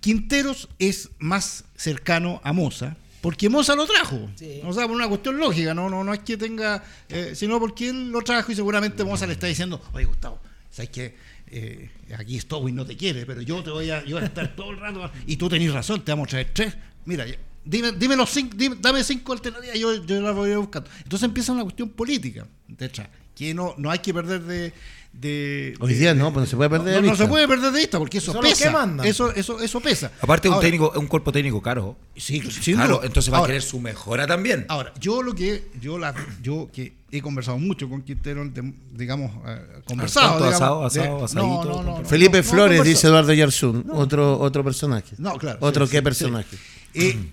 Quinteros 0.01 0.69
es 0.79 1.11
más 1.19 1.65
cercano 1.77 2.41
a 2.45 2.53
Moza. 2.53 2.97
Porque 3.21 3.51
Moza 3.51 3.75
lo 3.75 3.87
trajo. 3.87 4.31
Sí. 4.35 4.61
O 4.65 4.73
sea, 4.73 4.87
por 4.87 4.97
una 4.97 5.07
cuestión 5.09 5.39
lógica, 5.39 5.75
no, 5.75 5.91
no, 5.91 6.03
no 6.05 6.15
es 6.15 6.21
que 6.21 6.39
tenga, 6.39 6.83
eh, 7.11 7.33
sino 7.35 7.59
porque 7.61 7.91
él 7.91 8.11
lo 8.11 8.23
trajo 8.23 8.51
y 8.51 8.55
seguramente 8.55 9.05
Moza 9.05 9.27
le 9.27 9.35
está 9.35 9.47
diciendo, 9.47 9.79
oye 9.93 10.07
Gustavo, 10.07 10.39
¿sabes 10.71 10.91
qué? 10.91 11.17
Eh, 11.53 11.91
aquí 12.17 12.39
y 12.39 12.73
no 12.73 12.87
te 12.87 12.97
quiere, 12.97 13.27
pero 13.27 13.43
yo 13.43 13.63
te 13.63 13.71
voy 13.71 13.91
a, 13.91 14.05
yo 14.05 14.17
voy 14.17 14.23
a 14.23 14.27
estar 14.27 14.55
todo 14.57 14.71
el 14.71 14.79
rato 14.79 15.11
y 15.27 15.37
tú 15.37 15.49
tenés 15.49 15.73
razón, 15.73 16.05
te 16.05 16.13
vamos 16.13 16.29
a 16.29 16.31
traer 16.31 16.51
tres. 16.53 16.75
Mira, 17.05 17.25
dime, 17.65 17.93
dime 17.93 18.15
los 18.17 18.31
cinco, 18.31 18.57
dime- 18.57 18.77
dame 18.81 19.03
cinco 19.03 19.33
alternativas, 19.33 19.77
yo, 19.79 20.05
yo 20.05 20.21
las 20.21 20.35
voy 20.35 20.51
a 20.51 20.53
ir 20.53 20.59
buscando. 20.59 20.89
Entonces 21.03 21.25
empieza 21.27 21.53
una 21.53 21.63
cuestión 21.65 21.89
política 21.91 22.47
detrás, 22.69 23.09
que 23.35 23.53
no, 23.53 23.75
no 23.79 23.91
hay 23.91 23.99
que 23.99 24.15
perder 24.15 24.43
de. 24.43 24.73
de 25.13 25.75
Hoy 25.81 25.93
de- 25.95 25.99
día 25.99 26.15
no, 26.15 26.33
pues 26.33 26.45
no 26.45 26.51
se 26.51 26.57
puede 26.57 26.71
perder 26.71 26.87
no, 26.87 26.93
de 26.93 27.03
no 27.03 27.11
vista. 27.11 27.25
se 27.25 27.29
puede 27.29 27.49
perder 27.49 27.73
de 27.73 27.81
vista 27.81 27.99
porque 27.99 28.19
eso 28.19 28.39
pesa. 28.41 28.87
que. 29.03 29.09
Eso, 29.09 29.33
eso, 29.35 29.61
eso 29.61 29.81
pesa. 29.81 30.13
Aparte, 30.21 30.49
un 30.49 30.61
técnico, 30.61 30.93
un 30.97 31.07
cuerpo 31.09 31.33
técnico 31.33 31.61
caro. 31.61 31.97
Sí, 32.17 32.41
Claro, 32.41 33.03
entonces 33.03 33.33
va 33.33 33.39
a 33.39 33.47
querer 33.47 33.63
su 33.63 33.81
mejora 33.81 34.27
también. 34.27 34.67
Ahora, 34.69 34.93
yo 35.01 35.21
lo 35.23 35.35
que 35.35 35.69
yo 35.81 35.99
la 35.99 36.15
yo 36.43 36.71
que 36.73 37.00
he 37.13 37.21
conversado 37.21 37.59
mucho 37.59 37.89
con 37.89 38.03
Quintero, 38.03 38.45
de- 38.49 38.73
digamos, 38.93 39.33
eh, 39.47 39.81
conversado, 39.85 40.39
¿Cuánto? 40.39 40.45
digamos, 40.47 40.55
Asado, 40.55 40.81
de- 40.81 40.87
asado, 40.87 41.19
no, 41.19 41.25
asadito, 41.25 41.65
no, 41.65 41.83
no, 41.83 41.99
no, 42.01 42.05
Felipe 42.05 42.43
Flores, 42.43 42.79
conversado. 42.79 42.85
dice 42.85 43.07
Eduardo 43.09 43.33
Yarzún, 43.33 43.87
otro, 43.93 44.39
otro 44.39 44.63
personaje. 44.65 45.17
No, 45.19 45.37
claro. 45.37 45.59
Otro 45.61 45.87
sí, 45.87 45.93
qué 45.93 45.99
sí, 45.99 46.05
personaje. 46.05 46.57
sí. 46.57 47.01
Eh, 47.01 47.31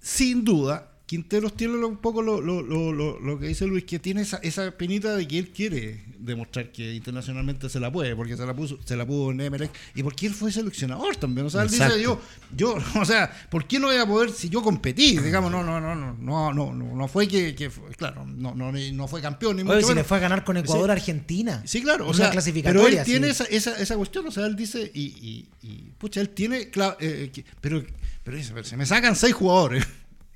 sin 0.00 0.44
duda, 0.44 0.91
Quinteros 1.06 1.54
tiene 1.56 1.74
un 1.84 1.98
poco 1.98 2.22
lo, 2.22 2.40
lo- 2.40 2.62
lo- 2.62 2.90
lo- 2.92 3.20
lo 3.20 3.38
que 3.38 3.46
dice 3.48 3.66
Luis, 3.66 3.84
que 3.84 3.98
tiene 3.98 4.22
esa, 4.22 4.38
esa 4.38 4.70
pinita 4.70 5.14
de 5.14 5.28
que 5.28 5.38
él 5.38 5.50
quiere 5.50 6.04
demostrar 6.18 6.72
que 6.72 6.94
internacionalmente 6.94 7.68
se 7.68 7.80
la 7.80 7.92
puede, 7.92 8.16
porque 8.16 8.34
se 8.36 8.46
la 8.46 8.54
puso, 8.54 8.78
se 8.84 8.96
la 8.96 9.04
pudo 9.04 9.30
en 9.32 9.40
Emelec, 9.42 9.70
y 9.94 10.02
porque 10.02 10.26
él 10.26 10.32
fue 10.32 10.50
seleccionador 10.50 11.16
también. 11.16 11.46
O 11.46 11.50
sea, 11.50 11.62
él 11.62 11.68
Exacto. 11.68 11.94
dice 11.96 12.04
yo, 12.04 12.20
yo, 12.56 12.76
o 13.00 13.04
sea, 13.04 13.30
¿por 13.50 13.66
qué 13.66 13.78
no 13.78 13.88
voy 13.88 13.96
a 13.96 14.06
poder 14.06 14.30
si 14.30 14.48
yo 14.48 14.62
competí? 14.62 15.18
Digamos, 15.18 15.50
no, 15.50 15.62
no, 15.62 15.80
no, 15.80 15.94
no, 15.94 16.14
no, 16.18 16.54
no, 16.54 16.72
no, 16.72 16.96
no 16.96 17.08
fue 17.08 17.28
que, 17.28 17.54
que 17.54 17.68
fue- 17.68 17.90
claro, 17.90 18.24
no, 18.24 18.54
no, 18.54 18.72
no 18.72 19.08
fue 19.08 19.20
campeón 19.20 19.56
ni 19.56 19.64
mucho 19.64 19.74
Oye, 19.74 19.82
si 19.82 19.88
menos. 19.88 20.04
le 20.04 20.08
fue 20.08 20.16
a 20.16 20.20
ganar 20.20 20.44
con 20.44 20.56
Ecuador 20.56 20.86
Sí. 20.86 20.92
Argentina. 20.92 21.62
Sí, 21.66 21.82
claro, 21.82 22.08
o 22.08 22.14
sea, 22.14 22.32
pero 22.62 22.86
él 22.86 23.00
tiene 23.04 23.26
sí. 23.26 23.32
esa, 23.32 23.44
esa, 23.44 23.76
esa 23.82 23.96
cuestión, 23.96 24.26
o 24.28 24.30
sea, 24.30 24.46
él 24.46 24.56
dice, 24.56 24.90
y, 24.94 25.02
y, 25.02 25.48
y, 25.62 25.92
pucha, 25.98 26.20
él 26.22 26.30
tiene, 26.30 26.70
eh, 27.00 27.30
que- 27.32 27.44
pero, 27.60 27.82
pero 28.24 28.38
pero 28.54 28.64
se 28.64 28.76
me 28.76 28.86
sacan 28.86 29.14
seis 29.16 29.34
jugadores 29.34 29.84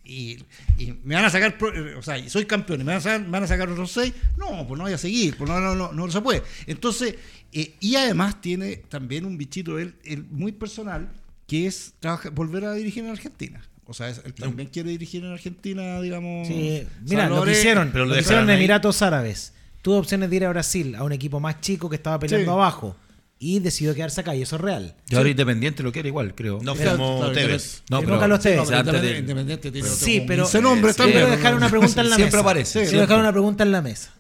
y, 0.07 0.45
y 0.79 0.93
me 1.05 1.15
van 1.15 1.25
a 1.25 1.31
sacar, 1.31 1.57
o 1.99 2.03
sea, 2.03 2.19
y 2.19 2.29
soy 2.31 2.45
campeón 2.47 2.81
y 2.81 2.85
me 2.85 2.93
van 2.93 2.99
a 2.99 3.01
sacar, 3.01 3.21
me 3.23 3.29
van 3.31 3.45
a 3.45 3.47
sacar 3.47 3.69
otros 3.69 3.91
seis, 3.93 4.13
no, 4.39 4.67
pues 4.67 4.79
no 4.79 4.85
voy 4.85 4.93
a 4.93 4.99
seguir, 4.99 5.37
pues 5.37 5.49
no, 5.51 5.59
no, 5.61 5.75
no, 5.75 5.93
no 5.93 6.11
se 6.11 6.21
puede. 6.21 6.43
Entonces, 6.67 7.17
eh, 7.53 7.75
y 7.81 7.97
además 7.97 8.41
tiene 8.41 8.77
también 8.89 9.25
un 9.25 9.37
bichito 9.37 9.79
él, 9.79 9.95
él 10.05 10.25
muy 10.31 10.53
personal, 10.53 11.09
que 11.47 11.67
es 11.67 11.95
trabajar- 12.01 12.33
volver 12.33 12.65
a 12.65 12.75
dirigir 12.75 13.05
en 13.05 13.11
Argentina. 13.11 13.63
O 13.89 13.95
sea, 13.95 14.09
es- 14.09 14.21
él 14.25 14.35
también 14.35 14.69
quiere 14.69 14.91
dirigir 14.91 15.25
en 15.25 15.33
Argentina, 15.33 16.01
digamos. 16.01 16.49
Sí, 16.49 16.83
mira, 17.09 17.29
lo 17.29 17.45
que 17.45 17.53
hicieron, 17.53 17.91
pero 17.93 18.05
lo 18.05 18.11
lo 18.11 18.15
que 18.17 18.21
hicieron 18.23 18.51
en. 18.51 18.57
Emiratos 18.57 19.01
Árabes. 19.03 19.53
Tuvo 19.83 19.99
opciones 19.99 20.29
de 20.29 20.35
ir 20.37 20.45
a 20.45 20.49
Brasil, 20.49 20.97
a 20.97 21.05
un 21.05 21.13
equipo 21.13 21.39
más 21.39 21.61
chico 21.61 21.89
que 21.89 21.95
estaba 21.95 22.19
peleando 22.19 22.51
Sí. 22.51 22.55
abajo. 22.55 22.97
Y 23.39 23.59
decidió 23.61 23.95
quedarse 23.95 24.23
acá, 24.23 24.35
y 24.35 24.41
eso 24.43 24.57
es 24.57 24.63
real. 24.63 24.95
Y 25.11 25.15
ahora 25.15 25.29
Independiente 25.29 25.83
lo 25.83 25.93
quiere 25.93 26.09
igual, 26.09 26.35
creo. 26.35 26.59
No 26.63 26.75
claro, 26.75 27.33
Tevez. 27.33 27.83
No, 27.91 28.01
Firmó 28.01 28.19
Carlos 28.19 28.41
Tevez. 28.41 28.67
Pero 28.69 29.19
Independiente, 29.19 29.71
tiene 29.71 29.89
Sí, 29.89 30.25
pero- 30.27 30.45
ese 30.45 30.63
nombre. 30.63 30.95
Quiero 30.95 31.29
dejar 31.31 31.55
una 31.55 31.69
pregunta 31.69 32.01
en 32.01 32.11
la 32.11 32.17
Siempre 32.17 32.39
mesa. 32.39 32.41
aparece, 32.41 32.83
Quiero 32.85 33.01
dejar 33.03 33.21
una 33.21 33.33
pregunta 33.33 33.63
en 33.63 33.73
la 33.73 33.83
mesa. 33.83 34.13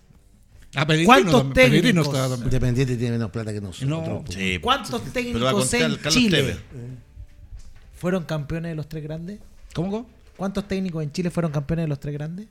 Ah, 0.74 0.86
¿Cuántos 1.06 1.54
técnicos? 1.54 2.38
Independiente 2.44 2.96
tiene 2.96 3.12
menos 3.12 3.30
plata 3.30 3.50
que 3.54 3.60
nosotros. 3.62 3.88
No. 3.88 4.22
pues. 4.26 4.36
Sí, 4.36 4.58
¿Cuántos 4.60 5.00
sí. 5.02 5.10
técnicos 5.10 5.68
Pero 5.70 5.86
en 5.86 6.02
Chile? 6.10 6.56
¿Fueron 7.94 8.24
campeones 8.24 8.72
de 8.72 8.76
los 8.76 8.86
tres 8.86 9.02
grandes? 9.02 9.38
¿Cómo, 9.74 9.90
cómo? 9.90 10.10
¿Cuántos 10.36 10.68
técnicos 10.68 11.02
en 11.02 11.12
Chile 11.12 11.30
fueron 11.30 11.50
campeones 11.50 11.84
de 11.84 11.88
los 11.88 11.98
tres 12.00 12.12
grandes? 12.12 12.46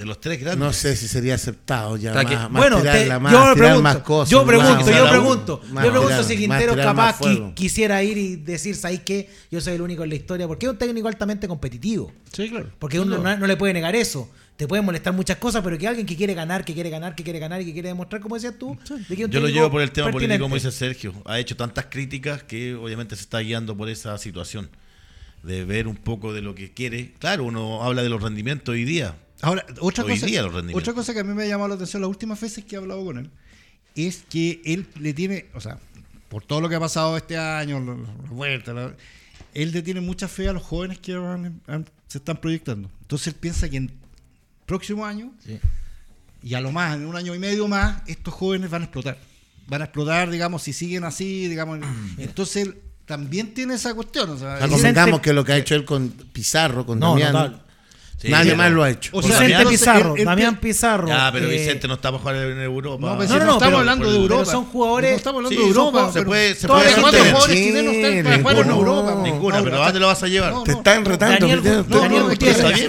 De 0.00 0.06
los 0.06 0.20
tres 0.20 0.40
grandes. 0.40 0.58
No 0.58 0.72
sé 0.72 0.96
si 0.96 1.06
sería 1.06 1.34
aceptado 1.34 1.96
ya 1.96 2.10
Está 2.10 2.22
más, 2.22 2.30
que- 2.32 2.36
más 2.38 2.50
bueno, 2.62 2.78
tirarla, 2.80 3.14
te- 3.14 3.20
más, 3.20 3.32
yo 3.32 3.54
pregunto, 3.54 3.82
más 3.82 3.96
cosas. 3.98 4.30
yo 4.30 4.46
pregunto, 4.46 4.74
más- 4.74 4.86
yo 4.86 5.08
pregunto, 5.10 5.60
más 5.72 5.84
yo 5.84 5.90
pregunto 5.90 6.08
tirar- 6.14 6.24
si 6.24 6.36
Quintero 6.38 6.76
capaz 6.76 7.20
qui- 7.20 7.54
quisiera 7.54 8.02
ir 8.02 8.16
y 8.18 8.36
decir, 8.36 8.74
¿sabes 8.76 9.00
qué? 9.00 9.28
Yo 9.50 9.60
soy 9.60 9.74
el 9.74 9.82
único 9.82 10.02
en 10.02 10.08
la 10.10 10.14
historia, 10.16 10.48
porque 10.48 10.66
es 10.66 10.72
un 10.72 10.78
técnico 10.78 11.06
altamente 11.06 11.46
competitivo. 11.46 12.12
Sí, 12.32 12.48
claro. 12.48 12.70
Porque 12.78 12.98
uno 12.98 13.18
no, 13.18 13.36
no 13.36 13.46
le 13.46 13.56
puede 13.56 13.72
negar 13.74 13.94
eso. 13.94 14.28
Te 14.56 14.66
pueden 14.68 14.84
molestar 14.84 15.14
muchas 15.14 15.38
cosas, 15.38 15.62
pero 15.64 15.78
que 15.78 15.88
alguien 15.88 16.06
que 16.06 16.16
quiere 16.16 16.34
ganar, 16.34 16.64
que 16.66 16.74
quiere 16.74 16.90
ganar, 16.90 17.14
que 17.14 17.22
quiere 17.24 17.38
ganar 17.38 17.62
y 17.62 17.64
que 17.66 17.72
quiere 17.72 17.88
demostrar, 17.88 18.20
como 18.20 18.34
decías 18.34 18.54
tú, 18.58 18.76
de 19.08 19.16
que 19.16 19.26
Yo 19.28 19.40
lo 19.40 19.48
llevo 19.48 19.70
por 19.70 19.80
el 19.80 19.90
tema 19.90 20.06
pertinente. 20.08 20.12
político, 20.38 20.44
como 20.44 20.54
dice 20.56 20.70
Sergio. 20.70 21.14
Ha 21.24 21.38
hecho 21.38 21.56
tantas 21.56 21.86
críticas 21.86 22.42
que 22.42 22.74
obviamente 22.74 23.16
se 23.16 23.22
está 23.22 23.38
guiando 23.40 23.76
por 23.76 23.88
esa 23.88 24.16
situación. 24.18 24.68
De 25.42 25.64
ver 25.64 25.88
un 25.88 25.96
poco 25.96 26.34
de 26.34 26.42
lo 26.42 26.54
que 26.54 26.74
quiere. 26.74 27.14
Claro, 27.18 27.44
uno 27.44 27.82
habla 27.82 28.02
de 28.02 28.10
los 28.10 28.20
rendimientos 28.22 28.74
hoy 28.74 28.84
día. 28.84 29.14
Ahora, 29.42 29.64
otra 29.80 30.04
Hoy 30.04 30.14
cosa, 30.14 30.26
día 30.26 30.42
los 30.42 30.52
rendimientos. 30.52 30.82
otra 30.82 30.94
cosa 30.94 31.14
que 31.14 31.20
a 31.20 31.24
mí 31.24 31.32
me 31.34 31.44
ha 31.44 31.46
llamado 31.46 31.68
la 31.68 31.74
atención 31.76 32.02
las 32.02 32.08
últimas 32.10 32.40
veces 32.40 32.64
que 32.64 32.74
he 32.76 32.78
hablado 32.78 33.04
con 33.04 33.18
él 33.18 33.30
es 33.94 34.24
que 34.28 34.60
él 34.64 34.86
le 34.98 35.12
tiene, 35.14 35.46
o 35.54 35.60
sea, 35.60 35.78
por 36.28 36.44
todo 36.44 36.60
lo 36.60 36.68
que 36.68 36.74
ha 36.76 36.80
pasado 36.80 37.16
este 37.16 37.36
año, 37.38 37.80
la, 37.80 37.94
la 37.94 38.30
vuelta, 38.30 38.72
la- 38.72 38.94
él 39.54 39.72
le 39.72 39.82
tiene 39.82 40.00
mucha 40.00 40.28
fe 40.28 40.48
a 40.48 40.52
los 40.52 40.62
jóvenes 40.62 40.98
que 40.98 41.16
van- 41.16 41.60
han- 41.66 41.86
se 42.06 42.18
están 42.18 42.36
proyectando. 42.36 42.90
Entonces 43.02 43.28
él 43.28 43.34
piensa 43.34 43.68
que 43.68 43.78
en 43.78 43.90
próximo 44.66 45.04
año 45.04 45.32
y 46.42 46.54
a 46.54 46.60
lo 46.60 46.70
más, 46.72 46.96
en 46.96 47.06
un 47.06 47.16
año 47.16 47.34
y 47.34 47.38
medio 47.38 47.66
más, 47.66 48.02
estos 48.06 48.32
jóvenes 48.34 48.70
van 48.70 48.82
a 48.82 48.84
explotar. 48.84 49.18
Van 49.66 49.82
a 49.82 49.84
explotar, 49.86 50.30
digamos, 50.30 50.62
si 50.62 50.72
siguen 50.72 51.04
así, 51.04 51.48
digamos. 51.48 51.80
Entonces 52.18 52.66
él 52.66 52.78
también 53.06 53.52
tiene 53.54 53.74
esa 53.74 53.92
cuestión. 53.94 54.30
O 54.30 54.38
sea, 54.38 54.58
convengamos 54.68 55.20
que 55.20 55.32
lo 55.32 55.44
que 55.44 55.52
ha 55.52 55.56
hecho 55.56 55.74
él 55.74 55.84
con 55.84 56.10
Pizarro, 56.10 56.86
con 56.86 56.98
No, 57.00 57.18
Damián. 57.18 57.60
Sí, 58.20 58.28
nadie 58.28 58.50
pero- 58.50 58.56
más 58.58 58.70
lo 58.72 58.82
ha 58.82 58.90
hecho. 58.90 59.10
O 59.14 59.22
sea, 59.22 59.30
Vicente 59.30 59.52
Damián- 59.54 59.68
Pizarro, 59.70 60.14
él- 60.14 60.20
él- 60.20 60.26
Damián 60.26 60.56
Pizarro. 60.60 61.08
Ya, 61.08 61.30
pero 61.32 61.46
eh, 61.48 61.52
Vicente 61.52 61.88
no 61.88 61.94
está 61.94 62.10
para 62.10 62.20
jugar 62.20 62.36
en 62.36 62.60
Europa. 62.60 63.06
No, 63.08 63.16
pues 63.16 63.28
No, 63.30 63.34
si 63.34 63.38
no, 63.40 63.46
no, 63.46 63.46
no, 63.46 63.52
estamos 63.52 63.64
pero- 63.66 63.78
hablando 63.78 64.04
de 64.04 64.10
pero 64.10 64.22
Europa. 64.22 64.44
son 64.52 64.64
jugadores- 64.66 65.10
No 65.12 65.16
estamos 65.16 65.36
hablando 65.38 65.56
Sí, 65.56 65.62
de 65.62 65.68
Europa. 65.68 66.06
se 66.08 66.12
pero 66.12 66.26
puede- 66.26 66.54
se 66.54 66.66
todos 66.66 66.80
puede 66.82 66.96
los 67.00 67.04
hacer 67.08 67.20
jugadores 67.32 67.56
en 67.56 67.64
chilenos 67.64 67.94
están 67.94 68.22
para 68.24 68.38
jugar 68.38 68.56
en. 68.58 68.70
Europa. 68.70 69.20
Ninguna, 69.22 69.56
No, 69.58 69.64
pero 69.64 69.76
¿a 69.76 69.78
no, 69.78 69.84
dónde 69.86 70.00
lo 70.00 70.06
vas 70.06 70.22
a 70.22 70.28
llevar? 70.28 70.52
no, 70.52 70.62
Te 70.64 70.72
están 70.72 71.04
retando. 71.06 71.46
Daniel- 71.48 71.62
Daniel 71.88 72.22
a 72.22 72.28
mí 72.28 72.36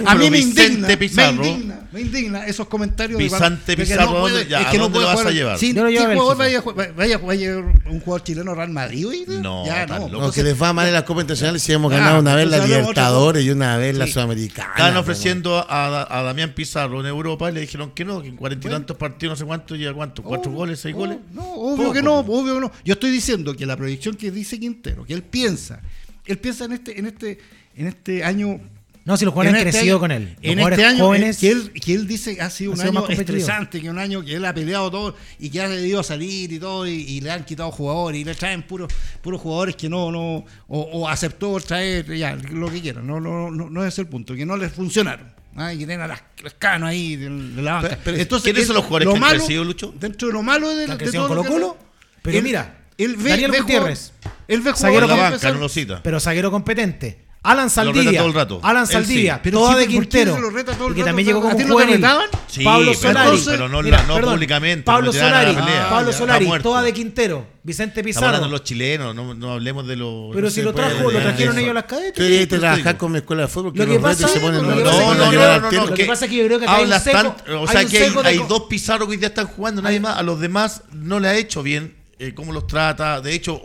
pero 0.04 0.18
me 0.18 0.30
Vicente 0.30 0.64
indigna, 0.66 0.88
me 0.88 0.96
Pizarro- 0.98 1.44
indigna, 1.46 1.71
me 1.92 2.00
indigna 2.00 2.46
esos 2.46 2.66
comentarios 2.68 3.18
de 3.18 3.24
Vicente 3.24 3.72
de 3.72 3.76
que 3.76 3.82
Pizarro, 3.82 4.12
no 4.14 4.20
puede- 4.20 4.34
¿dónde- 4.38 4.50
ya, 4.50 4.60
es 4.62 4.66
¿a 4.66 4.70
que 4.70 4.78
no 4.78 4.84
dónde 4.84 4.98
puede 4.98 5.10
lo 5.12 5.16
vas 5.16 5.26
a 5.26 5.30
llevar? 5.30 5.58
Sí, 5.58 5.74
Yo 5.74 5.82
lo 5.82 5.88
¿qué 5.88 5.94
llevo 5.94 6.06
a 6.12 6.14
jugador 6.14 6.36
vaya, 6.38 6.58
a 6.58 6.92
vaya, 6.96 7.18
vaya 7.18 7.56
un 7.86 8.00
jugador 8.00 8.22
chileno 8.24 8.50
a 8.52 8.54
Real 8.54 8.70
Madrid? 8.70 9.06
No, 9.28 9.66
ya 9.66 9.86
no. 9.86 10.08
loco. 10.08 10.26
No, 10.26 10.32
que 10.32 10.42
les 10.42 10.60
va 10.60 10.72
mal 10.72 10.86
en 10.86 10.94
las 10.94 11.02
copas 11.04 11.22
internacionales 11.22 11.62
si 11.62 11.72
hemos 11.72 11.92
Ah, 11.92 11.96
ganado 11.96 12.20
una 12.20 12.34
vez 12.34 12.48
la 12.48 12.64
Libertadores 12.64 13.44
y 13.44 13.50
una 13.50 13.76
vez 13.76 13.96
la. 13.96 14.06
Sudamericana. 14.06 14.70
Estaban 14.70 14.96
ofreciendo 14.96 15.58
a, 15.58 16.18
a 16.18 16.22
Damián 16.22 16.52
Pizarro 16.54 17.00
en 17.00 17.06
Europa 17.06 17.50
y 17.50 17.54
le 17.54 17.60
dijeron 17.60 17.92
que 17.92 18.04
no, 18.04 18.22
que 18.22 18.28
en 18.28 18.36
cuarenta 18.36 18.68
y 18.68 18.70
tantos 18.70 18.96
partidos, 18.96 19.32
no 19.32 19.36
sé 19.36 19.44
cuánto, 19.44 19.76
llega 19.76 19.92
cuánto, 19.94 20.22
cuatro 20.22 20.50
Oh, 20.52 20.54
goles, 20.54 20.80
seis 20.80 20.94
oh, 20.94 20.98
goles. 20.98 21.18
No, 21.32 21.42
obvio 21.44 21.76
Poco, 21.76 21.92
que 21.92 22.02
no, 22.02 22.18
obvio 22.18 22.54
que 22.54 22.60
no. 22.60 22.72
Yo 22.84 22.94
estoy 22.94 23.10
diciendo 23.10 23.54
que 23.54 23.64
la 23.66 23.76
proyección 23.76 24.16
que 24.16 24.30
dice 24.30 24.58
Quintero, 24.60 25.04
que 25.04 25.14
él 25.14 25.22
piensa, 25.22 25.80
él 26.26 26.38
piensa 26.38 26.64
en 26.66 26.72
este, 26.72 26.98
en 26.98 27.06
este, 27.06 27.38
en 27.76 27.86
este 27.86 28.24
año. 28.24 28.60
No, 29.04 29.16
si 29.16 29.24
los 29.24 29.34
jugadores 29.34 29.60
han 29.60 29.66
este 29.66 29.78
crecido 29.78 29.96
año- 29.96 30.00
con 30.00 30.10
él. 30.12 30.22
Los 30.36 30.44
En 30.44 30.52
jugadores 30.52 30.78
este 30.78 30.88
año 30.88 31.04
jóvenes. 31.04 31.38
que, 31.38 31.50
él, 31.50 31.72
que 31.72 31.94
él 31.94 32.06
dice 32.06 32.40
ha 32.40 32.50
sido 32.50 32.70
ha 32.70 32.74
un 32.74 32.80
sido 32.80 33.04
año 33.04 33.08
estresante, 33.08 33.80
que 33.80 33.90
un 33.90 33.98
año 33.98 34.24
que 34.24 34.34
él 34.36 34.44
ha 34.44 34.54
peleado 34.54 34.90
todo 34.92 35.16
y 35.40 35.50
que 35.50 35.60
ha 35.60 35.68
debido 35.68 35.98
a 36.00 36.04
salir 36.04 36.52
y 36.52 36.58
todo, 36.60 36.86
y, 36.86 36.92
y 36.92 37.20
le 37.20 37.30
han 37.32 37.44
quitado 37.44 37.70
jugadores 37.72 38.20
y 38.20 38.24
le 38.24 38.34
traen 38.36 38.62
puros 38.62 38.92
puros 39.20 39.40
jugadores 39.40 39.74
que 39.74 39.88
no, 39.88 40.12
no, 40.12 40.20
o, 40.38 40.44
o 40.68 41.08
aceptó 41.08 41.58
traer 41.60 42.06
ya, 42.16 42.36
lo 42.36 42.70
que 42.70 42.80
quieran. 42.80 43.04
No, 43.06 43.18
no, 43.20 43.50
no, 43.50 43.68
no 43.68 43.84
es 43.84 43.98
el 43.98 44.06
punto, 44.06 44.34
que 44.36 44.46
no 44.46 44.56
les 44.56 44.72
funcionaron. 44.72 45.32
Ah, 45.56 45.72
y 45.74 45.78
que 45.78 45.86
tienen 45.86 46.00
a 46.02 46.06
las, 46.06 46.22
las 46.42 46.54
canas 46.54 46.90
ahí 46.90 47.16
de, 47.16 47.28
de 47.28 47.60
la 47.62 47.74
banca. 47.74 47.98
Pero- 48.04 48.16
pero, 48.26 48.40
¿quiénes 48.40 48.66
son 48.66 48.76
los 48.76 48.84
jugadores 48.84 49.06
lo 49.06 49.12
que 49.12 49.16
han 49.16 49.20
malo- 49.20 49.38
crecido, 49.44 49.64
Lucho? 49.64 49.94
Dentro 49.98 50.28
de 50.28 50.34
lo 50.34 50.42
malo 50.42 50.68
de, 50.68 50.86
¿Que 50.86 50.92
han 50.92 50.98
de 50.98 51.04
crecido 51.04 51.24
todo 51.26 51.32
en 51.32 51.36
lo 51.38 51.42
que- 51.42 51.48
Colo-Colo? 51.50 51.78
Pero 52.22 52.38
él- 52.38 52.44
mira, 52.44 52.78
él 52.96 53.16
ve, 53.16 53.30
Daniel 53.30 53.50
ve 53.50 53.60
Gutiérrez, 53.60 54.12
jugador- 54.22 54.38
él 54.48 54.60
ve 54.60 54.70
la 54.70 54.76
jugadores 54.76 55.08
banca, 55.10 55.26
empezar- 55.26 55.54
no 55.54 55.58
lo 55.60 55.68
cita. 55.68 56.00
pero 56.04 56.20
zaguero 56.20 56.50
competente. 56.50 57.24
Alan 57.44 57.64
reta 57.64 57.74
Saldivia. 57.74 58.18
todo 58.20 58.28
el 58.28 58.34
rato. 58.34 58.60
Alan 58.62 58.86
sí. 58.86 58.92
Saldia, 58.92 59.40
Pero 59.42 59.58
toda 59.58 59.72
sí, 59.72 59.78
de 59.80 59.84
¿por 59.86 59.90
qué 59.90 59.98
Quintero. 60.00 60.38
lo 60.38 60.50
reta 60.50 60.74
todo 60.74 60.86
el 60.86 60.92
y 60.92 60.96
que 60.96 61.02
también 61.04 61.26
llegó 61.26 61.40
¿A 61.40 61.50
como 61.50 61.66
juvenil. 61.66 61.96
retaban? 61.96 62.28
Sí, 62.46 62.62
Pablo 62.62 62.92
pero- 63.00 63.12
Solari. 63.12 63.42
pero 63.46 63.68
no- 63.68 63.82
Mira, 63.82 64.02
no 64.04 64.14
perdón, 64.14 64.34
públicamente, 64.34 64.84
Pablo 64.84 65.10
a 65.10 65.12
Solari. 65.12 65.52
pelea. 65.54 65.88
Pablo 65.88 66.08
Ah, 66.08 66.12
ya. 66.12 66.18
Solari, 66.18 66.48
toda 66.62 66.82
de 66.82 66.92
Quintero. 66.92 67.46
Vicente 67.64 68.00
Estamos 68.00 68.06
Pizarro. 68.06 68.26
hablando 68.26 68.46
de 68.46 68.52
los 68.52 68.62
chilenos, 68.64 69.14
no, 69.14 69.34
no 69.34 69.52
hablemos 69.52 69.86
de 69.88 69.96
los. 69.96 70.34
Pero 70.34 70.46
no 70.46 70.50
si 70.50 70.62
lo 70.62 70.72
puede 70.72 70.88
trajo, 70.88 71.10
lo 71.10 71.18
trajeron 71.20 71.58
ellos 71.58 71.70
a 71.70 71.74
las 71.74 71.86
Tú 71.86 71.94
cadetes. 71.96 72.14
deberías 72.16 72.40
Yo 72.42 72.48
te 72.48 72.58
trabajar 72.60 72.96
con 72.98 73.12
mi 73.12 73.18
escuela 73.18 73.42
de 73.42 73.48
fútbol, 73.48 73.72
Lo 73.74 73.86
que 73.86 73.98
pasa 73.98 74.26
es- 74.26 74.32
que 74.32 74.40
No, 74.40 74.52
no, 74.52 75.32
yo 75.32 75.60
no. 75.60 75.70
Lo 75.86 75.94
que 75.94 76.04
pasa 76.04 76.24
es 76.26 76.30
que 76.30 76.36
yo 76.36 76.46
creo 76.46 76.58
que 76.60 76.64
acá 76.64 76.76
hay 76.76 76.84
un 76.84 77.00
seco- 77.00 77.36
o 77.60 77.66
sea 77.66 77.84
que 77.84 78.12
hay, 78.24 78.38
dos 78.48 78.62
Pizarro 78.68 79.06
que 79.06 79.12
hoy 79.12 79.16
día 79.16 79.28
están 79.28 79.48
jugando, 79.48 79.82
nadie 79.82 79.98
más, 79.98 80.16
a 80.16 80.22
los 80.22 80.38
demás 80.40 80.82
no 80.92 81.18
le 81.18 81.28
ha 81.28 81.34
hecho 81.34 81.62
bien 81.64 81.96
eh, 82.20 82.34
cómo 82.34 82.52
los 82.52 82.68
trata. 82.68 83.20
De 83.20 83.34
hecho, 83.34 83.60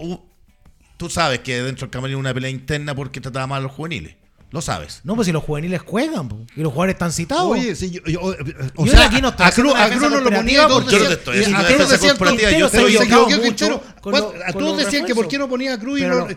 tú 0.98 1.10
sabes 1.10 1.40
que 1.40 1.62
dentro 1.62 1.86
del 1.86 1.92
camarín 1.92 2.18
una 2.18 2.34
pelea 2.34 2.50
interna 2.50 2.96
porque 2.96 3.22
trataba 3.22 3.48
mal 3.48 3.60
a 3.60 3.64
los 3.64 3.72
juveniles. 3.72 4.16
Lo 4.50 4.62
sabes. 4.62 5.02
No, 5.04 5.16
pues 5.16 5.26
si 5.26 5.34
los 5.34 5.44
juveniles 5.44 5.82
juegan, 5.82 6.30
po, 6.30 6.40
y 6.56 6.62
los 6.62 6.72
jugadores 6.72 6.94
están 6.96 7.12
citados. 7.12 7.52
Oye, 7.52 7.76
sí, 7.76 7.92
yo, 7.92 8.02
yo- 8.06 8.22
o 8.22 8.86
Yo 8.86 8.92
sea, 8.94 9.08
aquí 9.08 9.22
no 9.22 9.28
a 9.28 9.36
Cruz, 9.52 9.74
Cruz 9.74 10.02
no 10.10 10.22
lo 10.22 10.30
ponía 10.32 10.68
porque- 10.70 10.92
Yo 10.92 11.00
no 11.00 11.08
te 11.08 11.14
estoy 11.16 11.36
a 11.54 11.64
defensa 11.64 11.92
decían, 11.94 12.10
corporativa, 12.18 12.50
Quintero 12.50 12.60
yo 12.60 12.70
se 12.70 12.78
estoy- 12.78 12.96
equivocó 12.96 13.04
equivocado 13.26 13.44
Quintero. 13.44 13.76
mucho 13.76 14.02
con 14.02 14.12
¿Cuánto- 14.14 14.34
lo- 14.38 14.44
A 14.44 14.46
con 14.54 14.62
todos 14.64 14.78
los 14.78 14.86
decían 14.86 15.06
que 15.06 15.16
por 15.16 15.28
qué 15.28 15.38
no 15.38 15.50
ponía 15.50 15.74
a 15.74 15.80
Cruz 15.80 16.00
y 16.00 16.04
no- 16.06 16.28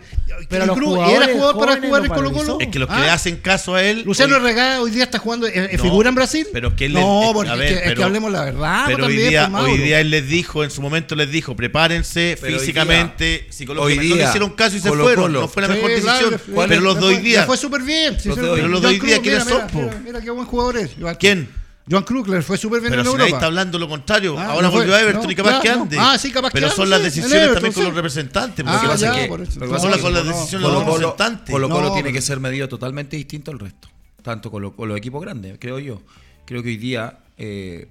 pero 0.48 0.66
los 0.66 0.76
Cruz- 0.76 0.98
y 1.08 1.10
era 1.12 1.26
jugador 1.28 1.58
para 1.60 1.80
jugar 1.80 2.04
en 2.04 2.10
Colo 2.10 2.32
Colo. 2.32 2.58
Es 2.60 2.66
que 2.68 2.78
los 2.80 2.88
que 2.88 2.94
Ah, 2.96 3.00
le 3.00 3.10
hacen 3.10 3.36
caso 3.36 3.74
a 3.76 3.82
él. 3.84 4.02
Luciano 4.04 4.40
Regada 4.40 4.80
hoy 4.82 4.90
día 4.90 5.04
está 5.04 5.18
jugando, 5.20 5.46
eh, 5.46 5.52
eh, 5.54 5.76
No, 5.76 5.82
figura 5.84 6.08
en 6.08 6.14
Brasil. 6.16 6.48
pero 6.52 6.74
que 6.74 6.86
él 6.86 6.94
no, 6.94 7.30
eh, 7.30 7.30
porque 7.32 7.50
es 7.52 7.58
que- 7.58 7.68
es 7.74 7.80
que 7.82 7.88
pero- 7.90 8.04
hablemos 8.06 8.32
la 8.32 8.44
verdad. 8.44 8.82
Pero 8.86 8.98
pues, 9.04 9.08
hoy 9.08 9.16
día, 9.18 9.46
Mauro. 9.48 9.70
hoy 9.72 9.78
día 9.78 10.00
él 10.00 10.10
les 10.10 10.26
dijo, 10.28 10.64
en 10.64 10.70
su 10.72 10.82
momento 10.82 11.14
les 11.14 11.30
dijo, 11.30 11.54
prepárense 11.54 12.36
físicamente, 12.42 13.46
psicológicamente. 13.50 14.14
hoy 14.14 14.18
no 14.20 14.26
hicieron 14.28 14.50
caso 14.50 14.76
y 14.76 14.80
se 14.80 14.88
fueron. 14.90 15.32
No 15.32 15.46
fue 15.46 15.62
la 15.62 15.68
mejor 15.68 15.90
decisión. 15.90 16.40
pero 16.68 16.80
los 16.80 16.98
de 16.98 17.06
hoy 17.06 17.16
día. 17.18 17.44
fue 17.46 17.56
súper 17.56 17.82
bien. 17.82 18.09
Hoy- 18.16 18.20
Joan 18.24 18.36
Pero 18.36 18.80
de 18.80 18.86
hoy 18.86 18.98
Cruyff, 18.98 19.12
día, 19.14 19.22
¿quiénes 19.22 19.44
son, 19.44 19.62
mira, 19.74 20.00
mira, 20.04 20.20
qué 20.20 20.30
buen 20.30 20.46
jugador 20.46 20.76
es. 20.78 20.90
Joan- 20.98 21.16
¿Quién? 21.18 21.48
Joan 21.90 22.04
Cruz 22.04 22.28
le 22.28 22.40
fue 22.42 22.56
súper 22.56 22.80
bien 22.80 22.90
Pero 22.92 23.02
en 23.02 23.06
si 23.06 23.12
nadie 23.12 23.24
Europa. 23.24 23.36
está 23.38 23.46
hablando 23.46 23.78
lo 23.78 23.88
contrario. 23.88 24.38
Ah, 24.38 24.50
Ahora 24.52 24.68
no 24.68 24.70
volvió 24.72 24.94
a 24.94 25.00
Everton 25.00 25.24
no, 25.24 25.30
y 25.32 25.34
capaz 25.34 25.50
ya, 25.56 25.60
que 25.62 25.68
no. 25.70 25.82
ande. 25.82 25.96
Ah, 25.98 26.16
sí, 26.18 26.30
capaz 26.30 26.50
que 26.50 26.54
Pero 26.60 26.70
son 26.70 26.88
las 26.88 27.02
decisiones 27.02 27.32
Everton, 27.32 27.54
también 27.54 27.72
con 27.72 27.82
sí. 27.82 27.86
los 27.88 27.96
representantes. 27.96 28.64
Ah, 28.68 28.70
porque 28.72 28.86
Lo 28.86 28.92
que 28.92 28.94
pasa 28.94 29.06
ya, 29.06 29.12
es 29.16 29.22
que- 29.22 29.28
por 29.28 29.40
eso. 29.40 29.52
lo 29.54 29.60
que 29.60 29.66
no 29.66 29.72
pasa 29.72 29.80
son 29.82 29.90
es 29.90 30.12
las 30.14 30.22
que 30.22 30.28
decisiones 30.28 30.68
de 30.68 30.72
los 30.74 30.84
representantes. 30.86 31.52
Colo 31.52 31.68
Colo 31.68 31.86
tiene 31.92 32.02
pero- 32.02 32.14
que 32.14 32.22
ser 32.22 32.38
medido 32.40 32.68
totalmente 32.68 33.16
distinto 33.16 33.50
al 33.50 33.58
resto, 33.58 33.88
tanto 34.22 34.50
con, 34.52 34.62
lo- 34.62 34.76
con 34.76 34.88
los 34.88 34.96
equipos 34.98 35.20
grandes, 35.22 35.56
creo 35.58 35.78
yo. 35.80 36.00
Creo 36.44 36.62
que 36.62 36.68
hoy 36.68 36.76
día 36.76 37.18
eh, 37.38 37.88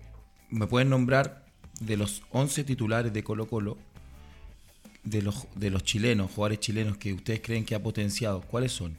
me 0.49 0.67
pueden 0.67 0.89
nombrar 0.89 1.43
de 1.81 1.97
los 1.97 2.21
11 2.31 2.63
titulares 2.63 3.11
de 3.11 3.23
Colo 3.23 3.47
Colo, 3.47 3.77
de 5.03 5.21
los, 5.21 5.47
de 5.55 5.71
los 5.71 5.83
chilenos, 5.83 6.31
jugadores 6.31 6.59
chilenos 6.59 6.97
que 6.97 7.13
ustedes 7.13 7.41
creen 7.43 7.65
que 7.65 7.75
ha 7.75 7.81
potenciado, 7.83 8.41
¿cuáles 8.41 8.71
son? 8.71 8.97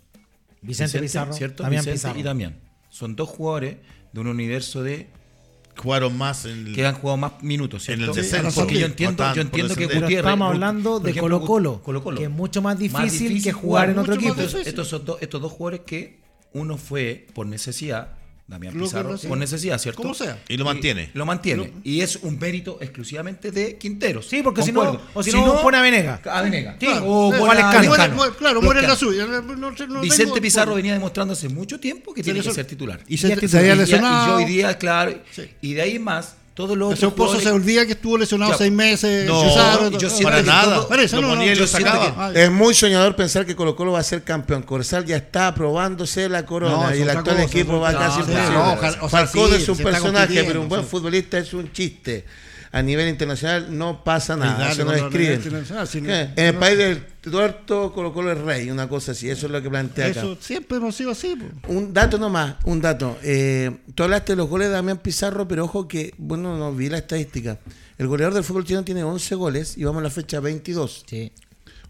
Vicente, 0.63 0.99
Pizarro, 1.01 1.33
¿cierto? 1.33 1.63
Damián 1.63 1.81
Vicente 1.81 1.97
Pizarro. 1.99 2.19
y 2.19 2.23
Damián. 2.23 2.61
Son 2.89 3.17
dos 3.17 3.29
jugadores 3.29 3.77
de 4.13 4.21
un 4.21 4.27
universo 4.27 4.83
de 4.83 5.09
Jugaron 5.77 6.19
más 6.19 6.45
en 6.45 6.67
el- 6.67 6.75
que 6.75 6.85
han 6.85 6.95
jugado 6.97 7.17
más 7.17 7.43
minutos, 7.43 7.89
En 7.89 7.97
¿cierto? 7.99 8.13
el 8.13 8.23
descenso. 8.23 8.61
Porque 8.61 8.79
yo 8.81 8.87
entiendo, 8.87 9.25
yo 9.35 9.41
entiendo 9.41 9.75
que 9.75 9.87
Gutiérrez, 9.87 10.17
estamos 10.19 10.53
hablando 10.53 11.01
de 11.01 11.11
ejemplo, 11.13 11.39
Colo-Colo, 11.39 11.83
Colo-Colo. 11.83 12.19
que 12.19 12.25
es 12.25 12.31
mucho 12.31 12.61
más 12.61 12.75
Más 12.75 12.79
difícil 12.81 13.43
que 13.43 13.53
jugar 13.53 13.89
en 13.91 13.99
otro 13.99 14.15
equipo. 14.15 14.35
Estos, 14.43 14.89
son 14.89 15.05
dos- 15.07 15.19
estos 15.23 15.41
dos 15.41 15.53
jugadores 15.53 15.81
que 15.87 16.21
uno 16.53 16.77
fue 16.77 17.27
por 17.33 17.47
necesidad, 17.47 18.19
Damián 18.51 18.77
Lo 18.77 18.85
Pizarro, 18.85 19.17
por 19.17 19.39
necesidad, 19.39 19.79
¿cierto? 19.79 20.03
Como 20.03 20.13
sea. 20.13 20.43
Y 20.49 20.57
lo 20.57 20.65
mantiene. 20.65 21.11
Lo 21.15 21.25
mantiene. 21.25 21.73
Y 21.85 22.01
es 22.01 22.17
un 22.17 22.39
mérito 22.39 22.79
exclusivamente 22.81 23.51
de 23.53 23.79
Quinteros. 23.79 24.27
Sí, 24.27 24.43
porque 24.43 24.63
si 24.63 24.73
no- 24.73 25.01
o 25.15 25.23
si 25.23 25.31
no, 25.33 25.63
pone 25.63 25.77
a 25.79 25.83
Venega. 25.83 26.21
A 26.25 26.43
Venega. 26.43 26.73
Sí, 26.79 26.87
Claro, 26.87 27.07
o 27.07 27.33
Escano. 27.33 28.17
muere- 28.17 28.35
Claro, 28.37 28.55
Los 28.55 28.65
muere 28.65 28.81
en 28.81 28.87
la 28.89 28.93
que- 28.95 28.99
suya. 28.99 29.27
No- 29.27 29.41
no- 29.41 29.71
no 29.71 30.01
Vicente 30.01 30.25
tengo- 30.25 30.41
Pizarro 30.41 30.75
venía 30.75 30.93
demostrando 30.93 31.33
hace 31.33 31.49
mucho 31.49 31.79
tiempo 31.79 32.13
que 32.13 32.23
tiene 32.23 32.41
que 32.41 32.51
ser 32.53 32.67
titular. 32.67 33.01
Y 33.07 33.17
se, 33.19 33.29
se 33.49 33.59
había 33.59 33.75
Y 33.75 33.77
ya- 33.77 33.83
lesionado. 33.83 34.25
Y 34.25 34.29
yo 34.29 34.37
hoy 34.37 34.45
día, 34.53 34.77
claro. 34.79 35.15
Sí. 35.31 35.43
Y 35.61 35.75
de 35.75 35.83
ahí 35.83 35.99
más, 35.99 36.35
todos 36.55 36.77
los 36.77 36.93
otros 36.93 37.13
Pozo 37.15 37.41
se 37.41 37.51
olvida 37.51 37.87
que 37.87 37.93
estuvo 37.93 38.19
lesionado 38.19 38.53
Ya. 38.53 38.59
seis 38.59 38.73
meses. 38.73 39.27
No, 39.27 39.91
yo 39.91 40.11
siento 40.11 40.25
para 40.25 40.37
que 40.43 40.47
nada. 40.47 40.77
todo- 40.87 40.95
eso, 40.97 41.21
no, 41.21 41.35
no, 41.37 41.45
yo 41.45 41.67
sacaba. 41.67 42.33
que- 42.33 42.45
Es 42.45 42.51
muy 42.51 42.75
soñador 42.75 43.17
pensar 43.17 43.47
que 43.47 43.57
Colo 43.57 43.75
Colo 43.77 43.93
va 43.93 44.01
a 44.01 44.03
ser 44.03 44.23
campeón. 44.25 44.63
Corsal 44.63 45.07
ya 45.07 45.17
está 45.17 45.55
probándose 45.55 46.29
la 46.29 46.45
corona 46.45 46.95
y 46.95 47.03
el 47.03 47.11
actual 47.11 47.37
cosa, 47.37 47.49
equipo 47.49 47.81
va 47.81 47.93
casi 47.93 48.21
imposible. 48.21 48.51
No, 48.51 48.73
ojalá- 48.75 48.97
o 49.01 49.09
sea, 49.09 49.27
Falcón 49.27 49.49
sí, 49.51 49.55
es 49.63 49.69
un 49.69 49.79
personaje, 49.79 50.45
pero 50.45 50.61
un 50.61 50.69
buen 50.69 50.85
futbolista 50.85 51.39
es 51.39 51.55
un 51.55 51.73
chiste. 51.73 52.25
A 52.73 52.83
nivel 52.83 53.09
internacional 53.09 53.77
no 53.77 54.05
pasa 54.05 54.37
nada, 54.37 54.59
dale 54.59 54.73
eso 54.73 54.85
no 54.85 54.91
con 54.93 55.01
la 55.01 55.07
escriben. 55.07 55.43
si 55.43 55.51
no- 55.51 55.87
si 55.87 55.99
En 55.99 56.33
el 56.37 56.55
no- 56.55 56.61
país 56.61 56.79
del 56.79 57.05
tuerto, 57.21 57.93
Colo 57.93 58.13
Colo 58.13 58.31
es 58.33 58.39
rey, 58.39 58.71
una 58.71 58.89
cosa 58.89 59.13
así, 59.13 59.29
eso 59.29 59.47
es 59.47 59.53
lo 59.53 59.61
que 59.61 59.69
plantea 59.71 60.07
acá. 60.07 60.21
Eso 60.21 60.37
siempre 60.41 60.77
hemos 60.79 60.95
sido 60.95 61.11
así. 61.11 61.35
po. 61.37 61.73
Un 61.73 61.93
dato 61.93 62.17
nomás, 62.19 62.57
un 62.65 62.81
dato. 62.81 63.19
Eh, 63.23 63.71
tú 63.95 64.05
hablaste 64.05 64.33
de 64.33 64.37
los 64.37 64.49
goles 64.49 64.69
de 64.69 64.75
Damián 64.75 64.99
Pizarro, 64.99 65.49
pero 65.49 65.65
ojo 65.65 65.89
que, 65.89 66.15
bueno, 66.19 66.57
no 66.57 66.73
vi 66.73 66.89
la 66.89 66.99
estadística. 66.99 67.59
El 67.99 68.07
goleador 68.07 68.35
del 68.35 68.45
fútbol 68.45 68.65
chileno 68.65 68.85
tiene 68.85 69.03
11 69.05 69.35
goles 69.35 69.77
y 69.77 69.85
vamos 69.85 70.01
a 70.01 70.05
la 70.05 70.11
fecha 70.11 70.41
22. 70.41 71.05
Sí. 71.07 71.33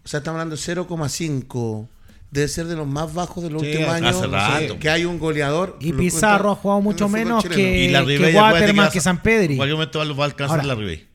O 0.03 0.07
sea, 0.07 0.17
estamos 0.17 0.39
hablando 0.41 0.55
de 0.55 0.61
0,5. 0.61 1.87
Debe 2.31 2.47
ser 2.47 2.65
de 2.67 2.77
los 2.77 2.87
más 2.87 3.13
bajos 3.13 3.43
de 3.43 3.49
los 3.49 3.61
Sí, 3.61 3.67
últimos 3.71 3.89
años. 3.93 4.31
rato. 4.31 4.79
Que 4.79 4.89
hay 4.89 5.03
un 5.03 5.19
goleador. 5.19 5.77
Y 5.81 5.91
lo 5.91 5.97
Pizarro 5.99 6.51
ha 6.51 6.55
jugado 6.55 6.79
mucho 6.81 7.09
menos 7.09 7.43
que- 7.43 7.85
Y 7.85 7.89
la 7.89 8.01
Ribey, 8.01 8.31
que 8.31 8.37
Waterman, 8.39 8.85
va- 8.87 8.89
que 8.91 9.01
San 9.01 9.21
Pedri. 9.21 9.53
En 9.53 9.57
cualquier 9.57 9.75
momento 9.75 9.99
va, 9.99 10.05
va 10.05 10.23
a 10.23 10.27
alcanzar 10.27 10.59
Ahora, 10.61 10.67
la 10.67 10.75
Ribey. 10.75 11.10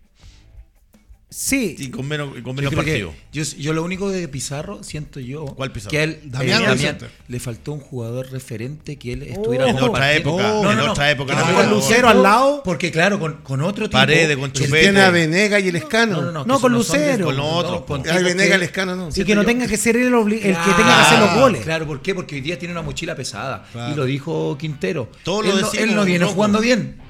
Sí. 1.38 1.76
Y 1.78 1.90
con 1.90 2.08
menos, 2.08 2.30
con 2.30 2.42
Yo, 2.44 2.52
menos 2.54 2.74
partido. 2.74 3.12
yo, 3.30 3.42
yo 3.42 3.74
lo 3.74 3.82
único 3.84 4.08
de 4.08 4.26
Pizarro 4.26 4.82
siento 4.82 5.20
yo 5.20 5.44
¿Cuál 5.44 5.70
Pizarro? 5.70 5.90
que 5.90 5.98
a 5.98 6.04
él 6.04 6.18
Damián 6.24 6.78
eh, 6.80 6.96
le 7.28 7.40
faltó 7.40 7.72
un 7.74 7.80
jugador 7.80 8.30
referente 8.32 8.96
que 8.96 9.12
él 9.12 9.22
estuviera 9.24 9.66
Ojo. 9.66 9.76
En 9.76 9.84
otra 9.84 10.14
época. 10.14 10.54
Oh. 10.54 10.70
en 10.70 10.78
No, 10.78 10.86
no, 10.86 10.92
otra 10.92 11.10
época. 11.10 11.34
Jugaba. 11.36 11.60
con 11.60 11.70
Lucero 11.74 12.08
al 12.08 12.22
lado. 12.22 12.62
Porque 12.64 12.90
claro, 12.90 13.20
con, 13.20 13.34
con 13.42 13.60
otro 13.60 13.84
tipo 13.84 13.98
Paredes, 13.98 14.34
con 14.38 14.50
Chupete. 14.50 14.80
Tiene 14.80 15.00
a 15.02 15.10
Venega 15.10 15.60
y 15.60 15.68
el 15.68 15.76
Escano. 15.76 16.22
No, 16.22 16.32
no, 16.32 16.44
no, 16.46 16.58
con 16.58 16.72
Lucero. 16.72 17.26
Con 17.26 17.36
los 17.36 17.44
otros, 17.52 17.82
con 17.82 18.02
tipos 18.02 18.22
Venega 18.22 18.52
y 18.54 18.56
el 18.56 18.62
Escano, 18.62 18.96
no. 18.96 19.10
Y 19.14 19.22
que 19.24 19.34
no 19.34 19.42
yo- 19.42 19.46
tenga 19.46 19.66
que 19.66 19.76
ser 19.76 19.96
él 19.96 20.06
el, 20.06 20.14
obli- 20.14 20.36
el 20.42 20.56
que 20.56 20.70
tenga 20.74 20.96
que 20.96 21.02
hacer 21.02 21.18
los 21.18 21.34
goles. 21.34 21.62
Claro, 21.64 21.86
¿por 21.86 22.00
qué? 22.00 22.14
Porque 22.14 22.36
hoy 22.36 22.40
día 22.40 22.58
tiene 22.58 22.72
una 22.72 22.80
mochila 22.80 23.14
pesada. 23.14 23.66
Claro. 23.72 23.92
Y 23.92 23.94
lo 23.94 24.04
dijo 24.06 24.56
Quintero. 24.58 25.10
Todo 25.22 25.42
lo 25.42 25.50
él, 25.50 25.60
no, 25.60 25.66
decimos, 25.66 25.88
él 25.90 25.94
no 25.96 26.04
viene 26.06 26.24
jugando 26.24 26.60
bien. 26.60 27.04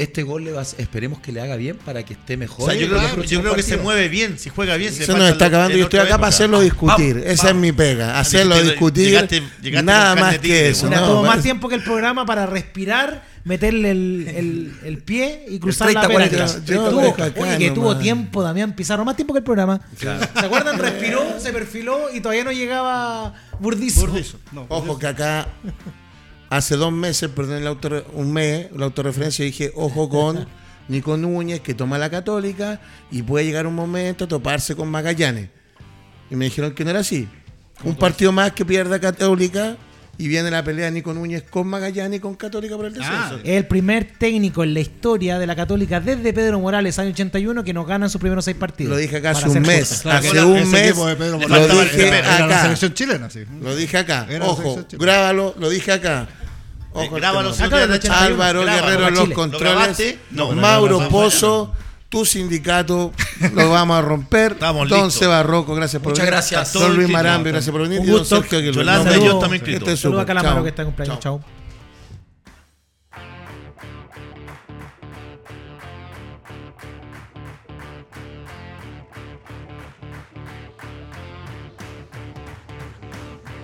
Este 0.00 0.22
gol 0.22 0.44
le 0.44 0.52
va, 0.52 0.62
esperemos 0.62 1.20
que 1.20 1.30
le 1.30 1.40
haga 1.40 1.56
bien 1.56 1.76
para 1.76 2.02
que 2.04 2.14
esté 2.14 2.34
O 2.34 2.38
mejor. 2.38 2.70
sea, 2.70 2.80
yo 2.80 2.88
creo, 2.88 3.22
yo 3.22 3.40
creo 3.42 3.54
que 3.54 3.62
se 3.62 3.76
mueve 3.76 4.08
bien, 4.08 4.38
si 4.38 4.48
juega 4.48 4.76
bien. 4.76 4.92
se 4.92 5.02
Eso 5.02 5.12
le 5.12 5.18
nos 5.18 5.28
está 5.30 5.46
acabando. 5.46 5.76
Yo 5.76 5.84
estoy 5.84 6.00
acá 6.00 6.16
para 6.16 6.28
hacerlo 6.28 6.60
discutir. 6.60 7.16
Vamos, 7.16 7.28
Esa 7.30 7.48
vamos. 7.48 7.56
es 7.56 7.60
mi 7.60 7.72
pega. 7.72 8.18
Hacerlo 8.18 8.62
discutir. 8.62 9.08
llegaste- 9.08 9.42
llegaste 9.62 9.84
nada 9.86 10.16
más 10.16 10.38
que 10.38 10.68
eso. 10.70 10.88
No, 10.88 11.06
tuvo 11.06 11.22
más 11.24 11.42
tiempo 11.42 11.68
que 11.68 11.74
el 11.74 11.82
programa 11.82 12.24
para 12.24 12.46
respirar, 12.46 13.24
meterle 13.44 13.90
el, 13.90 14.26
el- 14.34 14.72
el 14.84 14.98
pie 15.02 15.44
y 15.48 15.58
cruzar 15.58 15.88
30, 15.88 16.02
la 16.02 16.08
pera. 16.08 16.28
40. 16.30 16.64
Yo- 16.64 16.74
yo 16.74 16.90
Tuvo- 16.90 17.00
oye, 17.00 17.58
que 17.58 17.68
nomás. 17.68 17.74
tuvo 17.74 17.96
tiempo 17.98 18.42
Damián 18.42 18.72
Pizarro, 18.74 19.04
más 19.04 19.16
tiempo 19.16 19.34
que 19.34 19.38
el 19.38 19.44
programa. 19.44 19.80
¿Se 19.98 20.08
acuerdan? 20.46 20.78
Respiró, 20.78 21.38
se 21.38 21.52
perfiló 21.52 22.12
y 22.14 22.20
todavía 22.20 22.44
no 22.44 22.52
llegaba 22.52 23.34
Burdizo. 23.58 24.00
Burdizo. 24.06 24.38
No, 24.52 24.64
Ojo 24.70 24.98
que 24.98 25.06
acá 25.06 25.46
hace 26.50 26.76
dos 26.76 26.92
meses, 26.92 27.30
perdón, 27.30 27.78
un 28.12 28.32
mes, 28.32 28.66
la 28.76 28.84
autorreferencia 28.84 29.44
dije, 29.44 29.72
ojo 29.74 30.08
con 30.08 30.46
Nico 30.88 31.16
Núñez, 31.16 31.60
que 31.60 31.72
toma 31.74 31.96
la 31.98 32.10
católica 32.10 32.80
y 33.10 33.22
puede 33.22 33.46
llegar 33.46 33.66
un 33.66 33.74
momento 33.74 34.24
a 34.24 34.28
toparse 34.28 34.74
con 34.76 34.88
Magallanes. 34.90 35.48
Y 36.30 36.36
me 36.36 36.44
dijeron 36.46 36.72
que 36.74 36.84
no 36.84 36.90
era 36.90 37.00
así. 37.00 37.28
Un 37.84 37.94
partido 37.96 38.30
más 38.32 38.52
que 38.52 38.64
pierda 38.64 39.00
Católica 39.00 39.76
y 40.18 40.28
viene 40.28 40.50
la 40.50 40.62
pelea 40.62 40.84
de 40.86 40.90
Nico 40.90 41.14
Núñez 41.14 41.44
con 41.48 41.66
Magallanes 41.66 42.18
y 42.18 42.20
con 42.20 42.34
Católica 42.34 42.76
por 42.76 42.84
el 42.86 42.92
descenso. 42.92 43.36
Ah, 43.36 43.40
Es 43.42 43.56
el 43.56 43.66
primer 43.66 44.04
técnico 44.18 44.62
en 44.62 44.74
la 44.74 44.80
historia 44.80 45.38
de 45.38 45.46
la 45.46 45.56
Católica 45.56 45.98
desde 45.98 46.32
Pedro 46.34 46.60
Morales, 46.60 46.98
año 46.98 47.10
81, 47.10 47.64
que 47.64 47.72
nos 47.72 47.86
gana 47.86 48.08
sus 48.10 48.20
primeros 48.20 48.44
seis 48.44 48.56
partidos. 48.56 48.90
Lo 48.90 48.96
dije 48.98 49.16
acá 49.16 49.30
hace 49.30 49.48
un 49.48 49.62
mes. 49.62 50.00
Claro, 50.02 50.18
hace 50.28 50.44
un 50.44 50.70
mes 50.70 50.94
de 50.96 51.16
Pedro 51.16 51.38
lo 51.48 51.80
dije 51.82 52.08
era- 52.08 52.18
era 52.18 52.38
la 52.40 52.44
acá. 52.46 52.62
selección 52.62 52.92
chilena, 52.94 53.30
sí. 53.30 53.40
Lo 53.62 53.74
dije 53.74 53.96
acá. 53.96 54.26
Ojo, 54.42 54.84
grábalo, 54.98 55.54
lo 55.58 55.70
dije 55.70 55.90
acá. 55.92 56.28
Eh, 56.94 57.06
Ojo, 57.06 57.18
chance. 58.00 58.24
Álvaro. 58.24 58.64
Guerrero 58.64 59.10
los 59.10 59.28
¿Lo 59.28 59.34
controles. 59.34 60.16
Mauro 60.56 60.98
No, 60.98 60.98
no, 60.98 61.04
no, 61.04 61.08
Pozo, 61.10 61.72
tu 62.08 62.24
sindicato, 62.24 63.12
lo 63.54 63.70
vamos 63.70 63.96
a 63.98 64.02
romper. 64.02 64.52
Estamos 64.52 64.88
Don 64.88 65.04
listos. 65.04 65.14
Seba 65.14 65.42
Rocco, 65.44 65.74
gracias 65.76 66.02
por 66.02 66.10
Muchas 66.10 66.24
venir. 66.24 66.32
gracias. 66.32 66.72
Don 66.72 66.96
Luis 66.96 67.08
Marambio, 67.08 67.52
gracias 67.52 67.70
por 67.72 67.82
venir. 67.82 68.00
Un 68.00 68.06
y 68.06 68.08
don 68.10 68.18
gusto. 68.18 68.36
Sergio 68.40 68.58
Aguilar. 68.58 68.74
Yolanda 68.74 69.16
yo 69.18 69.38
es 69.92 70.00
Saludos 70.00 70.22
a 70.22 70.22
súper. 70.22 70.26
Calamaro 70.26 70.54
Chao. 70.56 70.62
que 70.64 70.68
está 70.70 70.82
en 70.82 70.86
cumpleaños. 70.88 71.20
Chao. 71.20 71.40
Chao. 71.40 71.59